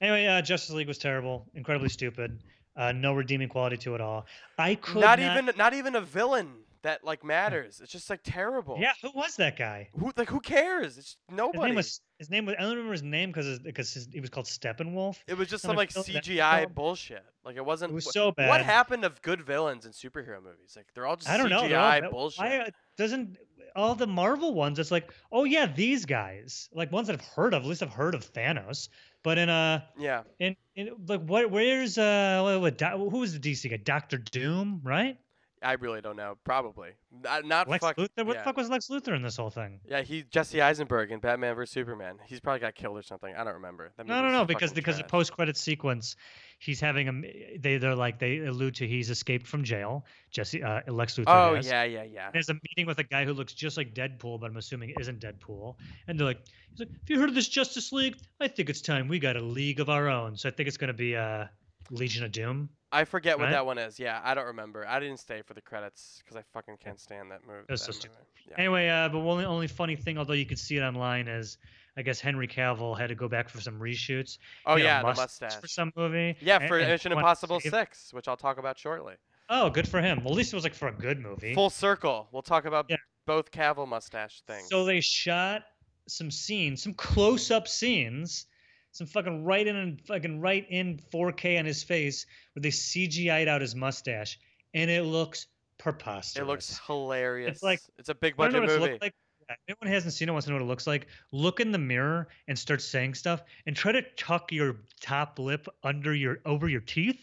Anyway, 0.00 0.26
uh, 0.26 0.40
Justice 0.40 0.74
League 0.74 0.88
was 0.88 0.98
terrible, 0.98 1.46
incredibly 1.54 1.88
stupid. 1.88 2.38
Uh, 2.76 2.92
no 2.92 3.12
redeeming 3.12 3.48
quality 3.48 3.76
to 3.78 3.94
it 3.96 4.00
all. 4.00 4.24
I 4.56 4.76
could 4.76 5.00
Not, 5.00 5.18
not, 5.18 5.38
even 5.38 5.50
not 5.56 5.74
even 5.74 5.96
a 5.96 6.00
villain 6.00 6.52
that 6.82 7.04
like 7.04 7.24
matters. 7.24 7.80
It's 7.82 7.92
just 7.92 8.08
like 8.08 8.20
terrible. 8.22 8.78
Yeah, 8.80 8.92
who 9.02 9.10
was 9.14 9.36
that 9.36 9.58
guy? 9.58 9.88
Who 9.98 10.12
like 10.16 10.28
who 10.28 10.40
cares? 10.40 10.96
It's 10.96 11.16
His 11.28 11.36
nobody. 11.36 11.66
name 11.66 11.74
was. 11.74 12.00
His 12.20 12.28
name 12.28 12.44
was. 12.44 12.54
I 12.58 12.62
don't 12.64 12.72
remember 12.72 12.92
his 12.92 13.02
name 13.02 13.30
because 13.30 13.60
because 13.60 14.06
he 14.12 14.20
was 14.20 14.28
called 14.28 14.44
Steppenwolf. 14.44 15.16
it 15.26 15.38
was 15.38 15.48
just 15.48 15.62
some 15.62 15.74
like 15.74 15.90
kill 15.90 16.02
that 16.02 16.22
CGI 16.22 16.72
bullshit. 16.74 17.24
Like 17.46 17.56
it 17.56 17.64
wasn't. 17.64 17.92
It 17.92 17.94
was 17.94 18.12
so 18.12 18.30
bad. 18.30 18.50
What 18.50 18.60
happened 18.60 19.06
of 19.06 19.22
good 19.22 19.40
villains 19.40 19.86
in 19.86 19.92
superhero 19.92 20.36
movies? 20.42 20.74
Like 20.76 20.84
they're 20.94 21.06
all 21.06 21.16
just 21.16 21.30
I 21.30 21.38
don't 21.38 21.48
know. 21.48 21.62
CGI 21.62 21.68
they're 21.70 22.04
all- 22.04 22.10
bullshit. 22.10 22.44
Why 22.44 22.58
uh, 22.58 22.70
doesn't 22.98 23.38
all 23.74 23.94
the 23.94 24.06
Marvel 24.06 24.52
ones? 24.52 24.78
It's 24.78 24.90
like, 24.90 25.10
oh 25.32 25.44
yeah, 25.44 25.64
these 25.64 26.04
guys, 26.04 26.68
like 26.74 26.92
ones 26.92 27.06
that 27.06 27.14
I've 27.14 27.26
heard 27.26 27.54
of. 27.54 27.62
At 27.62 27.68
least 27.68 27.82
I've 27.82 27.88
heard 27.88 28.14
of 28.14 28.30
Thanos. 28.30 28.90
But 29.22 29.38
in 29.38 29.48
uh, 29.48 29.80
yeah. 29.98 30.24
in, 30.38 30.56
in 30.76 30.90
like, 31.06 31.22
what? 31.22 31.50
Where's 31.50 31.96
uh, 31.96 32.58
what, 32.60 32.80
what, 32.80 33.10
who 33.10 33.20
was 33.20 33.32
the 33.32 33.40
DC 33.40 33.70
guy? 33.70 33.78
Doctor 33.78 34.18
Doom, 34.18 34.82
right? 34.84 35.16
I 35.62 35.74
really 35.74 36.00
don't 36.00 36.16
know. 36.16 36.38
Probably. 36.44 36.90
Not, 37.22 37.44
not 37.44 37.68
Lex 37.68 37.84
fuck. 37.84 37.96
Luthor. 37.96 38.24
What 38.24 38.34
yeah. 38.34 38.40
the 38.40 38.44
fuck 38.44 38.56
was 38.56 38.70
Lex 38.70 38.88
Luthor 38.88 39.14
in 39.14 39.22
this 39.22 39.36
whole 39.36 39.50
thing? 39.50 39.80
Yeah, 39.86 40.00
he 40.00 40.22
Jesse 40.22 40.62
Eisenberg 40.62 41.10
in 41.10 41.20
Batman 41.20 41.54
vs 41.54 41.72
Superman. 41.72 42.16
He's 42.26 42.40
probably 42.40 42.60
got 42.60 42.74
killed 42.74 42.96
or 42.96 43.02
something. 43.02 43.34
I 43.34 43.44
don't 43.44 43.54
remember. 43.54 43.92
That 43.96 44.06
No, 44.06 44.22
no, 44.22 44.30
no, 44.30 44.44
because 44.44 44.72
because 44.72 44.96
the 44.96 45.04
post 45.04 45.32
credit 45.32 45.58
sequence, 45.58 46.16
he's 46.58 46.80
having 46.80 47.06
him. 47.06 47.24
They 47.58 47.76
they're 47.76 47.94
like 47.94 48.18
they 48.18 48.38
allude 48.38 48.76
to 48.76 48.88
he's 48.88 49.10
escaped 49.10 49.46
from 49.46 49.62
jail. 49.62 50.06
Jesse 50.30 50.62
uh, 50.62 50.80
Lex 50.88 51.16
Luthor. 51.16 51.24
Oh 51.26 51.56
has. 51.56 51.66
yeah, 51.66 51.84
yeah, 51.84 52.04
yeah. 52.04 52.30
There's 52.32 52.48
a 52.48 52.54
meeting 52.54 52.86
with 52.86 52.98
a 52.98 53.04
guy 53.04 53.26
who 53.26 53.34
looks 53.34 53.52
just 53.52 53.76
like 53.76 53.92
Deadpool, 53.92 54.40
but 54.40 54.50
I'm 54.50 54.56
assuming 54.56 54.94
isn't 54.98 55.20
Deadpool. 55.20 55.76
And 56.08 56.18
they're 56.18 56.26
like, 56.26 56.40
he's 56.70 56.80
like, 56.80 56.88
"Have 56.88 57.10
you 57.10 57.20
heard 57.20 57.28
of 57.28 57.34
this 57.34 57.48
Justice 57.48 57.92
League? 57.92 58.16
I 58.40 58.48
think 58.48 58.70
it's 58.70 58.80
time 58.80 59.08
we 59.08 59.18
got 59.18 59.36
a 59.36 59.42
league 59.42 59.80
of 59.80 59.90
our 59.90 60.08
own." 60.08 60.36
So 60.36 60.48
I 60.48 60.52
think 60.52 60.68
it's 60.68 60.78
gonna 60.78 60.94
be 60.94 61.16
uh, 61.16 61.46
Legion 61.90 62.24
of 62.24 62.32
Doom. 62.32 62.70
I 62.92 63.04
forget 63.04 63.38
what 63.38 63.44
right? 63.44 63.50
that 63.52 63.66
one 63.66 63.78
is. 63.78 64.00
Yeah, 64.00 64.20
I 64.24 64.34
don't 64.34 64.46
remember. 64.46 64.86
I 64.86 64.98
didn't 64.98 65.18
stay 65.18 65.42
for 65.42 65.54
the 65.54 65.60
credits 65.60 66.22
because 66.24 66.36
I 66.36 66.42
fucking 66.52 66.78
can't 66.82 66.98
stand 66.98 67.30
that 67.30 67.46
movie. 67.46 67.64
That's 67.68 67.86
that 67.86 67.92
so 67.92 67.98
stupid. 68.00 68.18
Yeah. 68.48 68.54
Anyway, 68.58 68.88
uh, 68.88 69.08
but 69.08 69.18
only 69.18 69.44
only 69.44 69.68
funny 69.68 69.96
thing, 69.96 70.18
although 70.18 70.32
you 70.32 70.46
could 70.46 70.58
see 70.58 70.76
it 70.76 70.82
online, 70.82 71.28
is 71.28 71.58
I 71.96 72.02
guess 72.02 72.20
Henry 72.20 72.48
Cavill 72.48 72.98
had 72.98 73.08
to 73.08 73.14
go 73.14 73.28
back 73.28 73.48
for 73.48 73.60
some 73.60 73.78
reshoots. 73.78 74.38
Oh 74.66 74.76
He 74.76 74.82
yeah, 74.84 75.02
the 75.02 75.14
mustache 75.14 75.54
for 75.56 75.68
some 75.68 75.92
movie. 75.96 76.36
Yeah, 76.40 76.66
for 76.66 76.78
and 76.78 76.88
Mission 76.88 77.12
Impossible 77.12 77.60
Six, 77.60 78.12
which 78.12 78.26
I'll 78.26 78.36
talk 78.36 78.58
about 78.58 78.78
shortly. 78.78 79.14
Oh, 79.48 79.68
good 79.68 79.88
for 79.88 80.00
him. 80.00 80.18
Well, 80.22 80.32
at 80.32 80.36
least 80.36 80.52
it 80.52 80.56
was 80.56 80.64
like 80.64 80.74
for 80.74 80.88
a 80.88 80.92
good 80.92 81.20
movie. 81.20 81.54
Full 81.54 81.70
circle. 81.70 82.28
We'll 82.32 82.42
talk 82.42 82.64
about 82.64 82.86
Yeah. 82.88 82.96
both 83.26 83.50
Cavill 83.50 83.86
mustache 83.86 84.42
things. 84.46 84.68
So 84.68 84.84
they 84.84 85.00
shot 85.00 85.62
some 86.06 86.30
scenes, 86.30 86.82
some 86.82 86.94
close-up 86.94 87.66
scenes, 87.66 88.46
some 88.92 89.06
fucking 89.06 89.44
right 89.44 89.66
in 89.66 89.76
and 89.76 90.00
fucking 90.06 90.40
right 90.40 90.66
in 90.68 91.00
4K 91.12 91.58
on 91.58 91.64
his 91.64 91.82
face, 91.82 92.26
where 92.54 92.60
they 92.62 92.70
CGI'd 92.70 93.48
out 93.48 93.60
his 93.60 93.74
mustache, 93.74 94.38
and 94.74 94.90
it 94.90 95.04
looks 95.04 95.46
preposterous. 95.78 96.42
it 96.42 96.46
looks 96.46 96.80
hilarious. 96.86 97.52
It's 97.52 97.62
like- 97.62 97.80
it's 97.98 98.08
a 98.08 98.14
big 98.14 98.34
I 98.38 98.48
don't 98.48 98.52
know 98.54 98.66
budget 98.66 98.80
movie. 98.80 98.98
like. 99.00 99.14
If 99.48 99.56
anyone 99.80 99.92
hasn't 99.92 100.14
seen 100.14 100.28
it 100.28 100.32
wants 100.32 100.44
to 100.46 100.52
know 100.52 100.58
what 100.58 100.62
it 100.62 100.68
looks 100.68 100.86
like. 100.86 101.08
Look 101.32 101.58
in 101.58 101.72
the 101.72 101.78
mirror 101.78 102.28
and 102.46 102.56
start 102.56 102.80
saying 102.80 103.14
stuff, 103.14 103.42
and 103.66 103.74
try 103.74 103.90
to 103.90 104.02
tuck 104.16 104.52
your 104.52 104.76
top 105.00 105.40
lip 105.40 105.66
under 105.82 106.14
your 106.14 106.38
over 106.44 106.68
your 106.68 106.82
teeth. 106.82 107.18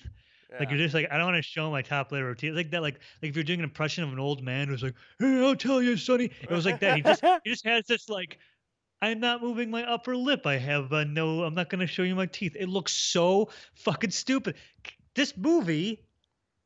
Like 0.60 0.70
you're 0.70 0.78
just 0.78 0.94
like, 0.94 1.08
I 1.10 1.16
don't 1.16 1.28
want 1.28 1.38
to 1.38 1.42
show 1.42 1.72
my 1.72 1.82
top 1.82 2.12
lip 2.12 2.24
or 2.24 2.36
teeth. 2.36 2.54
Like 2.54 2.70
that, 2.72 2.82
like 2.82 2.96
like 3.22 3.30
if 3.30 3.36
you're 3.38 3.46
doing 3.46 3.60
an 3.60 3.64
impression 3.64 4.04
of 4.04 4.12
an 4.12 4.20
old 4.20 4.44
man 4.44 4.68
who's 4.68 4.84
like, 4.84 4.96
Hey, 5.20 5.42
I'll 5.42 5.56
tell 5.56 5.82
you, 5.82 5.96
Sonny. 5.96 6.26
It 6.42 6.50
was 6.52 6.66
like 6.66 6.82
that. 6.82 6.98
He 6.98 7.02
just 7.02 7.22
he 7.46 7.50
just 7.50 7.64
has 7.66 7.86
this 7.86 8.10
like 8.10 8.40
I'm 9.02 9.20
not 9.20 9.42
moving 9.44 9.70
my 9.70 9.84
upper 9.84 10.16
lip. 10.16 10.46
I 10.48 10.58
have 10.58 10.92
uh, 10.92 11.04
no. 11.04 11.44
I'm 11.44 11.54
not 11.54 11.70
going 11.70 11.82
to 11.82 11.88
show 11.88 12.04
you 12.04 12.16
my 12.16 12.26
teeth. 12.26 12.56
It 12.60 12.68
looks 12.68 12.94
so 12.94 13.50
fucking 13.76 14.10
stupid. 14.10 14.56
This 15.14 15.36
movie, 15.38 16.04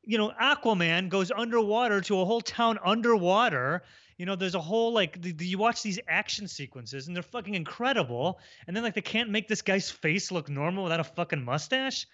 you 0.03 0.17
know, 0.17 0.31
Aquaman 0.41 1.09
goes 1.09 1.31
underwater 1.31 1.99
to 2.01 2.19
a 2.21 2.25
whole 2.25 2.41
town 2.41 2.79
underwater. 2.83 3.83
You 4.17 4.25
know, 4.25 4.35
there's 4.35 4.55
a 4.55 4.61
whole 4.61 4.93
like 4.93 5.21
the, 5.21 5.31
the- 5.33 5.45
you 5.45 5.57
watch 5.57 5.81
these 5.83 5.99
action 6.07 6.47
sequences 6.47 7.07
and 7.07 7.15
they're 7.15 7.23
fucking 7.23 7.55
incredible. 7.55 8.39
And 8.67 8.75
then 8.75 8.83
like 8.83 8.93
they 8.93 9.01
can't 9.01 9.29
make 9.29 9.47
this 9.47 9.61
guy's 9.61 9.89
face 9.89 10.31
look 10.31 10.47
normal 10.47 10.83
without 10.83 10.99
a 10.99 11.03
fucking 11.03 11.43
mustache. 11.43 12.07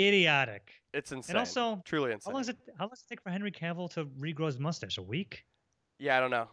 Idiotic. 0.00 0.70
It's 0.94 1.12
insane. 1.12 1.36
And 1.36 1.38
also, 1.38 1.82
truly 1.84 2.12
insane. 2.12 2.30
how 2.30 2.34
long 2.34 2.40
does 2.42 2.48
it 2.48 2.56
how 2.78 2.84
long 2.84 2.90
does 2.90 3.00
it 3.02 3.08
take 3.08 3.22
for 3.22 3.30
Henry 3.30 3.52
Cavill 3.52 3.90
to 3.92 4.06
regrow 4.06 4.46
his 4.46 4.58
mustache? 4.58 4.98
A 4.98 5.02
week? 5.02 5.44
Yeah, 5.98 6.16
I 6.16 6.20
don't 6.20 6.30
know. 6.30 6.48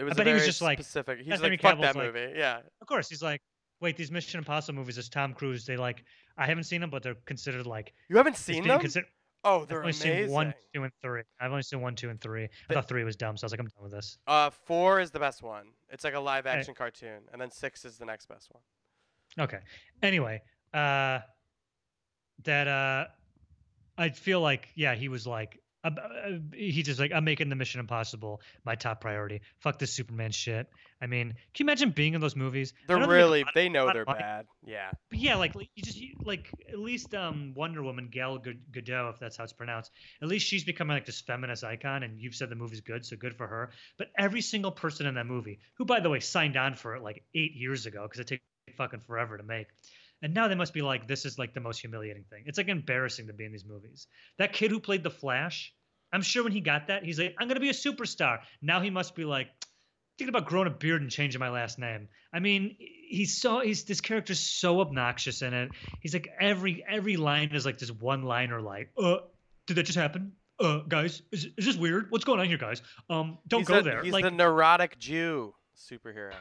It 0.00 0.04
was 0.04 0.12
a 0.12 0.16
bet 0.16 0.26
he 0.26 0.32
was 0.32 0.44
just 0.46 0.62
like- 0.62 0.78
specific. 0.78 1.18
He's 1.20 1.40
like, 1.40 1.52
fuck 1.60 1.76
Cavill's 1.78 1.82
that 1.82 1.96
like- 1.96 2.06
movie. 2.14 2.32
Yeah. 2.36 2.60
Of 2.80 2.86
course, 2.86 3.08
he's 3.08 3.22
like, 3.22 3.40
wait, 3.80 3.96
these 3.96 4.10
Mission 4.10 4.38
Impossible 4.38 4.78
movies, 4.78 4.98
as 4.98 5.08
Tom 5.08 5.32
Cruise, 5.34 5.64
they 5.66 5.76
like, 5.76 6.02
I 6.36 6.46
haven't 6.46 6.64
seen 6.64 6.80
them, 6.80 6.90
but 6.90 7.02
they're 7.02 7.14
considered 7.26 7.66
like, 7.66 7.92
You 8.08 8.16
haven't 8.16 8.36
seen 8.36 8.66
them? 8.66 8.80
considered- 8.80 9.08
oh, 9.44 9.62
I've 9.62 9.68
they're 9.68 9.78
only 9.78 9.90
amazing. 9.90 10.24
seen 10.26 10.30
one, 10.32 10.54
two, 10.74 10.82
and 10.84 10.92
three. 11.02 11.22
I've 11.40 11.50
only 11.50 11.62
seen 11.62 11.80
one, 11.80 11.94
two, 11.94 12.10
and 12.10 12.20
three. 12.20 12.48
I 12.68 12.74
thought 12.74 12.88
three 12.88 13.04
was 13.04 13.16
dumb, 13.16 13.36
so 13.36 13.44
I 13.44 13.46
was 13.46 13.52
like, 13.52 13.60
I'm 13.60 13.66
done 13.66 13.82
with 13.84 13.92
this. 13.92 14.18
Uh, 14.26 14.50
four 14.50 15.00
is 15.00 15.10
the 15.10 15.18
best 15.20 15.42
one. 15.42 15.66
It's 15.90 16.04
like 16.04 16.14
a 16.14 16.20
live 16.20 16.44
Hey. 16.44 16.50
action 16.52 16.74
cartoon, 16.74 17.20
and 17.32 17.40
then 17.40 17.50
six 17.50 17.84
is 17.84 17.96
the 17.98 18.04
next 18.06 18.26
best 18.26 18.50
one. 18.50 18.62
Okay. 19.44 19.58
Anyway, 20.02 20.42
uh, 20.74 21.20
that 22.44 22.68
uh, 22.68 23.06
I 23.98 24.08
feel 24.10 24.40
like, 24.40 24.68
yeah, 24.74 24.94
he 24.94 25.08
was 25.08 25.26
like, 25.26 25.58
uh, 25.84 25.88
uh, 25.88 26.30
he's 26.54 26.84
just 26.84 27.00
like, 27.00 27.12
I'm 27.12 27.24
making 27.24 27.48
the 27.48 27.56
Mission 27.56 27.80
Impossible 27.80 28.40
my 28.64 28.74
top 28.74 29.00
priority. 29.00 29.40
Fuck 29.58 29.78
this 29.78 29.92
Superman 29.92 30.30
shit. 30.30 30.68
I 31.00 31.06
mean, 31.06 31.28
can 31.28 31.36
you 31.58 31.64
imagine 31.64 31.90
being 31.90 32.14
in 32.14 32.20
those 32.20 32.36
movies? 32.36 32.74
They're 32.86 33.06
really 33.08 33.44
lot- 33.44 33.54
they 33.54 33.68
know 33.68 33.90
they're 33.92 34.04
money. 34.04 34.18
bad. 34.18 34.46
Yeah. 34.66 34.90
But 35.08 35.18
yeah, 35.18 35.36
like 35.36 35.54
you 35.54 35.82
just 35.82 35.96
you- 35.96 36.16
like 36.22 36.50
at 36.68 36.78
least 36.78 37.14
um 37.14 37.54
Wonder 37.54 37.82
Woman 37.82 38.08
Gal 38.10 38.38
Gad- 38.38 38.60
Gadot, 38.70 39.14
if 39.14 39.18
that's 39.18 39.36
how 39.36 39.44
it's 39.44 39.52
pronounced. 39.52 39.90
At 40.20 40.28
least 40.28 40.46
she's 40.46 40.64
becoming 40.64 40.94
like 40.94 41.06
this 41.06 41.20
feminist 41.20 41.64
icon, 41.64 42.02
and 42.02 42.20
you've 42.20 42.34
said 42.34 42.50
the 42.50 42.56
movie's 42.56 42.82
good, 42.82 43.06
so 43.06 43.16
good 43.16 43.36
for 43.36 43.46
her. 43.46 43.70
But 43.96 44.08
every 44.18 44.42
single 44.42 44.72
person 44.72 45.06
in 45.06 45.14
that 45.14 45.26
movie, 45.26 45.60
who 45.74 45.84
by 45.86 46.00
the 46.00 46.10
way 46.10 46.20
signed 46.20 46.56
on 46.56 46.74
for 46.74 46.96
it 46.96 47.02
like 47.02 47.24
eight 47.34 47.54
years 47.54 47.86
ago, 47.86 48.02
because 48.02 48.20
it 48.20 48.26
takes 48.26 48.42
fucking 48.76 49.00
forever 49.00 49.36
to 49.36 49.42
make, 49.42 49.66
and 50.22 50.34
now 50.34 50.48
they 50.48 50.54
must 50.54 50.74
be 50.74 50.82
like, 50.82 51.06
this 51.06 51.24
is 51.24 51.38
like 51.38 51.54
the 51.54 51.60
most 51.60 51.80
humiliating 51.80 52.24
thing. 52.30 52.44
It's 52.46 52.58
like 52.58 52.68
embarrassing 52.68 53.26
to 53.28 53.32
be 53.32 53.44
in 53.44 53.52
these 53.52 53.64
movies. 53.64 54.06
That 54.38 54.52
kid 54.52 54.70
who 54.70 54.80
played 54.80 55.02
the 55.02 55.10
Flash, 55.10 55.72
I'm 56.12 56.22
sure 56.22 56.42
when 56.42 56.52
he 56.52 56.60
got 56.60 56.88
that, 56.88 57.04
he's 57.04 57.18
like, 57.18 57.34
I'm 57.38 57.48
gonna 57.48 57.60
be 57.60 57.70
a 57.70 57.72
superstar. 57.72 58.40
Now 58.60 58.80
he 58.80 58.90
must 58.90 59.14
be 59.14 59.24
like. 59.24 59.48
Thinking 60.18 60.36
about 60.36 60.48
growing 60.50 60.66
a 60.66 60.70
beard 60.70 61.00
and 61.00 61.10
changing 61.10 61.38
my 61.38 61.48
last 61.48 61.78
name. 61.78 62.06
I 62.30 62.40
mean, 62.40 62.76
he's 62.78 63.40
so 63.40 63.60
he's 63.60 63.84
this 63.84 64.02
character's 64.02 64.38
so 64.38 64.82
obnoxious 64.82 65.40
in 65.40 65.54
it. 65.54 65.70
He's 66.00 66.12
like 66.12 66.28
every 66.38 66.84
every 66.86 67.16
line 67.16 67.52
is 67.54 67.64
like 67.64 67.78
this 67.78 67.90
one 67.90 68.24
liner 68.24 68.60
like, 68.60 68.90
uh, 68.98 69.20
did 69.66 69.78
that 69.78 69.84
just 69.84 69.96
happen? 69.96 70.32
Uh, 70.58 70.80
guys, 70.86 71.22
is, 71.32 71.46
is 71.56 71.64
this 71.64 71.76
weird? 71.76 72.10
What's 72.10 72.26
going 72.26 72.38
on 72.38 72.44
here, 72.44 72.58
guys? 72.58 72.82
Um, 73.08 73.38
don't 73.48 73.60
he's 73.60 73.68
go 73.68 73.78
a- 73.78 73.82
there. 73.82 74.02
He's 74.02 74.12
like, 74.12 74.24
the 74.24 74.30
neurotic 74.30 74.98
Jew 74.98 75.54
superhero. 75.74 76.34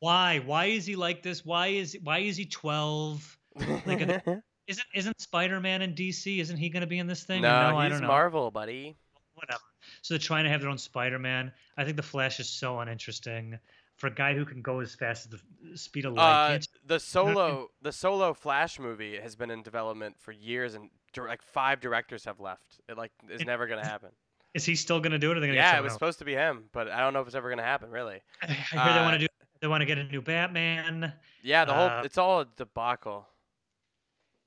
Why? 0.00 0.40
Why 0.44 0.66
is 0.66 0.86
he 0.86 0.96
like 0.96 1.22
this? 1.22 1.44
Why 1.44 1.68
is 1.68 1.96
why 2.02 2.18
is 2.18 2.36
he 2.36 2.46
twelve? 2.46 3.38
Like, 3.86 4.22
Isn't 4.66 4.86
isn't 4.94 5.20
Spider 5.20 5.60
Man 5.60 5.82
in 5.82 5.94
DC? 5.94 6.38
Isn't 6.38 6.56
he 6.56 6.68
going 6.68 6.82
to 6.82 6.86
be 6.86 6.98
in 6.98 7.08
this 7.08 7.24
thing? 7.24 7.42
no, 7.42 7.48
Or 7.48 7.74
I 7.74 7.84
he's 7.84 7.94
don't 7.94 8.02
know. 8.02 8.06
Marvel, 8.08 8.52
buddy. 8.52 8.96
Whatever. 9.34 9.60
So 10.02 10.14
they're 10.14 10.20
trying 10.20 10.44
to 10.44 10.50
have 10.50 10.60
their 10.60 10.70
own 10.70 10.78
Spider 10.78 11.18
Man. 11.18 11.50
I 11.76 11.84
think 11.84 11.96
the 11.96 12.04
Flash 12.04 12.38
is 12.38 12.48
so 12.48 12.78
uninteresting 12.78 13.58
for 13.96 14.06
a 14.06 14.14
guy 14.14 14.32
who 14.34 14.44
can 14.44 14.62
go 14.62 14.80
as 14.80 14.94
fast 14.94 15.26
as 15.26 15.40
the 15.40 15.76
speed 15.76 16.04
of 16.04 16.14
light. 16.14 16.54
Uh, 16.54 16.58
the 16.86 17.00
solo 17.00 17.68
the 17.82 17.90
solo 17.90 18.32
Flash 18.32 18.78
movie 18.78 19.18
has 19.18 19.34
been 19.34 19.50
in 19.50 19.62
development 19.62 20.16
for 20.20 20.30
years, 20.30 20.74
and 20.74 20.88
dir- 21.12 21.26
like 21.26 21.42
five 21.42 21.80
directors 21.80 22.24
have 22.24 22.38
left. 22.38 22.80
It 22.88 22.96
like 22.96 23.10
is 23.28 23.44
never 23.44 23.66
gonna 23.66 23.84
happen. 23.84 24.10
Is 24.54 24.64
he 24.64 24.74
still 24.74 25.00
going 25.00 25.12
to 25.12 25.18
do 25.18 25.30
it? 25.30 25.34
Or 25.34 25.36
are 25.36 25.40
they 25.40 25.46
going 25.46 25.54
to 25.54 25.60
Yeah, 25.60 25.78
it 25.78 25.82
was 25.82 25.92
someone 25.92 25.98
supposed 25.98 26.18
to 26.20 26.24
be 26.24 26.34
him, 26.34 26.64
but 26.72 26.88
I 26.88 27.00
don't 27.00 27.12
know 27.12 27.20
if 27.20 27.26
it's 27.28 27.36
ever 27.36 27.50
gonna 27.50 27.62
happen. 27.62 27.90
Really. 27.90 28.20
I 28.42 28.46
hear 28.46 28.66
they 28.72 29.00
want 29.00 29.08
uh, 29.08 29.10
to 29.12 29.18
do. 29.18 29.26
They 29.60 29.68
want 29.68 29.82
to 29.82 29.86
get 29.86 29.98
a 29.98 30.04
new 30.04 30.22
Batman. 30.22 31.12
Yeah, 31.42 31.64
the 31.64 31.74
whole 31.74 31.88
Uh, 31.88 32.02
it's 32.04 32.18
all 32.18 32.40
a 32.40 32.46
debacle. 32.56 33.26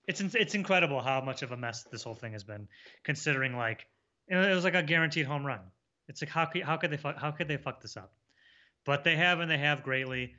It's 0.08 0.20
in- 0.22 0.32
it's 0.36 0.56
incredible 0.56 1.02
how 1.02 1.22
much 1.22 1.44
of 1.44 1.52
a 1.52 1.58
mess 1.58 1.84
this 1.84 2.04
whole 2.04 2.16
thing 2.16 2.34
has 2.34 2.44
been, 2.44 2.68
considering 3.04 3.56
like 3.56 3.88
it 4.28 4.36
was 4.36 4.64
like 4.64 4.76
a 4.76 4.84
guaranteed 4.84 5.26
home 5.26 5.46
run. 5.46 5.62
It's 6.08 6.22
like 6.22 6.30
how 6.32 6.46
could 6.46 6.64
how 6.64 6.78
could 6.78 6.92
they 6.92 6.98
fuck, 6.98 7.18
how 7.18 7.32
could 7.32 7.48
they 7.48 7.58
fuck 7.58 7.82
this 7.82 7.96
up? 7.96 8.14
But 8.86 9.04
they 9.04 9.16
have 9.16 9.40
and 9.40 9.50
they 9.50 9.58
have 9.58 9.84
greatly. 9.84 10.36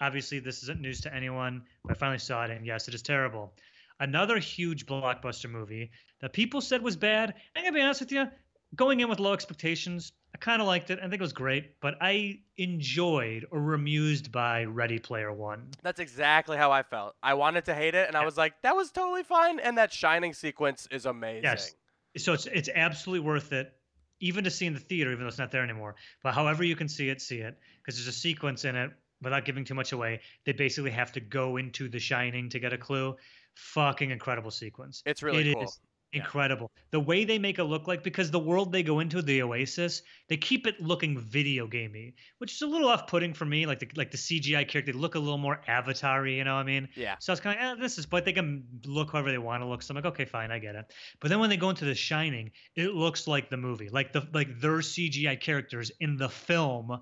Obviously, 0.00 0.40
this 0.40 0.62
isn't 0.64 0.80
news 0.80 1.00
to 1.02 1.14
anyone. 1.14 1.64
I 1.88 1.94
finally 1.94 2.18
saw 2.18 2.44
it, 2.44 2.50
and 2.50 2.66
yes, 2.66 2.88
it 2.88 2.94
is 2.94 3.02
terrible. 3.02 3.54
Another 4.00 4.38
huge 4.38 4.84
blockbuster 4.86 5.48
movie 5.48 5.90
that 6.20 6.32
people 6.32 6.60
said 6.60 6.82
was 6.82 6.96
bad. 6.96 7.34
I'm 7.54 7.62
gonna 7.62 7.72
be 7.74 7.80
honest 7.80 8.00
with 8.00 8.12
you, 8.12 8.28
going 8.74 9.00
in 9.00 9.08
with 9.08 9.20
low 9.20 9.32
expectations, 9.32 10.12
I 10.36 10.38
kind 10.38 10.60
of 10.60 10.68
liked 10.68 10.90
it. 10.90 10.98
I 10.98 11.02
think 11.02 11.14
it 11.14 11.20
was 11.22 11.32
great, 11.32 11.80
but 11.80 11.94
I 11.98 12.40
enjoyed 12.58 13.46
or 13.50 13.62
were 13.62 13.72
amused 13.72 14.30
by 14.30 14.64
Ready 14.64 14.98
Player 14.98 15.32
One. 15.32 15.70
That's 15.82 15.98
exactly 15.98 16.58
how 16.58 16.70
I 16.70 16.82
felt. 16.82 17.14
I 17.22 17.32
wanted 17.32 17.64
to 17.64 17.74
hate 17.74 17.94
it, 17.94 18.06
and 18.06 18.14
I 18.14 18.22
was 18.22 18.36
like, 18.36 18.52
that 18.60 18.76
was 18.76 18.90
totally 18.90 19.22
fine. 19.22 19.58
And 19.60 19.78
that 19.78 19.94
shining 19.94 20.34
sequence 20.34 20.86
is 20.90 21.06
amazing. 21.06 21.44
Yes. 21.44 21.74
so 22.18 22.34
it's 22.34 22.44
it's 22.44 22.68
absolutely 22.74 23.26
worth 23.26 23.54
it 23.54 23.72
even 24.20 24.44
to 24.44 24.50
see 24.50 24.66
in 24.66 24.74
the 24.74 24.78
theater 24.80 25.10
even 25.10 25.22
though 25.22 25.28
it's 25.28 25.38
not 25.38 25.50
there 25.50 25.62
anymore 25.62 25.94
but 26.22 26.32
however 26.34 26.64
you 26.64 26.74
can 26.76 26.88
see 26.88 27.08
it 27.10 27.20
see 27.20 27.38
it 27.38 27.58
because 27.82 27.96
there's 27.98 28.08
a 28.08 28.18
sequence 28.18 28.64
in 28.64 28.74
it 28.74 28.90
without 29.22 29.44
giving 29.44 29.64
too 29.66 29.74
much 29.74 29.92
away 29.92 30.18
they 30.46 30.52
basically 30.52 30.90
have 30.90 31.12
to 31.12 31.20
go 31.20 31.58
into 31.58 31.88
the 31.90 31.98
shining 31.98 32.48
to 32.48 32.58
get 32.58 32.72
a 32.72 32.78
clue 32.78 33.14
fucking 33.54 34.10
incredible 34.10 34.50
sequence 34.50 35.02
It's 35.04 35.22
really 35.22 35.50
It 35.50 35.54
cool. 35.54 35.64
is 35.64 35.78
Yeah. 35.82 35.95
Incredible 36.16 36.70
the 36.90 37.00
way 37.00 37.24
they 37.24 37.38
make 37.38 37.58
it 37.58 37.64
look 37.64 37.86
like 37.86 38.02
because 38.02 38.30
the 38.30 38.38
world 38.38 38.72
they 38.72 38.82
go 38.82 39.00
into 39.00 39.22
the 39.22 39.42
oasis 39.42 40.02
they 40.28 40.36
keep 40.36 40.66
it 40.66 40.80
looking 40.80 41.18
video 41.18 41.66
gamey 41.66 42.14
which 42.38 42.52
is 42.54 42.62
a 42.62 42.66
little 42.66 42.88
off-putting 42.88 43.32
for 43.34 43.44
me 43.44 43.66
like 43.66 43.78
the 43.78 43.88
like 43.96 44.10
the 44.10 44.16
cgi 44.16 44.66
character 44.66 44.92
they 44.92 44.98
look 44.98 45.14
a 45.14 45.18
little 45.18 45.38
more 45.38 45.60
avatar 45.68 46.26
you 46.26 46.42
know 46.44 46.54
what 46.54 46.60
i 46.60 46.64
mean 46.64 46.88
Yeah. 46.96 47.16
so 47.20 47.32
I 47.32 47.34
was 47.34 47.40
kind 47.40 47.58
of, 47.58 47.78
eh, 47.78 47.80
this 47.80 47.98
is, 47.98 48.06
but 48.06 48.24
they 48.24 48.32
can 48.32 48.64
look 48.86 49.12
however 49.12 49.30
they 49.30 49.38
want 49.38 49.62
to 49.62 49.66
look. 49.66 49.82
So 49.82 49.92
I'm 49.92 49.96
like, 49.96 50.06
okay, 50.06 50.24
fine, 50.24 50.50
I 50.50 50.58
get 50.58 50.74
it. 50.74 50.92
But 51.20 51.28
then 51.28 51.38
when 51.40 51.50
they 51.50 51.56
go 51.56 51.70
into 51.70 51.84
The 51.84 51.94
Shining, 51.94 52.50
it 52.74 52.94
looks 52.94 53.26
like 53.26 53.50
the 53.50 53.56
movie, 53.56 53.88
like 53.88 54.12
the 54.12 54.26
like 54.32 54.60
their 54.60 54.78
CGI 54.78 55.38
characters 55.40 55.90
in 56.00 56.16
the 56.16 56.28
film, 56.28 57.00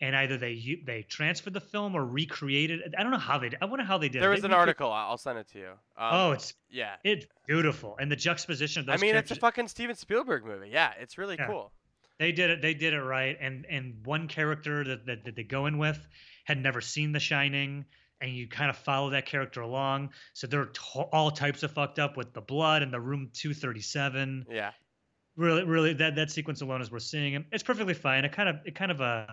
and 0.00 0.14
either 0.16 0.36
they 0.36 0.80
they 0.84 1.02
transferred 1.02 1.54
the 1.54 1.60
film 1.60 1.94
or 1.94 2.04
recreated. 2.04 2.80
it. 2.80 2.94
I 2.98 3.02
don't 3.02 3.12
know 3.12 3.18
how 3.18 3.38
they. 3.38 3.48
did- 3.48 3.58
I 3.62 3.64
wonder 3.64 3.84
how 3.84 3.98
they 3.98 4.08
did. 4.08 4.22
There 4.22 4.32
it. 4.32 4.36
was 4.36 4.44
an 4.44 4.52
article. 4.52 4.92
I'll 4.92 5.16
send 5.18 5.38
it 5.38 5.48
to 5.52 5.58
you. 5.58 5.68
Um, 5.96 6.10
Oh, 6.12 6.32
it's 6.32 6.54
yeah. 6.70 6.96
it's 7.04 7.26
beautiful, 7.46 7.96
and 7.98 8.10
the 8.10 8.16
juxtaposition 8.16 8.80
of 8.80 8.86
those 8.86 8.94
I 8.94 8.98
mean, 8.98 9.14
it's 9.16 9.30
a 9.30 9.36
fucking 9.36 9.68
Steven 9.68 9.96
Spielberg 9.96 10.44
movie. 10.44 10.68
Yeah, 10.70 10.92
it's 11.00 11.16
really 11.18 11.36
Yeah. 11.38 11.46
cool. 11.46 11.72
they 12.18 12.32
did 12.32 12.50
it. 12.50 12.62
They 12.62 12.74
did 12.74 12.94
it 12.94 13.02
right. 13.02 13.36
And 13.40 13.66
and 13.68 14.04
one 14.06 14.28
character 14.28 14.84
that, 14.84 15.06
that, 15.06 15.24
that 15.24 15.36
they 15.36 15.42
go 15.44 15.66
in 15.66 15.78
with 15.78 15.98
had 16.44 16.58
never 16.62 16.80
seen 16.80 17.12
The 17.12 17.20
Shining, 17.20 17.84
and 18.20 18.30
you 18.30 18.48
kind 18.48 18.70
of 18.70 18.76
follow 18.76 19.10
that 19.10 19.26
character 19.26 19.60
along. 19.62 20.10
So 20.34 20.46
they're 20.46 20.66
to- 20.66 21.00
all 21.12 21.30
types 21.30 21.62
of 21.62 21.72
fucked 21.72 21.98
up 21.98 22.16
with 22.16 22.32
the 22.34 22.40
blood 22.40 22.82
and 22.82 22.92
the 22.92 23.00
room 23.00 23.30
237. 23.32 24.46
Yeah. 24.50 24.72
Really, 25.36 25.64
really, 25.64 25.92
that 25.94 26.16
that 26.16 26.30
sequence 26.30 26.62
alone 26.62 26.80
is 26.80 26.90
worth 26.90 27.02
seeing. 27.02 27.34
And 27.36 27.44
It's 27.52 27.62
perfectly 27.62 27.92
fine. 27.94 28.24
It 28.24 28.32
kind 28.32 28.48
of 28.48 28.56
it 28.64 28.74
kind 28.74 28.90
of 28.90 29.00
uh 29.02 29.26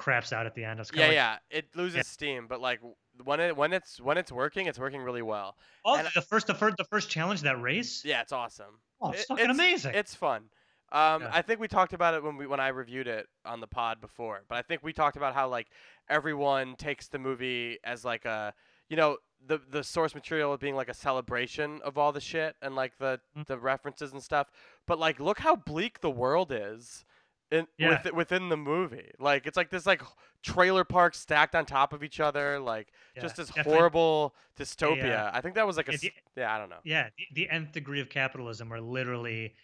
craps 0.00 0.32
out 0.32 0.46
at 0.46 0.54
the 0.54 0.64
end. 0.64 0.80
It's 0.80 0.90
Yeah, 0.92 1.06
like, 1.06 1.14
yeah. 1.14 1.38
It 1.50 1.76
loses 1.76 2.06
steam, 2.06 2.46
but 2.48 2.60
like 2.60 2.80
when 3.22 3.38
it 3.40 3.56
when 3.56 3.72
it's 3.72 4.00
when 4.00 4.16
it's 4.18 4.32
working, 4.32 4.66
it's 4.66 4.78
working 4.78 5.00
really 5.02 5.22
well. 5.22 5.56
Oh, 5.84 5.96
And- 5.96 6.08
the 6.14 6.22
first 6.22 6.46
the 6.46 6.54
first 6.54 6.76
the 6.76 6.84
first 6.84 7.10
challenge 7.10 7.42
that 7.42 7.60
race. 7.60 8.04
Yeah, 8.04 8.22
it's 8.22 8.32
awesome. 8.32 8.80
Oh, 9.00 9.10
it's 9.12 9.22
It- 9.22 9.26
fucking 9.28 9.50
amazing. 9.50 9.94
It's 9.94 10.14
fun. 10.14 10.50
Um, 10.92 11.22
Yeah. 11.22 11.30
I 11.32 11.42
think 11.42 11.60
we 11.60 11.68
talked 11.68 11.92
about 11.92 12.14
it 12.14 12.22
when 12.24 12.36
we 12.36 12.46
when 12.46 12.58
I 12.60 12.68
reviewed 12.68 13.06
it 13.06 13.28
on 13.44 13.60
the 13.60 13.68
pod 13.68 14.00
before, 14.00 14.42
but 14.48 14.56
I 14.58 14.62
think 14.62 14.82
we 14.82 14.92
talked 14.92 15.16
about 15.16 15.34
how 15.34 15.48
like 15.48 15.68
everyone 16.08 16.74
takes 16.76 17.08
the 17.08 17.18
movie 17.18 17.78
as 17.84 18.04
like 18.04 18.24
a 18.24 18.52
you 18.88 18.96
know 18.96 19.18
the 19.46 19.58
the 19.58 19.82
source 19.84 20.14
material 20.14 20.56
being 20.58 20.74
like 20.74 20.88
a 20.88 20.94
celebration 20.94 21.80
of 21.82 21.96
all 21.96 22.12
the 22.12 22.20
shit 22.20 22.56
and 22.60 22.74
like 22.74 22.98
the 22.98 23.20
Mhm. 23.36 23.46
the 23.46 23.58
references 23.58 24.12
and 24.12 24.22
stuff. 24.22 24.50
But 24.86 24.98
like, 24.98 25.20
look 25.20 25.38
how 25.38 25.56
bleak 25.56 26.00
the 26.00 26.10
world 26.10 26.50
is. 26.52 27.04
In, 27.50 27.66
Yeah. 27.78 28.00
with, 28.04 28.12
within 28.14 28.48
the 28.48 28.56
movie, 28.56 29.10
like 29.18 29.46
it's 29.46 29.56
like 29.56 29.70
this 29.70 29.84
like 29.86 30.02
trailer 30.42 30.84
park 30.84 31.14
stacked 31.14 31.54
on 31.56 31.66
top 31.66 31.92
of 31.92 32.04
each 32.04 32.20
other, 32.20 32.60
like 32.60 32.92
Yeah, 33.16 33.22
just 33.22 33.36
this 33.36 33.48
definitely- 33.48 33.72
horrible 33.76 34.36
dystopia. 34.56 35.18
uh, 35.18 35.30
I 35.34 35.40
think 35.40 35.56
that 35.56 35.66
was 35.66 35.76
like 35.76 35.88
a 35.88 35.92
yeah, 35.92 35.98
the- 35.98 36.12
yeah, 36.36 36.54
I 36.54 36.58
don't 36.58 36.68
know. 36.70 36.78
Yeah, 36.84 37.08
the, 37.18 37.26
the 37.34 37.50
nth 37.50 37.72
degree 37.72 38.00
of 38.00 38.08
capitalism, 38.08 38.68
where 38.68 38.80
literally 38.80 39.54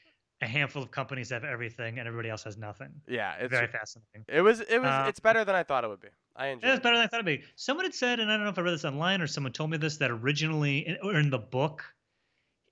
a 0.42 0.46
handful 0.46 0.82
of 0.82 0.90
companies 0.90 1.30
have 1.30 1.44
everything 1.44 1.98
and 1.98 2.06
everybody 2.08 2.28
else 2.28 2.42
has 2.42 2.58
nothing. 2.58 2.90
Yeah, 3.06 3.34
it's 3.36 3.50
Very 3.50 3.68
fascinating. 3.68 4.24
It 4.28 4.40
was 4.42 4.60
it 4.60 4.78
was 4.82 4.90
Uh, 4.90 5.06
it's 5.08 5.20
better 5.20 5.44
than 5.44 5.54
I 5.54 5.62
thought 5.62 5.84
it 5.84 5.88
would 5.88 6.00
be. 6.00 6.08
I 6.34 6.48
enjoyed 6.48 6.66
Yeah, 6.66 6.72
it's 6.74 6.80
it. 6.80 6.82
better 6.82 6.96
than 6.96 7.04
I 7.04 7.06
thought 7.06 7.20
it'd 7.20 7.40
be. 7.40 7.46
Someone 7.54 7.84
had 7.86 7.94
said, 7.94 8.18
and 8.20 8.30
I 8.30 8.34
don't 8.36 8.44
know 8.44 8.50
if 8.50 8.58
I 8.58 8.62
read 8.62 8.74
this 8.74 8.84
online 8.84 9.22
or 9.22 9.26
someone 9.28 9.52
told 9.52 9.70
me 9.70 9.76
this, 9.78 9.96
that 9.98 10.10
originally, 10.10 10.86
in- 10.88 10.98
or 11.02 11.14
in 11.14 11.30
the 11.30 11.38
book, 11.38 11.84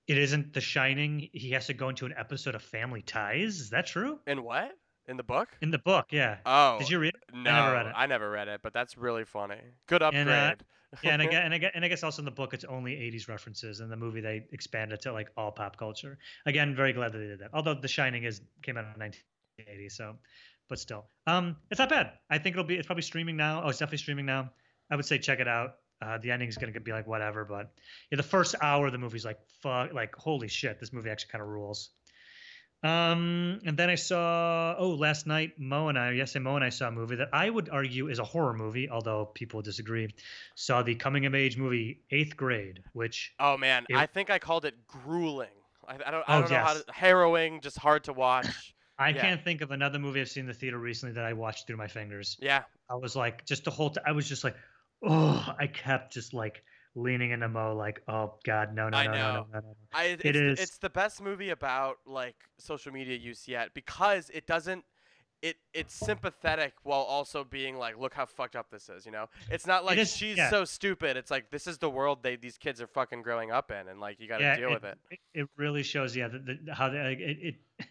it 0.07 0.17
isn't 0.19 0.53
The 0.53 0.61
Shining. 0.61 1.29
He 1.33 1.51
has 1.51 1.65
to 1.67 1.73
go 1.73 1.89
into 1.89 2.05
an 2.05 2.13
episode 2.17 2.53
of 2.53 2.61
Family 2.61 3.01
Ties. 3.01 3.59
Is 3.61 3.69
that 3.71 3.87
true? 3.87 4.19
In 4.27 4.43
what? 4.43 4.77
In 5.07 5.17
the 5.17 5.23
book? 5.23 5.49
In 5.61 5.71
the 5.71 5.77
book, 5.77 6.07
yeah. 6.11 6.37
Oh. 6.45 6.77
Did 6.79 6.89
you 6.89 6.99
read 6.99 7.13
it? 7.13 7.35
No, 7.35 7.51
never 7.51 7.73
read 7.73 7.85
it. 7.87 7.93
I 7.95 8.05
never 8.07 8.29
read 8.29 8.47
it, 8.47 8.61
but 8.63 8.73
that's 8.73 8.97
really 8.97 9.23
funny. 9.25 9.59
Good 9.87 10.01
upgrade. 10.01 10.27
And, 10.27 10.29
uh, 10.29 10.55
Yeah, 11.03 11.13
and 11.13 11.21
I, 11.21 11.25
guess, 11.25 11.41
and, 11.43 11.53
I 11.53 11.57
guess, 11.57 11.71
and 11.75 11.85
I 11.85 11.87
guess 11.87 12.03
also 12.03 12.21
in 12.21 12.25
the 12.25 12.31
book, 12.31 12.53
it's 12.53 12.63
only 12.63 12.93
80s 12.93 13.27
references. 13.27 13.81
In 13.81 13.89
the 13.89 13.97
movie, 13.97 14.21
they 14.21 14.47
expanded 14.51 15.01
to 15.01 15.13
like 15.13 15.29
all 15.37 15.51
pop 15.51 15.77
culture. 15.77 16.17
Again, 16.45 16.75
very 16.75 16.93
glad 16.93 17.11
that 17.11 17.19
they 17.19 17.27
did 17.27 17.39
that. 17.39 17.51
Although 17.53 17.75
The 17.75 17.87
Shining 17.87 18.23
is 18.23 18.41
came 18.63 18.77
out 18.77 18.85
in 18.95 18.99
1980, 18.99 19.89
so, 19.89 20.15
but 20.69 20.79
still, 20.79 21.05
um, 21.27 21.57
it's 21.69 21.79
not 21.79 21.89
bad. 21.89 22.13
I 22.29 22.37
think 22.39 22.55
it'll 22.55 22.63
be. 22.63 22.75
It's 22.75 22.87
probably 22.87 23.03
streaming 23.03 23.37
now. 23.37 23.61
Oh, 23.63 23.69
it's 23.69 23.79
definitely 23.79 23.99
streaming 23.99 24.25
now. 24.25 24.51
I 24.89 24.95
would 24.95 25.05
say 25.05 25.19
check 25.19 25.39
it 25.39 25.47
out. 25.47 25.75
Uh, 26.01 26.17
the 26.17 26.29
is 26.29 26.57
gonna 26.57 26.77
be 26.79 26.91
like 26.91 27.07
whatever, 27.07 27.45
but 27.45 27.71
yeah, 28.11 28.17
the 28.17 28.23
first 28.23 28.55
hour 28.61 28.87
of 28.87 28.91
the 28.91 28.97
movie's 28.97 29.25
like 29.25 29.39
fuck, 29.61 29.93
like 29.93 30.13
holy 30.15 30.47
shit, 30.47 30.79
this 30.79 30.91
movie 30.91 31.09
actually 31.09 31.31
kind 31.31 31.41
of 31.41 31.47
rules. 31.47 31.91
Um, 32.83 33.61
and 33.65 33.75
then 33.77 33.89
I 33.89 33.95
saw 33.95 34.75
oh 34.77 34.89
last 34.91 35.25
night 35.25 35.53
Mo 35.57 35.87
and 35.87 35.97
I 35.97 36.11
yesterday 36.11 36.43
Mo 36.43 36.55
and 36.55 36.63
I 36.63 36.69
saw 36.69 36.87
a 36.87 36.91
movie 36.91 37.15
that 37.15 37.29
I 37.33 37.49
would 37.49 37.69
argue 37.69 38.09
is 38.09 38.19
a 38.19 38.23
horror 38.23 38.53
movie, 38.53 38.89
although 38.89 39.25
people 39.25 39.61
disagree. 39.63 40.13
Saw 40.53 40.83
the 40.83 40.93
coming 40.95 41.25
of 41.25 41.33
age 41.33 41.57
movie 41.57 42.01
Eighth 42.11 42.37
Grade, 42.37 42.83
which 42.93 43.33
oh 43.39 43.57
man, 43.57 43.85
it- 43.89 43.95
I 43.95 44.05
think 44.05 44.29
I 44.29 44.37
called 44.39 44.65
it 44.65 44.75
grueling. 44.87 45.49
I, 45.87 45.95
I 46.05 46.11
don't 46.11 46.23
Oh, 46.27 46.33
I 46.33 46.39
don't 46.41 46.51
know 46.51 46.57
how 46.57 46.73
to 46.73 46.83
harrowing, 46.91 47.61
just 47.61 47.77
hard 47.79 48.03
to 48.05 48.13
watch. 48.13 48.47
I 48.99 49.09
Yeah. 49.09 49.21
can't 49.21 49.43
think 49.43 49.61
of 49.61 49.71
another 49.71 49.99
movie 49.99 50.21
I've 50.21 50.29
seen 50.29 50.41
in 50.41 50.47
the 50.47 50.53
theater 50.53 50.77
recently 50.77 51.15
that 51.15 51.25
I 51.25 51.33
watched 51.33 51.67
through 51.67 51.77
my 51.77 51.87
fingers. 51.87 52.37
yeah. 52.39 52.63
I 52.89 52.95
was 52.95 53.15
like, 53.15 53.45
just 53.45 53.63
the 53.65 53.71
whole 53.71 53.89
time, 53.89 54.03
I 54.07 54.11
was 54.11 54.29
just 54.29 54.43
like, 54.43 54.55
oh, 55.03 55.53
I 55.59 55.65
kept 55.67 56.13
just 56.13 56.33
like 56.35 56.63
leaning 56.95 57.31
into 57.31 57.47
Mo 57.47 57.75
like, 57.75 58.01
oh 58.07 58.35
God, 58.43 58.73
no, 58.73 58.89
no, 58.89 58.97
I 58.97 59.05
no, 59.05 59.11
no, 59.11 59.17
know. 59.17 59.27
no, 59.27 59.33
no, 59.33 59.59
no, 59.59 59.67
no. 59.67 59.75
I, 59.93 60.03
it's, 60.05 60.25
It 60.25 60.35
is- 60.35 60.59
it's 60.59 60.77
the 60.77 60.89
best 60.89 61.21
movie 61.21 61.49
about 61.49 61.97
like 62.05 62.35
social 62.57 62.91
media 62.91 63.17
use 63.17 63.47
yet 63.47 63.73
because 63.73 64.29
it 64.33 64.47
doesn't 64.47 64.85
it 65.41 65.57
it's 65.73 65.93
sympathetic 65.93 66.73
while 66.83 67.01
also 67.01 67.43
being 67.43 67.77
like 67.77 67.99
look 67.99 68.13
how 68.13 68.25
fucked 68.25 68.55
up 68.55 68.71
this 68.71 68.87
is 68.87 69.05
you 69.05 69.11
know 69.11 69.27
it's 69.51 69.67
not 69.67 69.83
like 69.83 69.97
is- 69.97 70.15
she's 70.15 70.37
yeah. 70.37 70.49
so 70.49 70.63
stupid 70.63 71.17
it's 71.17 71.29
like 71.29 71.51
this 71.51 71.67
is 71.67 71.77
the 71.77 71.89
world 71.89 72.23
they 72.23 72.37
these 72.37 72.57
kids 72.57 72.81
are 72.81 72.87
fucking 72.87 73.21
growing 73.21 73.51
up 73.51 73.69
in 73.69 73.89
and 73.89 73.99
like 73.99 74.17
you 74.19 74.29
got 74.29 74.37
to 74.37 74.55
deal 74.55 74.71
with 74.71 74.85
it 74.85 74.97
it. 75.11 75.19
It 75.35 75.49
really 75.57 75.83
shows, 75.83 76.15
yeah, 76.15 76.29
the, 76.29 76.39
the, 76.39 76.73
how 76.73 76.89
the, 76.89 76.97
like, 76.99 77.19
it, 77.19 77.37
it. 77.41 77.55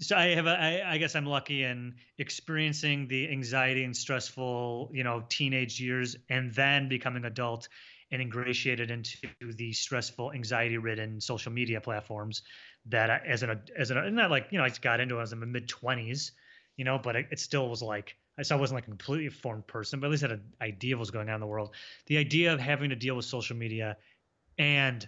So 0.00 0.16
I 0.16 0.34
have, 0.34 0.46
a, 0.46 0.50
I, 0.60 0.94
I 0.94 0.98
guess 0.98 1.14
I'm 1.14 1.26
lucky 1.26 1.62
in 1.62 1.94
experiencing 2.18 3.06
the 3.06 3.30
anxiety 3.30 3.84
and 3.84 3.96
stressful, 3.96 4.90
you 4.92 5.04
know, 5.04 5.22
teenage 5.28 5.80
years, 5.80 6.16
and 6.28 6.52
then 6.54 6.88
becoming 6.88 7.24
adult 7.24 7.68
and 8.12 8.22
ingratiated 8.22 8.90
into 8.90 9.16
the 9.40 9.72
stressful, 9.72 10.32
anxiety-ridden 10.32 11.20
social 11.20 11.50
media 11.50 11.80
platforms 11.80 12.42
that, 12.86 13.10
I, 13.10 13.20
as 13.26 13.42
an, 13.42 13.60
as 13.76 13.90
an, 13.90 13.98
and 13.98 14.14
not 14.14 14.30
like 14.30 14.48
you 14.50 14.58
know, 14.58 14.64
I 14.64 14.68
just 14.68 14.82
got 14.82 15.00
into 15.00 15.18
it 15.18 15.22
as 15.22 15.32
in 15.32 15.40
my 15.40 15.46
mid 15.46 15.68
twenties, 15.68 16.32
you 16.76 16.84
know, 16.84 16.98
but 16.98 17.16
it, 17.16 17.26
it 17.32 17.40
still 17.40 17.68
was 17.68 17.82
like 17.82 18.16
I 18.38 18.42
still 18.42 18.58
wasn't 18.58 18.76
like 18.76 18.84
a 18.84 18.90
completely 18.90 19.28
formed 19.28 19.66
person, 19.66 20.00
but 20.00 20.06
at 20.06 20.10
least 20.10 20.22
had 20.22 20.32
an 20.32 20.42
idea 20.60 20.94
of 20.94 20.98
what 20.98 21.02
was 21.02 21.10
going 21.10 21.28
on 21.28 21.34
in 21.34 21.40
the 21.40 21.46
world. 21.46 21.74
The 22.06 22.18
idea 22.18 22.52
of 22.52 22.60
having 22.60 22.90
to 22.90 22.96
deal 22.96 23.14
with 23.14 23.24
social 23.24 23.56
media 23.56 23.96
and 24.58 25.06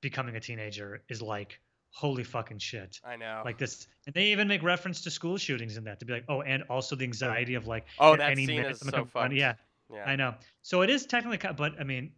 becoming 0.00 0.36
a 0.36 0.40
teenager 0.40 1.02
is 1.08 1.22
like 1.22 1.60
holy 1.90 2.24
fucking 2.24 2.58
shit. 2.58 3.00
I 3.04 3.16
know. 3.16 3.42
Like 3.44 3.58
this 3.58 3.86
and 4.06 4.14
they 4.14 4.26
even 4.26 4.48
make 4.48 4.62
reference 4.62 5.02
to 5.02 5.10
school 5.10 5.36
shootings 5.36 5.76
in 5.76 5.84
that 5.84 6.00
to 6.00 6.06
be 6.06 6.12
like 6.12 6.24
oh 6.28 6.42
and 6.42 6.64
also 6.70 6.96
the 6.96 7.04
anxiety 7.04 7.54
of 7.54 7.66
like 7.66 7.86
oh 7.98 8.16
that 8.16 8.30
any 8.30 8.46
scene 8.46 8.56
minute 8.56 8.72
is 8.72 8.80
so 8.80 9.04
fucked. 9.04 9.34
yeah. 9.34 9.54
Yeah. 9.92 10.04
I 10.04 10.16
know. 10.16 10.34
So 10.62 10.82
it 10.82 10.90
is 10.90 11.04
technically 11.04 11.38
but 11.56 11.78
i 11.78 11.84
mean 11.84 12.12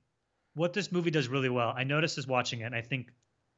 what 0.54 0.72
this 0.72 0.90
movie 0.92 1.10
does 1.10 1.28
really 1.28 1.48
well 1.48 1.72
i 1.76 1.84
noticed 1.84 2.18
as 2.18 2.26
watching 2.26 2.60
it 2.60 2.64
and 2.64 2.74
i 2.74 2.80
think 2.80 3.10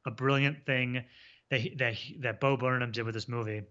a 0.05 0.11
brilliant 0.11 0.65
thing 0.65 1.03
that 1.51 1.59
he, 1.59 1.75
that 1.75 1.93
he, 1.93 2.17
that 2.19 2.39
bo 2.39 2.57
burnham 2.57 2.91
did 2.91 3.03
with 3.03 3.13
this 3.13 3.27
movie. 3.27 3.61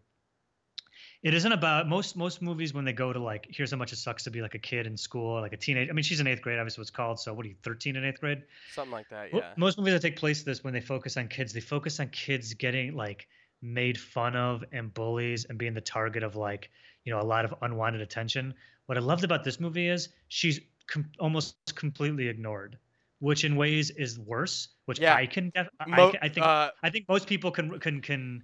It 1.22 1.34
isn't 1.34 1.52
about 1.52 1.88
most 1.88 2.16
most 2.16 2.40
movies 2.40 2.72
when 2.72 2.84
they 2.84 2.92
go 2.92 3.12
to 3.12 3.18
like 3.18 3.46
here's 3.50 3.70
how 3.70 3.76
much 3.78 3.92
it 3.92 3.96
sucks 3.96 4.24
to 4.24 4.30
be 4.30 4.42
like 4.42 4.54
a 4.54 4.58
kid 4.58 4.86
in 4.86 4.96
school 4.96 5.40
like 5.40 5.52
a 5.52 5.56
teenage 5.56 5.88
i 5.90 5.92
mean 5.92 6.02
she's 6.02 6.20
in 6.20 6.26
eighth 6.26 6.40
grade 6.40 6.58
obviously 6.58 6.80
what's 6.80 6.90
called 6.90 7.18
so 7.18 7.34
what 7.34 7.44
are 7.44 7.48
you 7.48 7.56
13 7.62 7.96
in 7.96 8.04
eighth 8.04 8.20
grade? 8.20 8.42
Something 8.72 8.92
like 8.92 9.08
that 9.08 9.32
yeah. 9.32 9.52
Most 9.56 9.76
movies 9.78 9.94
that 9.94 10.02
take 10.02 10.16
place 10.16 10.42
this 10.42 10.62
when 10.62 10.72
they 10.72 10.80
focus 10.80 11.16
on 11.16 11.28
kids, 11.28 11.52
they 11.52 11.60
focus 11.60 11.98
on 12.00 12.08
kids 12.10 12.54
getting 12.54 12.94
like 12.94 13.26
made 13.62 13.98
fun 13.98 14.36
of 14.36 14.64
and 14.72 14.92
bullies 14.92 15.46
and 15.46 15.58
being 15.58 15.74
the 15.74 15.80
target 15.80 16.22
of 16.22 16.36
like, 16.36 16.70
you 17.04 17.12
know, 17.12 17.20
a 17.20 17.24
lot 17.24 17.44
of 17.44 17.54
unwanted 17.62 18.02
attention. 18.02 18.54
What 18.86 18.96
I 18.96 19.00
loved 19.00 19.24
about 19.24 19.42
this 19.42 19.58
movie 19.58 19.88
is 19.88 20.10
she's 20.28 20.60
com- 20.86 21.10
almost 21.18 21.56
completely 21.74 22.28
ignored, 22.28 22.78
which 23.18 23.44
in 23.44 23.56
ways 23.56 23.90
is 23.90 24.18
worse, 24.18 24.68
which 24.86 24.98
Yeah. 25.00 25.14
I 25.14 25.26
can 25.26 25.50
def- 25.54 25.68
I, 25.80 25.86
Mo- 25.88 26.10
can- 26.12 26.20
I 26.22 26.28
think 26.28 26.46
uh, 26.46 26.70
I 26.82 26.90
think 26.90 27.08
most 27.08 27.26
people 27.26 27.50
can 27.50 27.78
can 27.80 28.00
can 28.00 28.42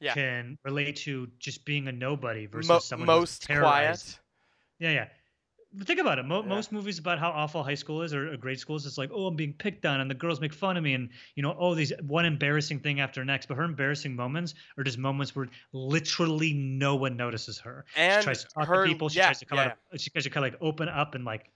Yeah. 0.00 0.14
can 0.14 0.58
relate 0.64 0.96
to 1.04 1.28
just 1.38 1.64
being 1.64 1.88
a 1.88 1.92
nobody 1.92 2.46
versus 2.46 2.68
mo- 2.68 2.78
someone 2.78 3.08
who's 3.08 3.18
most 3.20 3.46
quiet 3.48 4.18
Yeah, 4.78 4.90
yeah. 4.90 5.08
But 5.76 5.88
think 5.88 5.98
about 5.98 6.20
it. 6.20 6.24
Mo- 6.24 6.42
Yeah. 6.42 6.48
Most 6.48 6.70
movies 6.70 7.00
about 7.00 7.18
how 7.18 7.30
awful 7.30 7.64
high 7.64 7.74
school 7.74 8.02
is 8.02 8.14
or, 8.14 8.32
or 8.32 8.36
grade 8.36 8.60
school 8.60 8.76
is, 8.76 8.86
it's 8.86 8.96
like, 8.96 9.10
oh, 9.12 9.26
I'm 9.26 9.34
being 9.34 9.52
picked 9.52 9.84
on, 9.84 10.00
and 10.00 10.08
the 10.08 10.14
girls 10.14 10.40
make 10.40 10.54
fun 10.54 10.76
of 10.76 10.84
me, 10.84 10.94
and 10.94 11.08
you 11.34 11.42
know, 11.42 11.56
oh, 11.58 11.74
these 11.74 11.92
one 12.06 12.24
embarrassing 12.26 12.78
thing 12.78 13.00
after 13.00 13.24
next. 13.24 13.46
But 13.46 13.56
her 13.56 13.64
embarrassing 13.64 14.14
moments 14.14 14.54
are 14.78 14.84
just 14.84 14.98
moments 14.98 15.34
where 15.34 15.48
literally 15.72 16.52
no 16.52 16.94
one 16.94 17.16
notices 17.16 17.58
her. 17.58 17.84
and 17.96 18.22
she 18.22 18.24
tries 18.24 18.44
to 18.44 18.48
talk 18.50 18.68
her 18.68 18.84
to 18.84 18.88
people. 18.88 19.08
She 19.08 19.18
yeah, 19.18 19.26
tries 19.26 19.40
to 19.40 19.46
come 19.46 19.58
yeah. 19.58 19.64
out. 19.64 19.78
Of, 19.92 20.00
she 20.00 20.10
tries 20.10 20.24
to 20.24 20.30
kind 20.30 20.46
of 20.46 20.52
like 20.52 20.62
open 20.62 20.88
up 20.88 21.14
and 21.16 21.24
like 21.24 21.50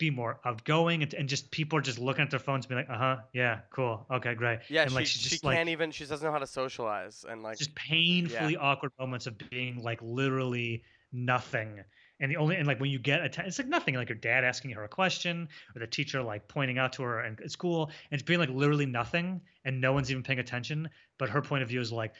be 0.00 0.10
more 0.10 0.40
outgoing, 0.44 1.02
and, 1.04 1.14
and 1.14 1.28
just 1.28 1.50
people 1.52 1.78
are 1.78 1.82
just 1.82 2.00
looking 2.00 2.22
at 2.22 2.30
their 2.30 2.40
phones, 2.40 2.64
and 2.64 2.70
be 2.70 2.74
like, 2.74 2.90
uh 2.90 2.98
huh, 2.98 3.16
yeah, 3.32 3.60
cool, 3.70 4.04
okay, 4.10 4.34
great. 4.34 4.58
yeah 4.68 4.82
and 4.82 4.90
she, 4.90 4.96
like 4.96 5.06
she 5.06 5.20
just 5.20 5.42
can't 5.42 5.54
like 5.54 5.68
even 5.68 5.92
she 5.92 6.04
doesn't 6.04 6.26
know 6.26 6.32
how 6.32 6.38
to 6.38 6.46
socialize 6.46 7.24
and 7.28 7.42
like 7.44 7.58
just 7.58 7.74
painfully 7.76 8.56
awkward 8.56 8.90
moments 8.98 9.28
of 9.28 9.38
being 9.50 9.80
like 9.84 10.00
literally 10.02 10.82
nothing. 11.12 11.80
And 12.22 12.30
the 12.30 12.36
only 12.36 12.56
and 12.56 12.66
like 12.66 12.80
when 12.80 12.90
you 12.90 12.98
get 12.98 13.20
a 13.20 13.46
it's 13.46 13.58
like 13.58 13.68
nothing 13.68 13.94
like 13.94 14.10
your 14.10 14.18
dad 14.18 14.44
asking 14.44 14.72
her 14.72 14.84
a 14.84 14.88
question 14.88 15.48
or 15.74 15.78
the 15.78 15.86
teacher 15.86 16.20
like 16.20 16.48
pointing 16.48 16.76
out 16.76 16.92
to 16.94 17.02
her 17.02 17.24
in 17.24 17.38
at 17.42 17.50
school 17.50 17.86
and 17.86 18.20
it's 18.20 18.22
being 18.22 18.40
like 18.40 18.50
literally 18.50 18.84
nothing 18.84 19.40
and 19.64 19.80
no 19.80 19.94
one's 19.94 20.10
even 20.10 20.22
paying 20.22 20.38
attention 20.38 20.90
but 21.16 21.30
her 21.30 21.40
point 21.40 21.62
of 21.62 21.70
view 21.70 21.80
is 21.80 21.90
like 21.90 22.12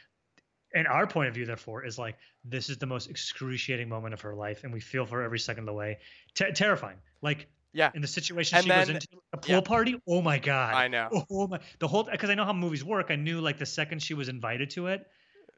and 0.74 0.86
our 0.86 1.06
point 1.06 1.28
of 1.28 1.34
view 1.34 1.44
therefore 1.44 1.84
is 1.84 1.98
like 1.98 2.16
this 2.44 2.68
is 2.68 2.78
the 2.78 2.86
most 2.86 3.10
excruciating 3.10 3.88
moment 3.88 4.14
of 4.14 4.20
her 4.20 4.34
life 4.34 4.64
and 4.64 4.72
we 4.72 4.80
feel 4.80 5.04
for 5.04 5.16
her 5.16 5.24
every 5.24 5.38
second 5.38 5.62
of 5.64 5.66
the 5.66 5.72
way. 5.72 5.98
Ter- 6.34 6.52
terrifying. 6.52 6.98
Like 7.22 7.48
Yeah. 7.72 7.90
in 7.94 8.02
the 8.02 8.08
situation 8.08 8.56
And 8.56 8.64
she 8.64 8.70
then- 8.70 8.90
into 8.90 9.06
a 9.32 9.36
pool 9.38 9.54
yeah. 9.54 9.60
party 9.60 10.00
oh 10.08 10.20
my 10.22 10.38
god 10.38 10.74
i 10.74 10.88
know 10.88 11.08
Oh 11.30 11.46
my! 11.46 11.60
The 11.78 11.86
whole 11.88 12.04
because 12.04 12.30
I 12.30 12.34
know 12.34 12.44
how 12.44 12.52
movies 12.52 12.84
work. 12.84 13.06
I 13.10 13.16
knew 13.16 13.40
like 13.40 13.58
the 13.58 13.66
second 13.66 14.02
she 14.02 14.14
was 14.14 14.28
invited 14.28 14.70
to 14.70 14.88
it, 14.88 15.06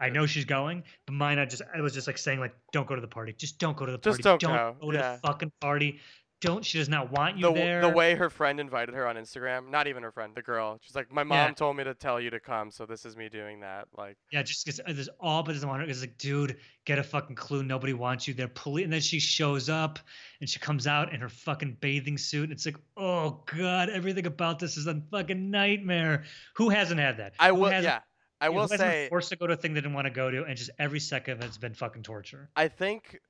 I 0.03 0.11
mm. 0.11 0.15
know 0.15 0.27
she's 0.27 0.45
going. 0.45 0.83
But 1.07 1.15
mine, 1.15 1.39
I 1.39 1.45
just 1.47 1.63
I 1.75 1.81
was 1.81 1.95
just 1.95 2.07
like 2.07 2.19
saying 2.19 2.41
like, 2.41 2.55
don't 2.73 2.87
go 2.87 2.95
to 2.95 3.01
the 3.01 3.07
party. 3.07 3.33
Just 3.33 3.59
don't 3.59 3.77
go 3.77 3.87
to 3.87 3.93
the 3.93 3.99
party. 3.99 4.23
Just 4.23 4.41
don't 4.41 4.41
go, 4.41 4.91
to 4.91 4.97
yeah. 4.97 5.13
the 5.13 5.19
fucking 5.27 5.53
party. 5.61 6.01
Don't. 6.43 6.65
She 6.65 6.79
does 6.79 6.89
not 6.89 7.13
want 7.13 7.39
you 7.39 7.47
the, 7.47 7.53
there. 7.55 7.81
the 7.81 7.89
way 7.89 8.15
her 8.17 8.29
friend 8.29 8.59
invited 8.59 8.95
her 8.95 9.07
on 9.07 9.15
Instagram, 9.17 9.71
not 9.71 9.87
even 9.87 10.03
her 10.03 10.11
friend, 10.11 10.35
the 10.35 10.43
girl. 10.43 10.79
She's 10.83 10.97
like, 10.97 11.11
my 11.11 11.23
mom 11.23 11.37
Yeah. 11.51 11.55
told 11.55 11.77
me 11.77 11.85
to 11.85 11.95
tell 11.95 12.21
you 12.21 12.31
to 12.31 12.41
come, 12.41 12.71
so 12.71 12.85
this 12.85 13.07
is 13.07 13.17
me 13.17 13.29
doing 13.29 13.61
that. 13.61 13.87
Like, 13.97 14.17
Yeah, 14.33 14.43
just 14.43 14.67
because 14.67 14.81
uh, 14.81 14.93
there's 14.93 15.09
all 15.21 15.45
but 15.45 15.53
doesn't 15.53 15.69
want 15.69 15.83
her. 15.83 15.89
It's 15.89 16.01
like, 16.01 16.19
dude, 16.19 16.57
get 16.85 16.99
a 16.99 17.03
fucking 17.05 17.37
clue. 17.37 17.63
Nobody 17.63 17.93
wants 17.93 18.27
you 18.27 18.35
there. 18.35 18.49
Police. 18.49 18.85
And 18.85 18.93
then 18.93 19.01
she 19.01 19.21
shows 19.21 19.69
up 19.69 20.01
and 20.41 20.51
she 20.51 20.59
comes 20.59 20.87
out 20.89 21.15
in 21.15 21.21
her 21.21 21.29
fucking 21.29 21.77
bathing 21.81 22.19
suit. 22.19 22.51
It's 22.51 22.67
like, 22.67 22.77
oh 22.97 23.45
god, 23.57 23.89
everything 23.89 24.27
about 24.27 24.59
this 24.59 24.77
is 24.77 24.89
a 24.89 25.01
fucking 25.13 25.51
nightmare. 25.51 26.25
Who 26.57 26.71
hasn't 26.71 26.99
had 26.99 27.19
that? 27.19 27.35
I 27.39 27.53
will, 27.53 27.71
yeah, 27.71 28.01
I 28.41 28.49
will 28.49 28.67
say, 28.67 29.07
forced 29.09 29.29
to 29.29 29.37
go 29.37 29.47
to 29.47 29.53
a 29.53 29.57
thing 29.57 29.75
they 29.75 29.81
didn't 29.81 29.95
want 29.95 30.07
to 30.07 30.13
go 30.13 30.29
to, 30.29 30.43
and 30.43 30.57
just 30.57 30.71
every 30.81 30.99
second 30.99 31.35
of 31.35 31.45
it's 31.45 31.59
been 31.59 31.75
fucking 31.75 32.03
torture. 32.03 32.51
I 32.57 32.67
think 32.67 33.21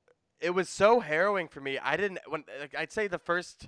it 0.43 0.51
was 0.51 0.69
so 0.69 0.99
harrowing 0.99 1.47
for 1.47 1.61
me. 1.61 1.79
I 1.79 1.97
didn't 1.97 2.19
when 2.27 2.43
like, 2.59 2.75
I'd 2.77 2.91
say 2.91 3.07
the 3.07 3.19
first 3.19 3.67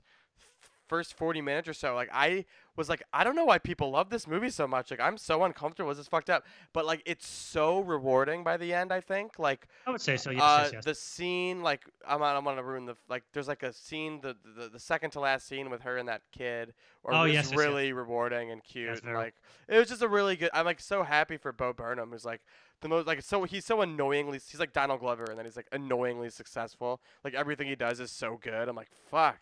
first 0.87 1.17
40 1.17 1.41
minutes 1.41 1.67
or 1.67 1.73
so 1.73 1.95
like 1.95 2.09
I 2.13 2.45
was 2.75 2.89
like 2.89 3.01
I 3.11 3.23
don't 3.23 3.35
know 3.35 3.45
why 3.45 3.57
people 3.57 3.89
love 3.89 4.11
this 4.11 4.27
movie 4.27 4.51
so 4.51 4.67
much. 4.67 4.91
Like 4.91 4.99
I'm 4.99 5.17
so 5.17 5.43
uncomfortable. 5.43 5.89
This 5.89 5.97
is 5.97 6.07
fucked 6.07 6.29
up. 6.29 6.45
But 6.73 6.85
like 6.85 7.01
it's 7.07 7.27
so 7.27 7.79
rewarding 7.79 8.43
by 8.43 8.57
the 8.57 8.71
end, 8.71 8.91
I 8.91 9.01
think. 9.01 9.39
Like 9.39 9.67
I 9.87 9.91
would 9.91 10.01
say 10.01 10.15
so. 10.15 10.29
Yes, 10.29 10.41
uh, 10.43 10.59
yes, 10.65 10.73
yes. 10.73 10.85
the 10.85 10.93
scene 10.93 11.63
like 11.63 11.81
I'm 12.07 12.19
not, 12.19 12.35
I'm 12.35 12.43
gonna 12.43 12.61
ruin 12.61 12.85
the 12.85 12.95
like 13.09 13.23
there's 13.33 13.47
like 13.47 13.63
a 13.63 13.73
scene 13.73 14.21
the, 14.21 14.35
the 14.57 14.69
the 14.69 14.79
second 14.79 15.09
to 15.11 15.19
last 15.21 15.47
scene 15.47 15.71
with 15.71 15.81
her 15.81 15.97
and 15.97 16.07
that 16.07 16.21
kid 16.31 16.73
or 17.03 17.13
Oh, 17.15 17.23
was 17.23 17.33
yes, 17.33 17.45
yes, 17.45 17.51
yes. 17.51 17.59
really 17.59 17.91
rewarding 17.91 18.51
and 18.51 18.63
cute 18.63 19.01
and 19.03 19.13
like 19.15 19.33
it 19.67 19.79
was 19.79 19.87
just 19.89 20.03
a 20.03 20.07
really 20.07 20.35
good 20.35 20.51
I'm 20.53 20.65
like 20.65 20.79
so 20.81 21.01
happy 21.01 21.37
for 21.37 21.51
Bo 21.51 21.73
Burnham 21.73 22.11
who's 22.11 22.25
like 22.25 22.41
the 22.81 22.89
most 22.89 23.07
like 23.07 23.21
so 23.21 23.43
he's 23.43 23.65
so 23.65 23.81
annoyingly 23.81 24.39
he's 24.49 24.59
like 24.59 24.73
Donald 24.73 24.99
Glover 24.99 25.25
and 25.29 25.37
then 25.37 25.45
he's 25.45 25.55
like 25.55 25.67
annoyingly 25.71 26.29
successful 26.29 27.01
like 27.23 27.33
everything 27.33 27.67
he 27.67 27.75
does 27.75 27.99
is 27.99 28.11
so 28.11 28.39
good 28.41 28.67
I'm 28.67 28.75
like 28.75 28.89
fuck 29.09 29.39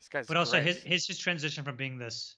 this 0.00 0.08
guy's 0.08 0.26
but 0.26 0.36
also 0.36 0.60
his, 0.60 0.76
great. 0.76 0.92
his 0.92 1.06
his 1.06 1.18
transition 1.18 1.64
from 1.64 1.76
being 1.76 1.98
this 1.98 2.36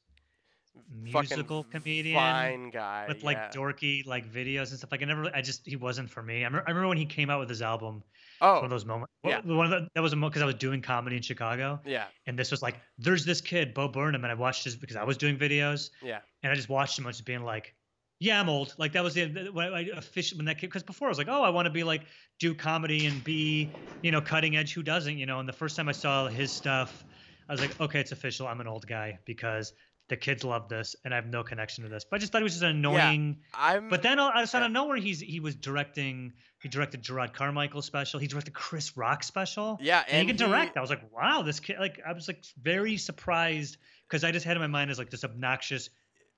Fucking 1.13 1.13
musical 1.13 1.63
comedian 1.65 2.17
fine 2.17 2.71
guy 2.71 3.05
with 3.07 3.23
like 3.23 3.37
yeah. 3.37 3.51
dorky 3.51 4.05
like 4.07 4.29
videos 4.29 4.71
and 4.71 4.79
stuff 4.79 4.91
like 4.91 5.03
I 5.03 5.05
never 5.05 5.31
I 5.33 5.41
just 5.41 5.65
he 5.65 5.77
wasn't 5.77 6.11
for 6.11 6.21
me. 6.21 6.43
I 6.43 6.47
remember, 6.47 6.65
I 6.67 6.71
remember 6.71 6.89
when 6.89 6.99
he 6.99 7.07
came 7.07 7.31
out 7.31 7.39
with 7.39 7.49
his 7.49 7.63
album. 7.63 8.03
oh 8.41 8.57
One 8.57 8.65
of 8.65 8.71
those 8.71 8.85
moments. 8.85 9.13
yeah. 9.23 9.41
One 9.45 9.67
of 9.67 9.71
the, 9.71 9.89
that 9.95 10.01
was 10.01 10.13
a 10.13 10.17
moment 10.17 10.33
because 10.33 10.43
I 10.43 10.47
was 10.47 10.57
doing 10.57 10.83
comedy 10.83 11.15
in 11.15 11.23
Chicago, 11.23 11.81
yeah 11.87 12.07
and 12.27 12.37
this 12.37 12.51
was 12.51 12.61
like 12.61 12.81
there's 12.99 13.25
this 13.25 13.41
kid 13.41 13.73
Bo 13.73 13.87
Burnham, 13.87 14.25
and 14.25 14.33
I 14.33 14.35
watched 14.35 14.65
his 14.65 14.75
because 14.75 14.97
I 14.97 15.05
was 15.05 15.17
doing 15.17 15.39
videos, 15.39 15.91
yeah 16.03 16.19
and 16.43 16.51
I 16.51 16.57
just 16.57 16.69
watched 16.69 16.99
him 16.99 17.05
just 17.05 17.25
being 17.25 17.45
like. 17.45 17.75
Yeah, 18.21 18.41
I'm 18.41 18.49
old. 18.49 18.75
Like 18.79 18.93
that 18.93 19.03
was 19.03 19.15
the 19.15 19.51
when 19.53 19.73
I 19.73 19.89
officially 19.95 20.39
when 20.39 20.47
that 20.47 20.59
kid 20.59 20.69
because 20.69 20.83
before 20.83 21.09
I 21.09 21.11
was 21.11 21.19
like, 21.19 21.29
oh, 21.29 21.43
I 21.43 21.51
want 21.51 21.67
to 21.67 21.71
be 21.71 21.85
like 21.85 22.03
do 22.39 22.55
comedy 22.55 23.07
and 23.07 23.23
be 23.25 23.73
you 24.03 24.13
know 24.13 24.21
cutting 24.21 24.57
edge. 24.57 24.73
Who 24.73 24.83
doesn't? 24.83 25.19
You 25.19 25.27
know. 25.27 25.41
And 25.41 25.49
the 25.49 25.53
first 25.53 25.77
time 25.77 25.89
I 25.89 25.93
saw 25.93 26.29
his 26.29 26.53
stuff, 26.53 27.05
I 27.49 27.53
was 27.53 27.61
like, 27.61 27.81
okay, 27.81 28.01
it's 28.01 28.13
official. 28.13 28.47
I'm 28.47 28.61
an 28.61 28.69
old 28.69 28.87
guy 28.87 29.19
because 29.25 29.73
the 30.09 30.17
kids 30.17 30.45
love 30.45 30.69
this, 30.69 30.97
and 31.05 31.15
I 31.15 31.17
have 31.17 31.27
no 31.27 31.43
connection 31.43 31.85
to 31.85 31.91
this. 31.91 32.05
But 32.05 32.17
I 32.17 32.19
just 32.21 32.33
thought 32.33 32.39
he 32.39 32.45
was 32.45 32.53
just 32.53 32.63
an 32.63 32.71
annoying. 32.71 33.39
I'm 33.55 33.89
But 33.89 34.03
then 34.03 34.21
out 34.21 34.37
out 34.37 34.55
of 34.63 34.71
nowhere, 34.71 34.97
he's 34.97 35.21
he 35.21 35.41
was 35.41 35.55
directing. 35.55 36.33
He 36.61 36.69
directed 36.69 37.03
Jerrod 37.03 37.33
Carmichael 37.33 37.83
special. 37.83 38.21
He 38.21 38.27
directed 38.27 38.55
Chris 38.55 38.97
Rock 38.97 39.23
special. 39.23 39.79
yeah 39.83 40.03
And, 40.07 40.21
and 40.21 40.29
he 40.31 40.35
can 40.35 40.49
direct. 40.49 40.77
I 40.77 40.81
was 40.81 40.91
like, 40.91 41.03
wow, 41.13 41.43
this 41.43 41.61
kid. 41.61 41.77
Like, 41.79 42.01
I 42.07 42.13
was 42.13 42.29
like 42.29 42.45
very 42.63 42.97
surprised 42.97 43.77
because 44.09 44.25
I 44.25 44.33
just 44.33 44.47
had 44.47 44.57
in 44.57 44.61
my 44.63 44.67
mind 44.67 44.91
as 44.91 44.99
like 44.99 45.11
this 45.11 45.25
obnoxious 45.25 45.91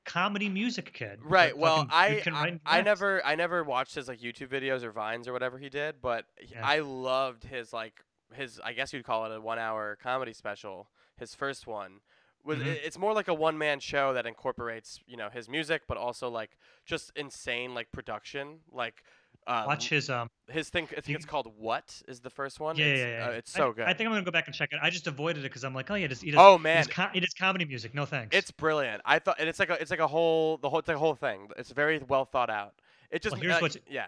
comedy 0.07 0.48
music 0.48 0.92
kid. 0.94 1.18
that 1.20 1.28
Right. 1.28 1.57
Well, 1.59 1.86
I 1.90 2.20
can 2.22 2.34
I, 2.34 2.59
I 2.64 2.80
never 2.82 3.24
I 3.26 3.34
never 3.34 3.62
watched 3.62 3.94
his 3.94 4.09
like 4.09 4.20
YouTube 4.20 4.48
videos 4.48 4.82
or 4.82 4.92
vines 4.92 5.28
or 5.28 5.32
whatever 5.34 5.59
he 5.59 5.68
did, 5.68 5.96
but 6.00 6.24
Yeah. 6.48 6.61
I 6.66 6.78
loved 6.78 7.44
his 7.44 7.72
like 7.72 8.02
his 8.32 8.59
I 8.64 8.72
guess 8.72 8.92
you'd 8.92 9.04
call 9.04 9.26
it 9.26 9.36
a 9.36 9.40
one 9.40 9.59
hour 9.59 9.96
comedy 10.02 10.32
special. 10.32 10.88
His 11.18 11.34
first 11.34 11.66
one 11.66 12.00
was 12.44 12.59
Mhm. 12.61 12.66
it's 12.84 12.96
more 12.98 13.12
like 13.12 13.28
a 13.28 13.34
one 13.34 13.59
man 13.59 13.80
show 13.80 14.12
that 14.14 14.24
incorporates 14.26 15.00
you 15.07 15.16
know 15.16 15.28
his 15.28 15.48
music, 15.48 15.82
but 15.88 15.96
also 15.98 16.28
like 16.30 16.57
just 16.84 17.11
insane 17.16 17.74
like 17.74 17.90
production. 17.92 18.61
Like 18.70 19.02
Uh, 19.47 19.64
Watch 19.66 19.88
his 19.88 20.11
um. 20.11 20.28
his 20.49 20.70
thing. 20.70 20.88
I 20.97 21.01
think 21.01 21.16
it's 21.16 21.24
called 21.24 21.53
What 21.57 22.03
is 22.09 22.18
the 22.20 22.30
first 22.30 22.59
one. 22.59 22.76
Yeah, 22.76 22.84
it's, 22.86 23.01
yeah, 23.01 23.07
yeah. 23.18 23.26
Uh, 23.26 23.30
it's 23.30 23.55
I- 23.55 23.59
so 23.59 23.72
good. 23.72 23.84
I, 23.84 23.92
think 23.94 24.09
I'm 24.09 24.12
gonna 24.14 24.24
go 24.24 24.30
back 24.32 24.47
and 24.47 24.55
check 24.55 24.72
it. 24.72 24.78
I 24.82 24.90
just 24.90 25.07
avoided 25.07 25.40
it 25.44 25.49
because 25.49 25.62
I'm 25.62 25.72
like, 25.74 25.88
oh 25.90 25.94
yeah, 25.94 26.09
just 26.09 26.22
he 26.22 26.32
does. 26.32 26.40
oh 26.42 26.59
man, 26.59 26.78
it 26.78 26.80
is, 26.80 26.86
co- 26.88 27.09
he 27.12 27.20
does 27.20 27.34
comedy 27.38 27.64
music. 27.64 27.94
No 27.94 28.07
thanks. 28.07 28.36
it's 28.36 28.51
brilliant. 28.51 29.03
I 29.05 29.20
thought, 29.20 29.36
and 29.38 29.49
it's 29.49 29.59
like 29.61 29.70
a, 29.70 29.80
it's 29.80 29.90
like 29.92 30.01
a 30.01 30.07
whole, 30.09 30.57
the 30.57 30.68
whole, 30.68 30.80
it's 30.80 30.88
like 30.88 30.97
a 30.97 31.01
whole 31.01 31.14
thing. 31.14 31.49
It's 31.57 31.70
very 31.70 32.01
well 32.09 32.24
thought 32.24 32.51
out. 32.51 32.74
It 33.11 33.22
just, 33.22 33.34
Well, 33.36 33.42
here's 33.42 33.55
uh, 33.55 33.59
what's- 33.61 33.76
yeah. 33.88 34.07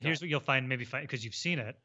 here's 0.00 0.20
what 0.20 0.28
you'll 0.28 0.40
find 0.40 0.68
maybe 0.68 0.84
because 0.84 1.24
you've 1.24 1.34
seen 1.34 1.58
it. 1.58 1.76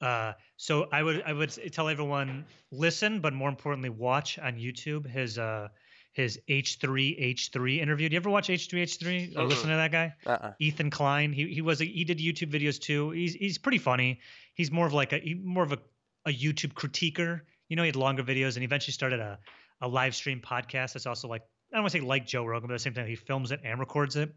Uh, 0.00 0.32
so 0.56 0.88
I 0.92 1.02
would 1.02 1.22
I 1.26 1.32
would 1.32 1.50
tell 1.72 1.88
everyone 1.88 2.46
listen, 2.70 3.20
but 3.20 3.34
more 3.34 3.48
importantly, 3.50 3.90
watch 3.90 4.38
on 4.38 4.54
YouTube 4.56 5.06
his 5.06 5.38
uh 5.38 5.68
his 6.12 6.40
H3H3 6.48 7.78
interview. 7.78 8.08
Do 8.08 8.14
you 8.14 8.20
ever 8.20 8.30
watch 8.30 8.48
H3H3 8.48 9.36
or 9.36 9.40
uh-uh. 9.40 9.46
listen 9.46 9.70
to 9.70 9.76
that 9.76 9.92
guy? 9.92 10.14
Uh-uh. 10.26 10.52
Ethan 10.58 10.90
Klein. 10.90 11.32
He 11.32 11.52
he 11.52 11.60
was 11.60 11.80
a, 11.80 11.84
he 11.84 12.04
did 12.04 12.18
YouTube 12.18 12.52
videos 12.52 12.80
too. 12.80 13.10
He's 13.10 13.34
he's 13.34 13.58
pretty 13.58 13.78
funny. 13.78 14.20
He's 14.54 14.70
more 14.70 14.86
of 14.86 14.92
like 14.92 15.12
a 15.12 15.34
more 15.42 15.62
of 15.62 15.72
a, 15.72 15.78
a 16.26 16.30
YouTube 16.30 16.72
critiquer. 16.72 17.42
You 17.68 17.76
know, 17.76 17.82
he 17.82 17.88
had 17.88 17.96
longer 17.96 18.22
videos 18.22 18.54
and 18.54 18.58
he 18.58 18.64
eventually 18.64 18.92
started 18.92 19.20
a 19.20 19.38
a 19.80 19.88
live 19.88 20.14
stream 20.14 20.40
podcast. 20.40 20.94
That's 20.94 21.06
also 21.06 21.28
like 21.28 21.42
I 21.72 21.76
don't 21.76 21.84
want 21.84 21.92
to 21.92 21.98
say 21.98 22.04
like 22.04 22.26
Joe 22.26 22.44
Rogan, 22.44 22.68
but 22.68 22.74
at 22.74 22.78
the 22.78 22.82
same 22.82 22.94
time 22.94 23.06
he 23.06 23.14
films 23.14 23.52
it 23.52 23.60
and 23.64 23.78
records 23.78 24.16
it. 24.16 24.34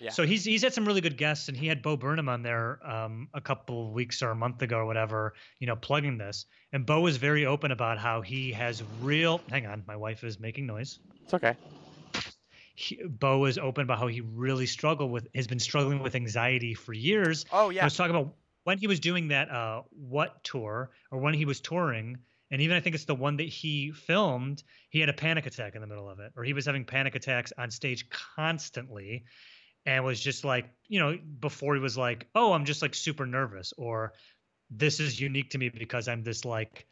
Yeah. 0.00 0.10
So 0.10 0.24
he's 0.24 0.44
he's 0.44 0.62
had 0.62 0.72
some 0.72 0.86
really 0.86 1.00
good 1.00 1.16
guests, 1.16 1.48
and 1.48 1.56
he 1.56 1.66
had 1.66 1.82
Bo 1.82 1.96
Burnham 1.96 2.28
on 2.28 2.42
there 2.42 2.80
um, 2.88 3.28
a 3.34 3.40
couple 3.40 3.88
of 3.88 3.92
weeks 3.92 4.22
or 4.22 4.30
a 4.30 4.34
month 4.34 4.62
ago 4.62 4.78
or 4.78 4.86
whatever, 4.86 5.34
you 5.58 5.66
know, 5.66 5.76
plugging 5.76 6.16
this. 6.16 6.46
And 6.72 6.86
Bo 6.86 7.00
was 7.00 7.16
very 7.18 7.46
open 7.46 7.70
about 7.70 7.98
how 7.98 8.22
he 8.22 8.52
has 8.52 8.82
real. 9.00 9.40
Hang 9.50 9.66
on, 9.66 9.84
my 9.86 9.96
wife 9.96 10.24
is 10.24 10.40
making 10.40 10.66
noise. 10.66 10.98
It's 11.24 11.34
okay. 11.34 11.54
He, 12.74 13.02
Bo 13.04 13.44
is 13.44 13.58
open 13.58 13.82
about 13.82 13.98
how 13.98 14.06
he 14.06 14.22
really 14.22 14.66
struggled 14.66 15.10
with 15.10 15.28
has 15.34 15.46
been 15.46 15.58
struggling 15.58 16.02
with 16.02 16.14
anxiety 16.14 16.72
for 16.72 16.94
years. 16.94 17.44
Oh 17.52 17.68
yeah. 17.68 17.82
I 17.82 17.84
was 17.84 17.94
talking 17.94 18.16
about 18.16 18.34
when 18.64 18.78
he 18.78 18.86
was 18.86 19.00
doing 19.00 19.28
that 19.28 19.50
uh, 19.50 19.82
what 19.90 20.42
tour 20.44 20.90
or 21.10 21.18
when 21.18 21.34
he 21.34 21.44
was 21.44 21.60
touring, 21.60 22.18
and 22.50 22.62
even 22.62 22.76
I 22.76 22.80
think 22.80 22.94
it's 22.94 23.04
the 23.04 23.14
one 23.14 23.36
that 23.36 23.48
he 23.48 23.92
filmed. 23.92 24.62
He 24.88 25.00
had 25.00 25.08
a 25.08 25.14
panic 25.14 25.46
attack 25.46 25.74
in 25.74 25.80
the 25.82 25.86
middle 25.86 26.08
of 26.08 26.20
it, 26.20 26.32
or 26.36 26.44
he 26.44 26.52
was 26.52 26.66
having 26.66 26.84
panic 26.84 27.14
attacks 27.14 27.52
on 27.58 27.70
stage 27.70 28.08
constantly, 28.08 29.24
and 29.86 30.04
was 30.04 30.20
just 30.20 30.44
like, 30.44 30.70
you 30.88 30.98
know, 30.98 31.18
before 31.40 31.74
he 31.74 31.80
was 31.80 31.96
like, 31.96 32.28
oh, 32.34 32.52
I'm 32.52 32.64
just 32.64 32.82
like 32.82 32.94
super 32.94 33.26
nervous, 33.26 33.72
or 33.76 34.12
this 34.70 35.00
is 35.00 35.20
unique 35.20 35.50
to 35.50 35.58
me 35.58 35.68
because 35.68 36.08
I'm 36.08 36.22
this 36.22 36.44
like 36.44 36.86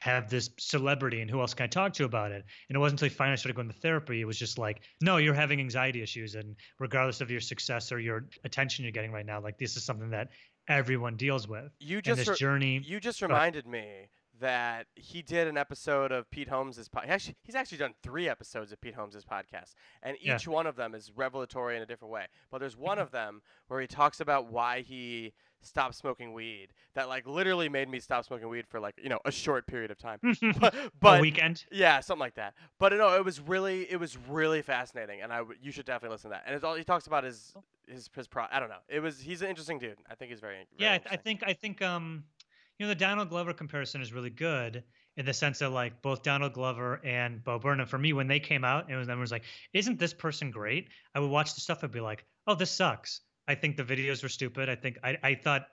have 0.00 0.30
this 0.30 0.50
celebrity 0.58 1.20
and 1.20 1.30
who 1.30 1.40
else 1.40 1.54
can 1.54 1.64
I 1.64 1.66
talk 1.66 1.92
to 1.94 2.04
about 2.04 2.32
it? 2.32 2.44
And 2.68 2.76
it 2.76 2.78
wasn't 2.78 3.00
until 3.00 3.10
he 3.12 3.14
finally 3.14 3.36
started 3.36 3.56
going 3.56 3.68
to 3.68 3.74
therapy, 3.74 4.20
it 4.20 4.24
was 4.24 4.38
just 4.38 4.58
like, 4.58 4.80
no, 5.00 5.18
you're 5.18 5.34
having 5.34 5.60
anxiety 5.60 6.02
issues. 6.02 6.34
And 6.34 6.56
regardless 6.78 7.20
of 7.20 7.30
your 7.30 7.40
success 7.40 7.92
or 7.92 8.00
your 8.00 8.26
attention 8.44 8.84
you're 8.84 8.92
getting 8.92 9.12
right 9.12 9.26
now, 9.26 9.40
like 9.40 9.58
this 9.58 9.76
is 9.76 9.84
something 9.84 10.10
that 10.10 10.28
everyone 10.68 11.16
deals 11.16 11.46
with. 11.46 11.72
You 11.80 11.96
And 11.98 12.04
just 12.04 12.18
this 12.18 12.28
re- 12.28 12.36
journey. 12.36 12.80
you 12.84 13.00
just 13.00 13.22
reminded 13.22 13.66
me 13.66 14.08
that 14.42 14.86
he 14.94 15.22
did 15.22 15.48
an 15.48 15.56
episode 15.56 16.12
of 16.12 16.30
Pete 16.30 16.48
Holmes's 16.48 16.88
podcast. 16.88 17.08
Actually, 17.08 17.36
he's 17.42 17.54
actually 17.54 17.78
done 17.78 17.94
three 18.02 18.28
episodes 18.28 18.70
of 18.72 18.80
Pete 18.80 18.94
Holmes's 18.94 19.24
podcast, 19.24 19.74
and 20.02 20.16
each 20.18 20.26
Yeah. 20.26 20.36
Mm-hmm. 20.36 20.50
one 20.50 20.66
of 20.66 20.76
them 20.76 20.94
is 20.94 21.10
revelatory 21.16 21.76
in 21.76 21.82
a 21.82 21.86
different 21.86 22.12
way. 22.12 22.26
But 22.50 22.58
there's 22.58 22.76
one 22.76 22.98
of 22.98 23.10
them 23.10 23.42
where 23.68 23.80
he 23.80 23.86
talks 23.86 24.20
about 24.20 24.50
why 24.52 24.82
he 24.82 25.32
stopped 25.64 25.94
smoking 25.94 26.32
weed. 26.32 26.68
That 26.94 27.08
like 27.08 27.24
literally 27.26 27.68
made 27.68 27.88
me 27.88 28.00
stop 28.00 28.24
smoking 28.24 28.48
weed 28.48 28.66
for 28.66 28.80
like 28.80 28.94
you 29.02 29.08
know 29.08 29.20
a 29.24 29.30
short 29.32 29.66
period 29.66 29.90
of 29.90 29.98
time. 29.98 30.18
but, 30.60 30.74
a 30.74 30.90
but 31.00 31.20
weekend. 31.20 31.64
yeah, 31.70 32.00
something 32.00 32.20
like 32.20 32.34
that. 32.34 32.54
But 32.78 32.92
no, 32.92 33.14
it 33.16 33.24
was 33.24 33.40
really 33.40 33.90
it 33.90 33.98
was 34.00 34.18
really 34.28 34.60
fascinating, 34.62 35.22
and 35.22 35.32
I 35.32 35.38
w- 35.38 35.58
you 35.62 35.70
should 35.70 35.86
definitely 35.86 36.14
listen 36.14 36.30
to 36.30 36.34
that. 36.36 36.42
And 36.46 36.54
it's 36.54 36.64
all 36.64 36.74
he 36.74 36.84
talks 36.84 37.06
about 37.06 37.24
is 37.24 37.54
his 37.88 38.10
his 38.14 38.26
pro. 38.26 38.44
I 38.50 38.58
don't 38.60 38.68
know. 38.68 38.82
It 38.88 39.00
was 39.00 39.20
he's 39.20 39.40
an 39.42 39.48
interesting 39.48 39.78
dude. 39.78 39.96
I 40.10 40.14
think 40.16 40.30
he's 40.32 40.40
very, 40.40 40.54
very 40.54 40.66
Yeah, 40.78 40.98
I, 41.08 41.14
I 41.14 41.16
think 41.16 41.42
I 41.46 41.52
think 41.52 41.80
um, 41.80 42.24
you 42.82 42.88
know, 42.88 42.94
the 42.94 42.98
Donald 42.98 43.28
Glover 43.28 43.52
comparison 43.52 44.02
is 44.02 44.12
really 44.12 44.28
good 44.28 44.82
in 45.16 45.24
the 45.24 45.32
sense 45.32 45.60
that 45.60 45.68
like 45.68 46.02
both 46.02 46.24
Donald 46.24 46.52
Glover 46.52 47.00
and 47.04 47.44
Bo 47.44 47.60
Burnham, 47.60 47.86
for 47.86 47.96
me, 47.96 48.12
when 48.12 48.26
they 48.26 48.40
came 48.40 48.64
out, 48.64 48.86
and 48.86 48.94
it 48.94 48.96
was 48.96 49.06
everyone 49.06 49.20
was 49.20 49.30
like, 49.30 49.44
"Isn't 49.72 50.00
this 50.00 50.12
person 50.12 50.50
great?" 50.50 50.88
I 51.14 51.20
would 51.20 51.30
watch 51.30 51.54
the 51.54 51.60
stuff 51.60 51.84
and 51.84 51.92
be 51.92 52.00
like, 52.00 52.24
"Oh, 52.48 52.56
this 52.56 52.72
sucks." 52.72 53.20
I 53.46 53.54
think 53.54 53.76
the 53.76 53.84
videos 53.84 54.20
were 54.20 54.28
stupid. 54.28 54.68
I 54.68 54.74
think 54.74 54.98
I 55.04 55.16
I 55.22 55.34
thought. 55.36 55.68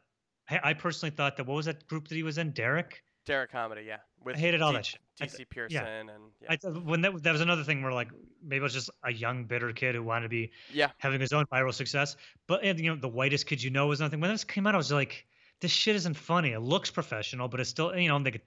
I 0.51 0.59
I 0.63 0.73
personally 0.75 1.09
thought 1.09 1.35
that 1.37 1.47
what 1.47 1.55
was 1.55 1.65
that 1.65 1.87
group 1.87 2.09
that 2.09 2.15
he 2.15 2.21
was 2.21 2.37
in? 2.37 2.51
Derrick. 2.51 3.01
Derrick 3.25 3.51
comedy, 3.51 3.85
yeah. 3.87 3.97
With 4.23 4.35
hated 4.35 4.61
all 4.61 4.71
D- 4.71 4.77
that 4.77 4.85
shit. 4.85 5.01
I 5.19 5.25
DC 5.25 5.49
Pierson 5.49 6.09
and 6.09 6.09
yeah. 6.41 6.57
I 6.63 6.67
when 6.67 7.01
that 7.01 7.23
that 7.23 7.31
was 7.31 7.41
another 7.41 7.63
thing 7.63 7.81
where 7.81 7.91
like 7.91 8.09
maybe 8.43 8.57
it 8.57 8.61
was 8.61 8.73
just 8.73 8.91
a 9.03 9.11
young 9.11 9.45
bitter 9.45 9.71
kid 9.73 9.95
who 9.95 10.03
wanted 10.03 10.25
to 10.25 10.29
be 10.29 10.51
yeah. 10.71 10.89
having 10.99 11.19
his 11.19 11.33
own 11.33 11.45
viral 11.51 11.73
success. 11.73 12.17
But 12.47 12.63
and, 12.63 12.79
you 12.79 12.91
know, 12.91 13.01
the 13.01 13.09
whitest 13.09 13.47
kid 13.47 13.63
you 13.63 13.71
know 13.71 13.87
was 13.87 13.99
nothing. 13.99 14.19
When 14.19 14.29
this 14.29 14.43
came 14.43 14.67
out, 14.67 14.75
I 14.75 14.77
was 14.77 14.91
like, 14.91 15.25
this 15.61 15.71
shit 15.71 15.95
isn't 15.95 16.15
funny. 16.15 16.51
It 16.51 16.61
looks 16.61 16.89
professional, 16.89 17.47
but 17.47 17.59
it's 17.59 17.69
still, 17.69 17.95
you 17.95 18.07
know, 18.07 18.15
I'm 18.15 18.23
thinking, 18.23 18.41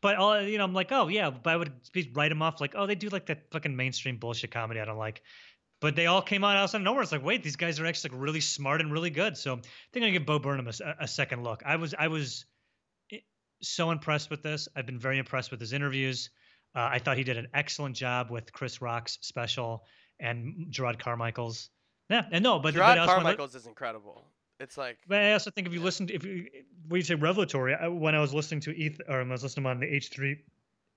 but 0.00 0.16
all 0.16 0.40
you 0.40 0.58
know, 0.58 0.64
I'm 0.64 0.74
like, 0.74 0.92
oh 0.92 1.08
yeah, 1.08 1.30
but 1.30 1.50
I 1.50 1.56
would 1.56 1.72
write 2.14 2.28
them 2.28 2.42
off 2.42 2.60
like, 2.60 2.74
oh, 2.76 2.86
they 2.86 2.94
do 2.94 3.08
like 3.08 3.26
that 3.26 3.50
fucking 3.50 3.74
mainstream 3.74 4.16
bullshit 4.16 4.50
comedy 4.50 4.80
I 4.80 4.84
don't 4.84 4.98
like. 4.98 5.22
But 5.80 5.96
they 5.96 6.06
all 6.06 6.22
came 6.22 6.44
out 6.44 6.56
out 6.56 6.72
of 6.72 6.82
nowhere. 6.82 7.02
It's 7.02 7.10
like, 7.10 7.24
wait, 7.24 7.42
these 7.42 7.56
guys 7.56 7.80
are 7.80 7.86
actually 7.86 8.10
like 8.10 8.22
really 8.22 8.40
smart 8.40 8.80
and 8.80 8.92
really 8.92 9.10
good. 9.10 9.36
So 9.36 9.54
I 9.54 9.60
think 9.92 10.06
I'm 10.06 10.12
give 10.12 10.24
Bo 10.24 10.38
Burnham 10.38 10.68
a, 10.68 10.94
a- 11.00 11.08
second 11.08 11.42
look. 11.42 11.64
I 11.66 11.74
was 11.74 11.92
I 11.98 12.06
was 12.06 12.44
so 13.62 13.90
impressed 13.90 14.30
with 14.30 14.42
this. 14.42 14.68
I've 14.76 14.86
been 14.86 15.00
very 15.00 15.18
impressed 15.18 15.50
with 15.50 15.58
his 15.58 15.72
interviews. 15.72 16.30
Uh, 16.74 16.88
I 16.92 17.00
thought 17.00 17.16
he 17.16 17.24
did 17.24 17.36
an 17.36 17.48
excellent 17.52 17.96
job 17.96 18.30
with 18.30 18.52
Chris 18.52 18.80
Rock's 18.80 19.18
special 19.22 19.84
and 20.20 20.68
Jerrod 20.70 21.00
Carmichael's. 21.00 21.68
Yeah, 22.08 22.26
and 22.30 22.44
no, 22.44 22.58
but, 22.60 22.74
Jerrod 22.74 22.94
but 22.94 22.98
I 22.98 23.06
Carmichael's 23.06 23.54
is 23.54 23.66
incredible. 23.66 24.24
It's 24.62 24.78
like 24.78 24.98
but 25.08 25.18
I 25.18 25.32
also 25.32 25.50
think 25.50 25.66
if 25.66 25.74
you 25.74 25.80
listen, 25.80 26.06
to, 26.06 26.14
if 26.14 26.24
you 26.24 26.46
when 26.88 27.00
you 27.00 27.04
say 27.04 27.16
revelatory, 27.16 27.74
I, 27.74 27.88
when 27.88 28.14
I 28.14 28.20
was 28.20 28.32
listening 28.32 28.60
to 28.60 28.70
ETH 28.80 29.00
or 29.08 29.20
I 29.20 29.24
was 29.24 29.42
listening 29.42 29.66
on 29.66 29.80
the 29.80 29.92
H 29.92 30.08
three 30.10 30.38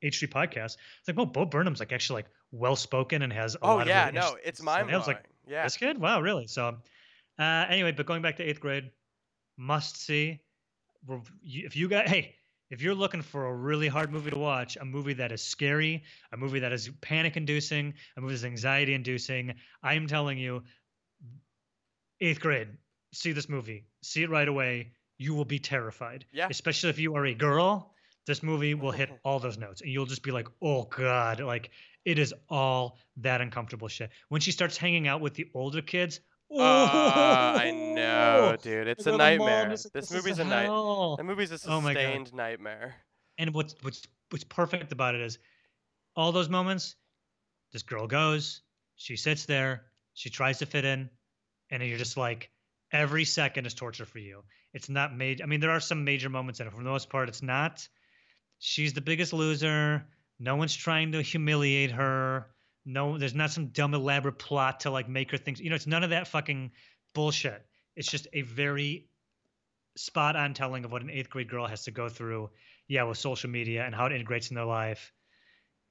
H 0.03 0.19
three 0.19 0.27
podcast, 0.27 0.77
it's 0.99 1.07
like, 1.07 1.17
oh, 1.17 1.25
Bo 1.25 1.45
Burnham's 1.45 1.79
like 1.79 1.91
actually 1.91 2.19
like 2.19 2.31
well 2.51 2.75
spoken 2.75 3.23
and 3.23 3.33
has 3.33 3.55
a 3.55 3.59
oh 3.63 3.75
lot 3.77 3.87
yeah, 3.87 4.11
no, 4.13 4.37
it's 4.43 4.61
mind 4.61 4.83
And 4.83 4.91
I 4.91 4.97
was 4.97 5.05
blowing. 5.05 5.17
like, 5.17 5.25
yeah. 5.47 5.63
this 5.63 5.77
kid, 5.77 5.97
wow, 5.97 6.21
really? 6.21 6.47
So, 6.47 6.77
uh, 7.39 7.65
anyway, 7.67 7.91
but 7.91 8.05
going 8.05 8.21
back 8.21 8.37
to 8.37 8.43
eighth 8.43 8.59
grade, 8.59 8.91
must 9.57 9.97
see. 9.97 10.41
If 11.43 11.75
you 11.75 11.87
got, 11.87 12.07
hey, 12.07 12.35
if 12.69 12.81
you're 12.81 12.95
looking 12.95 13.21
for 13.21 13.45
a 13.47 13.53
really 13.53 13.87
hard 13.87 14.11
movie 14.11 14.31
to 14.31 14.37
watch, 14.37 14.77
a 14.77 14.85
movie 14.85 15.13
that 15.13 15.31
is 15.31 15.41
scary, 15.41 16.03
a 16.31 16.37
movie 16.37 16.59
that 16.59 16.71
is 16.71 16.89
panic 17.01 17.37
inducing, 17.37 17.93
a 18.17 18.21
movie 18.21 18.33
that's 18.33 18.43
anxiety 18.43 18.93
inducing, 18.93 19.53
I'm 19.83 20.07
telling 20.07 20.37
you, 20.37 20.63
eighth 22.21 22.39
grade, 22.39 22.69
see 23.15 23.31
this 23.31 23.49
movie, 23.49 23.85
see 24.03 24.23
it 24.23 24.29
right 24.29 24.47
away. 24.47 24.91
You 25.17 25.33
will 25.33 25.45
be 25.45 25.59
terrified. 25.59 26.25
Yeah. 26.33 26.47
Especially 26.49 26.89
if 26.89 26.99
you 26.99 27.15
are 27.15 27.25
a 27.25 27.33
girl, 27.33 27.93
this 28.27 28.43
movie 28.43 28.73
will 28.73 28.91
hit 28.91 29.09
all 29.23 29.39
those 29.39 29.57
notes 29.57 29.81
and 29.81 29.89
you'll 29.89 30.05
just 30.05 30.23
be 30.23 30.31
like, 30.31 30.47
oh 30.61 30.83
God, 30.83 31.39
like 31.39 31.71
it 32.03 32.19
is 32.19 32.33
all 32.49 32.97
that 33.17 33.41
uncomfortable 33.41 33.87
shit. 33.87 34.09
When 34.29 34.41
she 34.41 34.51
starts 34.51 34.77
hanging 34.77 35.07
out 35.07 35.21
with 35.21 35.33
the 35.33 35.47
older 35.53 35.81
kids, 35.81 36.19
Uh, 36.51 36.61
I 37.57 37.71
know, 37.71 38.51
oh, 38.53 38.55
dude. 38.61 38.87
It's 38.87 39.05
a 39.07 39.11
go, 39.11 39.17
"Mom, 39.17 39.17
nightmare. 39.17 39.69
this- 39.69 39.87
This, 39.91 40.11
movie's 40.11 40.37
a 40.39 40.43
night. 40.43 40.65
hell." 40.65 41.15
That 41.17 41.23
movie's 41.23 41.51
a 41.51 41.55
Oh 41.67 41.81
sustained 41.81 42.33
nightmare. 42.33 42.95
And 43.39 43.53
what's 43.53 43.73
what's 43.81 44.03
what's 44.29 44.43
perfect 44.43 44.91
about 44.91 45.15
it 45.15 45.21
is 45.21 45.39
all 46.15 46.31
those 46.31 46.47
moments. 46.49 46.95
This 47.73 47.81
girl 47.83 48.05
goes, 48.07 48.61
she 48.95 49.15
sits 49.17 49.45
there, 49.45 49.85
she 50.13 50.29
tries 50.29 50.59
to 50.59 50.65
fit 50.67 50.85
in, 50.85 51.09
and 51.71 51.81
you're 51.83 51.97
just 51.97 52.15
like, 52.15 52.51
every 52.95 53.25
second 53.25 53.65
is 53.65 53.73
torture 53.73 54.05
for 54.05 54.19
you. 54.19 54.43
It's 54.73 54.89
not 54.89 55.15
major. 55.15 55.43
I 55.43 55.47
mean, 55.47 55.59
there 55.59 55.71
are 55.71 55.79
some 55.79 56.03
major 56.03 56.29
moments 56.29 56.59
in 56.59 56.67
it. 56.67 56.71
For 56.71 56.77
the 56.77 56.89
most 56.89 57.09
part, 57.09 57.29
it's 57.29 57.41
not. 57.41 57.87
She's 58.59 58.93
the 58.93 59.01
biggest 59.01 59.33
loser. 59.33 60.05
No 60.39 60.55
one's 60.55 60.75
trying 60.75 61.13
to 61.13 61.21
humiliate 61.21 61.91
her. 61.91 62.47
No, 62.85 63.17
there's 63.17 63.35
not 63.35 63.51
some 63.51 63.67
dumb 63.67 63.93
elaborate 63.93 64.37
plot 64.37 64.81
to 64.81 64.91
like 64.91 65.09
make 65.09 65.31
her 65.31 65.37
think. 65.37 65.59
You 65.59 65.69
know, 65.69 65.75
it's 65.75 65.87
none 65.87 66.03
of 66.03 66.09
that 66.11 66.27
fucking 66.27 66.71
bullshit. 67.13 67.65
It's 67.95 68.09
just 68.09 68.27
a 68.33 68.41
very 68.41 69.07
spot 69.95 70.35
on 70.35 70.53
telling 70.53 70.85
of 70.85 70.91
what 70.91 71.01
an 71.01 71.09
eighth 71.09 71.29
grade 71.29 71.49
girl 71.49 71.67
has 71.67 71.85
to 71.85 71.91
go 71.91 72.09
through 72.09 72.49
yeah, 72.87 73.03
with 73.03 73.17
social 73.17 73.49
media 73.49 73.83
and 73.83 73.95
how 73.95 74.05
it 74.05 74.11
integrates 74.11 74.49
in 74.49 74.55
their 74.55 74.65
life. 74.65 75.11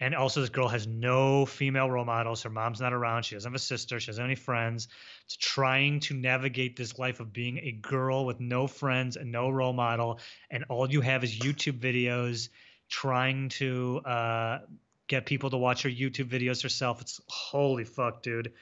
And 0.01 0.15
also, 0.15 0.41
this 0.41 0.51
girl 0.51 0.69
has 0.69 0.87
no 0.89 1.47
female 1.47 1.89
role 1.89 2.05
models. 2.05 2.43
Her 2.43 2.51
mom's 2.51 2.81
not 2.81 2.93
around. 2.93 3.23
She 3.23 3.37
doesn't 3.37 3.51
have 3.51 3.57
a 3.57 3.63
sister. 3.63 4.01
She 4.01 4.09
doesn't 4.09 4.23
have 4.23 4.29
any 4.29 4.35
friends. 4.35 4.89
It's 5.25 5.37
trying 5.37 6.01
to 6.01 6.15
navigate 6.15 6.77
this 6.77 6.99
life 6.99 7.21
of 7.21 7.33
being 7.33 7.59
a 7.59 7.73
girl 7.73 8.27
with 8.27 8.41
no 8.41 8.67
friends 8.67 9.17
and 9.17 9.31
no 9.31 9.51
role 9.51 9.73
model. 9.73 10.19
And 10.51 10.65
all 10.69 10.91
you 10.91 11.01
have 11.01 11.23
is 11.23 11.39
YouTube 11.39 11.79
videos 11.79 12.49
trying 12.89 13.49
to 13.51 14.01
uh, 14.05 14.59
get 15.07 15.27
people 15.27 15.51
to 15.51 15.57
watch 15.57 15.83
her 15.83 15.89
YouTube 15.89 16.29
videos 16.29 16.63
herself. 16.63 17.01
It's 17.01 17.21
holy 17.29 17.85
fuck, 17.85 18.23
dude. 18.23 18.53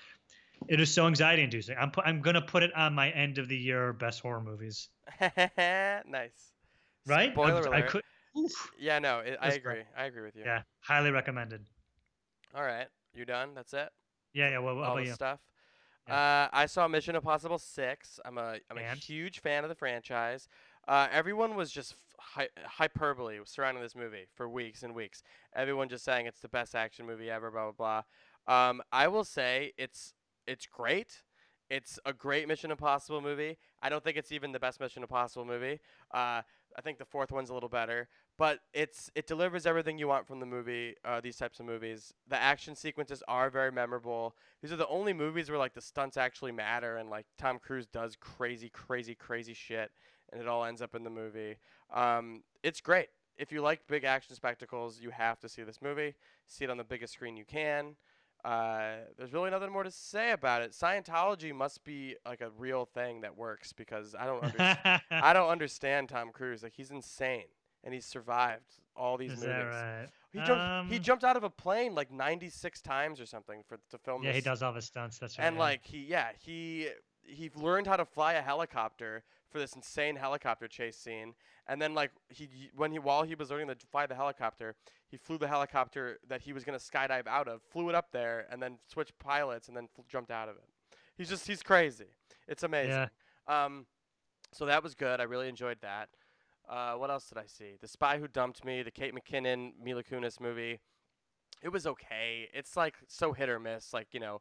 It 0.68 0.80
is 0.80 0.92
so 0.92 1.06
anxiety 1.06 1.42
inducing. 1.42 1.76
I'm, 1.78 1.90
pu- 1.90 2.02
I'm 2.02 2.20
going 2.20 2.34
to 2.34 2.42
put 2.42 2.62
it 2.62 2.74
on 2.74 2.94
my 2.94 3.10
end 3.10 3.38
of 3.38 3.48
the 3.48 3.56
year 3.56 3.92
best 3.92 4.20
horror 4.20 4.40
movies. 4.42 4.90
nice. 5.20 6.52
Right? 7.06 7.32
Spoiler 7.32 7.74
I 7.74 7.78
alert. 7.78 7.90
could. 7.90 8.02
Oof. 8.36 8.72
Yeah, 8.78 8.98
no, 8.98 9.20
it, 9.20 9.38
I 9.40 9.50
agree. 9.50 9.74
right. 9.74 9.86
I 9.96 10.04
agree 10.04 10.22
with 10.22 10.36
you. 10.36 10.42
Yeah, 10.44 10.62
highly 10.80 11.10
recommended. 11.10 11.66
All 12.54 12.62
right, 12.62 12.86
you 13.14 13.24
done? 13.24 13.50
That's 13.54 13.72
it. 13.74 13.90
Yeah, 14.34 14.50
yeah. 14.50 14.58
Well, 14.58 14.78
All 14.78 14.84
about 14.84 14.98
the 14.98 15.06
you? 15.06 15.12
stuff. 15.14 15.40
Uh, 16.10 16.48
I 16.52 16.66
saw 16.66 16.88
Mission 16.88 17.14
Impossible 17.14 17.58
Six. 17.58 18.18
I'm 18.24 18.38
a 18.38 18.56
I'm 18.70 18.78
a 18.78 18.94
huge 18.94 19.40
fan 19.40 19.64
of 19.64 19.68
the 19.68 19.74
franchise. 19.74 20.48
Uh, 20.88 21.06
everyone 21.12 21.54
was 21.54 21.70
just 21.70 21.94
hy- 22.18 22.48
hyperbole 22.64 23.38
surrounding 23.44 23.82
this 23.82 23.94
movie 23.94 24.26
for 24.34 24.48
weeks 24.48 24.82
and 24.82 24.94
weeks. 24.94 25.22
Everyone 25.54 25.88
just 25.88 26.04
saying 26.04 26.26
it's 26.26 26.40
the 26.40 26.48
best 26.48 26.74
action 26.74 27.06
movie 27.06 27.30
ever. 27.30 27.50
Blah 27.50 27.70
blah 27.72 28.02
blah. 28.48 28.68
Um, 28.68 28.82
I 28.90 29.08
will 29.08 29.24
say 29.24 29.72
it's 29.78 30.14
it's 30.46 30.66
great. 30.66 31.22
It's 31.70 31.98
a 32.04 32.12
great 32.12 32.48
Mission 32.48 32.70
Impossible 32.70 33.22
movie. 33.22 33.56
I 33.80 33.88
don't 33.88 34.04
think 34.04 34.16
it's 34.18 34.32
even 34.32 34.52
the 34.52 34.60
best 34.60 34.80
Mission 34.80 35.02
Impossible 35.02 35.46
movie. 35.46 35.80
Uh, 36.12 36.42
I 36.76 36.80
think 36.80 36.98
the 36.98 37.04
fourth 37.04 37.30
one's 37.32 37.50
a 37.50 37.54
little 37.54 37.68
better, 37.68 38.08
but 38.38 38.60
it's 38.72 39.10
it 39.14 39.26
delivers 39.26 39.66
everything 39.66 39.98
you 39.98 40.08
want 40.08 40.26
from 40.26 40.40
the 40.40 40.46
movie. 40.46 40.94
Uh, 41.04 41.20
these 41.20 41.36
types 41.36 41.60
of 41.60 41.66
movies. 41.66 42.12
The 42.28 42.40
action 42.40 42.74
sequences 42.74 43.22
are 43.28 43.50
very 43.50 43.70
memorable. 43.72 44.36
These 44.62 44.72
are 44.72 44.76
the 44.76 44.88
only 44.88 45.12
movies 45.12 45.50
where 45.50 45.58
like 45.58 45.74
the 45.74 45.80
stunts 45.80 46.16
actually 46.16 46.52
matter, 46.52 46.96
and 46.96 47.10
like 47.10 47.26
Tom 47.38 47.58
Cruise 47.58 47.86
does 47.86 48.16
crazy, 48.16 48.68
crazy, 48.68 49.14
crazy 49.14 49.54
shit, 49.54 49.90
and 50.32 50.40
it 50.40 50.48
all 50.48 50.64
ends 50.64 50.82
up 50.82 50.94
in 50.94 51.04
the 51.04 51.10
movie. 51.10 51.56
Um, 51.92 52.42
it's 52.62 52.80
great. 52.80 53.08
If 53.36 53.50
you 53.50 53.62
like 53.62 53.86
big 53.86 54.04
action 54.04 54.34
spectacles, 54.34 55.00
you 55.00 55.10
have 55.10 55.40
to 55.40 55.48
see 55.48 55.62
this 55.62 55.80
movie. 55.82 56.14
See 56.46 56.64
it 56.64 56.70
on 56.70 56.76
the 56.76 56.84
biggest 56.84 57.14
screen 57.14 57.36
you 57.36 57.44
can. 57.44 57.96
Uh, 58.44 58.94
there's 59.16 59.32
really 59.32 59.50
nothing 59.50 59.70
more 59.72 59.84
to 59.84 59.90
say 59.90 60.32
about 60.32 60.62
it. 60.62 60.72
Scientology 60.72 61.54
must 61.54 61.84
be 61.84 62.16
like 62.26 62.40
a 62.40 62.50
real 62.58 62.84
thing 62.86 63.20
that 63.20 63.36
works 63.36 63.72
because 63.72 64.14
I 64.18 64.26
don't 64.26 64.42
understand. 64.42 65.00
I 65.10 65.32
don't 65.32 65.48
understand 65.56 66.08
Tom 66.08 66.30
Cruise. 66.32 66.62
Like 66.62 66.74
he's 66.74 66.90
insane, 66.90 67.44
and 67.84 67.94
he's 67.94 68.04
survived 68.06 68.80
all 68.96 69.16
these 69.16 69.32
Is 69.32 69.40
movies. 69.40 69.52
that 69.54 69.62
right? 69.68 70.08
He 70.32 70.38
jumped. 70.40 70.90
he 70.90 70.96
Um, 70.96 71.02
jumped 71.02 71.24
out 71.24 71.36
of 71.36 71.44
a 71.44 71.50
plane 71.50 71.94
like 71.94 72.10
96 72.10 72.80
times 72.82 73.20
or 73.20 73.26
something 73.26 73.62
for 73.68 73.78
to 73.90 73.98
film 73.98 74.22
Yeah, 74.24 74.30
this. 74.32 74.42
he 74.42 74.50
does 74.50 74.62
all 74.62 74.72
the 74.72 74.82
stunts. 74.82 75.18
That's 75.18 75.38
right. 75.38 75.44
And 75.46 75.56
like 75.56 75.84
he, 75.84 75.98
yeah, 76.04 76.28
he 76.38 76.88
he 77.24 77.50
learned 77.54 77.86
how 77.86 77.96
to 77.96 78.04
fly 78.04 78.32
a 78.32 78.42
helicopter 78.42 79.22
for 79.52 79.58
this 79.58 79.74
insane 79.76 80.16
helicopter 80.16 80.66
chase 80.66 80.96
scene. 80.96 81.34
And 81.68 81.80
then 81.80 81.94
like 81.94 82.10
he 82.28 82.70
when 82.74 82.90
he 82.92 82.98
while 82.98 83.22
he 83.22 83.34
was 83.34 83.50
learning 83.50 83.68
to 83.68 83.76
fly 83.90 84.06
the 84.06 84.14
helicopter, 84.14 84.74
he 85.08 85.16
flew 85.16 85.38
the 85.38 85.46
helicopter 85.48 86.18
that 86.28 86.40
he 86.42 86.52
was 86.52 86.64
gonna 86.64 86.78
skydive 86.78 87.26
out 87.26 87.46
of, 87.46 87.62
flew 87.62 87.88
it 87.88 87.94
up 87.94 88.08
there, 88.12 88.46
and 88.50 88.60
then 88.62 88.78
switched 88.88 89.18
pilots, 89.18 89.68
and 89.68 89.76
then 89.76 89.88
fl- 89.94 90.02
jumped 90.08 90.30
out 90.30 90.48
of 90.48 90.56
it. 90.56 90.64
He's 91.16 91.28
just 91.28 91.46
he's 91.46 91.62
crazy. 91.62 92.06
It's 92.48 92.62
amazing. 92.64 93.08
Yeah. 93.48 93.64
Um, 93.64 93.86
so 94.52 94.66
that 94.66 94.82
was 94.82 94.94
good. 94.94 95.20
I 95.20 95.24
really 95.24 95.48
enjoyed 95.48 95.78
that. 95.82 96.08
Uh, 96.68 96.94
what 96.94 97.10
else 97.10 97.28
did 97.28 97.38
I 97.38 97.46
see? 97.46 97.76
The 97.80 97.88
Spy 97.88 98.18
Who 98.18 98.26
Dumped 98.28 98.64
Me, 98.64 98.82
the 98.82 98.90
Kate 98.90 99.14
McKinnon, 99.14 99.72
Mila 99.82 100.02
Kunis 100.02 100.40
movie. 100.40 100.80
It 101.62 101.68
was 101.70 101.86
okay. 101.86 102.48
It's 102.52 102.76
like 102.76 102.96
so 103.06 103.32
hit 103.32 103.48
or 103.48 103.60
miss. 103.60 103.92
Like 103.92 104.08
you 104.12 104.20
know, 104.20 104.40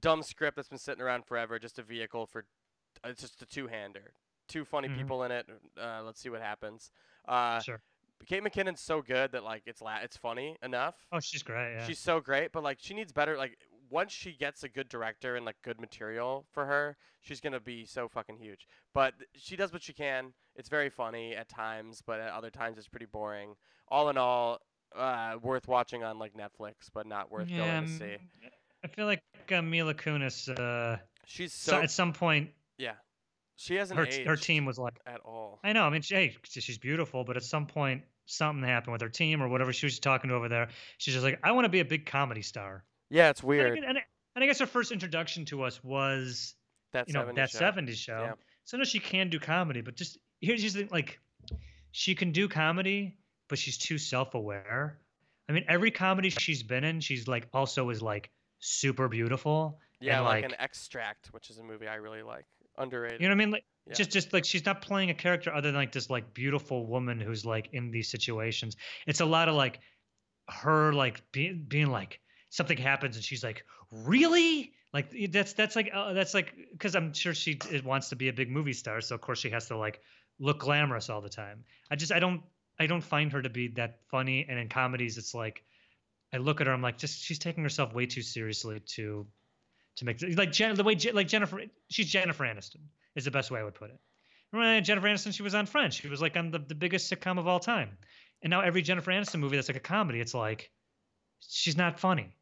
dumb 0.00 0.22
script 0.22 0.56
that's 0.56 0.68
been 0.68 0.78
sitting 0.78 1.02
around 1.02 1.24
forever. 1.26 1.58
Just 1.58 1.78
a 1.78 1.82
vehicle 1.82 2.26
for. 2.26 2.44
uh, 3.04 3.08
It's 3.08 3.20
just 3.22 3.42
a 3.42 3.46
two-hander. 3.46 4.12
Two 4.52 4.64
funny 4.66 4.88
Mhm. 4.88 4.98
people 4.98 5.22
in 5.24 5.32
it. 5.32 5.48
Uh, 5.80 6.02
let's 6.04 6.20
see 6.20 6.28
what 6.28 6.42
happens. 6.42 6.90
Uh, 7.26 7.58
sure. 7.60 7.80
Kate 8.26 8.42
McKinnon's 8.42 8.80
so 8.80 9.00
good 9.02 9.32
that 9.32 9.42
like 9.44 9.62
it's 9.66 9.80
la- 9.80 10.00
it's 10.02 10.16
funny 10.16 10.56
enough. 10.62 10.94
Oh, 11.10 11.20
she's 11.20 11.42
great. 11.42 11.74
Yeah. 11.74 11.86
She's 11.86 11.98
so 11.98 12.20
great, 12.20 12.52
but 12.52 12.62
like 12.62 12.78
she 12.80 12.92
needs 12.94 13.12
better. 13.12 13.36
Like 13.36 13.58
once 13.88 14.12
she 14.12 14.32
gets 14.32 14.62
a 14.62 14.68
good 14.68 14.88
director 14.88 15.36
and 15.36 15.44
like 15.46 15.56
good 15.62 15.80
material 15.80 16.46
for 16.52 16.66
her, 16.66 16.96
she's 17.20 17.40
gonna 17.40 17.60
be 17.60 17.84
so 17.86 18.08
fucking 18.08 18.36
huge. 18.36 18.66
But 18.92 19.14
she 19.34 19.56
does 19.56 19.72
what 19.72 19.82
she 19.82 19.92
can. 19.94 20.34
It's 20.54 20.68
very 20.68 20.90
funny 20.90 21.34
at 21.34 21.48
times, 21.48 22.02
but 22.02 22.20
at 22.20 22.30
other 22.32 22.50
times 22.50 22.76
it's 22.78 22.88
pretty 22.88 23.06
boring. 23.06 23.56
All 23.88 24.08
in 24.10 24.16
all, 24.18 24.60
uh, 24.94 25.38
worth 25.42 25.66
watching 25.66 26.04
on 26.04 26.18
like 26.18 26.34
Netflix, 26.34 26.90
but 26.92 27.06
not 27.06 27.30
worth 27.30 27.48
yeah, 27.48 27.80
going 27.80 27.86
to 27.86 27.98
see. 27.98 28.16
I 28.84 28.88
feel 28.88 29.06
like 29.06 29.22
uh, 29.50 29.62
Mila 29.62 29.94
Kunis. 29.94 30.48
Uh, 30.48 30.98
She's 31.24 31.52
so, 31.54 31.72
so 31.72 31.80
at 31.82 31.90
some 31.90 32.12
point, 32.12 32.50
yeah. 32.78 32.94
She 33.56 33.74
hasn't 33.76 33.98
her 33.98 34.06
her 34.26 34.36
team 34.36 34.64
was 34.64 34.78
like, 34.78 34.98
at 35.06 35.20
all. 35.20 35.60
I 35.62 35.72
know. 35.72 35.84
I 35.84 35.90
mean, 35.90 36.02
she, 36.02 36.14
hey, 36.14 36.36
she's 36.44 36.78
beautiful, 36.78 37.22
but 37.24 37.36
at 37.36 37.44
some 37.44 37.66
point, 37.66 38.02
something 38.26 38.64
happened 38.64 38.92
with 38.92 39.02
her 39.02 39.08
team 39.08 39.42
or 39.42 39.48
whatever 39.48 39.72
she 39.72 39.86
was 39.86 39.98
talking 39.98 40.30
to 40.30 40.36
over 40.36 40.48
there. 40.48 40.68
She's 40.98 41.14
just 41.14 41.24
like, 41.24 41.38
I 41.44 41.52
want 41.52 41.64
to 41.66 41.68
be 41.68 41.80
a 41.80 41.84
big 41.84 42.06
comedy 42.06 42.42
star. 42.42 42.84
Yeah, 43.10 43.30
it's 43.30 43.40
And 43.40 43.46
I 43.46 43.48
weird. 43.48 43.78
And 43.78 43.98
I, 43.98 44.02
and 44.34 44.42
I 44.42 44.46
guess 44.46 44.58
her 44.60 44.66
first 44.66 44.90
introduction 44.90 45.44
to 45.46 45.62
us 45.62 45.82
was 45.84 46.54
That 46.92 47.08
you 47.08 47.14
know 47.14 47.24
70s 47.24 47.34
that 47.36 47.50
show. 47.50 47.58
70s 47.58 47.94
show. 47.94 48.22
Yeah. 48.22 48.32
So 48.64 48.76
no, 48.78 48.84
she 48.84 48.98
can 48.98 49.28
do 49.28 49.38
comedy, 49.38 49.80
but 49.80 49.96
just 49.96 50.18
here's 50.40 50.72
thing, 50.72 50.88
like 50.90 51.20
she 51.90 52.14
can 52.14 52.32
do 52.32 52.48
comedy, 52.48 53.16
but 53.48 53.58
she's 53.58 53.76
too 53.76 53.98
self-aware. 53.98 54.98
I 55.48 55.52
mean, 55.52 55.64
every 55.68 55.90
comedy 55.90 56.30
she's 56.30 56.62
been 56.62 56.84
in, 56.84 57.00
she's 57.00 57.28
like 57.28 57.48
also 57.52 57.90
is 57.90 58.00
like 58.00 58.30
super 58.60 59.08
beautiful. 59.08 59.78
Yeah, 60.00 60.16
and, 60.16 60.24
like, 60.24 60.42
like 60.42 60.52
an 60.52 60.60
Extract, 60.60 61.28
which 61.32 61.50
is 61.50 61.58
a 61.58 61.62
movie 61.62 61.86
I 61.86 61.96
really 61.96 62.22
like. 62.22 62.46
Underrated. 62.78 63.20
You 63.20 63.28
know 63.28 63.34
what 63.34 63.42
I 63.42 63.44
mean? 63.44 63.50
Like 63.50 63.64
Yeah. 63.86 63.94
just 63.94 64.10
just 64.10 64.32
like 64.32 64.44
she's 64.44 64.64
not 64.64 64.82
playing 64.82 65.10
a 65.10 65.14
character 65.14 65.52
other 65.52 65.68
than 65.68 65.74
like 65.74 65.92
this 65.92 66.08
like 66.08 66.32
beautiful 66.34 66.86
woman 66.86 67.20
who's 67.20 67.44
like 67.44 67.68
in 67.72 67.90
these 67.90 68.08
situations. 68.08 68.76
It's 69.06 69.20
a 69.20 69.26
lot 69.26 69.48
of 69.48 69.54
like 69.54 69.80
her 70.48 70.92
like 70.92 71.22
being 71.32 71.64
being 71.68 71.90
like 71.90 72.20
something 72.50 72.76
happens 72.76 73.16
and 73.16 73.24
she's 73.24 73.42
like, 73.42 73.64
"Really?" 73.90 74.72
Like 74.92 75.14
that's 75.30 75.54
that's 75.54 75.74
like 75.74 75.90
uh, 75.92 76.12
that's 76.12 76.34
like 76.34 76.54
cuz 76.78 76.94
I'm 76.94 77.12
sure 77.12 77.34
she 77.34 77.58
wants 77.84 78.10
to 78.10 78.16
be 78.16 78.28
a 78.28 78.32
big 78.32 78.50
movie 78.50 78.72
star, 78.74 79.00
so 79.00 79.14
of 79.14 79.20
course 79.20 79.40
she 79.40 79.50
has 79.50 79.68
to 79.68 79.76
like 79.76 80.00
look 80.38 80.60
glamorous 80.60 81.08
all 81.08 81.20
the 81.20 81.28
time. 81.30 81.64
I 81.90 81.96
just 81.96 82.12
I 82.12 82.18
don't 82.18 82.42
I 82.78 82.86
don't 82.86 83.02
find 83.02 83.32
her 83.32 83.42
to 83.42 83.50
be 83.50 83.68
that 83.68 84.00
funny 84.10 84.46
and 84.48 84.58
in 84.58 84.68
comedies 84.68 85.18
it's 85.18 85.34
like 85.34 85.64
I 86.32 86.38
look 86.38 86.60
at 86.60 86.66
her 86.66 86.72
I'm 86.72 86.82
like 86.82 86.98
just 86.98 87.22
she's 87.22 87.38
taking 87.38 87.62
herself 87.62 87.94
way 87.94 88.06
too 88.06 88.22
seriously 88.22 88.80
to 88.80 89.26
to 89.96 90.04
make 90.04 90.22
it 90.22 90.36
like 90.38 90.52
Jen, 90.52 90.74
the 90.74 90.84
way 90.84 90.96
like 91.12 91.28
Jennifer 91.28 91.60
she's 91.90 92.10
Jennifer 92.10 92.44
Aniston 92.44 92.80
is 93.14 93.24
the 93.24 93.30
best 93.30 93.50
way 93.50 93.60
I 93.60 93.64
would 93.64 93.74
put 93.74 93.90
it. 93.90 93.98
Remember 94.52 94.80
Jennifer 94.82 95.06
Aniston? 95.06 95.32
She 95.34 95.42
was 95.42 95.54
on 95.54 95.66
Friends. 95.66 95.94
She 95.94 96.08
was 96.08 96.20
like 96.20 96.36
on 96.36 96.50
the, 96.50 96.58
the 96.58 96.74
biggest 96.74 97.10
sitcom 97.12 97.38
of 97.38 97.46
all 97.48 97.58
time. 97.60 97.96
And 98.42 98.50
now 98.50 98.60
every 98.60 98.82
Jennifer 98.82 99.10
Aniston 99.10 99.40
movie 99.40 99.56
that's 99.56 99.68
like 99.68 99.76
a 99.76 99.80
comedy, 99.80 100.20
it's 100.20 100.34
like 100.34 100.70
she's 101.48 101.76
not 101.76 101.98
funny. 102.00 102.34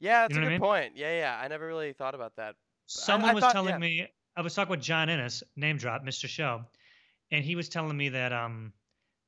yeah, 0.00 0.22
that's 0.22 0.34
know 0.34 0.40
a 0.40 0.44
what 0.44 0.46
I 0.46 0.48
good 0.48 0.52
mean? 0.52 0.60
point. 0.60 0.92
Yeah, 0.96 1.18
yeah. 1.18 1.40
I 1.42 1.48
never 1.48 1.66
really 1.66 1.92
thought 1.92 2.14
about 2.14 2.36
that. 2.36 2.54
Someone 2.86 3.30
I 3.30 3.34
was 3.34 3.42
thought- 3.42 3.52
telling 3.52 3.70
yeah. 3.70 3.78
me 3.78 4.08
I 4.36 4.40
was 4.42 4.54
talking 4.54 4.70
with 4.70 4.80
John 4.80 5.08
Ennis, 5.08 5.42
name 5.56 5.76
drop, 5.78 6.04
Mr. 6.04 6.26
Show, 6.28 6.62
and 7.30 7.44
he 7.44 7.54
was 7.56 7.68
telling 7.68 7.96
me 7.96 8.10
that 8.10 8.32
um 8.32 8.72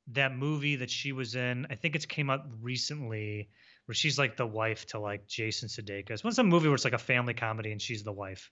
that 0.09 0.37
movie 0.37 0.77
that 0.77 0.91
she 0.91 1.13
was 1.13 1.35
in, 1.35 1.67
I 1.71 1.75
think 1.77 1.95
it's 1.97 2.05
came 2.07 2.29
out 2.31 2.43
recently, 2.61 3.49
where 3.87 3.95
she's 3.95 4.19
like 4.19 4.37
the 4.37 4.47
wife 4.47 4.87
to 4.87 4.99
like 4.99 5.27
Jason 5.27 5.69
Sudeikis. 5.69 6.25
What's 6.25 6.39
a 6.39 6.45
movie 6.45 6.69
where 6.69 6.75
it's 6.75 6.85
like 6.85 6.95
a 6.95 6.99
family 6.99 7.35
comedy 7.35 7.73
and 7.73 7.81
she's 7.81 8.03
the 8.03 8.13
wife? 8.13 8.51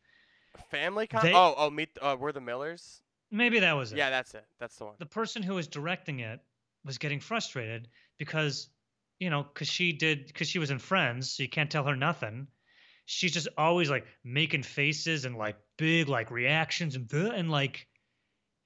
Family 0.71 1.07
com- 1.07 1.23
They- 1.23 1.33
Oh, 1.35 1.55
oh, 1.57 1.71
meet 1.71 1.91
uh, 2.01 2.17
we're 2.19 2.33
the 2.33 2.41
Millers. 2.41 3.01
Maybe 3.31 3.61
that 3.61 3.73
was 3.73 3.93
it. 3.93 3.99
Yeah, 3.99 4.11
that's 4.11 4.35
it. 4.35 4.45
That's 4.59 4.77
the 4.77 4.85
one. 4.85 4.95
the 4.99 5.07
person 5.07 5.43
who 5.43 5.55
was 5.55 5.67
directing 5.67 6.21
it 6.21 6.41
was 6.85 6.99
getting 6.99 7.21
frustrated 7.21 7.89
because 8.19 8.69
you 9.21 9.31
know 9.31 9.43
because 9.45 9.69
she 9.69 9.93
did 9.93 10.27
because 10.27 10.49
she 10.49 10.59
was 10.59 10.71
in 10.71 10.79
friends 10.79 11.31
so 11.33 11.43
you 11.43 11.49
can't 11.49 11.71
tell 11.71 11.85
her 11.85 11.95
nothing 11.95 12.49
she's 13.07 13.33
just 13.33 13.49
always 13.57 13.89
like 13.89 14.05
making 14.25 14.63
faces 14.65 15.25
and 15.25 15.37
like 15.37 15.57
big 15.79 16.09
like 16.09 16.31
reactions 16.31 16.97
and 16.97 17.11
and 17.13 17.51
like 17.51 17.87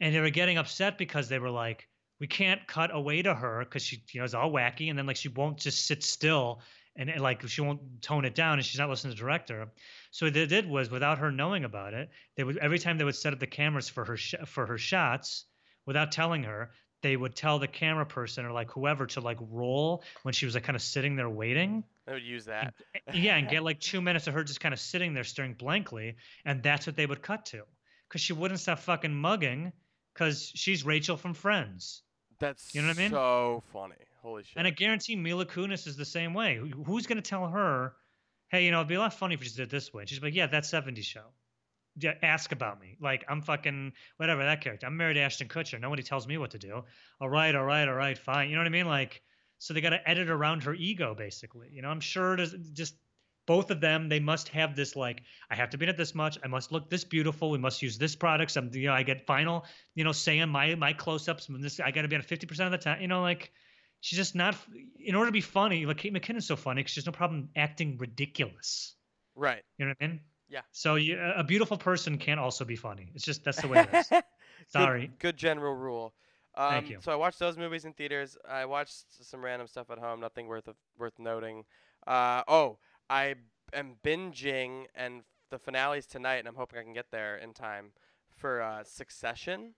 and 0.01 0.15
they 0.15 0.21
were 0.21 0.31
getting 0.31 0.57
upset 0.57 0.97
because 0.99 1.29
they 1.29 1.39
were 1.39 1.51
like 1.51 1.89
we 2.19 2.27
can't 2.27 2.67
cut 2.67 2.95
away 2.95 3.23
to 3.23 3.35
her 3.35 3.61
because 3.61 3.83
she 3.83 4.03
you 4.13 4.21
know 4.21 4.25
is 4.25 4.35
all 4.35 4.51
wacky 4.51 4.89
and 4.89 4.99
then 4.99 5.07
like 5.07 5.17
she 5.17 5.29
won't 5.29 5.59
just 5.59 5.87
sit 5.87 6.03
still 6.03 6.61
and, 6.97 7.11
and 7.11 7.21
like 7.21 7.47
she 7.49 7.61
won't 7.61 8.03
tone 8.03 8.25
it 8.25 8.35
down 8.35 8.55
and 8.55 8.65
she's 8.65 8.79
not 8.79 8.89
listening 8.89 9.13
to 9.13 9.17
the 9.17 9.21
director. 9.21 9.69
So 10.11 10.27
what 10.27 10.35
they 10.35 10.47
did 10.47 10.69
was 10.69 10.91
without 10.91 11.19
her 11.19 11.31
knowing 11.31 11.65
about 11.65 11.95
it 11.95 12.11
they 12.37 12.45
would 12.45 12.57
every 12.59 12.79
time 12.79 12.99
they 12.99 13.05
would 13.05 13.17
set 13.17 13.33
up 13.33 13.41
the 13.41 13.47
cameras 13.47 13.89
for 13.89 14.05
her 14.05 14.17
sh- 14.17 14.35
for 14.47 14.67
her 14.67 14.79
shots 14.79 15.45
without 15.85 16.13
telling 16.13 16.45
her 16.45 16.71
they 17.03 17.17
would 17.17 17.37
tell 17.37 17.59
the 17.59 17.69
camera 17.69 18.07
person 18.07 18.47
or 18.47 18.53
like 18.53 18.71
whoever 18.71 19.07
to 19.07 19.21
like 19.21 19.39
roll 19.51 20.03
when 20.23 20.33
she 20.33 20.47
was 20.47 20.55
like 20.55 20.65
kind 20.65 20.77
of 20.77 20.83
sitting 20.83 21.17
there 21.17 21.29
waiting. 21.29 21.85
They 22.07 22.15
would 22.15 22.23
use 22.23 22.47
that. 22.47 22.75
Eh, 22.95 23.13
yeah 23.13 23.37
and 23.37 23.49
get 23.49 23.63
like 23.63 23.79
two 23.79 24.01
minutes 24.01 24.27
of 24.27 24.35
her 24.35 24.43
just 24.43 24.61
kind 24.61 24.73
of 24.73 24.81
sitting 24.81 25.13
there 25.13 25.25
staring 25.25 25.55
blankly 25.55 26.17
and 26.45 26.63
that's 26.63 26.87
what 26.87 26.97
they 26.97 27.07
would 27.07 27.23
cut 27.23 27.47
to. 27.47 27.63
Because 28.09 28.23
she 28.23 28.33
wouldn't 28.33 28.61
stop 28.61 28.79
fucking 28.79 29.15
mugging 29.15 29.73
because 30.15 30.51
she's 30.55 30.85
rachel 30.87 31.17
from 31.17 31.35
friends 31.35 32.03
That's 32.39 32.75
You 32.75 32.83
know 32.83 32.89
what 32.89 32.99
I 32.99 33.01
mean? 33.01 33.11
So 33.11 33.63
funny. 33.73 33.95
Holy 34.23 34.43
shit. 34.43 34.55
and 34.57 34.67
i 34.67 34.71
guarantee 34.71 35.15
mila 35.15 35.47
kunis 35.47 35.87
is 35.87 35.97
the 35.97 36.05
same 36.05 36.35
way 36.35 36.57
who's 36.85 37.07
going 37.07 37.23
to 37.23 37.23
tell 37.23 37.47
her 37.47 37.93
hey 38.49 38.65
you 38.65 38.73
know 38.73 38.79
it'd 38.79 38.89
be 38.89 38.97
a 38.97 38.99
lot 38.99 39.15
funny 39.15 39.35
if 39.35 39.41
you 39.41 39.45
just 39.45 39.57
did 39.57 39.63
it 39.65 39.71
this 39.71 39.95
way 39.95 40.03
and 40.03 40.09
she's 40.09 40.21
like 40.21 40.35
yeah 40.35 40.49
that's 40.49 40.69
70s 40.69 41.05
show 41.05 41.27
yeah, 41.99 42.15
ask 42.23 42.53
about 42.53 42.81
me. 42.81 42.97
Like 43.01 43.25
I'm 43.29 43.41
fucking 43.43 43.93
whatever 44.19 44.45
that 44.45 44.61
character. 44.61 44.87
I'm 44.87 44.97
married 44.97 45.15
to 45.15 45.21
Ashton 45.21 45.49
Kutcher. 45.49 45.81
Nobody 45.81 46.03
tells 46.03 46.27
me 46.27 46.37
what 46.39 46.51
to 46.51 46.59
do. 46.59 46.85
All 47.21 47.29
right, 47.29 47.55
all 47.55 47.65
right, 47.65 47.89
all 47.89 47.95
right, 47.95 48.17
fine. 48.19 48.51
You 48.51 48.57
know 48.57 48.61
what 48.61 48.67
I 48.67 48.71
mean? 48.71 48.87
Like, 48.87 49.23
so 49.59 49.73
they 49.73 49.81
got 49.81 49.91
to 49.91 50.09
edit 50.09 50.29
around 50.29 50.65
her 50.65 50.75
ego, 50.75 51.15
basically. 51.15 51.69
You 51.73 51.83
know, 51.83 51.89
I'm 51.89 52.01
sure 52.01 52.37
there's 52.37 52.53
just 52.73 52.95
both 53.47 53.71
of 53.71 53.81
them. 53.81 54.09
They 54.09 54.21
must 54.21 54.49
have 54.51 54.77
this 54.77 54.97
like, 54.97 55.23
I 55.51 55.55
have 55.55 55.71
to 55.71 55.79
be 55.79 55.87
at 55.87 55.97
this 55.97 56.15
much. 56.15 56.39
I 56.45 56.49
must 56.49 56.73
look 56.73 56.91
this 56.91 57.05
beautiful. 57.05 57.51
We 57.51 57.59
must 57.59 57.81
use 57.83 57.97
this 57.99 58.15
product 58.17 58.57
I'm, 58.57 58.71
you 58.73 58.87
know, 58.89 58.93
I 58.93 59.03
get 59.03 59.27
final, 59.27 59.65
you 59.95 60.05
know, 60.05 60.13
saying 60.13 60.49
my 60.49 60.75
my 60.75 60.93
close-ups. 60.93 61.49
and 61.49 61.63
This 61.63 61.81
I 61.81 61.91
got 61.91 62.03
to 62.03 62.09
be 62.09 62.17
on 62.17 62.23
50 62.23 62.47
percent 62.47 62.67
of 62.67 62.79
the 62.79 62.85
time. 62.85 63.01
You 63.01 63.09
know, 63.09 63.23
like 63.23 63.53
she's 64.01 64.19
just 64.19 64.35
not. 64.35 64.57
In 64.99 65.15
order 65.15 65.29
to 65.29 65.33
be 65.33 65.41
funny, 65.41 65.87
like 65.87 65.99
Kate 65.99 66.13
McKinnon's 66.13 66.47
so 66.47 66.57
funny 66.57 66.81
because 66.83 66.93
she's 66.93 67.07
no 67.07 67.13
problem 67.13 67.49
acting 67.57 67.99
ridiculous. 67.99 68.95
right. 69.35 69.63
You 69.79 69.87
know 69.87 69.95
what 69.99 70.05
I 70.05 70.09
mean? 70.09 70.21
Yeah. 70.49 70.61
So 70.73 70.95
you, 70.95 71.19
a 71.21 71.43
beautiful 71.43 71.77
person 71.77 72.19
can 72.19 72.39
also 72.39 72.65
be 72.65 72.77
funny. 72.77 73.11
It's 73.15 73.25
just 73.25 73.45
that's 73.45 73.61
the 73.61 73.69
way 73.69 73.81
it 73.81 73.95
is. 73.95 74.09
Good- 74.11 74.23
Sorry. 74.69 75.11
Good, 75.19 75.37
general 75.37 75.75
rule. 75.75 76.15
Um, 76.57 76.71
Thank 76.71 76.91
you. 76.91 76.99
So 77.03 77.13
I 77.13 77.17
watched 77.17 77.39
those 77.39 77.59
movies 77.59 77.85
in 77.85 77.93
theaters. 77.93 78.37
I 78.49 78.65
watched 78.65 79.05
some 79.25 79.45
random 79.45 79.67
stuff 79.69 79.91
at 79.91 79.99
home. 79.99 80.21
Nothing 80.21 80.47
worth 80.47 80.69
of, 80.69 80.77
worth 80.99 81.19
noting. 81.19 81.65
Uh, 82.07 82.43
oh, 82.49 82.79
I 83.09 83.35
am 83.73 83.97
binging, 84.05 84.87
and 84.95 85.23
the 85.51 85.59
finale's 85.59 86.07
tonight, 86.07 86.37
and 86.37 86.49
I'm 86.49 86.55
hoping 86.55 86.79
I 86.79 86.83
can 86.83 86.93
get 86.93 87.11
there 87.11 87.37
in 87.37 87.53
time 87.53 87.93
for 88.37 88.63
uh, 88.63 88.85
Succession. 88.85 89.75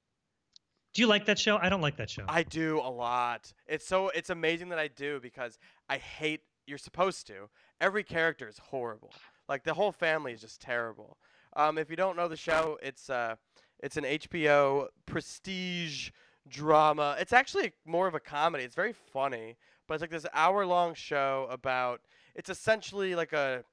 Do 0.95 1.03
you 1.03 1.07
like 1.07 1.27
that 1.27 1.39
show? 1.39 1.59
I 1.59 1.69
don't 1.69 1.81
like 1.81 1.97
that 1.99 2.11
show. 2.11 2.25
I 2.29 2.43
do 2.43 2.81
a 2.81 2.91
lot. 2.91 3.53
It's 3.67 3.87
so 3.87 4.09
it's 4.09 4.31
amazing 4.31 4.71
that 4.71 4.79
I 4.79 4.89
do 4.89 5.21
because 5.21 5.59
I 5.89 5.99
hate. 5.99 6.41
You're 6.67 6.79
supposed 6.79 7.27
to. 7.29 7.49
Every 7.81 8.03
character 8.03 8.49
is 8.49 8.59
horrible. 8.59 9.13
Like 9.49 9.65
the 9.65 9.75
whole 9.75 9.93
family 9.93 10.33
is 10.33 10.41
just 10.41 10.61
terrible. 10.61 11.17
Um, 11.57 11.79
if 11.79 11.89
you 11.89 11.97
don't 11.97 12.17
know 12.17 12.29
the 12.29 12.37
show, 12.37 12.79
it's 12.83 13.09
uh, 13.11 13.37
it's 13.81 13.97
an 13.97 14.05
HBO 14.05 14.89
prestige 15.07 16.11
drama. 16.49 17.17
It's 17.21 17.33
actually 17.33 17.73
more 17.87 18.07
of 18.07 18.15
a 18.15 18.21
comedy. 18.21 18.65
It's 18.65 18.75
very 18.75 18.93
funny, 18.93 19.57
but 19.87 19.95
it's 19.95 20.01
like 20.01 20.11
this 20.11 20.27
hour-long 20.35 20.95
show 20.95 21.47
about. 21.51 22.01
It's 22.39 22.49
essentially 22.49 23.15
like 23.15 23.35
a 23.35 23.65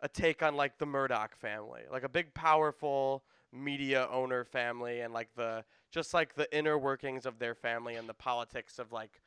a 0.00 0.08
take 0.08 0.42
on 0.42 0.54
like 0.54 0.78
the 0.78 0.86
Murdoch 0.86 1.36
family, 1.36 1.82
like 1.90 2.04
a 2.04 2.08
big, 2.08 2.32
powerful 2.32 3.24
media 3.52 4.08
owner 4.10 4.44
family, 4.44 5.00
and 5.00 5.12
like 5.12 5.28
the 5.36 5.64
just 5.90 6.14
like 6.14 6.34
the 6.34 6.56
inner 6.56 6.78
workings 6.78 7.26
of 7.26 7.38
their 7.38 7.54
family 7.54 7.96
and 7.96 8.08
the 8.08 8.14
politics 8.14 8.78
of 8.78 8.92
like 8.92 9.20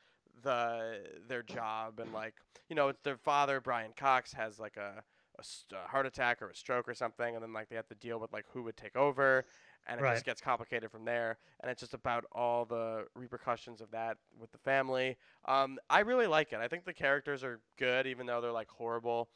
the 0.44 1.02
their 1.28 1.44
job 1.44 2.00
and 2.00 2.14
like 2.14 2.36
you 2.70 2.76
know 2.76 2.90
it's 2.90 3.02
their 3.02 3.18
father 3.18 3.60
Brian 3.60 3.92
Cox 3.96 4.34
has 4.34 4.60
like 4.60 4.78
a, 4.78 5.04
a 5.40 5.44
st- 5.44 5.82
a 5.84 5.90
heart 5.90 6.06
attack 6.06 6.42
or 6.42 6.50
a 6.50 6.56
stroke 6.56 6.88
or 6.88 6.94
something 6.94 7.34
and 7.34 7.44
then 7.44 7.54
like 7.54 7.70
they 7.70 7.76
have 7.76 7.88
to 7.88 7.96
deal 7.96 8.20
with 8.20 8.32
like 8.32 8.46
who 8.54 8.62
would 8.64 8.78
take 8.78 8.96
over 8.96 9.46
and 9.88 10.00
it 10.00 10.04
Right. 10.04 10.14
just 10.14 10.26
gets 10.26 10.42
complicated 10.42 10.92
from 10.92 11.06
there 11.06 11.38
and 11.62 11.72
it's 11.72 11.80
just 11.80 11.94
about 11.94 12.26
all 12.32 12.66
the 12.66 13.06
repercussions 13.16 13.82
of 13.82 13.90
that 13.92 14.18
with 14.40 14.52
the 14.52 14.58
family 14.60 15.18
um, 15.46 15.78
i 15.90 16.00
really 16.02 16.28
like 16.28 16.52
it 16.54 16.60
i 16.60 16.68
think 16.68 16.86
the 16.86 16.94
characters 16.94 17.44
are 17.44 17.60
good 17.78 18.06
even 18.08 18.26
though 18.26 18.42
they're 18.42 18.52
like 18.52 18.70
horrible 18.70 19.30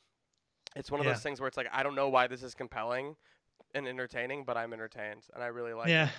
it's 0.75 0.91
one 0.91 0.99
of 0.99 1.05
Yeah. 1.05 1.13
those 1.13 1.23
things 1.23 1.39
where 1.39 1.47
it's 1.47 1.57
like 1.57 1.69
i 1.71 1.83
don't 1.83 1.95
know 1.95 2.09
why 2.09 2.27
this 2.27 2.43
is 2.43 2.53
compelling 2.53 3.15
and 3.73 3.87
entertaining 3.87 4.43
but 4.45 4.57
i'm 4.57 4.73
entertained 4.73 5.23
and 5.33 5.43
i 5.43 5.47
really 5.47 5.73
like 5.73 5.87
it. 5.87 5.91
yeah. 5.91 6.05
it 6.05 6.11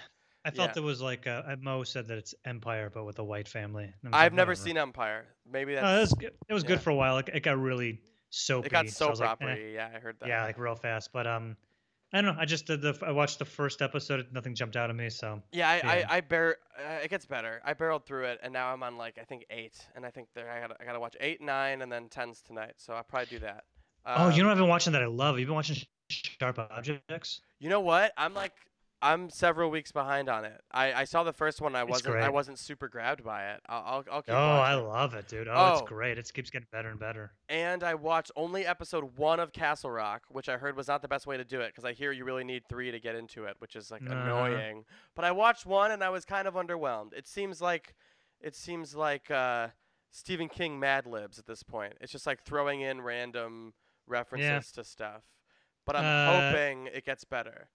I 0.45 0.51
felt 0.51 0.71
yeah. 0.75 0.83
it 0.83 0.85
was 0.85 1.01
like 1.01 1.29
uh, 1.29 1.55
Mo 1.61 1.85
said 1.85 2.09
that 2.09 2.19
it's 2.19 2.35
Empire, 2.45 2.91
but 2.93 3.05
with 3.05 3.17
a 3.21 3.23
white 3.23 3.47
family. 3.47 3.95
I've 4.07 4.11
like, 4.11 4.33
never 4.33 4.51
whatever. 4.51 4.55
seen 4.57 4.77
empire 4.77 5.25
maybe 5.49 5.75
that's 5.77 5.87
it 5.87 6.01
was 6.01 6.15
good. 6.15 6.33
It 6.49 6.53
was 6.53 6.63
yeah. 6.65 6.69
good 6.71 6.81
for 6.81 6.91
a 6.91 6.97
while. 6.97 7.19
It, 7.19 7.29
it 7.33 7.43
got 7.45 7.59
really 7.61 8.01
soapy. 8.31 8.67
it 8.67 8.71
got 8.73 8.89
so 8.89 9.05
soap 9.05 9.11
was 9.11 9.21
like, 9.21 9.41
eh. 9.43 9.57
yeah 9.75 9.89
i 9.95 10.01
heard 10.01 10.17
that 10.19 10.29
Yeah, 10.29 10.43
like 10.43 10.59
real 10.59 10.75
fast. 10.75 11.11
But 11.13 11.29
um, 11.29 11.57
I 12.13 12.21
don't 12.21 12.35
know. 12.37 12.41
I 12.43 12.45
just 12.45 12.67
did 12.67 12.83
the. 12.83 12.99
I 13.07 13.11
watched 13.13 13.39
the 13.39 13.45
first 13.47 13.81
episode. 13.81 14.27
Nothing 14.33 14.55
jumped 14.55 14.77
out 14.77 14.91
at 14.91 14.97
me. 14.97 15.09
So 15.09 15.41
Yeah, 15.51 15.69
I, 15.71 15.77
Yeah. 15.77 16.07
I, 16.11 16.17
I 16.17 16.21
bear. 16.21 16.57
Uh, 16.79 16.99
it 17.05 17.09
gets 17.09 17.25
better. 17.25 17.63
I 17.65 17.73
barreled 17.73 18.05
through 18.05 18.25
it, 18.27 18.41
and 18.43 18.53
now 18.53 18.73
I'm 18.73 18.83
on 18.83 18.97
like 18.99 19.19
I 19.19 19.25
think 19.25 19.47
eight, 19.51 19.75
and 19.97 20.05
I 20.05 20.11
think 20.11 20.29
there 20.35 20.51
I 20.51 20.61
gotta 20.61 20.77
I 20.81 20.85
gotta 20.85 21.01
watch 21.01 21.17
eight, 21.21 21.41
nine, 21.41 21.81
and 21.83 21.91
then 21.91 22.09
tens 22.09 22.43
tonight. 22.43 22.75
So 22.77 22.93
I'll 22.93 23.03
probably 23.03 23.27
do 23.31 23.39
that. 23.41 23.65
oh, 24.05 24.29
you 24.29 24.43
Um, 24.43 24.47
know, 24.47 24.51
I've 24.51 24.59
been 24.59 24.69
watching 24.69 24.93
that. 24.93 25.03
I 25.03 25.07
love. 25.07 25.39
You've 25.39 25.47
been 25.49 25.55
watching 25.55 25.77
Sharp 26.11 26.59
Objects. 26.59 27.41
You 27.61 27.71
know 27.71 27.81
what? 27.81 28.13
I'm 28.19 28.35
like 28.35 28.53
I'm 29.05 29.29
several 29.31 29.69
weeks 29.70 29.91
behind 29.91 30.29
on 30.29 30.45
it. 30.45 30.61
I, 30.70 30.93
I 30.93 31.05
saw 31.05 31.24
the 31.24 31.33
first 31.33 31.61
one. 31.61 31.74
I 31.74 31.83
wasn't 31.83 32.15
I 32.16 32.29
wasn't 32.29 32.59
super 32.59 32.87
grabbed 32.89 33.24
by 33.24 33.51
it. 33.51 33.61
I'll 33.69 33.83
I'll, 33.85 34.05
I'll 34.12 34.23
keep 34.23 34.33
Oh, 34.35 34.39
I 34.39 34.74
love 34.74 35.15
it, 35.15 35.27
dude. 35.27 35.49
Oh, 35.49 35.53
Oh. 35.55 35.73
it's 35.73 35.83
great. 35.89 36.19
It 36.19 36.31
keeps 36.33 36.51
getting 36.51 36.69
better 36.70 36.89
and 36.89 37.01
better. 37.01 37.33
and 37.49 37.83
I 37.83 37.95
watched 37.95 38.31
only 38.37 38.65
episode 38.65 39.19
one 39.19 39.41
of 39.41 39.53
Castle 39.53 39.91
Rock, 39.91 40.23
which 40.29 40.49
I 40.49 40.57
heard 40.57 40.77
was 40.77 40.87
not 40.87 41.03
the 41.03 41.09
best 41.09 41.27
way 41.27 41.37
to 41.37 41.45
do 41.45 41.61
it 41.61 41.69
because 41.69 41.85
I 41.85 41.93
hear 41.93 42.12
you 42.12 42.24
really 42.24 42.45
need 42.45 42.62
three 42.69 42.93
to 42.93 43.01
get 43.01 43.16
into 43.16 43.45
it, 43.45 43.57
which 43.59 43.74
is 43.74 43.91
like 43.91 44.03
Uh-huh. 44.09 44.15
annoying. 44.15 44.85
But 45.16 45.24
I 45.24 45.33
watched 45.33 45.66
one 45.66 45.91
and 45.91 46.05
I 46.05 46.11
was 46.11 46.24
kind 46.24 46.47
of 46.47 46.55
underwhelmed. 46.55 47.12
It 47.12 47.27
seems 47.27 47.61
like, 47.61 47.95
it 48.41 48.55
seems 48.55 48.95
like 48.95 49.31
uh, 49.33 49.69
Stephen 50.12 50.49
King 50.49 50.79
Mad 50.79 51.07
Libs 51.07 51.41
at 51.41 51.47
this 51.47 51.65
point. 51.65 51.95
It's 52.01 52.12
just 52.12 52.27
like 52.27 52.45
throwing 52.45 52.83
in 52.83 53.01
random 53.01 53.73
references 54.07 54.70
to 54.73 54.85
stuff. 54.85 55.23
But 55.85 55.97
I'm 55.97 56.05
Uh, 56.05 56.51
hoping 56.53 56.87
it 56.87 57.05
gets 57.05 57.24
better. 57.24 57.69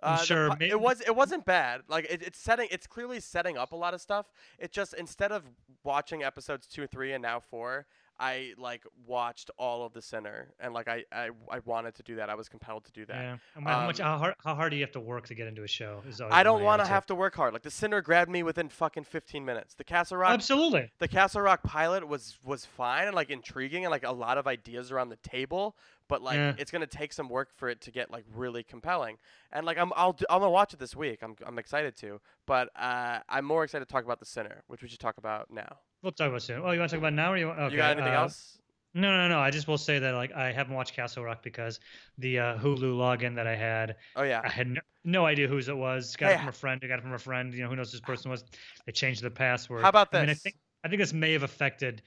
Uh, 0.00 0.16
the 0.18 0.24
sure 0.24 0.48
pi- 0.50 0.56
may- 0.60 0.70
it 0.70 0.80
was 0.80 1.00
it 1.00 1.14
wasn't 1.14 1.44
bad. 1.44 1.82
Like 1.88 2.04
it, 2.10 2.22
it's 2.22 2.38
setting 2.38 2.68
it's 2.70 2.86
clearly 2.86 3.20
setting 3.20 3.56
up 3.58 3.72
a 3.72 3.76
lot 3.76 3.94
of 3.94 4.00
stuff. 4.00 4.26
It 4.58 4.70
just 4.72 4.94
instead 4.94 5.32
of 5.32 5.42
watching 5.82 6.22
episodes 6.22 6.66
two, 6.66 6.86
three, 6.86 7.12
and 7.12 7.22
now 7.22 7.40
four, 7.40 7.86
I 8.20 8.54
like 8.58 8.82
watched 9.06 9.50
all 9.58 9.84
of 9.86 9.92
The 9.92 10.02
Sinner, 10.02 10.48
and 10.58 10.74
like 10.74 10.88
I 10.88 11.04
I, 11.12 11.30
I 11.50 11.60
wanted 11.64 11.94
to 11.96 12.02
do 12.02 12.16
that. 12.16 12.28
I 12.28 12.34
was 12.34 12.48
compelled 12.48 12.84
to 12.86 12.92
do 12.92 13.06
that. 13.06 13.14
Yeah. 13.14 13.36
And 13.54 13.64
how 13.66 13.86
much? 13.86 14.00
Um, 14.00 14.06
How 14.06 14.18
hard? 14.18 14.34
How 14.42 14.54
hard 14.54 14.70
do 14.70 14.76
you 14.76 14.82
have 14.82 14.92
to 14.92 15.00
work 15.00 15.26
to 15.28 15.34
get 15.34 15.46
into 15.46 15.62
a 15.62 15.68
show? 15.68 16.02
I 16.30 16.42
don't 16.42 16.62
want 16.62 16.82
to 16.82 16.88
have 16.88 17.06
to 17.06 17.14
work 17.14 17.34
hard. 17.36 17.52
Like 17.52 17.62
The 17.62 17.70
Sinner 17.70 18.00
grabbed 18.02 18.30
me 18.30 18.42
within 18.42 18.68
fucking 18.68 19.04
15 19.04 19.44
minutes. 19.44 19.74
The 19.74 19.84
Castle 19.84 20.16
Rock 20.16 20.32
Absolutely. 20.32 20.90
the 20.98 21.08
Castle 21.08 21.42
Rock 21.42 21.62
pilot 21.62 22.08
was 22.08 22.38
was 22.44 22.64
fine 22.64 23.06
and 23.06 23.14
like 23.14 23.30
intriguing 23.30 23.84
and 23.84 23.90
like 23.92 24.04
a 24.04 24.12
lot 24.12 24.36
of 24.38 24.46
ideas 24.48 24.90
around 24.90 25.10
the 25.10 25.16
table, 25.16 25.76
but 26.08 26.20
like 26.20 26.36
Yeah. 26.36 26.54
it's 26.58 26.70
gonna 26.72 26.86
take 26.86 27.12
some 27.12 27.28
work 27.28 27.50
for 27.54 27.68
it 27.68 27.80
to 27.82 27.90
get 27.92 28.10
like 28.10 28.24
really 28.34 28.62
compelling. 28.64 29.18
And 29.52 29.64
like 29.64 29.78
I'm 29.78 29.92
I'll 29.94 30.16
I'm 30.28 30.40
gonna 30.40 30.50
watch 30.50 30.74
it 30.74 30.80
this 30.80 30.96
week. 30.96 31.20
I'm 31.22 31.36
I'm 31.46 31.58
excited 31.58 31.96
to, 31.98 32.20
but 32.46 32.70
uh, 32.76 33.20
I'm 33.28 33.44
more 33.44 33.62
excited 33.64 33.86
to 33.86 33.92
talk 33.92 34.04
about 34.04 34.18
the 34.18 34.26
Sinner, 34.26 34.64
which 34.66 34.82
we 34.82 34.88
should 34.88 34.98
talk 35.00 35.18
about 35.18 35.50
now. 35.52 35.78
We'll 36.02 36.12
talk 36.12 36.28
about 36.28 36.36
it 36.38 36.40
soon. 36.42 36.62
Oh, 36.64 36.70
you 36.70 36.78
want 36.78 36.90
to 36.90 36.96
talk 36.96 37.02
about 37.02 37.12
now, 37.12 37.32
or 37.32 37.36
you? 37.36 37.48
Want, 37.48 37.58
okay. 37.58 37.72
you 37.72 37.76
got 37.76 37.96
anything 37.96 38.14
uh, 38.14 38.22
else? 38.22 38.58
No, 38.94 39.10
no, 39.16 39.28
no. 39.28 39.40
I 39.40 39.50
just 39.50 39.68
will 39.68 39.78
say 39.78 39.98
that 39.98 40.14
like 40.14 40.32
I 40.32 40.52
haven't 40.52 40.74
watched 40.74 40.94
Castle 40.94 41.24
Rock 41.24 41.42
because 41.42 41.80
the 42.18 42.38
uh, 42.38 42.58
Hulu 42.58 42.96
login 42.96 43.34
that 43.36 43.46
I 43.46 43.54
had, 43.54 43.96
Oh 44.16 44.22
yeah. 44.22 44.40
I 44.42 44.48
had 44.48 44.68
no, 44.68 44.80
no 45.04 45.26
idea 45.26 45.46
whose 45.46 45.68
it 45.68 45.76
was. 45.76 46.16
Got 46.16 46.28
Hey, 46.28 46.34
it 46.34 46.38
from 46.38 46.48
a 46.48 46.52
friend. 46.52 46.80
I 46.82 46.86
got 46.86 46.98
it 46.98 47.02
from 47.02 47.12
a 47.12 47.18
friend. 47.18 47.52
You 47.52 47.62
know, 47.62 47.68
who 47.68 47.76
knows 47.76 47.90
who 47.90 47.98
this 47.98 48.00
person 48.00 48.30
was? 48.30 48.44
They 48.86 48.92
changed 48.92 49.22
the 49.22 49.30
password. 49.30 49.82
How 49.82 49.90
about 49.90 50.14
I 50.14 50.20
mean, 50.20 50.30
I 50.30 50.34
think 50.34 50.56
I 50.84 50.88
think 50.88 51.00
this 51.00 51.12
may 51.12 51.32
have 51.32 51.42
affected 51.42 52.02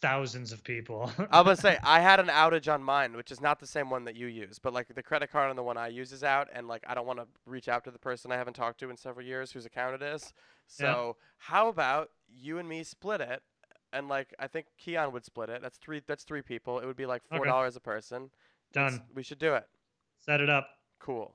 thousands 0.00 0.52
of 0.52 0.64
people. 0.64 1.10
I 1.30 1.40
was 1.40 1.60
say 1.60 1.78
I 1.82 2.00
had 2.00 2.20
an 2.20 2.28
outage 2.28 2.72
on 2.72 2.82
mine, 2.82 3.16
which 3.16 3.30
is 3.30 3.40
not 3.40 3.60
the 3.60 3.66
same 3.66 3.90
one 3.90 4.04
that 4.04 4.16
you 4.16 4.26
use, 4.26 4.58
but 4.58 4.72
like 4.72 4.88
the 4.94 5.02
credit 5.02 5.30
card 5.30 5.50
on 5.50 5.56
the 5.56 5.62
one 5.62 5.76
I 5.76 5.88
use 5.88 6.12
is 6.12 6.24
out, 6.24 6.48
and 6.54 6.68
like 6.68 6.84
I 6.86 6.94
don't 6.94 7.06
want 7.06 7.18
to 7.18 7.26
reach 7.46 7.68
out 7.68 7.84
to 7.84 7.90
the 7.90 7.98
person 7.98 8.32
I 8.32 8.36
haven't 8.36 8.54
talked 8.54 8.80
to 8.80 8.90
in 8.90 8.96
several 8.96 9.26
years 9.26 9.52
whose 9.52 9.66
account 9.66 10.00
it 10.00 10.02
is. 10.02 10.32
Yeah. 10.78 10.86
So 10.86 11.16
how 11.38 11.68
about 11.68 12.10
you 12.34 12.58
and 12.58 12.68
me 12.68 12.82
split 12.82 13.20
it, 13.20 13.42
and 13.92 14.08
like 14.08 14.34
I 14.38 14.46
think 14.46 14.66
Keon 14.78 15.12
would 15.12 15.24
split 15.24 15.48
it. 15.50 15.62
That's 15.62 15.78
three. 15.78 16.02
That's 16.06 16.24
three 16.24 16.42
people. 16.42 16.78
It 16.78 16.86
would 16.86 16.96
be 16.96 17.06
like 17.06 17.22
four 17.24 17.40
Okay. 17.40 17.48
dollars 17.48 17.76
a 17.76 17.80
person. 17.80 18.30
Done. 18.72 19.02
We 19.14 19.22
should 19.22 19.38
do 19.38 19.54
it. 19.54 19.64
Set 20.18 20.40
it 20.40 20.48
up. 20.50 20.68
Cool. 20.98 21.34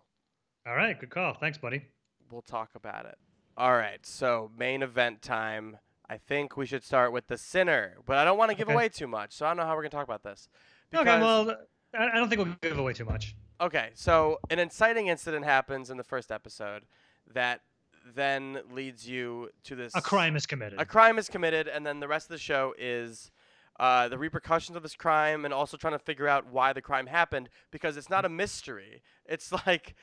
All 0.65 0.75
right. 0.75 0.97
Good 0.99 1.09
call. 1.09 1.33
Thanks, 1.33 1.57
buddy. 1.57 1.83
We'll 2.31 2.41
talk 2.41 2.69
about 2.75 3.05
it. 3.05 3.17
All 3.57 3.73
right. 3.73 4.05
So 4.05 4.51
main 4.57 4.81
event 4.81 5.21
time. 5.21 5.77
I 6.07 6.17
think 6.17 6.55
we 6.55 6.67
should 6.67 6.83
start 6.83 7.11
with 7.11 7.27
the 7.27 7.37
sinner, 7.37 7.97
but 8.05 8.17
I 8.17 8.25
don't 8.25 8.37
want 8.37 8.51
to 8.51 8.55
give 8.55 8.67
Okay. 8.67 8.73
away 8.75 8.89
too 8.89 9.07
much, 9.07 9.33
so 9.33 9.45
I 9.45 9.49
don't 9.49 9.57
know 9.57 9.65
how 9.65 9.75
we're 9.75 9.81
gonna 9.81 9.89
talk 9.89 10.03
about 10.03 10.21
this. 10.23 10.47
Okay. 10.93 11.19
Well, 11.19 11.49
I 11.95 12.09
I 12.09 12.15
don't 12.15 12.29
think 12.29 12.41
we'll 12.43 12.55
give 12.61 12.77
away 12.77 12.93
too 12.93 13.05
much. 13.05 13.35
Okay, 13.59 13.89
so 13.95 14.37
an 14.49 14.59
inciting 14.59 15.07
incident 15.07 15.45
happens 15.45 15.89
in 15.89 15.97
the 15.97 16.03
first 16.03 16.31
episode 16.31 16.83
that 17.33 17.61
then 18.15 18.59
leads 18.71 19.07
you 19.07 19.49
to 19.65 19.75
this 19.75 19.93
A 19.95 20.01
crime 20.01 20.35
is 20.35 20.45
committed. 20.45 20.79
A 20.79 20.85
crime 20.85 21.17
is 21.17 21.29
committed, 21.29 21.67
and 21.67 21.85
then 21.85 21.99
the 21.99 22.07
rest 22.07 22.25
of 22.25 22.31
the 22.31 22.39
show 22.39 22.73
is 22.77 23.31
uh, 23.79 24.07
the 24.07 24.17
repercussions 24.17 24.75
of 24.75 24.83
this 24.83 24.95
crime, 24.95 25.45
and 25.45 25.53
also 25.53 25.77
trying 25.77 25.93
to 25.93 25.99
figure 25.99 26.27
out 26.27 26.47
why 26.51 26.73
the 26.73 26.81
crime 26.81 27.07
happened 27.07 27.49
because 27.71 27.97
it's 27.97 28.09
not 28.09 28.25
a 28.25 28.29
mystery. 28.29 29.01
It's 29.25 29.51
like 29.67 29.95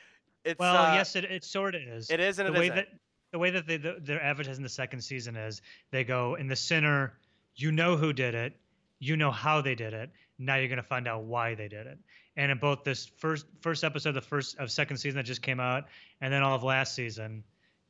it's 0.44 0.58
well, 0.58 0.76
uh, 0.76 0.94
yes, 0.94 1.16
it, 1.16 1.24
it 1.24 1.44
sort 1.44 1.74
of 1.74 1.82
is. 1.82 2.10
it 2.10 2.20
is 2.20 2.38
and 2.38 2.48
the 2.48 2.52
it 2.52 2.58
way 2.58 2.66
isn't. 2.66 2.76
that 2.76 2.88
the 3.32 3.38
way 3.38 3.50
that 3.50 3.66
they 3.66 3.78
the, 3.78 3.96
they're 4.00 4.22
advertising 4.22 4.62
the 4.62 4.68
second 4.68 5.00
season 5.00 5.36
is 5.36 5.62
they 5.90 6.04
go 6.04 6.36
in 6.36 6.46
the 6.46 6.56
sinner 6.56 7.14
you 7.56 7.72
know 7.72 7.96
who 7.96 8.12
did 8.12 8.34
it 8.34 8.54
you 8.98 9.16
know 9.16 9.30
how 9.30 9.60
they 9.60 9.74
did 9.74 9.94
it 9.94 10.10
now 10.38 10.56
you're 10.56 10.68
going 10.68 10.76
to 10.76 10.82
find 10.82 11.08
out 11.08 11.24
why 11.24 11.54
they 11.54 11.68
did 11.68 11.86
it 11.86 11.98
and 12.36 12.50
in 12.50 12.58
both 12.58 12.84
this 12.84 13.06
first 13.06 13.46
first 13.60 13.84
episode 13.84 14.12
the 14.12 14.20
first 14.20 14.56
of 14.58 14.70
second 14.70 14.96
season 14.96 15.16
that 15.16 15.24
just 15.24 15.42
came 15.42 15.60
out 15.60 15.84
and 16.20 16.32
then 16.32 16.42
all 16.42 16.54
of 16.54 16.62
last 16.62 16.94
season 16.94 17.42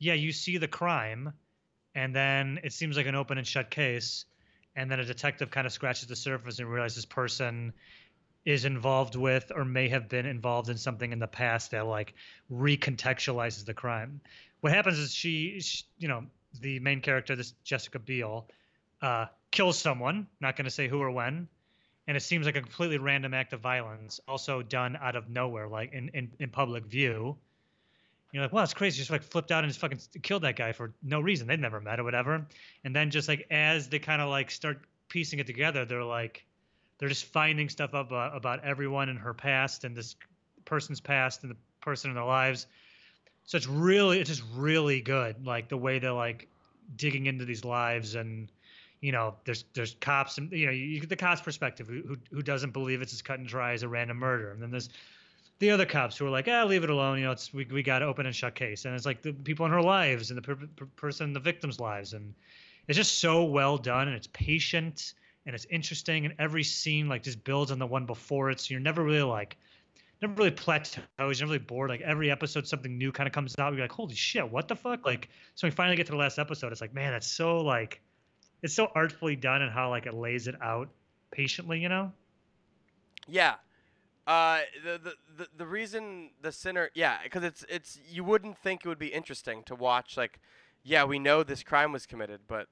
yeah 0.03 0.13
you 0.13 0.31
see 0.31 0.57
the 0.57 0.67
crime 0.67 1.33
and 1.95 2.15
then 2.15 2.59
it 2.63 2.73
seems 2.73 2.97
like 2.97 3.05
an 3.05 3.15
open 3.15 3.37
and 3.37 3.47
shut 3.47 3.69
case 3.69 4.25
and 4.75 4.89
then 4.89 4.99
a 4.99 5.05
detective 5.05 5.51
kind 5.51 5.67
of 5.67 5.73
scratches 5.73 6.07
the 6.07 6.15
surface 6.15 6.59
and 6.59 6.69
realizes 6.69 6.97
this 6.97 7.05
person 7.05 7.73
is 8.45 8.65
involved 8.65 9.15
with 9.15 9.51
or 9.55 9.63
may 9.63 9.87
have 9.87 10.09
been 10.09 10.25
involved 10.25 10.69
in 10.69 10.77
something 10.77 11.11
in 11.11 11.19
the 11.19 11.27
past 11.27 11.71
that 11.71 11.87
like 11.87 12.13
recontextualizes 12.51 13.65
the 13.65 13.73
crime. 13.73 14.19
What 14.61 14.73
happens 14.73 14.99
is 14.99 15.13
she, 15.13 15.59
sh 15.61 15.83
you 15.97 16.07
know, 16.07 16.25
the 16.59 16.79
main 16.79 17.01
character, 17.01 17.35
this 17.35 17.53
Jessica 17.63 17.99
Biel, 17.99 18.47
uh, 19.01 19.27
kills 19.51 19.77
someone. 19.77 20.27
Not 20.39 20.55
going 20.55 20.65
to 20.65 20.71
say 20.71 20.87
who 20.87 21.01
or 21.01 21.11
when, 21.11 21.47
and 22.07 22.17
it 22.17 22.21
seems 22.21 22.45
like 22.45 22.55
a 22.55 22.61
completely 22.61 22.97
random 22.97 23.33
act 23.33 23.53
of 23.53 23.61
violence, 23.61 24.19
also 24.27 24.61
done 24.61 24.97
out 25.01 25.15
of 25.15 25.29
nowhere, 25.29 25.67
like 25.67 25.93
in 25.93 26.09
in, 26.09 26.31
in 26.39 26.49
public 26.49 26.85
view. 26.85 27.37
You're 28.33 28.41
like, 28.41 28.51
wow, 28.51 28.63
it's 28.63 28.73
crazy. 28.73 28.97
Just 28.97 29.11
like 29.11 29.21
flipped 29.21 29.51
out 29.51 29.63
and 29.63 29.69
just 29.69 29.79
fucking 29.79 29.99
killed 30.23 30.41
that 30.41 30.55
guy 30.55 30.71
for 30.71 30.91
no 31.03 31.21
reason. 31.21 31.45
They'd 31.45 31.59
never 31.59 31.79
met 31.79 31.99
or 31.99 32.03
whatever. 32.03 32.45
And 32.83 32.95
then 32.95 33.11
just 33.11 33.27
like 33.27 33.45
as 33.51 33.87
they 33.89 33.99
kind 33.99 34.23
of 34.23 34.29
like 34.29 34.49
start 34.49 34.81
piecing 35.07 35.37
it 35.37 35.45
together, 35.45 35.85
they're 35.85 36.03
like, 36.03 36.43
they're 36.97 37.09
just 37.09 37.25
finding 37.25 37.69
stuff 37.69 37.93
up 37.93 38.11
uh, 38.11 38.31
about 38.33 38.63
everyone 38.63 39.07
in 39.09 39.17
her 39.17 39.35
past 39.35 39.83
and 39.83 39.95
this 39.95 40.15
person's 40.65 40.99
past 40.99 41.43
and 41.43 41.51
the 41.51 41.57
person 41.79 42.09
in 42.09 42.15
their 42.15 42.25
lives. 42.25 42.65
So 43.45 43.55
it's 43.55 43.67
really 43.67 44.19
it's 44.19 44.31
just 44.31 44.43
really 44.55 44.99
good. 44.99 45.45
Like 45.45 45.69
the 45.69 45.77
way 45.77 45.99
they're 45.99 46.11
like 46.11 46.47
digging 46.95 47.27
into 47.27 47.45
these 47.45 47.63
lives 47.63 48.15
and 48.15 48.51
you 49.01 49.11
know 49.11 49.35
there's 49.45 49.65
there's 49.75 49.95
cops 50.01 50.39
and 50.39 50.51
you 50.51 50.65
know 50.65 50.71
you 50.71 50.99
get 50.99 51.09
the 51.09 51.15
cops 51.15 51.41
perspective 51.41 51.87
who 51.87 52.17
who 52.31 52.41
doesn't 52.41 52.71
believe 52.71 53.01
it's 53.01 53.13
as 53.13 53.21
cut 53.21 53.37
and 53.37 53.47
dry 53.47 53.73
as 53.73 53.83
a 53.83 53.87
random 53.87 54.17
murder 54.17 54.51
and 54.51 54.61
then 54.61 54.71
there's 54.71 54.89
the 55.59 55.71
other 55.71 55.85
cops 55.85 56.17
who 56.17 56.25
are 56.25 56.29
like 56.29 56.47
ah 56.47 56.63
leave 56.63 56.83
it 56.83 56.89
alone 56.89 57.19
you 57.19 57.25
know 57.25 57.31
it's 57.31 57.53
we, 57.53 57.65
we 57.65 57.83
got 57.83 57.99
to 57.99 58.05
open 58.05 58.25
and 58.25 58.35
shut 58.35 58.55
case. 58.55 58.85
And 58.85 58.95
it's 58.95 59.05
like 59.05 59.21
the 59.21 59.33
people 59.33 59.65
in 59.65 59.71
her 59.71 59.81
lives 59.81 60.29
and 60.29 60.37
the 60.37 60.41
per, 60.41 60.55
per, 60.55 60.85
person 60.95 61.33
the 61.33 61.39
victim's 61.39 61.79
lives. 61.79 62.13
And 62.13 62.33
it's 62.87 62.97
just 62.97 63.19
so 63.19 63.43
well 63.45 63.77
done 63.77 64.07
and 64.07 64.15
it's 64.15 64.27
patient 64.33 65.13
and 65.45 65.55
it's 65.55 65.65
interesting 65.69 66.25
and 66.25 66.33
every 66.39 66.63
scene 66.63 67.07
like 67.07 67.23
just 67.23 67.43
builds 67.43 67.71
on 67.71 67.79
the 67.79 67.87
one 67.87 68.05
before 68.05 68.49
it. 68.49 68.59
So 68.59 68.73
you're 68.73 68.81
never 68.81 69.03
really 69.03 69.21
like 69.21 69.57
never 70.21 70.33
really 70.33 70.51
plateaus 70.51 71.03
you're 71.19 71.31
never 71.31 71.45
really 71.45 71.59
bored. 71.59 71.89
Like 71.89 72.01
every 72.01 72.31
episode 72.31 72.67
something 72.67 72.97
new 72.97 73.11
kind 73.11 73.27
of 73.27 73.33
comes 73.33 73.55
out 73.57 73.73
you're 73.73 73.81
like 73.81 73.91
holy 73.91 74.15
shit 74.15 74.49
what 74.49 74.67
the 74.67 74.75
fuck? 74.75 75.05
Like 75.05 75.29
so 75.55 75.67
we 75.67 75.71
finally 75.71 75.95
get 75.95 76.07
to 76.07 76.11
the 76.11 76.17
last 76.17 76.39
episode 76.39 76.71
it's 76.71 76.81
like 76.81 76.93
man 76.93 77.11
that's 77.11 77.27
so 77.27 77.61
like 77.61 78.01
it's 78.61 78.73
so 78.73 78.89
artfully 78.95 79.35
done 79.35 79.61
and 79.61 79.71
how 79.71 79.89
like 79.89 80.05
it 80.05 80.13
lays 80.13 80.47
it 80.47 80.55
out 80.61 80.89
patiently 81.31 81.79
you 81.79 81.89
know? 81.89 82.11
Yeah. 83.27 83.55
Uh, 84.25 84.61
the, 84.83 84.97
the 84.97 85.13
the 85.37 85.47
the 85.57 85.67
reason 85.67 86.29
the 86.41 86.51
sinner, 86.51 86.89
yeah, 86.93 87.17
because 87.23 87.43
it's 87.43 87.65
it's 87.67 87.99
you 88.09 88.23
wouldn't 88.23 88.57
think 88.57 88.85
it 88.85 88.87
would 88.87 88.99
be 88.99 89.07
interesting 89.07 89.63
to 89.63 89.75
watch. 89.75 90.15
Like, 90.15 90.39
yeah, 90.81 91.03
we 91.03 91.19
know 91.19 91.43
this 91.43 91.61
crime 91.61 91.91
was 91.91 92.05
committed, 92.05 92.41
but 92.47 92.67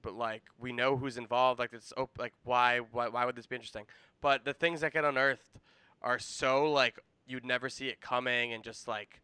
but 0.00 0.14
like 0.14 0.44
we 0.58 0.72
know 0.72 0.96
who's 0.96 1.18
involved. 1.18 1.58
Like 1.58 1.74
it's 1.74 1.92
op- 1.96 2.18
like 2.18 2.32
why 2.42 2.78
why 2.78 3.08
why 3.08 3.26
would 3.26 3.36
this 3.36 3.46
be 3.46 3.56
interesting? 3.56 3.84
But 4.22 4.46
the 4.46 4.54
things 4.54 4.80
that 4.80 4.94
get 4.94 5.04
unearthed 5.04 5.60
are 6.00 6.18
so 6.18 6.70
like 6.70 6.98
you'd 7.26 7.44
never 7.44 7.68
see 7.68 7.88
it 7.88 8.00
coming, 8.00 8.54
and 8.54 8.64
just 8.64 8.88
like, 8.88 9.20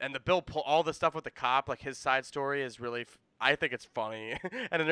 and 0.00 0.14
the 0.14 0.20
Bill 0.20 0.42
pull 0.42 0.62
all 0.62 0.84
the 0.84 0.94
stuff 0.94 1.14
with 1.14 1.24
the 1.24 1.30
cop, 1.32 1.68
like 1.68 1.82
his 1.82 1.98
side 1.98 2.24
story 2.24 2.62
is 2.62 2.78
really. 2.78 3.02
F- 3.02 3.18
I 3.40 3.54
think 3.56 3.72
it's 3.72 3.84
funny, 3.84 4.36
and 4.70 4.82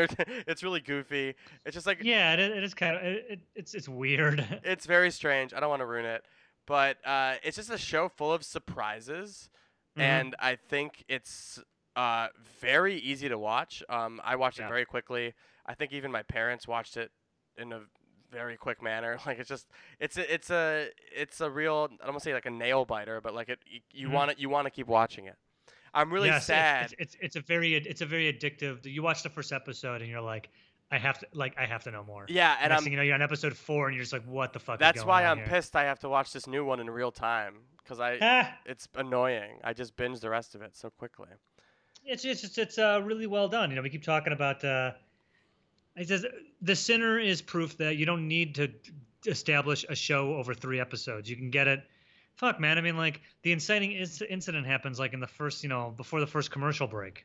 it's 0.46 0.62
really 0.62 0.80
goofy. 0.80 1.34
It's 1.64 1.74
just 1.74 1.86
like 1.86 2.02
yeah 2.02 2.34
it, 2.34 2.40
it 2.40 2.62
is 2.64 2.74
kind 2.74 2.96
of 2.96 3.02
it, 3.02 3.26
it, 3.30 3.40
it's 3.54 3.74
it's 3.74 3.88
weird 3.88 4.44
it's 4.64 4.86
very 4.86 5.10
strange. 5.10 5.54
I 5.54 5.60
don't 5.60 5.70
want 5.70 5.80
to 5.80 5.86
ruin 5.86 6.04
it, 6.04 6.24
but 6.66 6.98
uh, 7.06 7.34
it's 7.42 7.56
just 7.56 7.70
a 7.70 7.78
show 7.78 8.08
full 8.08 8.32
of 8.32 8.44
surprises, 8.44 9.48
Mhm. 9.96 10.02
and 10.02 10.36
I 10.40 10.56
think 10.56 11.04
it's 11.08 11.60
uh, 11.96 12.28
very 12.60 12.96
easy 12.96 13.28
to 13.28 13.38
watch. 13.38 13.82
Um, 13.88 14.20
I 14.24 14.36
watched 14.36 14.58
Yeah. 14.58 14.66
it 14.66 14.68
very 14.68 14.84
quickly. 14.84 15.32
I 15.64 15.74
think 15.74 15.92
even 15.92 16.10
my 16.12 16.22
parents 16.22 16.66
watched 16.68 16.96
it 16.96 17.12
in 17.56 17.72
a 17.72 17.80
very 18.32 18.56
quick 18.56 18.82
manner. 18.82 19.16
Like 19.26 19.38
it's 19.38 19.48
just 19.48 19.68
it's 20.00 20.18
a 20.18 20.34
it's 20.34 20.50
a 20.50 20.88
it's 21.16 21.40
a 21.40 21.48
real 21.50 21.88
I 21.92 22.04
don't 22.04 22.14
want 22.14 22.18
to 22.24 22.24
say 22.28 22.34
like 22.34 22.46
a 22.46 22.50
nail 22.50 22.84
biter, 22.84 23.20
but 23.20 23.32
like 23.34 23.48
it 23.48 23.60
you, 23.92 24.10
want 24.10 24.32
to 24.32 24.40
you 24.40 24.48
want 24.50 24.66
to 24.66 24.70
keep 24.70 24.88
watching 24.88 25.26
it. 25.26 25.36
I'm 25.94 26.12
really 26.12 26.28
Yes, 26.28 26.46
sad. 26.46 26.92
It's, 26.98 27.14
it's 27.14 27.16
it's 27.20 27.36
a 27.36 27.40
very 27.40 27.74
it's 27.74 28.00
a 28.02 28.06
very 28.06 28.32
addictive. 28.32 28.84
You 28.84 29.02
watch 29.02 29.22
the 29.22 29.28
first 29.30 29.52
episode 29.52 30.02
and 30.02 30.10
you're 30.10 30.20
like, 30.20 30.50
I 30.90 30.98
have 30.98 31.18
to 31.20 31.26
like 31.32 31.54
I 31.56 31.66
have 31.66 31.84
to 31.84 31.90
know 31.90 32.04
more. 32.04 32.26
yeah, 32.28 32.56
and 32.60 32.70
Next 32.70 32.80
I'm 32.80 32.84
thing 32.84 32.92
you 32.92 32.96
know, 32.98 33.04
you're 33.04 33.14
on 33.14 33.22
episode 33.22 33.56
four 33.56 33.86
and 33.86 33.94
you're 33.96 34.02
just 34.02 34.12
like, 34.12 34.26
what 34.26 34.52
the 34.52 34.58
fuck? 34.58 34.76
is 34.76 34.80
that's 34.80 35.04
why 35.04 35.24
I'm 35.24 35.38
here? 35.38 35.46
pissed. 35.46 35.76
I 35.76 35.84
have 35.84 36.00
to 36.00 36.08
watch 36.08 36.32
this 36.32 36.46
new 36.46 36.64
one 36.64 36.80
in 36.80 36.90
real 36.90 37.12
time 37.12 37.54
because 37.82 38.00
I 38.00 38.18
Ah, 38.20 38.52
it's 38.66 38.88
annoying. 38.96 39.58
I 39.62 39.72
just 39.72 39.96
binge 39.96 40.20
the 40.20 40.30
rest 40.30 40.54
of 40.54 40.62
it 40.62 40.76
so 40.76 40.90
quickly. 40.90 41.28
it's 42.04 42.24
it's 42.24 42.42
it's, 42.44 42.58
it's 42.58 42.78
uh, 42.78 43.00
really 43.04 43.26
well 43.26 43.48
done. 43.48 43.70
You 43.70 43.76
know, 43.76 43.82
we 43.82 43.90
keep 43.90 44.02
talking 44.04 44.32
about. 44.32 44.64
Uh, 44.64 44.92
it 45.96 46.08
says 46.08 46.26
the 46.60 46.74
sinner 46.74 47.20
is 47.20 47.40
proof 47.40 47.76
that 47.78 47.96
you 47.96 48.04
don't 48.04 48.26
need 48.26 48.56
to 48.56 48.68
establish 49.26 49.84
a 49.88 49.94
show 49.94 50.34
over 50.34 50.52
three 50.54 50.80
episodes. 50.80 51.30
You 51.30 51.36
can 51.36 51.50
get 51.50 51.68
it. 51.68 51.80
Fuck, 52.36 52.58
man. 52.60 52.78
I 52.78 52.80
mean, 52.80 52.96
like 52.96 53.20
the 53.42 53.52
inciting 53.52 53.90
inc- 53.92 54.26
incident 54.28 54.66
happens 54.66 54.98
like 54.98 55.12
in 55.12 55.20
the 55.20 55.26
first, 55.26 55.62
you 55.62 55.68
know, 55.68 55.94
before 55.96 56.20
the 56.20 56.26
first 56.26 56.50
commercial 56.50 56.86
break, 56.86 57.24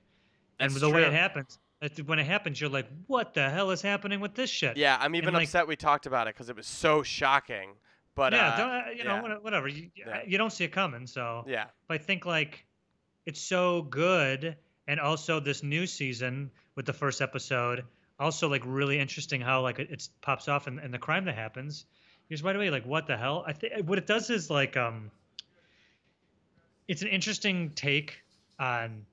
and 0.59 0.71
That's 0.71 0.81
the 0.81 0.89
way 0.89 1.03
it 1.03 1.13
happens, 1.13 1.57
when 2.05 2.19
it 2.19 2.25
happens, 2.25 2.59
you're 2.59 2.69
like, 2.69 2.87
what 3.07 3.33
the 3.33 3.49
hell 3.49 3.71
is 3.71 3.81
happening 3.81 4.19
with 4.19 4.35
this 4.35 4.49
shit? 4.49 4.77
Yeah, 4.77 4.97
I'm 4.99 5.15
even 5.15 5.33
like- 5.33 5.43
upset 5.45 5.67
we 5.67 5.75
talked 5.75 6.05
about 6.05 6.27
it 6.27 6.35
because 6.35 6.49
it 6.49 6.55
was 6.55 6.67
so 6.67 7.01
shocking. 7.03 7.71
But 8.15 8.33
yeah, 8.33 8.49
uh, 8.49 8.57
don't, 8.57 8.69
uh, 8.69 8.81
you 8.97 9.03
know, 9.05 9.27
yeah. 9.27 9.37
whatever. 9.37 9.67
You, 9.69 9.89
Yeah. 9.95 10.21
you 10.27 10.37
don't 10.37 10.51
see 10.51 10.65
it 10.65 10.71
coming, 10.73 11.07
so. 11.07 11.45
yeah, 11.47 11.65
But 11.87 11.95
I 12.01 12.03
think 12.03 12.25
like 12.25 12.65
it's 13.25 13.39
so 13.39 13.83
good, 13.83 14.57
and 14.87 14.99
also 14.99 15.39
this 15.39 15.63
new 15.63 15.87
season 15.87 16.51
with 16.75 16.85
the 16.85 16.91
first 16.93 17.21
episode, 17.21 17.85
also 18.19 18.49
like 18.49 18.63
really 18.65 18.99
interesting 18.99 19.39
how 19.39 19.61
like 19.61 19.79
it, 19.79 19.89
it 19.89 20.09
pops 20.21 20.49
off 20.49 20.67
and, 20.67 20.79
and 20.79 20.93
the 20.93 20.97
crime 20.99 21.23
that 21.25 21.35
happens. 21.35 21.85
You're 22.29 22.35
just 22.37 22.45
right 22.45 22.55
away 22.55 22.69
like, 22.69 22.85
what 22.85 23.07
the 23.07 23.17
hell? 23.17 23.43
I 23.47 23.53
think 23.53 23.73
what 23.87 23.97
it 23.97 24.05
does 24.07 24.29
is 24.29 24.49
like 24.49 24.77
um, 24.77 25.11
it's 26.87 27.01
an 27.01 27.07
interesting 27.07 27.71
take 27.75 28.21
on, 28.59 29.05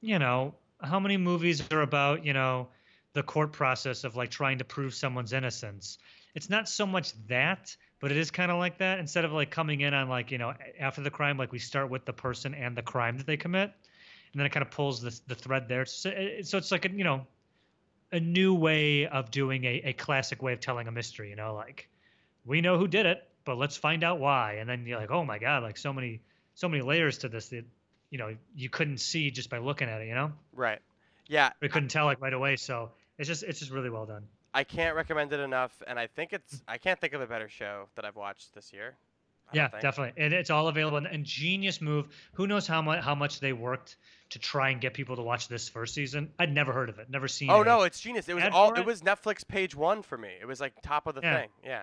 you 0.00 0.18
know, 0.18 0.54
how 0.82 1.00
many 1.00 1.16
movies 1.16 1.62
are 1.72 1.80
about 1.82 2.24
you 2.24 2.32
know 2.32 2.68
the 3.14 3.22
court 3.22 3.52
process 3.52 4.04
of 4.04 4.16
like 4.16 4.30
trying 4.30 4.58
to 4.58 4.64
prove 4.64 4.94
someone's 4.94 5.32
innocence. 5.32 5.98
It's 6.34 6.50
not 6.50 6.68
so 6.68 6.86
much 6.86 7.12
that, 7.28 7.74
but 8.00 8.10
it 8.10 8.18
is 8.18 8.30
kind 8.30 8.50
of 8.50 8.58
like 8.58 8.78
that. 8.78 8.98
Instead 8.98 9.24
of 9.24 9.32
like 9.32 9.50
coming 9.50 9.80
in 9.80 9.94
on 9.94 10.08
like 10.08 10.30
you 10.30 10.38
know 10.38 10.52
after 10.78 11.00
the 11.02 11.10
crime, 11.10 11.38
like 11.38 11.52
we 11.52 11.58
start 11.58 11.88
with 11.88 12.04
the 12.04 12.12
person 12.12 12.54
and 12.54 12.76
the 12.76 12.82
crime 12.82 13.16
that 13.16 13.26
they 13.26 13.36
commit, 13.36 13.72
and 14.32 14.40
then 14.40 14.44
it 14.46 14.50
kind 14.52 14.62
of 14.66 14.70
pulls 14.70 15.00
the 15.00 15.18
the 15.28 15.34
thread 15.34 15.68
there. 15.68 15.86
So, 15.86 16.10
it- 16.10 16.46
so 16.46 16.58
it's 16.58 16.72
like 16.72 16.84
a 16.84 16.90
you 16.90 17.04
know 17.04 17.26
a 18.12 18.20
new 18.20 18.54
way 18.54 19.06
of 19.06 19.30
doing 19.30 19.64
a, 19.64 19.82
a 19.84 19.92
classic 19.94 20.42
way 20.42 20.52
of 20.52 20.60
telling 20.60 20.88
a 20.88 20.92
mystery. 20.92 21.30
You 21.30 21.36
know, 21.36 21.54
like 21.54 21.88
we 22.46 22.60
know 22.60 22.78
who 22.78 22.88
did 22.88 23.06
it, 23.06 23.22
but 23.44 23.58
let's 23.58 23.76
find 23.76 24.04
out 24.04 24.18
why. 24.20 24.54
And 24.54 24.68
then 24.68 24.86
you're 24.86 24.98
like, 24.98 25.10
oh 25.10 25.24
my 25.24 25.38
god, 25.38 25.62
like 25.62 25.76
so 25.76 25.92
many 25.92 26.20
so 26.54 26.68
many 26.68 26.82
layers 26.82 27.18
to 27.18 27.28
this 27.28 27.48
that 27.50 27.64
you 28.10 28.18
know 28.18 28.34
you 28.54 28.70
couldn't 28.70 28.98
see 28.98 29.30
just 29.30 29.50
by 29.50 29.58
looking 29.58 29.88
at 29.88 30.00
it. 30.00 30.08
You 30.08 30.14
know, 30.14 30.32
right. 30.52 30.80
Yeah, 31.28 31.50
we 31.60 31.68
couldn't 31.68 31.88
tell 31.88 32.06
like 32.06 32.20
right 32.20 32.32
away. 32.32 32.56
So 32.56 32.90
it's 33.18 33.28
just 33.28 33.42
it's 33.42 33.58
just 33.58 33.70
really 33.72 33.90
well 33.90 34.06
done. 34.06 34.24
I 34.54 34.64
can't 34.64 34.96
recommend 34.96 35.32
it 35.32 35.40
enough, 35.40 35.82
and 35.86 35.98
I 35.98 36.06
think 36.06 36.32
it's 36.32 36.62
I 36.66 36.78
can't 36.78 37.00
think 37.00 37.12
of 37.12 37.20
a 37.20 37.26
better 37.26 37.48
show 37.48 37.88
that 37.96 38.04
I've 38.04 38.16
watched 38.16 38.54
this 38.54 38.72
year. 38.72 38.96
I 39.52 39.56
Yeah, 39.56 39.68
definitely, 39.80 40.20
and 40.22 40.32
it's 40.32 40.50
all 40.50 40.68
available. 40.68 40.96
And, 40.98 41.06
and 41.06 41.24
genius 41.24 41.80
move. 41.80 42.08
Who 42.34 42.46
knows 42.46 42.66
how 42.66 42.80
much 42.82 43.04
how 43.04 43.14
much 43.14 43.40
they 43.40 43.52
worked 43.52 43.96
to 44.30 44.38
try 44.38 44.70
and 44.70 44.80
get 44.80 44.94
people 44.94 45.16
to 45.16 45.22
watch 45.22 45.48
this 45.48 45.68
first 45.68 45.94
season? 45.94 46.30
I'd 46.38 46.52
never 46.52 46.72
heard 46.72 46.88
of 46.88 46.98
it, 46.98 47.10
never 47.10 47.28
seen. 47.28 47.50
Oh 47.50 47.62
no, 47.62 47.82
it's 47.82 48.00
genius. 48.00 48.28
It 48.28 48.34
was 48.34 48.44
all. 48.52 48.72
It 48.74 48.80
it? 48.80 48.86
was 48.86 49.02
Netflix 49.02 49.46
page 49.46 49.74
one 49.74 50.02
for 50.02 50.16
me. 50.16 50.30
It 50.40 50.46
was 50.46 50.60
like 50.60 50.72
top 50.82 51.06
of 51.06 51.14
the 51.14 51.20
Yeah. 51.22 51.40
thing. 51.40 51.48
Yeah. 51.64 51.82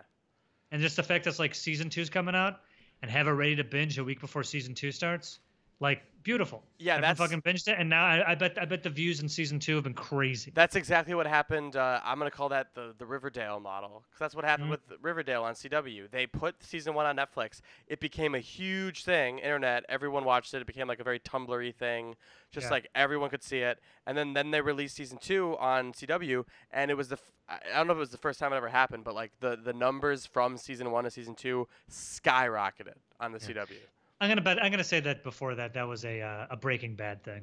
And 0.73 0.81
just 0.81 0.95
the 0.95 1.03
fact 1.03 1.25
that 1.25 1.37
like 1.37 1.53
season 1.53 1.91
two's 1.91 2.09
coming 2.09 2.33
out 2.33 2.59
and 3.03 3.11
have 3.11 3.27
it 3.27 3.31
ready 3.31 3.55
to 3.57 3.63
binge 3.63 3.99
a 3.99 4.03
week 4.03 4.19
before 4.19 4.43
season 4.43 4.73
two 4.73 4.91
starts, 4.91 5.37
like 5.79 6.03
beautiful. 6.23 6.63
Yeah, 6.79 6.93
Everyone 6.93 7.01
that's- 7.01 7.17
fucking 7.17 7.41
binged 7.41 7.67
it, 7.67 7.75
and 7.77 7.89
now 7.89 8.05
I, 8.05 8.31
I 8.31 8.35
bet 8.35 8.57
I 8.57 8.63
bet 8.65 8.81
the 8.83 8.89
views 8.89 9.19
in 9.19 9.27
season 9.27 9.59
two 9.59 9.75
have 9.75 9.83
been 9.83 9.93
crazy. 9.93 10.51
That's 10.53 10.75
exactly 10.77 11.13
what 11.13 11.27
happened. 11.27 11.75
Uh, 11.75 11.99
I'm 12.03 12.17
gonna 12.17 12.31
call 12.31 12.47
that 12.49 12.73
the 12.75 12.95
the 12.97 13.05
Riverdale 13.05 13.59
model, 13.59 14.03
because 14.09 14.19
that's 14.19 14.35
what 14.35 14.45
happened 14.45 14.67
Mhm. 14.69 14.71
with 14.71 14.81
Riverdale 15.01 15.43
on 15.43 15.53
CW. 15.55 16.07
They 16.09 16.25
put 16.25 16.63
season 16.63 16.93
one 16.93 17.05
on 17.05 17.17
Netflix. 17.17 17.59
It 17.87 17.99
became 17.99 18.35
a 18.35 18.39
huge 18.39 19.03
thing, 19.03 19.39
internet. 19.39 19.83
Everyone 19.89 20.23
watched 20.23 20.53
it. 20.53 20.61
It 20.61 20.67
became 20.67 20.87
like 20.87 20.99
a 21.01 21.03
very 21.03 21.19
Tumblr-y 21.19 21.71
thing, 21.77 22.15
just 22.51 22.65
Yeah. 22.67 22.71
like 22.71 22.87
everyone 22.95 23.29
could 23.29 23.43
see 23.43 23.59
it. 23.59 23.81
And 24.05 24.17
then 24.17 24.31
then 24.33 24.51
they 24.51 24.61
released 24.61 24.95
season 24.95 25.17
two 25.17 25.57
on 25.57 25.91
CW, 25.93 26.45
and 26.71 26.89
it 26.89 26.93
was 26.95 27.09
the 27.09 27.15
f- 27.17 27.31
I 27.49 27.59
I 27.73 27.77
don't 27.77 27.87
know 27.87 27.93
if 27.93 27.97
it 27.97 27.99
was 27.99 28.11
the 28.11 28.17
first 28.17 28.39
time 28.39 28.53
it 28.53 28.55
ever 28.55 28.69
happened, 28.69 29.03
but 29.03 29.13
like 29.13 29.31
the 29.41 29.57
the 29.57 29.73
numbers 29.73 30.25
from 30.25 30.55
season 30.57 30.89
one 30.91 31.03
to 31.03 31.11
season 31.11 31.35
two 31.35 31.67
skyrocketed 31.89 32.95
on 33.19 33.33
the 33.33 33.39
Yeah. 33.39 33.47
CW. 33.65 33.75
I'm 34.23 34.29
gonna 34.29 34.41
bet 34.41 34.63
I'm 34.63 34.71
gonna 34.71 34.85
say 34.85 35.01
that 35.01 35.21
before 35.21 35.53
that 35.55 35.73
that 35.73 35.85
was 35.85 36.05
a 36.05 36.21
uh, 36.21 36.47
a 36.51 36.55
Breaking 36.55 36.95
Bad 36.95 37.23
thing. 37.23 37.41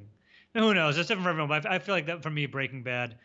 Now, 0.54 0.62
who 0.62 0.72
knows? 0.72 0.96
It's 0.96 1.08
different 1.08 1.24
for 1.24 1.30
everyone. 1.30 1.48
But 1.50 1.70
I 1.70 1.74
I 1.74 1.78
feel 1.78 1.94
like 1.94 2.06
that 2.06 2.22
for 2.22 2.30
me, 2.30 2.46
Breaking 2.46 2.82
Bad, 2.82 3.16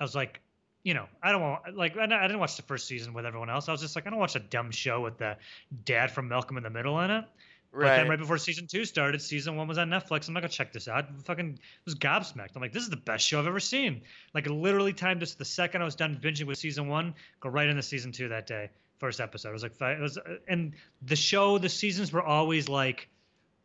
I 0.00 0.04
was 0.04 0.14
like, 0.14 0.40
you 0.82 0.94
know, 0.94 1.06
I 1.22 1.30
don't 1.30 1.42
want 1.42 1.76
like 1.76 1.98
I 1.98 2.04
I 2.04 2.26
didn't 2.26 2.38
watch 2.38 2.56
the 2.56 2.62
first 2.62 2.88
season 2.88 3.12
with 3.12 3.26
everyone 3.26 3.50
else. 3.50 3.68
I 3.68 3.72
was 3.72 3.82
just 3.82 3.96
like, 3.96 4.06
I 4.06 4.10
don't 4.10 4.18
watch 4.18 4.34
a 4.34 4.40
dumb 4.40 4.70
show 4.70 5.02
with 5.02 5.18
the 5.18 5.36
dad 5.84 6.10
from 6.10 6.28
Malcolm 6.28 6.56
in 6.56 6.62
the 6.62 6.70
Middle 6.70 6.98
in 7.00 7.10
it. 7.10 7.24
But 7.70 7.78
Right. 7.80 7.96
then 7.96 8.08
right 8.08 8.18
before 8.18 8.38
season 8.38 8.66
two 8.66 8.86
started, 8.86 9.20
season 9.20 9.56
one 9.56 9.68
was 9.68 9.76
on 9.76 9.90
Netflix. 9.90 10.28
I'm 10.28 10.34
not 10.34 10.40
gonna 10.40 10.48
check 10.48 10.72
this 10.72 10.88
out. 10.88 11.06
Fucking 11.24 11.58
was 11.84 11.94
gobsmacked. 11.94 12.56
I'm 12.56 12.62
like, 12.62 12.72
this 12.72 12.82
is 12.82 12.90
the 12.90 12.96
best 12.96 13.26
show 13.26 13.40
I've 13.40 13.46
ever 13.46 13.60
seen. 13.60 14.00
Like 14.32 14.46
literally 14.46 14.94
timed 14.94 15.20
this 15.20 15.34
the 15.34 15.44
second 15.44 15.82
I 15.82 15.84
was 15.84 15.96
done 15.96 16.18
binging 16.22 16.44
with 16.46 16.56
season 16.56 16.88
one, 16.88 17.14
go 17.40 17.50
right 17.50 17.68
into 17.68 17.82
season 17.82 18.10
two 18.12 18.28
that 18.28 18.46
day. 18.46 18.70
First 19.02 19.20
episode. 19.20 19.48
It 19.48 19.52
was 19.54 19.62
like 19.64 19.80
it 19.80 20.00
was, 20.00 20.16
and 20.46 20.74
the 21.02 21.16
show, 21.16 21.58
the 21.58 21.68
seasons 21.68 22.12
were 22.12 22.22
always 22.22 22.68
like, 22.68 23.08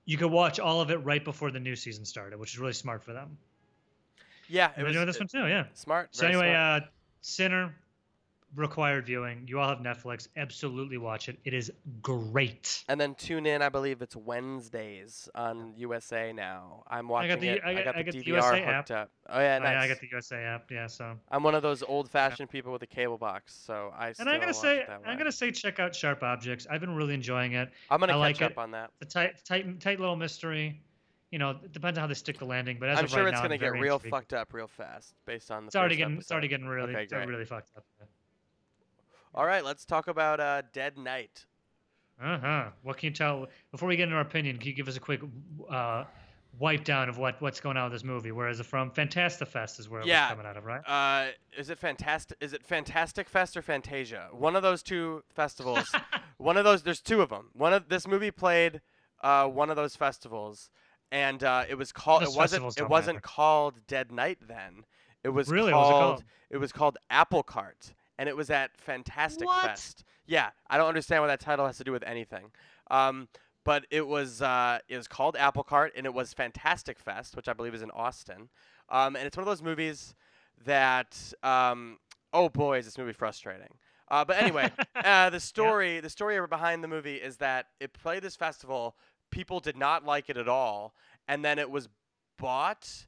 you 0.04 0.18
could 0.18 0.32
watch 0.32 0.60
all 0.60 0.82
of 0.82 0.90
it 0.90 0.96
right 1.06 1.24
before 1.24 1.52
the 1.52 1.60
new 1.60 1.76
season 1.76 2.06
started, 2.06 2.40
which 2.40 2.56
is 2.56 2.60
really 2.60 2.74
smart 2.74 3.04
for 3.04 3.14
them. 3.14 3.38
yeah, 4.50 4.72
it 4.76 4.82
was 4.82 4.94
doing 4.94 5.06
this 5.06 5.18
uh, 5.18 5.20
one 5.20 5.28
too, 5.28 5.48
yeah. 5.48 5.66
smart. 5.76 6.16
So 6.16 6.26
anyway, 6.26 6.54
smart. 6.54 6.84
uh, 6.84 6.86
Sinner, 7.22 7.76
required 8.56 9.06
viewing. 9.06 9.44
You 9.48 9.60
all 9.60 9.70
have 9.70 9.80
Netflix. 9.80 10.28
Absolutely 10.38 10.98
watch 10.98 11.30
it. 11.30 11.38
It 11.44 11.54
is 11.54 11.72
great. 12.02 12.84
And 12.88 13.00
then 13.00 13.14
tune 13.16 13.46
in. 13.46 13.62
I 13.62 13.70
believe 13.70 14.02
it's 14.02 14.16
Wednesdays 14.16 15.30
on 15.36 15.74
USA 15.78 16.34
now. 16.34 16.84
I'm 16.88 17.08
I 17.08 17.12
watching 17.12 17.30
got 17.30 17.40
the 17.42 17.48
it. 17.50 17.62
I 17.64 17.74
got, 17.74 17.86
got 17.86 17.96
I 17.96 17.98
the 18.00 18.04
got 18.06 18.14
the 18.14 18.24
DVR 18.24 18.28
USA 18.28 18.60
hooked 18.60 18.92
app. 18.92 18.92
up. 18.92 19.12
Oh 19.30 19.40
yeah, 19.40 19.58
Oh, 19.60 19.64
nice. 19.64 19.74
yeah, 19.74 19.82
I 19.82 19.88
got 19.88 20.00
the 20.00 20.08
USA 20.12 20.38
app. 20.44 20.72
Yeah, 20.72 20.88
so. 20.88 21.18
I'm 21.30 21.44
one 21.44 21.56
of 21.56 21.62
those 21.62 21.84
old-fashioned 21.84 22.50
people 22.50 22.72
with 22.72 22.82
a 22.84 22.88
cable 22.88 23.18
box, 23.18 23.54
so 23.66 23.92
I. 23.98 24.14
and 24.20 24.30
I'm 24.30 24.40
gonna 24.40 24.54
say, 24.54 24.86
I'm 25.06 25.18
gonna 25.18 25.32
say, 25.32 25.52
check 25.52 25.80
out 25.80 25.94
Sharp 25.94 26.24
Objects. 26.24 26.66
I've 26.70 26.82
been 26.82 26.96
really 26.96 27.14
enjoying 27.14 27.54
it. 27.54 27.70
I'm 27.90 28.00
gonna 28.00 28.18
I 28.18 28.32
catch 28.32 28.42
like 28.42 28.52
up 28.52 28.52
it. 28.54 28.58
on 28.58 28.72
that. 28.72 28.92
The 29.00 29.06
tight, 29.06 29.44
tight, 29.46 29.80
tight 29.82 30.00
little 30.00 30.16
mystery. 30.16 30.82
You 31.32 31.40
know, 31.40 31.50
it 31.62 31.74
depends 31.74 31.98
on 31.98 32.04
how 32.04 32.08
they 32.08 32.14
stick 32.14 32.40
the 32.40 32.46
landing. 32.46 32.78
But 32.80 32.88
as 32.88 33.00
I'm 33.00 33.04
of 33.06 33.12
sure 33.12 33.24
right 33.26 33.34
it's 33.34 33.42
gonna 33.42 33.56
I'm 33.56 33.60
get 33.60 33.74
real 33.74 33.96
intrigued. 33.96 34.16
fucked 34.16 34.34
up 34.34 34.54
real 34.54 34.68
fast 34.68 35.14
based 35.26 35.52
on 35.52 35.64
the. 35.64 35.68
It's 35.68 35.76
already 35.76 35.98
getting, 35.98 36.18
it's 36.20 36.32
already 36.32 36.48
getting 36.48 36.68
really, 36.68 36.94
Okay, 36.94 37.04
it's 37.04 37.12
already 37.12 37.26
great. 37.28 37.34
really 37.36 37.46
fucked 37.46 37.72
up. 37.76 37.84
All 39.36 39.46
right, 39.46 39.64
let's 39.64 39.86
talk 39.86 40.08
about 40.08 40.40
uh, 40.40 40.64
Dead 40.74 40.98
Night. 40.98 41.46
Uh 42.22 42.40
huh. 42.40 42.64
What 42.84 42.98
can 42.98 43.10
you 43.10 43.14
tell? 43.14 43.48
Before 43.72 43.88
we 43.88 43.96
get 43.96 44.04
into 44.06 44.16
our 44.16 44.22
opinion, 44.22 44.58
can 44.58 44.68
you 44.68 44.74
give 44.74 44.88
us 44.88 44.98
a 44.98 45.00
quick 45.00 45.22
uh, 45.70 46.06
wipe 46.60 46.84
down 46.84 47.10
of 47.10 47.20
what 47.20 47.40
what's 47.42 47.60
going 47.60 47.78
on 47.78 47.84
with 47.86 47.94
this 47.94 48.04
movie? 48.04 48.32
Where 48.32 48.50
is 48.50 48.60
it 48.60 48.66
from? 48.66 48.90
Fantastifest 48.90 49.80
is 49.80 49.88
where 49.88 50.02
it 50.02 50.08
Yeah. 50.08 50.26
was 50.26 50.30
coming 50.32 50.48
out 50.48 50.58
of, 50.58 50.66
right? 50.66 50.82
Uh, 50.88 51.32
is 51.56 51.70
it 51.70 51.78
fantastic? 51.78 52.36
Is 52.42 52.54
it 52.54 52.66
Fantastic 52.66 53.30
Fest 53.30 53.56
or 53.56 53.62
Fantasia? 53.62 54.30
One 54.32 54.56
of 54.56 54.64
those 54.64 54.82
two 54.82 55.24
festivals. 55.36 55.94
one 56.38 56.58
of 56.58 56.64
those. 56.64 56.82
There's 56.82 57.02
two 57.02 57.22
of 57.22 57.30
them. 57.30 57.50
One 57.54 57.74
of 57.74 57.88
this 57.90 58.08
movie 58.08 58.32
played 58.32 58.82
uh, 59.22 59.46
one 59.48 59.70
of 59.70 59.76
those 59.76 59.96
festivals, 59.96 60.72
and 61.12 61.44
uh, 61.44 61.66
it 61.70 61.76
was 61.76 61.92
called. 61.92 62.24
It 62.24 62.30
wasn't. 62.36 62.76
It 62.80 62.90
wasn't 62.90 63.18
matter. 63.18 63.28
called 63.28 63.86
Dead 63.86 64.12
Night 64.12 64.40
then. 64.42 64.86
It 65.24 65.30
was 65.30 65.50
Really? 65.50 65.72
What 65.74 65.82
was 65.82 65.90
it 65.90 65.94
called. 65.94 66.02
called? 66.16 66.24
It 66.50 66.58
was 66.58 66.72
called 66.72 66.98
Apple 67.12 67.44
Cart, 67.44 67.94
and 68.18 68.28
it 68.28 68.36
was 68.36 68.50
at 68.50 68.72
Fantastic 68.78 69.48
What? 69.48 69.66
Fest. 69.66 70.04
Yeah, 70.26 70.50
I 70.70 70.78
don't 70.78 70.88
understand 70.88 71.22
what 71.22 71.28
that 71.28 71.40
title 71.40 71.66
has 71.66 71.78
to 71.78 71.84
do 71.84 71.92
with 71.92 72.04
anything. 72.04 72.52
Um, 72.92 73.28
but 73.64 73.86
it 73.92 74.08
was 74.08 74.42
uh, 74.42 74.80
it 74.88 74.96
was 74.96 75.08
called 75.08 75.36
Apple 75.36 75.64
Cart, 75.64 75.94
and 75.98 76.06
it 76.06 76.14
was 76.14 76.34
Fantastic 76.34 77.00
Fest, 77.00 77.36
which 77.36 77.48
I 77.48 77.54
believe 77.54 77.74
is 77.74 77.82
in 77.82 77.92
Austin. 77.92 78.50
Um, 78.90 79.16
and 79.16 79.26
it's 79.26 79.36
one 79.36 79.42
of 79.42 79.48
those 79.48 79.62
movies 79.62 80.16
that 80.66 81.34
um, 81.44 81.98
oh 82.34 82.50
boy, 82.50 82.80
is 82.80 82.86
this 82.86 82.98
movie 82.98 83.14
frustrating. 83.14 83.74
Uh, 84.10 84.24
but 84.24 84.38
anyway, 84.42 84.72
uh, 84.96 85.30
the 85.30 85.40
story 85.40 86.00
the 86.00 86.10
story 86.10 86.40
behind 86.48 86.84
the 86.84 86.88
movie 86.88 87.16
is 87.16 87.38
that 87.38 87.68
it 87.80 87.94
played 87.94 88.24
this 88.24 88.36
festival. 88.36 88.96
People 89.32 89.60
did 89.60 89.76
not 89.76 90.06
like 90.06 90.30
it 90.30 90.38
at 90.38 90.48
all, 90.48 90.94
and 91.28 91.44
then 91.44 91.60
it 91.60 91.70
was 91.70 91.90
bought, 92.38 93.08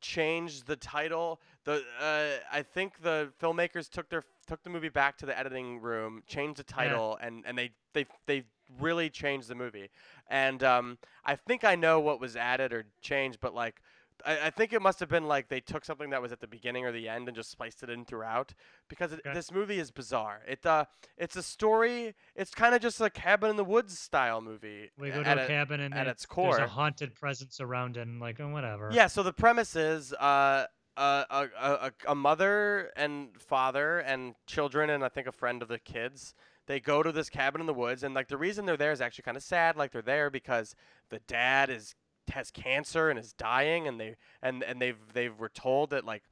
changed 0.00 0.66
the 0.66 0.76
title. 0.76 1.40
The 1.64 1.82
uh, 2.00 2.42
I 2.52 2.62
think 2.62 3.02
the 3.02 3.32
filmmakers 3.42 3.90
took 3.90 4.08
their 4.08 4.22
took 4.46 4.62
the 4.62 4.70
movie 4.70 4.88
back 4.88 5.16
to 5.18 5.26
the 5.26 5.38
editing 5.38 5.80
room, 5.80 6.22
changed 6.26 6.58
the 6.58 6.64
title, 6.64 7.18
and, 7.20 7.44
and 7.46 7.56
they, 7.58 7.70
they 7.94 8.06
they 8.26 8.44
really 8.80 9.08
changed 9.10 9.48
the 9.48 9.54
movie. 9.54 9.90
And 10.28 10.62
um, 10.64 10.98
I 11.24 11.36
think 11.36 11.64
I 11.64 11.74
know 11.76 12.00
what 12.00 12.20
was 12.20 12.36
added 12.36 12.72
or 12.72 12.84
changed, 13.00 13.38
but 13.40 13.54
like 13.54 13.80
I, 14.24 14.46
I 14.46 14.50
think 14.50 14.72
it 14.72 14.80
must 14.82 14.98
have 15.00 15.08
been 15.08 15.28
like 15.28 15.48
they 15.48 15.60
took 15.60 15.84
something 15.84 16.10
that 16.10 16.20
was 16.22 16.32
at 16.32 16.40
the 16.40 16.46
beginning 16.46 16.84
or 16.84 16.90
the 16.90 17.08
end 17.08 17.28
and 17.28 17.36
just 17.36 17.50
spliced 17.50 17.82
it 17.82 17.90
in 17.90 18.04
throughout 18.04 18.54
because 18.88 19.12
it, 19.12 19.20
Okay. 19.26 19.34
this 19.34 19.52
movie 19.52 19.78
is 19.78 19.90
bizarre. 19.90 20.40
It 20.48 20.64
uh 20.66 20.86
it's 21.16 21.36
a 21.36 21.42
story. 21.42 22.14
It's 22.34 22.52
kind 22.54 22.74
of 22.74 22.80
just 22.80 23.00
a 23.00 23.10
cabin 23.10 23.50
in 23.50 23.56
the 23.56 23.64
woods 23.64 23.98
style 23.98 24.40
movie. 24.40 24.90
We 24.98 25.10
go 25.10 25.22
to 25.22 25.38
a 25.40 25.44
a- 25.44 25.46
cabin 25.46 25.80
and 25.80 25.94
at 25.94 26.06
it- 26.06 26.10
its 26.10 26.26
there's 26.34 26.56
a 26.58 26.66
haunted 26.66 27.14
presence 27.14 27.60
around 27.60 27.96
it, 27.98 28.06
and 28.08 28.18
like, 28.20 28.40
oh, 28.40 28.48
whatever. 28.48 28.90
Yeah, 28.92 29.06
so 29.06 29.22
the 29.22 29.32
premise 29.34 29.76
is 29.76 30.12
uh, 30.14 30.66
a, 30.96 31.48
a, 31.60 31.92
a, 32.08 32.14
mother 32.14 32.92
and 32.96 33.28
father 33.40 33.98
and 33.98 34.34
children, 34.46 34.90
and 34.90 35.04
I 35.04 35.08
think 35.08 35.26
a 35.26 35.32
friend 35.32 35.62
of 35.62 35.68
the 35.68 35.78
kids. 35.78 36.34
They 36.66 36.80
go 36.80 37.02
to 37.02 37.12
this 37.12 37.30
cabin 37.30 37.60
in 37.60 37.66
the 37.66 37.74
woods, 37.74 38.02
and 38.02 38.14
like 38.14 38.28
the 38.28 38.36
reason 38.36 38.66
they're 38.66 38.76
there 38.76 38.92
is 38.92 39.00
actually 39.00 39.22
kind 39.22 39.36
of 39.36 39.42
sad. 39.42 39.76
Like 39.76 39.92
they're 39.92 40.02
there 40.02 40.30
because 40.30 40.74
the 41.10 41.20
dad 41.20 41.70
is 41.70 41.94
has 42.30 42.50
cancer 42.50 43.08
and 43.08 43.18
is 43.18 43.32
dying, 43.32 43.86
and 43.86 44.00
they 44.00 44.16
and 44.42 44.62
and 44.62 44.80
they've 44.80 44.98
they 45.12 45.28
were 45.28 45.48
told 45.48 45.90
that 45.90 46.04
like 46.04 46.22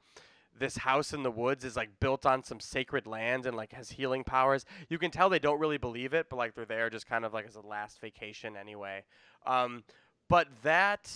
this 0.57 0.77
house 0.77 1.13
in 1.13 1.23
the 1.23 1.31
woods 1.31 1.65
is 1.65 1.75
like 1.75 1.99
built 1.99 2.25
on 2.25 2.43
some 2.43 2.59
sacred 2.59 3.05
land 3.05 3.45
and 3.45 3.55
like 3.55 3.73
has 3.73 3.91
healing 3.91 4.23
powers. 4.23 4.65
You 4.89 4.97
can 4.97 5.11
tell 5.11 5.29
they 5.29 5.39
don't 5.39 5.59
really 5.59 5.77
believe 5.77 6.13
it, 6.13 6.27
but 6.29 6.37
like 6.37 6.55
they're 6.55 6.65
there 6.65 6.89
just 6.89 7.07
kind 7.07 7.25
of 7.25 7.33
like 7.33 7.47
as 7.47 7.55
a 7.55 7.61
last 7.61 7.99
vacation 7.99 8.55
anyway. 8.57 9.03
Um, 9.45 9.83
but 10.29 10.47
that 10.63 11.11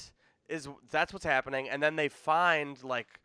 is 0.47 0.67
that's 0.91 1.13
what's 1.13 1.25
happening, 1.25 1.69
and 1.69 1.81
then 1.81 1.95
they 1.95 2.09
find 2.09 2.81
like 2.83 3.19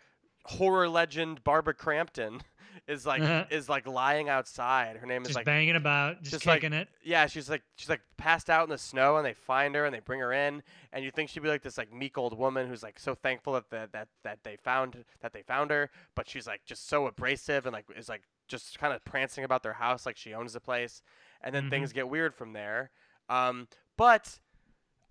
horror 0.44 0.88
legend 0.88 1.42
Barbara 1.44 1.74
Crampton 1.74 2.40
is 2.88 3.06
like 3.06 3.22
Uh-huh. 3.22 3.44
is 3.50 3.68
like 3.68 3.86
lying 3.86 4.28
outside. 4.28 4.96
Her 4.98 5.06
name 5.06 5.22
is 5.22 5.28
just 5.28 5.36
like 5.36 5.46
banging 5.46 5.76
about, 5.76 6.20
just, 6.20 6.32
just 6.32 6.46
like- 6.46 6.60
kicking 6.60 6.72
it. 6.76 6.88
yeah, 7.02 7.26
she's 7.26 7.48
like 7.48 7.62
she's 7.76 7.88
like 7.88 8.02
passed 8.16 8.50
out 8.50 8.64
in 8.64 8.70
the 8.70 8.78
snow, 8.78 9.16
and 9.16 9.24
they 9.24 9.32
find 9.32 9.74
her 9.74 9.84
and 9.86 9.94
they 9.94 10.00
bring 10.00 10.20
her 10.20 10.32
in, 10.32 10.62
and 10.92 11.04
you 11.04 11.10
think 11.10 11.30
she'd 11.30 11.42
be 11.42 11.48
like 11.48 11.62
this 11.62 11.78
like 11.78 11.92
meek 11.92 12.18
old 12.18 12.36
woman 12.38 12.68
who's 12.68 12.82
like 12.82 12.98
so 12.98 13.14
thankful 13.14 13.54
that 13.54 13.70
that 13.70 13.92
that, 13.92 14.08
that 14.22 14.38
they 14.44 14.56
found 14.56 15.04
that 15.20 15.32
they 15.32 15.42
found 15.42 15.70
her, 15.70 15.90
but 16.14 16.28
she's 16.28 16.46
like 16.46 16.60
just 16.66 16.88
so 16.88 17.06
abrasive 17.06 17.64
and 17.66 17.72
like 17.72 17.86
is 17.96 18.08
like 18.08 18.22
just 18.48 18.78
kind 18.78 18.92
of 18.92 19.02
prancing 19.04 19.44
about 19.44 19.62
their 19.62 19.72
house 19.72 20.04
like 20.04 20.16
she 20.18 20.34
owns 20.34 20.52
the 20.52 20.60
place, 20.60 21.00
and 21.40 21.54
then 21.54 21.64
Mhm. 21.66 21.70
things 21.70 21.92
get 21.92 22.08
weird 22.08 22.34
from 22.34 22.52
there. 22.52 22.90
Um, 23.30 23.68
but 23.96 24.38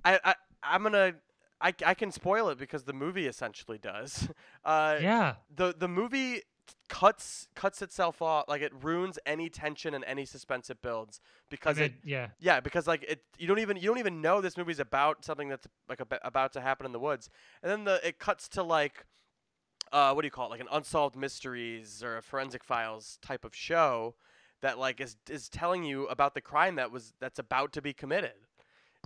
I 0.06 0.20
I 0.24 0.36
I'm 0.62 0.84
gonna. 0.84 1.16
I, 1.64 1.74
I 1.86 1.94
can 1.94 2.12
spoil 2.12 2.50
it 2.50 2.58
because 2.58 2.84
the 2.84 2.94
movie 2.94 3.26
essentially 3.26 3.78
does. 3.78 4.30
Uh, 4.66 4.98
yeah. 5.02 5.36
the 5.54 5.76
the 5.78 5.90
movie 5.90 6.42
cuts 6.88 7.50
cuts 7.54 7.82
itself 7.82 8.22
off 8.22 8.46
like 8.48 8.62
it 8.62 8.72
ruins 8.82 9.20
any 9.26 9.50
tension 9.50 9.94
and 9.94 10.06
any 10.06 10.24
suspense 10.24 10.70
it 10.70 10.82
builds 10.82 11.20
because 11.50 11.80
I 11.80 11.84
it 11.84 11.94
yeah. 12.02 12.28
yeah 12.40 12.62
because 12.62 12.88
like 12.88 13.04
it 13.04 13.24
you 13.38 13.46
don't 13.46 13.60
even 13.60 13.76
you 13.76 13.90
don't 13.90 13.98
even 13.98 14.22
know 14.22 14.40
this 14.40 14.56
movie's 14.56 14.80
about 14.80 15.26
something 15.26 15.50
that's 15.50 15.68
like 15.90 16.00
ab- 16.00 16.20
about 16.24 16.54
to 16.54 16.62
happen 16.62 16.86
in 16.86 16.94
the 16.94 17.00
woods 17.00 17.30
and 17.62 17.70
then 17.70 17.84
the 17.84 18.08
it 18.08 18.20
cuts 18.20 18.48
to 18.50 18.64
like 18.64 19.06
uh 19.92 20.14
what 20.14 20.22
do 20.22 20.28
you 20.28 20.32
call 20.32 20.48
it 20.48 20.52
like 20.52 20.62
an 20.62 20.70
unsolved 20.72 21.18
mysteries 21.18 22.02
or 22.02 22.16
a 22.16 22.22
forensic 22.22 22.64
files 22.64 23.20
type 23.22 23.44
of 23.44 23.54
show 23.54 24.16
that 24.62 24.80
like 24.80 25.02
is 25.02 25.18
is 25.30 25.50
telling 25.50 25.84
you 25.84 26.08
about 26.08 26.36
the 26.36 26.42
crime 26.42 26.76
that 26.76 26.90
was 26.90 27.14
that's 27.20 27.40
about 27.40 27.74
to 27.74 27.82
be 27.82 27.92
committed 27.92 28.48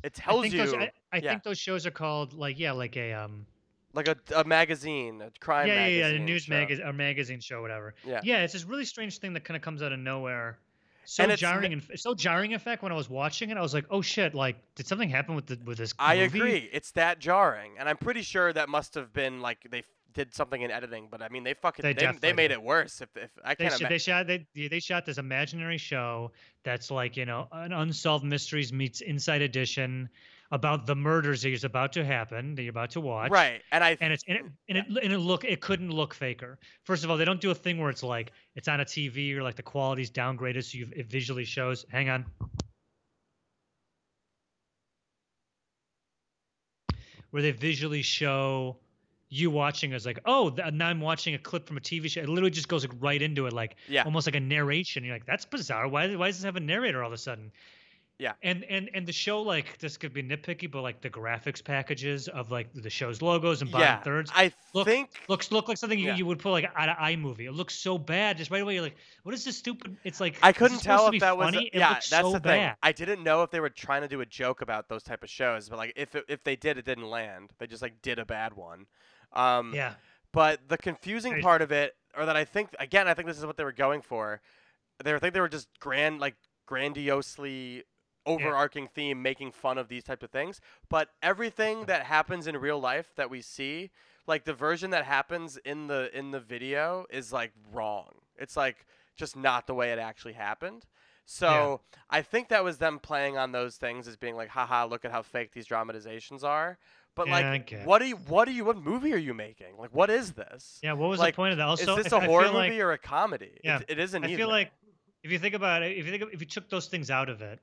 it 0.04 0.14
I 0.20 0.22
tells 0.22 0.42
think 0.42 0.54
you 0.54 0.66
those, 0.66 0.74
I, 0.74 0.92
I 1.12 1.18
yeah. 1.18 1.30
think 1.30 1.44
those 1.44 1.58
shows 1.58 1.86
are 1.86 1.92
called 1.92 2.34
like 2.34 2.60
yeah, 2.60 2.72
like 2.72 2.96
a 2.98 3.14
um 3.14 3.46
like 3.94 4.08
a, 4.08 4.16
a 4.36 4.44
magazine 4.44 5.22
a 5.22 5.32
crime 5.40 5.68
yeah, 5.68 5.74
yeah, 5.74 5.80
magazine 5.82 6.16
yeah, 6.16 6.22
a 6.22 6.26
news 6.26 6.48
magazine, 6.50 6.86
a 6.86 6.94
magazine 6.94 7.40
show, 7.40 7.62
whatever. 7.62 7.96
Yeah. 8.06 8.22
yeah, 8.24 8.44
it's 8.44 8.54
this 8.54 8.64
really 8.64 8.86
strange 8.86 9.18
thing 9.20 9.34
that 9.34 9.44
kind 9.44 9.56
of 9.56 9.62
comes 9.62 9.82
out 9.82 9.92
of 9.92 10.00
nowhere. 10.00 10.60
So 11.06 11.24
And 11.24 11.38
jarring 11.38 11.72
and 11.72 11.82
so 11.96 12.14
jarring 12.14 12.54
effect 12.54 12.84
when 12.84 12.92
I 12.92 12.96
was 12.96 13.10
watching 13.10 13.50
it. 13.50 13.56
I 13.56 13.62
was 13.62 13.74
like, 13.74 13.86
oh 13.90 14.02
shit! 14.02 14.36
Like, 14.36 14.58
did 14.76 14.88
something 14.88 15.08
happen 15.10 15.36
with 15.36 15.46
the 15.46 15.58
with 15.64 15.78
this? 15.78 15.94
I 15.98 16.18
movie? 16.18 16.38
agree. 16.38 16.70
It's 16.74 16.92
that 16.92 17.20
jarring, 17.20 17.76
and 17.80 17.88
I'm 17.88 17.96
pretty 17.96 18.24
sure 18.24 18.52
that 18.52 18.68
must 18.68 18.94
have 18.96 19.14
been 19.14 19.40
like 19.40 19.60
they 19.72 19.84
did 20.18 20.34
something 20.34 20.62
in 20.62 20.72
editing. 20.72 21.08
But 21.10 21.22
I 21.22 21.30
mean, 21.30 21.44
they 21.44 21.54
fucking 21.54 21.84
They 21.84 21.94
they, 21.94 22.12
they, 22.20 22.34
made 22.34 22.52
it 22.52 22.62
worse. 22.62 23.02
If, 23.02 23.16
if 23.16 23.30
I 23.46 23.56
can't 23.56 23.72
sh- 23.72 23.82
imagine. 23.82 23.90
they 23.90 23.98
shot 23.98 24.28
they 24.28 24.68
they 24.68 24.80
shot 24.80 25.06
this 25.06 25.18
imaginary 25.18 25.78
show 25.78 26.32
that's 26.64 26.92
like 26.92 27.16
you 27.16 27.26
know 27.26 27.48
an 27.52 27.72
unsolved 27.72 28.26
mysteries 28.26 28.74
meets 28.74 29.00
Inside 29.02 29.44
Edition 29.44 30.10
about 30.52 30.86
the 30.86 30.96
murders 30.96 31.42
that 31.42 31.52
is 31.52 31.64
about 31.64 31.92
to 31.94 32.04
happen 32.04 32.56
that 32.56 32.64
you're 32.64 32.72
about 32.72 32.90
to 32.92 33.02
watch. 33.02 33.32
Right, 33.32 33.62
and 33.72 33.84
I 33.84 33.96
and 34.02 34.12
it's 34.12 34.24
and 34.28 34.40
it, 34.40 34.46
and 34.70 34.78
it 34.80 35.04
and 35.04 35.14
it 35.14 35.20
look 35.20 35.46
it 35.46 35.62
couldn't 35.62 35.92
look 35.92 36.14
faker. 36.14 36.58
First 36.84 37.04
of 37.04 37.12
all, 37.12 37.18
they 37.18 37.26
don't 37.26 37.42
do 37.42 37.52
a 37.52 37.56
thing 37.56 37.78
where 37.78 37.92
it's 37.92 38.04
like 38.04 38.32
it's 38.56 38.68
on 38.68 38.82
a 38.82 38.86
TV 38.86 39.36
or 39.36 39.44
like 39.44 39.56
the 39.56 39.64
quality's 39.64 40.10
downgraded 40.10 40.64
so 40.64 40.80
you 40.80 40.90
it 40.96 41.10
visually 41.10 41.46
shows. 41.46 41.86
Hang 41.90 42.10
on. 42.10 42.26
Where 47.30 47.42
they 47.42 47.52
visually 47.52 48.02
show 48.02 48.78
you 49.30 49.50
watching 49.52 49.94
as 49.94 50.06
like, 50.06 50.20
oh, 50.26 50.50
th- 50.50 50.74
now 50.74 50.88
I'm 50.88 51.02
watching 51.02 51.34
a 51.36 51.38
clip 51.38 51.68
from 51.68 51.78
a 51.78 51.82
TV 51.82 52.10
show. 52.10 52.22
It 52.22 52.30
literally 52.30 52.52
just 52.52 52.68
goes 52.68 52.88
like, 52.88 52.96
right 53.00 53.22
into 53.22 53.46
it, 53.46 53.54
like 53.54 53.76
yeah, 53.88 54.04
almost 54.04 54.28
like 54.28 54.36
a 54.36 54.40
narration. 54.40 55.04
You're 55.04 55.16
like, 55.16 55.26
that's 55.26 55.46
bizarre. 55.46 55.88
Why, 55.88 56.16
why 56.16 56.28
does 56.28 56.38
this 56.38 56.46
have 56.46 56.56
a 56.56 56.62
narrator 56.62 57.04
all 57.04 57.08
of 57.08 57.14
a 57.14 57.18
sudden? 57.18 57.52
Yeah. 58.20 58.34
And 58.42 58.64
and 58.64 58.90
and 58.96 59.06
the 59.06 59.14
show 59.14 59.44
like 59.44 59.78
this 59.78 59.96
could 59.96 60.12
be 60.12 60.24
nitpicky, 60.24 60.72
but 60.72 60.82
like 60.82 61.02
the 61.02 61.10
graphics 61.10 61.64
packages 61.64 62.28
of 62.28 62.50
like 62.50 62.74
the 62.74 62.90
show's 62.90 63.22
logos 63.22 63.62
and 63.62 63.72
bottom 63.72 63.86
yeah. 63.86 64.02
thirds 64.02 64.32
I 64.34 64.52
look- 64.74 64.88
think 64.88 65.12
looks 65.28 65.52
look 65.52 65.68
like 65.68 65.78
something 65.78 66.00
you, 66.00 66.08
Yeah. 66.08 66.16
you 66.16 66.26
would 66.26 66.40
put 66.40 66.50
like 66.50 66.68
out 66.76 66.90
of 66.90 66.98
iMovie. 66.98 67.46
It 67.46 67.52
looks 67.52 67.76
so 67.76 68.00
bad. 68.00 68.38
Just 68.38 68.50
right 68.50 68.64
away, 68.64 68.74
you're 68.74 68.82
like, 68.82 68.96
what 69.22 69.36
is 69.36 69.46
this 69.46 69.56
stupid? 69.56 69.98
It's 70.04 70.20
like 70.20 70.36
I 70.42 70.52
couldn't 70.52 70.80
tell 70.80 71.10
if 71.14 71.20
that 71.20 71.38
was 71.38 71.54
funny? 71.54 71.68
it 71.68 71.78
yeah. 71.78 71.94
That's 71.94 72.10
so 72.10 72.32
the 72.32 72.40
thing. 72.40 72.72
I 72.82 72.92
didn't 72.92 73.22
know 73.24 73.44
if 73.44 73.52
they 73.52 73.60
were 73.60 73.70
trying 73.70 74.02
to 74.02 74.08
do 74.08 74.22
a 74.22 74.26
joke 74.26 74.62
about 74.62 74.90
those 74.90 75.04
type 75.04 75.22
of 75.22 75.30
shows, 75.30 75.70
but 75.70 75.78
like 75.78 75.94
if 75.96 76.16
it, 76.16 76.26
if 76.28 76.44
they 76.44 76.56
did, 76.56 76.80
it 76.80 76.86
didn't 76.86 77.08
land. 77.08 77.52
They 77.60 77.68
just 77.68 77.84
like 77.84 78.02
did 78.02 78.18
a 78.18 78.26
bad 78.26 78.56
one. 78.56 78.88
Um, 79.34 79.74
Yeah. 79.74 79.96
But 80.34 80.68
the 80.68 80.78
confusing 80.78 81.34
part 81.42 81.62
of 81.62 81.72
it, 81.72 81.96
or 82.16 82.26
that 82.26 82.36
I 82.36 82.46
think 82.46 82.70
again, 82.80 83.08
I 83.08 83.14
think 83.14 83.28
this 83.28 83.38
is 83.38 83.46
what 83.46 83.58
they 83.58 83.64
were 83.64 83.72
going 83.72 84.02
for. 84.02 84.42
They 85.04 85.12
were, 85.12 85.18
I 85.18 85.20
think 85.20 85.34
they 85.34 85.40
were 85.40 85.50
just 85.50 85.68
grand, 85.80 86.20
like 86.20 86.36
grandiosely 86.66 87.84
overarching 88.26 88.88
theme, 88.88 89.22
making 89.22 89.52
fun 89.54 89.78
of 89.78 89.88
these 89.88 90.04
type 90.04 90.22
of 90.22 90.30
things. 90.30 90.60
But 90.90 91.10
everything 91.24 91.86
that 91.86 92.04
happens 92.04 92.46
in 92.46 92.58
real 92.58 92.80
life 92.80 93.14
that 93.16 93.30
we 93.30 93.42
see, 93.42 93.90
like 94.28 94.44
the 94.44 94.54
version 94.54 94.92
that 94.92 95.06
happens 95.06 95.58
in 95.58 95.88
the 95.88 96.16
in 96.18 96.32
the 96.32 96.40
video, 96.40 97.06
is 97.10 97.32
like 97.32 97.54
wrong. 97.72 98.10
It's 98.38 98.58
like 98.58 98.86
just 99.16 99.36
not 99.36 99.66
the 99.66 99.74
way 99.74 99.92
it 99.92 100.00
actually 100.00 100.34
happened. 100.34 100.86
So 101.26 101.82
I 102.10 102.22
think 102.22 102.48
that 102.50 102.64
was 102.64 102.78
them 102.78 103.00
playing 103.00 103.38
on 103.38 103.52
those 103.52 103.76
things 103.78 104.08
as 104.08 104.16
being 104.16 104.36
like, 104.36 104.50
haha, 104.50 104.86
look 104.86 105.04
at 105.04 105.12
how 105.12 105.22
fake 105.22 105.54
these 105.54 105.66
dramatizations 105.66 106.44
are. 106.44 106.78
But 107.18 107.28
Yeah, 107.28 107.34
like, 107.34 107.46
I 107.46 107.58
get 107.58 107.80
it. 107.82 107.86
what 107.88 108.00
do 108.00 108.06
you, 108.08 108.16
what 108.16 108.46
do 108.46 108.52
you, 108.54 108.64
what 108.64 108.78
movie 108.78 109.12
are 109.12 109.18
you 109.18 109.34
making? 109.34 109.76
Like, 109.78 109.90
what 109.94 110.10
is 110.10 110.32
this? 110.34 110.80
Yeah, 110.84 110.94
what 110.94 111.10
was 111.10 111.20
Like, 111.20 111.34
the 111.34 111.38
point 111.38 111.52
of 111.52 111.58
that? 111.58 111.68
Also, 111.68 111.98
is 111.98 112.04
this 112.06 112.14
I- 112.14 112.24
a 112.24 112.28
horror 112.28 112.44
movie 112.46 112.56
like- 112.56 112.80
or 112.80 112.92
a 112.94 112.98
comedy? 112.98 113.60
Yeah, 113.64 113.80
it, 113.80 113.86
it 113.90 114.00
isn't. 114.00 114.24
I 114.24 114.28
either. 114.28 114.38
feel 114.38 114.48
like 114.50 114.72
if 115.24 115.32
you 115.32 115.40
think 115.40 115.56
about 115.56 115.82
it, 115.84 115.98
if 115.98 116.06
you 116.06 116.12
think 116.12 116.24
of, 116.24 116.30
if 116.32 116.40
you 116.40 116.46
took 116.48 116.70
those 116.70 116.88
things 116.88 117.10
out 117.12 117.28
of 117.28 117.42
it, 117.42 117.60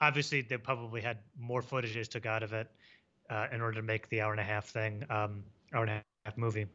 obviously 0.00 0.40
they 0.42 0.56
probably 0.56 1.00
had 1.00 1.18
more 1.38 1.60
footage 1.60 1.92
they 1.94 2.02
took 2.04 2.24
out 2.24 2.42
of 2.44 2.52
it 2.52 2.70
uh, 3.30 3.48
in 3.52 3.60
order 3.60 3.74
to 3.80 3.82
make 3.82 4.08
the 4.10 4.20
hour 4.20 4.30
and 4.30 4.40
a 4.40 4.44
half 4.44 4.66
thing, 4.66 5.04
um, 5.10 5.42
hour 5.74 5.82
and 5.82 5.90
a 5.90 6.02
half 6.24 6.38
movie. 6.38 6.66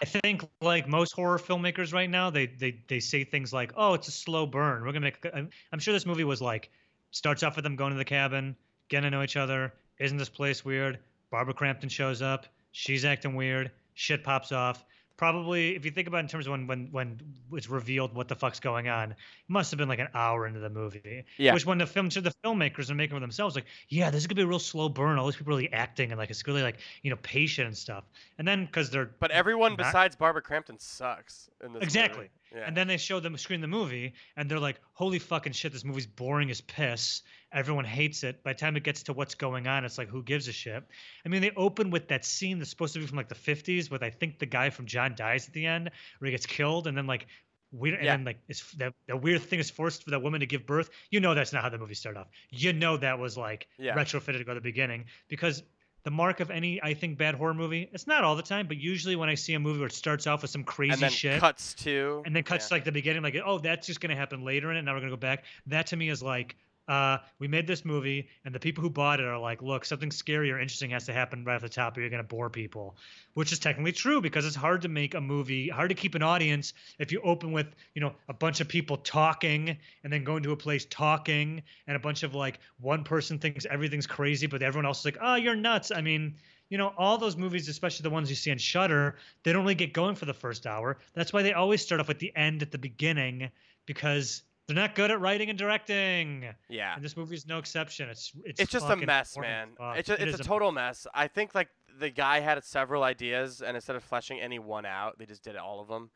I 0.00 0.04
think 0.06 0.42
like 0.60 0.88
most 0.88 1.12
horror 1.12 1.38
filmmakers 1.38 1.92
right 1.92 2.08
now, 2.10 2.30
they 2.30 2.46
they 2.46 2.78
they 2.88 2.98
say 3.00 3.24
things 3.24 3.52
like, 3.52 3.72
"Oh, 3.76 3.94
it's 3.94 4.08
a 4.08 4.10
slow 4.10 4.46
burn. 4.46 4.82
We're 4.84 4.92
gonna 4.92 5.00
make." 5.00 5.24
a-" 5.24 5.36
I'm, 5.36 5.50
I'm 5.72 5.78
sure 5.78 5.92
this 5.94 6.06
movie 6.06 6.24
was 6.24 6.40
like 6.40 6.70
starts 7.10 7.42
off 7.42 7.56
with 7.56 7.62
them 7.62 7.76
going 7.76 7.92
to 7.92 7.98
the 7.98 8.04
cabin, 8.04 8.56
getting 8.88 9.10
to 9.10 9.16
know 9.16 9.22
each 9.22 9.36
other. 9.36 9.72
Isn't 10.02 10.18
this 10.18 10.28
place 10.28 10.64
weird? 10.64 10.98
Barbara 11.30 11.54
Crampton 11.54 11.88
shows 11.88 12.20
up. 12.22 12.46
She's 12.72 13.04
acting 13.04 13.34
weird. 13.34 13.70
Shit 13.94 14.24
pops 14.24 14.52
off. 14.52 14.84
Probably, 15.18 15.76
if 15.76 15.84
you 15.84 15.92
think 15.92 16.08
about 16.08 16.16
it 16.18 16.20
in 16.20 16.28
terms 16.28 16.46
of 16.46 16.50
when 16.50 16.66
when 16.66 16.88
when 16.90 17.20
it's 17.52 17.68
revealed 17.68 18.12
what 18.12 18.26
the 18.26 18.34
fuck's 18.34 18.58
going 18.58 18.88
on, 18.88 19.12
it 19.12 19.16
must 19.46 19.70
have 19.70 19.78
been 19.78 19.88
like 19.88 20.00
an 20.00 20.08
hour 20.14 20.48
into 20.48 20.58
the 20.58 20.70
movie. 20.70 21.24
Yeah. 21.36 21.54
Which 21.54 21.64
when 21.64 21.78
the 21.78 21.86
film, 21.86 22.08
the 22.08 22.34
filmmakers 22.44 22.90
are 22.90 22.94
making 22.96 23.14
for 23.16 23.20
themselves, 23.20 23.54
like, 23.54 23.66
yeah, 23.88 24.10
this 24.10 24.22
is 24.22 24.26
gonna 24.26 24.36
be 24.36 24.42
a 24.42 24.46
real 24.46 24.58
slow 24.58 24.88
burn. 24.88 25.18
All 25.18 25.26
these 25.26 25.36
people 25.36 25.50
really 25.52 25.72
acting 25.72 26.10
and 26.10 26.18
like 26.18 26.30
it's 26.30 26.44
really 26.46 26.62
like 26.62 26.78
you 27.02 27.10
know 27.10 27.16
patient 27.22 27.68
and 27.68 27.76
stuff. 27.76 28.02
And 28.38 28.48
then 28.48 28.64
because 28.66 28.90
they're 28.90 29.10
But 29.20 29.30
everyone 29.30 29.72
not- 29.72 29.78
besides 29.78 30.16
Barbara 30.16 30.42
Crampton 30.42 30.78
sucks 30.80 31.48
in 31.64 31.72
this. 31.74 31.82
Exactly. 31.84 32.28
Yeah. 32.52 32.64
And 32.66 32.76
then 32.76 32.88
they 32.88 32.96
show 32.96 33.20
them 33.20 33.36
screen 33.36 33.60
the 33.60 33.68
movie, 33.68 34.14
and 34.36 34.50
they're 34.50 34.58
like, 34.58 34.80
"Holy 34.94 35.18
fucking 35.20 35.52
shit! 35.52 35.72
This 35.72 35.84
movie's 35.84 36.06
boring 36.06 36.50
as 36.50 36.60
piss. 36.62 37.22
Everyone 37.52 37.84
hates 37.84 38.22
it." 38.24 38.42
By 38.42 38.52
the 38.52 38.58
time 38.58 38.76
it 38.76 38.82
gets 38.84 39.02
to 39.04 39.12
what's 39.12 39.34
going 39.34 39.66
on, 39.66 39.84
it's 39.84 39.98
like, 39.98 40.08
who 40.08 40.22
gives 40.22 40.48
a 40.48 40.52
shit? 40.52 40.82
I 41.24 41.28
mean, 41.28 41.42
they 41.42 41.50
open 41.56 41.90
with 41.90 42.08
that 42.08 42.24
scene 42.24 42.58
that's 42.58 42.70
supposed 42.70 42.94
to 42.94 43.00
be 43.00 43.06
from 43.06 43.16
like 43.16 43.28
the 43.28 43.34
'50s, 43.34 43.90
with 43.90 44.02
I 44.02 44.10
think 44.10 44.38
the 44.38 44.46
guy 44.46 44.70
from 44.70 44.86
John 44.86 45.14
dies 45.14 45.46
at 45.46 45.54
the 45.54 45.66
end, 45.66 45.90
where 46.18 46.26
he 46.26 46.32
gets 46.32 46.46
killed, 46.46 46.86
and 46.86 46.96
then 46.96 47.06
like. 47.06 47.26
Weird, 47.74 48.00
and 48.00 48.06
then 48.06 48.24
like 48.26 48.38
it's 48.48 48.70
the 48.72 49.16
weird 49.16 49.40
thing 49.40 49.58
is 49.58 49.70
forced 49.70 50.04
for 50.04 50.10
that 50.10 50.20
woman 50.20 50.40
to 50.40 50.46
give 50.46 50.66
birth. 50.66 50.90
You 51.08 51.20
know 51.20 51.32
that's 51.34 51.54
not 51.54 51.62
how 51.62 51.70
the 51.70 51.78
movie 51.78 51.94
started 51.94 52.20
off. 52.20 52.26
You 52.50 52.74
know 52.74 52.98
that 52.98 53.18
was 53.18 53.38
like 53.38 53.66
Yeah. 53.78 53.94
retrofitted 53.96 54.36
to 54.36 54.44
go 54.44 54.52
to 54.52 54.56
the 54.56 54.60
beginning 54.60 55.06
because 55.28 55.62
the 56.02 56.10
mark 56.10 56.40
of 56.40 56.50
any 56.50 56.82
I 56.82 56.92
think 56.92 57.16
bad 57.16 57.34
horror 57.34 57.54
movie. 57.54 57.88
It's 57.90 58.06
not 58.06 58.24
all 58.24 58.36
the 58.36 58.42
time, 58.42 58.68
but 58.68 58.76
usually 58.76 59.16
when 59.16 59.30
I 59.30 59.36
see 59.36 59.54
a 59.54 59.58
movie 59.58 59.78
where 59.78 59.86
it 59.86 59.94
starts 59.94 60.26
off 60.26 60.42
with 60.42 60.50
some 60.50 60.64
crazy 60.64 60.92
and 60.92 61.00
then 61.00 61.10
shit, 61.10 61.40
cuts 61.40 61.72
to. 61.84 62.22
and 62.26 62.36
then 62.36 62.42
cuts 62.42 62.66
yeah. 62.66 62.68
to, 62.68 62.74
like 62.74 62.84
the 62.84 62.92
beginning, 62.92 63.22
like 63.22 63.36
oh 63.42 63.56
that's 63.58 63.86
just 63.86 64.02
gonna 64.02 64.16
happen 64.16 64.44
later 64.44 64.70
in 64.70 64.76
it. 64.76 64.82
Now 64.82 64.92
we're 64.92 65.00
gonna 65.00 65.10
go 65.12 65.16
back. 65.16 65.44
That 65.68 65.86
to 65.86 65.96
me 65.96 66.10
is 66.10 66.22
like 66.22 66.56
uh, 66.88 67.18
we 67.38 67.46
made 67.46 67.66
this 67.66 67.84
movie, 67.84 68.28
and 68.44 68.54
the 68.54 68.58
people 68.58 68.82
who 68.82 68.90
bought 68.90 69.20
it 69.20 69.26
are 69.26 69.38
like, 69.38 69.62
look, 69.62 69.84
something 69.84 70.10
scary 70.10 70.50
or 70.50 70.58
interesting 70.58 70.90
has 70.90 71.06
to 71.06 71.12
happen 71.12 71.44
right 71.44 71.54
off 71.54 71.62
the 71.62 71.68
top, 71.68 71.96
or 71.96 72.00
you're 72.00 72.10
gonna 72.10 72.24
bore 72.24 72.50
people, 72.50 72.96
which 73.34 73.52
is 73.52 73.58
technically 73.58 73.92
true 73.92 74.20
because 74.20 74.44
it's 74.44 74.56
hard 74.56 74.82
to 74.82 74.88
make 74.88 75.14
a 75.14 75.20
movie, 75.20 75.68
hard 75.68 75.90
to 75.90 75.94
keep 75.94 76.14
an 76.14 76.22
audience 76.22 76.74
if 76.98 77.12
you 77.12 77.20
open 77.22 77.52
with 77.52 77.68
you 77.94 78.00
know 78.00 78.12
a 78.28 78.34
bunch 78.34 78.60
of 78.60 78.68
people 78.68 78.96
talking 78.96 79.76
and 80.02 80.12
then 80.12 80.24
go 80.24 80.36
into 80.36 80.52
a 80.52 80.56
place 80.56 80.84
talking 80.86 81.62
and 81.86 81.96
a 81.96 82.00
bunch 82.00 82.24
of 82.24 82.34
like 82.34 82.58
one 82.80 83.04
person 83.04 83.38
thinks 83.38 83.64
everything's 83.66 84.06
crazy, 84.06 84.46
but 84.46 84.62
everyone 84.62 84.86
else 84.86 85.00
is 85.00 85.04
like, 85.04 85.18
oh, 85.20 85.36
you're 85.36 85.56
nuts. 85.56 85.90
I 85.90 86.00
mean. 86.00 86.34
You 86.68 86.78
know, 86.78 86.94
all 86.96 87.18
those 87.18 87.36
movies, 87.36 87.68
especially 87.68 88.04
the 88.04 88.08
ones 88.08 88.30
you 88.30 88.34
see 88.34 88.50
on 88.50 88.56
Shutter, 88.56 89.16
they 89.42 89.52
don't 89.52 89.60
really 89.60 89.74
get 89.74 89.92
going 89.92 90.14
for 90.14 90.24
the 90.24 90.32
first 90.32 90.66
hour. 90.66 90.96
That's 91.12 91.30
why 91.30 91.42
they 91.42 91.52
always 91.52 91.82
start 91.82 92.00
off 92.00 92.08
at 92.08 92.18
the 92.18 92.34
end 92.34 92.62
at 92.62 92.70
the 92.70 92.78
beginning 92.78 93.50
because 93.84 94.42
they're 94.74 94.84
not 94.84 94.94
good 94.94 95.10
at 95.10 95.20
writing 95.20 95.50
and 95.50 95.58
directing. 95.58 96.46
Yeah. 96.68 96.94
And 96.94 97.04
this 97.04 97.16
movie 97.16 97.34
is 97.34 97.46
no 97.46 97.58
exception. 97.58 98.08
It's 98.08 98.32
it's 98.44 98.60
It's 98.60 98.72
just 98.72 98.88
a 98.88 98.96
mess, 98.96 99.36
man. 99.36 99.70
It's 99.96 100.08
a, 100.08 100.14
It 100.14 100.28
it's 100.28 100.34
is 100.34 100.40
a 100.40 100.44
total 100.44 100.72
mess. 100.72 101.06
I 101.14 101.28
think 101.28 101.54
like 101.54 101.68
the 101.98 102.10
guy 102.10 102.40
had 102.40 102.62
several 102.64 103.02
ideas, 103.02 103.62
and 103.62 103.76
instead 103.76 103.96
of 103.96 104.02
fleshing 104.02 104.40
any 104.40 104.58
one 104.58 104.86
out, 104.86 105.18
they 105.18 105.26
just 105.26 105.42
did 105.42 105.56
all 105.56 105.80
of 105.80 105.88
them. 105.88 106.10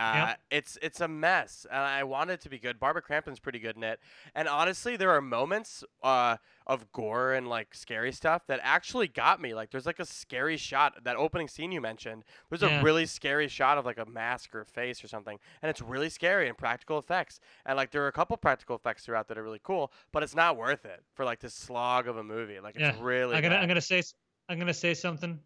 Uh, 0.00 0.34
It's 0.50 0.78
it's 0.82 1.00
a 1.00 1.08
mess, 1.08 1.66
and 1.70 1.78
I 1.80 2.02
want 2.04 2.30
it 2.30 2.40
to 2.42 2.48
be 2.48 2.58
good. 2.58 2.80
Barbara 2.80 3.02
Crampton's 3.02 3.38
pretty 3.38 3.58
good 3.58 3.76
in 3.76 3.82
it, 3.84 4.00
and 4.34 4.48
honestly, 4.48 4.96
there 4.96 5.10
are 5.10 5.20
moments 5.20 5.84
uh, 6.02 6.38
of 6.66 6.90
gore 6.92 7.32
and 7.34 7.48
like 7.48 7.74
scary 7.74 8.10
stuff 8.12 8.46
that 8.46 8.60
actually 8.62 9.08
got 9.08 9.40
me. 9.40 9.52
Like, 9.54 9.70
there's 9.70 9.86
like 9.86 9.98
a 9.98 10.04
scary 10.06 10.56
shot 10.56 11.04
that 11.04 11.16
opening 11.16 11.48
scene 11.48 11.70
you 11.72 11.80
mentioned. 11.80 12.24
There's 12.48 12.62
Yeah. 12.62 12.80
a 12.80 12.82
really 12.82 13.06
scary 13.06 13.48
shot 13.48 13.76
of 13.78 13.84
like 13.84 13.98
a 13.98 14.06
mask 14.06 14.54
or 14.54 14.64
face 14.64 15.04
or 15.04 15.08
something, 15.08 15.38
and 15.62 15.68
it's 15.68 15.82
really 15.82 16.08
scary 16.08 16.48
and 16.48 16.56
practical 16.56 16.98
effects. 16.98 17.38
And 17.66 17.76
like, 17.76 17.90
there 17.90 18.02
are 18.04 18.08
a 18.08 18.12
couple 18.12 18.36
practical 18.36 18.76
effects 18.76 19.04
throughout 19.04 19.28
that 19.28 19.36
are 19.38 19.42
really 19.42 19.60
cool, 19.62 19.92
but 20.12 20.22
it's 20.22 20.34
not 20.34 20.56
worth 20.56 20.84
it 20.86 21.04
for 21.14 21.24
like 21.24 21.40
this 21.40 21.54
slog 21.54 22.08
of 22.08 22.16
a 22.16 22.24
movie. 22.24 22.60
Like, 22.60 22.76
it's 22.76 22.98
really. 23.00 23.36
I'm 23.36 23.42
gonna 23.42 23.56
bad. 23.56 23.62
I'm 23.62 23.68
gonna 23.68 23.80
say 23.80 24.02
I'm 24.48 24.58
gonna 24.58 24.72
say 24.74 24.94
something 24.94 25.38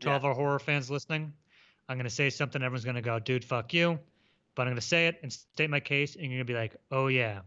to 0.00 0.08
all 0.08 0.12
Yeah. 0.12 0.16
of 0.16 0.24
our 0.24 0.34
horror 0.34 0.58
fans 0.58 0.90
listening. 0.90 1.32
I'm 1.88 1.96
gonna 1.96 2.10
say 2.10 2.30
something. 2.30 2.62
Everyone's 2.62 2.84
gonna 2.84 3.02
go, 3.02 3.18
dude, 3.18 3.44
fuck 3.44 3.72
you. 3.74 3.98
But 4.54 4.62
I'm 4.62 4.72
gonna 4.72 4.80
say 4.80 5.06
it 5.06 5.18
and 5.22 5.32
state 5.32 5.70
my 5.70 5.80
case, 5.80 6.14
and 6.14 6.24
you're 6.24 6.34
gonna 6.34 6.44
be 6.44 6.54
like, 6.54 6.76
oh 6.90 7.08
yeah. 7.08 7.40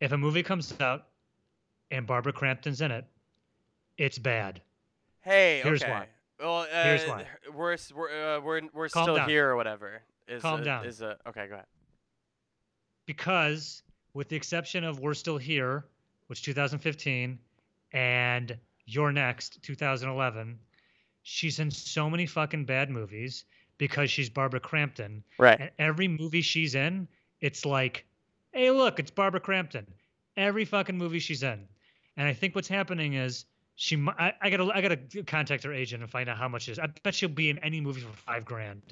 If 0.00 0.12
a 0.12 0.18
movie 0.18 0.42
comes 0.42 0.74
out 0.80 1.06
and 1.90 2.06
Barbara 2.06 2.32
Crampton's 2.32 2.80
in 2.80 2.90
it, 2.90 3.04
it's 3.98 4.18
bad. 4.18 4.60
Hey, 5.20 5.60
Here's 5.62 5.82
okay. 5.82 5.92
why. 5.92 6.06
Well, 6.40 6.66
uh, 6.72 6.82
Here's 6.82 7.04
why. 7.06 7.26
We're 7.54 7.76
we're 7.94 8.36
uh, 8.36 8.40
we're 8.40 8.62
we're 8.72 8.88
Calm 8.88 9.04
still 9.04 9.16
down. 9.16 9.28
here 9.28 9.48
or 9.50 9.56
whatever. 9.56 10.02
Is 10.26 10.42
Calm 10.42 10.60
a, 10.60 10.64
down. 10.64 10.86
Is 10.86 11.00
a 11.02 11.16
okay? 11.28 11.46
Go 11.46 11.54
ahead. 11.54 11.66
because 13.06 13.82
with 14.14 14.28
the 14.28 14.36
exception 14.36 14.84
of 14.84 14.98
We're 15.00 15.14
Still 15.14 15.38
Here, 15.38 15.84
which 16.26 16.42
2015, 16.42 17.38
and 17.92 18.58
You're 18.86 19.12
Next 19.12 19.62
2011, 19.62 20.58
she's 21.22 21.58
in 21.58 21.70
so 21.70 22.10
many 22.10 22.26
fucking 22.26 22.64
bad 22.64 22.90
movies 22.90 23.44
because 23.78 24.10
she's 24.10 24.28
Barbara 24.30 24.60
Crampton. 24.60 25.24
Right. 25.38 25.60
And 25.60 25.70
every 25.78 26.08
movie 26.08 26.42
she's 26.42 26.74
in, 26.74 27.08
it's 27.40 27.64
like, 27.64 28.04
hey, 28.52 28.70
look, 28.70 28.98
it's 28.98 29.10
Barbara 29.10 29.40
Crampton. 29.40 29.86
Every 30.36 30.64
fucking 30.64 30.96
movie 30.96 31.18
she's 31.18 31.42
in. 31.42 31.66
And 32.16 32.28
I 32.28 32.32
think 32.32 32.54
what's 32.54 32.68
happening 32.68 33.14
is 33.14 33.46
she, 33.74 33.96
I, 34.18 34.32
I 34.40 34.50
gotta, 34.50 34.70
I 34.74 34.80
gotta 34.80 34.98
contact 35.26 35.64
her 35.64 35.72
agent 35.72 36.02
and 36.02 36.10
find 36.10 36.28
out 36.28 36.36
how 36.36 36.48
much 36.48 36.68
it 36.68 36.72
is. 36.72 36.78
I 36.78 36.86
bet 37.02 37.14
she'll 37.14 37.28
be 37.28 37.50
in 37.50 37.58
any 37.58 37.80
movie 37.80 38.02
for 38.02 38.12
five 38.12 38.44
grand. 38.44 38.82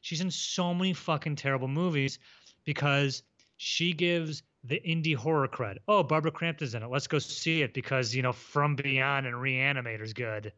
She's 0.00 0.20
in 0.20 0.30
so 0.30 0.72
many 0.72 0.94
fucking 0.94 1.36
terrible 1.36 1.68
movies 1.68 2.18
because 2.64 3.22
she 3.58 3.92
gives 3.92 4.42
the 4.64 4.80
indie 4.80 5.14
horror 5.14 5.48
cred. 5.48 5.76
Oh, 5.88 6.02
Barbara 6.02 6.30
Crampton's 6.30 6.74
in 6.74 6.82
it. 6.82 6.90
Let's 6.90 7.06
go 7.06 7.18
see 7.18 7.62
it 7.62 7.74
because 7.74 8.14
you 8.14 8.22
know 8.22 8.32
From 8.32 8.76
Beyond 8.76 9.26
and 9.26 9.36
Reanimator's 9.36 10.12
good. 10.12 10.52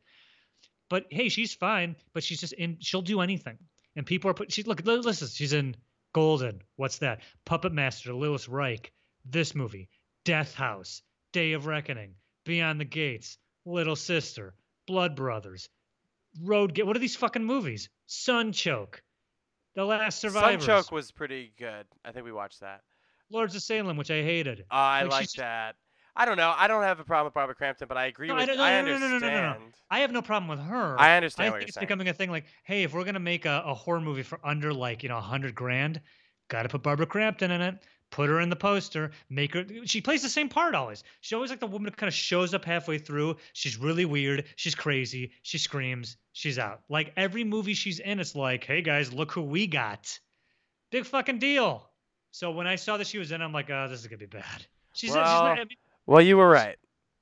But 0.92 1.06
hey, 1.08 1.30
she's 1.30 1.54
fine. 1.54 1.96
But 2.12 2.22
she's 2.22 2.38
just 2.38 2.52
in. 2.52 2.76
She'll 2.80 3.00
do 3.00 3.22
anything. 3.22 3.56
And 3.96 4.04
people 4.04 4.30
are 4.30 4.34
put. 4.34 4.52
She 4.52 4.62
look. 4.62 4.84
li- 4.84 4.96
Listen, 4.98 5.26
she's 5.28 5.54
in 5.54 5.74
Golden. 6.12 6.60
What's 6.76 6.98
that? 6.98 7.22
Puppet 7.46 7.72
Master, 7.72 8.12
Littlest 8.12 8.46
Reich. 8.46 8.92
This 9.24 9.54
movie, 9.54 9.88
Death 10.26 10.52
House, 10.54 11.00
Day 11.32 11.52
of 11.54 11.64
Reckoning, 11.64 12.16
Beyond 12.44 12.78
the 12.78 12.84
Gates, 12.84 13.38
Little 13.64 13.96
Sister, 13.96 14.52
Blood 14.86 15.16
Brothers, 15.16 15.70
Road. 16.42 16.74
Ga- 16.74 16.82
What 16.82 16.94
are 16.94 17.00
these 17.00 17.16
fucking 17.16 17.44
movies? 17.44 17.88
Sunchoke, 18.06 18.96
The 19.74 19.84
Last 19.86 20.20
Survivors, 20.20 20.66
Sunchoke 20.66 20.92
was 20.92 21.10
pretty 21.10 21.54
good. 21.58 21.86
I 22.04 22.12
think 22.12 22.26
we 22.26 22.32
watched 22.32 22.60
that. 22.60 22.82
Lords 23.30 23.54
of 23.56 23.62
Salem, 23.62 23.96
which 23.96 24.10
I 24.10 24.22
hated. 24.22 24.60
Uh, 24.70 24.74
I 24.74 25.02
Like, 25.04 25.10
like 25.12 25.30
that. 25.38 25.76
I 26.14 26.24
don't 26.26 26.36
know. 26.36 26.52
I 26.56 26.68
don't 26.68 26.82
have 26.82 27.00
a 27.00 27.04
problem 27.04 27.26
with 27.26 27.34
Barbara 27.34 27.54
Crampton, 27.54 27.88
but 27.88 27.96
I 27.96 28.06
agree 28.06 28.28
No, 28.28 28.34
with. 28.34 28.46
don't- 28.46 28.58
no, 28.58 28.62
I 28.64 28.82
no, 28.82 28.86
no, 28.86 28.92
no, 28.92 28.98
no, 28.98 29.14
understand. 29.14 29.34
no, 29.60 29.66
no. 29.66 29.72
I 29.90 30.00
have 30.00 30.12
no 30.12 30.20
problem 30.22 30.48
with 30.48 30.60
her. 30.60 30.96
I 30.98 31.10
I 31.12 31.16
understand 31.16 31.52
what 31.52 31.58
think 31.60 31.68
it's 31.68 31.74
saying. 31.76 31.86
becoming 31.86 32.08
a 32.08 32.12
thing 32.14 32.30
like, 32.30 32.44
hey, 32.64 32.82
if 32.82 32.92
we're 32.92 33.04
gonna 33.04 33.18
make 33.18 33.46
a, 33.46 33.62
a 33.64 33.74
horror 33.74 34.00
movie 34.00 34.22
for 34.22 34.38
under 34.44 34.72
like 34.74 35.02
you 35.02 35.08
know 35.08 35.16
a 35.18 35.22
hundred 35.22 35.54
grand, 35.54 36.00
gotta 36.48 36.68
put 36.68 36.82
Barbara 36.82 37.06
Crampton 37.06 37.50
in 37.50 37.60
it. 37.62 37.82
Put 38.10 38.28
her 38.28 38.40
in 38.40 38.50
the 38.50 38.56
poster. 38.56 39.10
Make 39.30 39.54
her. 39.54 39.64
She 39.86 40.02
plays 40.02 40.20
the 40.20 40.28
same 40.28 40.50
part 40.50 40.74
always. 40.74 41.02
She's 41.22 41.32
always 41.32 41.48
like 41.48 41.60
the 41.60 41.66
woman 41.66 41.90
who 41.90 41.96
kind 41.96 42.08
of 42.08 42.14
shows 42.14 42.52
up 42.52 42.62
halfway 42.62 42.98
through. 42.98 43.36
She's 43.54 43.78
really 43.78 44.04
weird. 44.04 44.44
She's 44.56 44.74
crazy. 44.74 45.32
She 45.40 45.56
screams. 45.56 46.18
She's 46.34 46.58
out. 46.58 46.82
Like 46.90 47.14
every 47.16 47.42
movie 47.42 47.72
she's 47.72 48.00
in, 48.00 48.20
it's 48.20 48.34
like, 48.36 48.64
hey 48.64 48.82
guys, 48.82 49.14
look 49.14 49.32
who 49.32 49.40
we 49.40 49.66
got. 49.66 50.18
Big 50.90 51.06
fucking 51.06 51.38
deal. 51.38 51.88
So 52.32 52.50
when 52.50 52.66
I 52.66 52.76
saw 52.76 52.98
that 52.98 53.06
she 53.06 53.16
was 53.16 53.32
in, 53.32 53.40
I'm 53.40 53.54
like, 53.54 53.70
oh, 53.70 53.88
this 53.88 54.00
is 54.00 54.06
gonna 54.06 54.18
be 54.18 54.26
bad. 54.26 54.44
She's, 54.92 55.08
she's 55.08 55.14
not, 55.14 55.52
I 55.52 55.64
mean, 55.64 55.68
Well, 56.06 56.20
you 56.20 56.36
were 56.36 56.48
right. 56.48 56.76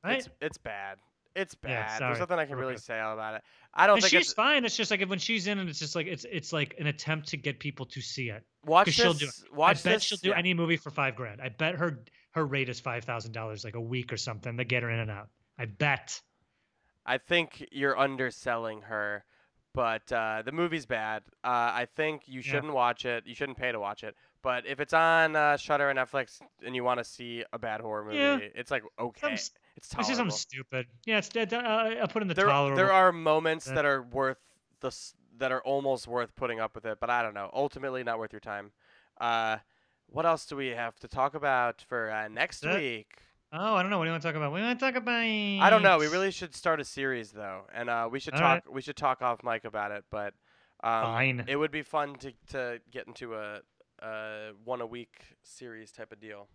right? 0.04 0.18
It's 0.18 0.28
it's 0.40 0.58
bad. 0.58 0.98
It's 1.36 1.56
Yeah, 1.62 1.86
bad. 1.86 1.98
sorry. 1.98 2.08
There's 2.10 2.20
nothing 2.20 2.38
I 2.38 2.46
can 2.46 2.56
really 2.56 2.74
good. 2.74 2.82
say 2.82 2.98
about 2.98 3.36
it. 3.36 3.42
I 3.72 3.86
don't 3.86 3.96
And 3.96 4.02
think 4.02 4.10
she's 4.10 4.26
it's 4.28 4.32
fine. 4.32 4.64
It's 4.64 4.76
just 4.76 4.90
like 4.90 5.02
when 5.08 5.18
she's 5.18 5.46
in, 5.46 5.58
and 5.58 5.68
it's 5.68 5.78
just 5.78 5.94
like 5.94 6.06
it's 6.06 6.26
it's 6.30 6.52
like 6.52 6.74
an 6.78 6.86
attempt 6.88 7.28
to 7.28 7.36
get 7.36 7.60
people 7.60 7.86
to 7.86 8.00
see 8.00 8.30
it. 8.30 8.42
watch 8.64 8.86
this. 8.86 8.94
she'll 8.96 9.12
do 9.14 9.26
it. 9.26 9.54
Watch 9.54 9.80
I 9.86 9.90
bet 9.90 9.94
this. 9.96 10.02
she'll 10.04 10.18
do 10.18 10.30
yeah. 10.30 10.38
any 10.38 10.54
movie 10.54 10.76
for 10.76 10.90
five 10.90 11.14
grand. 11.14 11.40
I 11.40 11.50
bet 11.50 11.76
her 11.76 12.02
her 12.32 12.44
rate 12.46 12.68
is 12.68 12.80
five 12.80 13.04
thousand 13.04 13.32
dollars, 13.32 13.64
like 13.64 13.76
a 13.76 13.80
week 13.80 14.12
or 14.12 14.16
something, 14.16 14.56
to 14.56 14.64
get 14.64 14.82
her 14.82 14.90
in 14.90 14.98
and 14.98 15.10
out. 15.10 15.28
I 15.58 15.66
bet. 15.66 16.20
I 17.06 17.18
think 17.18 17.66
you're 17.72 17.98
underselling 17.98 18.82
her, 18.82 19.24
but 19.74 20.10
uh, 20.12 20.42
the 20.44 20.52
movie's 20.52 20.86
bad. 20.86 21.22
Uh, 21.44 21.48
I 21.72 21.86
think 21.96 22.22
you 22.26 22.42
shouldn't 22.42 22.72
watch 22.72 23.04
it. 23.04 23.24
You 23.26 23.34
shouldn't 23.34 23.58
pay 23.58 23.72
to 23.72 23.80
watch 23.80 24.02
it. 24.04 24.14
But 24.42 24.66
if 24.66 24.80
it's 24.80 24.92
on 24.94 25.36
uh, 25.36 25.56
Shudder 25.56 25.90
and 25.90 25.98
Netflix 25.98 26.40
and 26.64 26.74
you 26.74 26.82
want 26.82 26.98
to 26.98 27.04
see 27.04 27.44
a 27.52 27.58
bad 27.58 27.80
horror 27.80 28.04
movie, 28.04 28.16
Yeah. 28.16 28.38
it's 28.54 28.70
like 28.70 28.82
okay, 28.98 29.32
s- 29.32 29.50
it's 29.76 29.86
It's 29.86 29.88
just 29.88 30.08
tolerable. 30.08 30.16
something 30.16 30.36
stupid. 30.36 30.86
Yeah, 31.06 31.18
it's 31.18 31.28
dead. 31.28 31.52
Uh, 31.52 31.58
I'll 32.00 32.08
put 32.08 32.22
in 32.22 32.28
the 32.28 32.34
there, 32.34 32.46
tolerable. 32.46 32.76
there 32.76 32.92
are 32.92 33.12
moments 33.12 33.66
that 33.66 33.84
are 33.84 34.02
worth 34.02 34.38
the 34.80 34.90
that 35.38 35.52
are 35.52 35.62
almost 35.62 36.06
worth 36.06 36.34
putting 36.36 36.58
up 36.60 36.74
with 36.74 36.84
it, 36.86 36.98
but 37.00 37.10
I 37.10 37.22
don't 37.22 37.34
know. 37.34 37.50
Ultimately, 37.52 38.02
not 38.02 38.18
worth 38.18 38.32
your 38.32 38.40
time. 38.40 38.72
Uh, 39.20 39.58
what 40.06 40.24
else 40.26 40.46
do 40.46 40.56
we 40.56 40.68
have 40.68 40.96
to 41.00 41.08
talk 41.08 41.34
about 41.34 41.82
for 41.88 42.10
uh, 42.10 42.28
next 42.28 42.60
That- 42.60 42.78
week? 42.78 43.18
Oh, 43.52 43.74
I 43.74 43.82
don't 43.82 43.90
know. 43.90 43.98
What 43.98 44.04
do 44.04 44.08
you 44.10 44.12
want 44.12 44.22
to 44.22 44.28
talk 44.28 44.36
about? 44.36 44.52
We 44.52 44.60
want 44.60 44.78
to 44.78 44.84
talk 44.86 44.94
about. 44.94 45.12
I 45.12 45.68
don't 45.70 45.82
know. 45.82 45.98
We 45.98 46.06
really 46.06 46.30
should 46.30 46.54
start 46.54 46.78
a 46.80 46.84
series 46.84 47.32
though, 47.32 47.62
and 47.74 47.90
uh, 47.90 48.08
we 48.10 48.20
should 48.20 48.34
All 48.34 48.40
talk. 48.40 48.64
right. 48.66 48.72
We 48.72 48.80
should 48.80 48.96
talk 48.96 49.22
off 49.22 49.42
mic 49.42 49.64
about 49.64 49.90
it. 49.90 50.04
But 50.08 50.34
um, 50.84 51.02
Fine. 51.02 51.44
it 51.48 51.56
would 51.56 51.72
be 51.72 51.82
fun 51.82 52.14
to 52.16 52.32
to 52.50 52.80
get 52.92 53.06
into 53.08 53.34
a, 53.34 53.60
a 54.02 54.50
one 54.64 54.80
a 54.80 54.86
week 54.86 55.12
series 55.42 55.92
type 55.92 56.12
of 56.12 56.20
deal. 56.20 56.48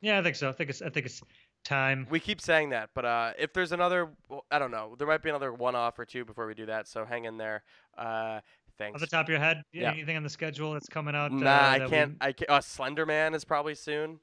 Yeah, 0.00 0.18
I 0.18 0.22
think 0.22 0.36
so. 0.36 0.48
I 0.48 0.52
think 0.52 0.70
it's. 0.70 0.82
I 0.82 0.88
think 0.90 1.06
it's 1.06 1.22
time. 1.64 2.06
We 2.10 2.18
keep 2.18 2.40
saying 2.40 2.70
that, 2.70 2.90
but 2.92 3.04
uh, 3.04 3.32
if 3.38 3.52
there's 3.52 3.70
another, 3.70 4.10
well, 4.28 4.44
I 4.50 4.58
don't 4.58 4.72
know. 4.72 4.96
There 4.98 5.06
might 5.06 5.22
be 5.22 5.28
another 5.28 5.52
one 5.52 5.76
off 5.76 5.96
or 5.98 6.04
two 6.04 6.24
before 6.24 6.46
we 6.48 6.54
do 6.54 6.66
that. 6.66 6.88
So 6.88 7.04
hang 7.04 7.24
in 7.24 7.36
there. 7.36 7.62
Uh, 7.96 8.40
thanks. 8.78 8.96
Off 8.96 9.00
the 9.00 9.06
top 9.06 9.26
of 9.26 9.28
your 9.30 9.38
head, 9.38 9.62
Yeah. 9.72 9.92
anything 9.92 10.16
on 10.16 10.24
the 10.24 10.28
schedule 10.28 10.72
that's 10.72 10.88
coming 10.88 11.14
out? 11.14 11.30
Nah, 11.30 11.50
uh, 11.50 11.70
I 11.70 11.78
can't. 11.88 12.16
I 12.20 12.32
can't. 12.32 12.50
Uh, 12.50 12.60
Slender 12.60 13.06
Man 13.06 13.32
is 13.34 13.44
probably 13.44 13.76
soon. 13.76 14.18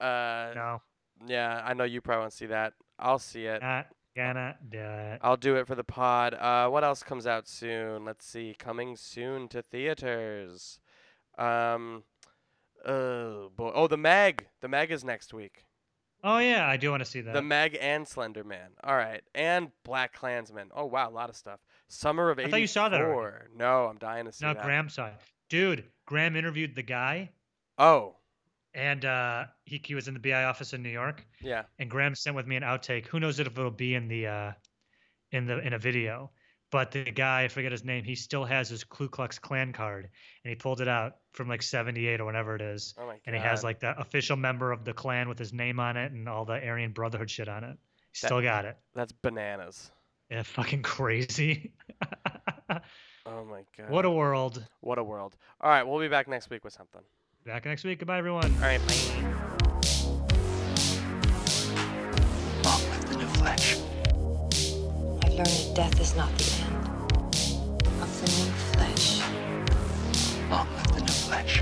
Uh, 0.00 0.52
No, 0.54 0.82
yeah, 1.26 1.60
I 1.64 1.74
know 1.74 1.82
you 1.84 2.00
probably 2.00 2.20
won't 2.20 2.32
see 2.32 2.46
that. 2.46 2.74
I'll 2.98 3.18
see 3.18 3.46
it. 3.46 3.62
not 3.62 3.88
gonna 4.14 4.56
do 4.68 4.78
it. 4.78 5.18
I'll 5.22 5.36
do 5.36 5.56
it 5.56 5.66
for 5.66 5.74
the 5.74 5.82
pod. 5.84 6.34
Uh, 6.34 6.68
what 6.68 6.84
else 6.84 7.02
comes 7.02 7.26
out 7.26 7.48
soon? 7.48 8.04
Let's 8.04 8.24
see. 8.24 8.54
Coming 8.58 8.96
soon 8.96 9.48
to 9.48 9.60
theaters. 9.60 10.78
Um, 11.36 12.04
oh 12.86 13.50
boy. 13.56 13.72
Oh, 13.74 13.86
the 13.86 13.96
Meg. 13.96 14.46
The 14.60 14.68
Meg 14.68 14.90
is 14.90 15.04
next 15.04 15.34
week. 15.34 15.64
Oh 16.24 16.38
yeah, 16.38 16.66
I 16.66 16.76
do 16.76 16.90
want 16.90 17.04
to 17.04 17.08
see 17.10 17.20
that. 17.20 17.34
The 17.34 17.42
Meg 17.42 17.76
and 17.80 18.08
Slender 18.08 18.42
Man. 18.42 18.70
All 18.82 18.96
right, 18.96 19.22
and 19.34 19.70
Black 19.84 20.14
Klansman. 20.14 20.70
Oh 20.74 20.86
wow, 20.86 21.08
a 21.08 21.12
lot 21.12 21.28
of 21.28 21.36
stuff. 21.36 21.60
Summer 21.88 22.30
of 22.30 22.38
I 22.38 22.48
thought 22.48 22.60
you 22.60 22.66
saw 22.66 22.88
that 22.88 23.00
already. 23.00 23.44
No, 23.54 23.86
I'm 23.86 23.98
dying 23.98 24.24
to 24.24 24.32
see 24.32 24.44
no, 24.44 24.54
that. 24.54 24.64
Graham 24.64 24.88
saw 24.88 25.06
it. 25.06 25.14
Dude, 25.48 25.84
Graham 26.06 26.34
interviewed 26.34 26.74
the 26.74 26.82
guy, 26.82 27.30
Oh, 27.78 28.16
and 28.74 29.04
uh, 29.04 29.44
he, 29.64 29.80
he 29.84 29.94
was 29.94 30.08
in 30.08 30.14
the 30.14 30.20
BI 30.20 30.44
office 30.44 30.72
in 30.72 30.82
New 30.82 30.90
York, 30.90 31.26
yeah. 31.40 31.62
and 31.78 31.90
Graham 31.90 32.14
sent 32.14 32.36
with 32.36 32.46
me 32.46 32.56
an 32.56 32.62
outtake. 32.62 33.06
Who 33.06 33.20
knows 33.20 33.38
if 33.38 33.46
it'll 33.46 33.70
be 33.70 33.94
in 33.94 34.08
the 34.08 34.26
uh, 34.26 34.52
in 35.32 35.46
the 35.46 35.58
in 35.58 35.72
a 35.72 35.78
video? 35.78 36.30
But 36.72 36.90
the 36.90 37.04
guy, 37.04 37.44
I 37.44 37.48
forget 37.48 37.70
his 37.70 37.84
name, 37.84 38.02
he 38.02 38.16
still 38.16 38.44
has 38.44 38.68
his 38.68 38.82
Ku 38.82 39.08
Klux 39.08 39.38
Klan 39.38 39.72
card, 39.72 40.08
and 40.44 40.50
he 40.50 40.56
pulled 40.56 40.80
it 40.80 40.88
out 40.88 41.16
from 41.36 41.48
like 41.48 41.62
'78 41.62 42.20
or 42.20 42.24
whenever 42.24 42.54
it 42.56 42.62
is, 42.62 42.94
Oh 42.98 43.06
my 43.06 43.12
god. 43.12 43.20
and 43.26 43.36
he 43.36 43.40
has 43.42 43.62
like 43.62 43.78
the 43.80 43.96
official 44.00 44.36
member 44.36 44.72
of 44.72 44.84
the 44.84 44.92
Klan 44.92 45.28
with 45.28 45.38
his 45.38 45.52
name 45.52 45.78
on 45.78 45.96
it 45.96 46.10
and 46.12 46.28
all 46.28 46.44
the 46.44 46.54
Aryan 46.54 46.92
Brotherhood 46.92 47.30
shit 47.30 47.48
on 47.48 47.62
it. 47.64 47.76
He 48.12 48.20
That- 48.22 48.28
still 48.28 48.42
got 48.42 48.64
it. 48.64 48.76
That's 48.94 49.12
bananas. 49.12 49.90
Yeah, 50.30 50.42
fucking 50.42 50.82
crazy. 50.82 51.72
Oh 53.28 53.44
my 53.44 53.62
god. 53.76 53.90
what 53.90 54.04
a 54.04 54.10
world. 54.10 54.64
what 54.82 54.98
a 54.98 55.02
world. 55.02 55.34
All 55.60 55.68
right, 55.68 55.82
we'll 55.82 55.98
be 55.98 56.06
back 56.06 56.28
next 56.28 56.48
week 56.48 56.62
with 56.62 56.72
something. 56.72 57.00
Back 57.44 57.64
next 57.64 57.82
week. 57.82 57.98
Goodbye, 57.98 58.18
everyone. 58.18 58.54
All 58.54 58.60
right, 58.60 58.80
bye. 58.86 60.06
Long 62.62 62.82
live 62.88 63.08
the 63.10 63.16
new 63.18 63.26
flesh. 63.26 63.74
I've 65.24 65.32
learned 65.34 65.48
that 65.48 65.72
death 65.74 66.00
is 66.00 66.14
not 66.16 66.30
the 66.38 66.62
end 66.62 67.82
of 68.00 68.20
the 68.20 68.26
new 68.30 68.50
flesh. 68.72 69.20
Long 70.50 70.68
I 71.28 71.52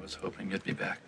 was 0.00 0.14
hoping 0.14 0.50
you'd 0.50 0.64
be 0.64 0.72
back. 0.72 0.98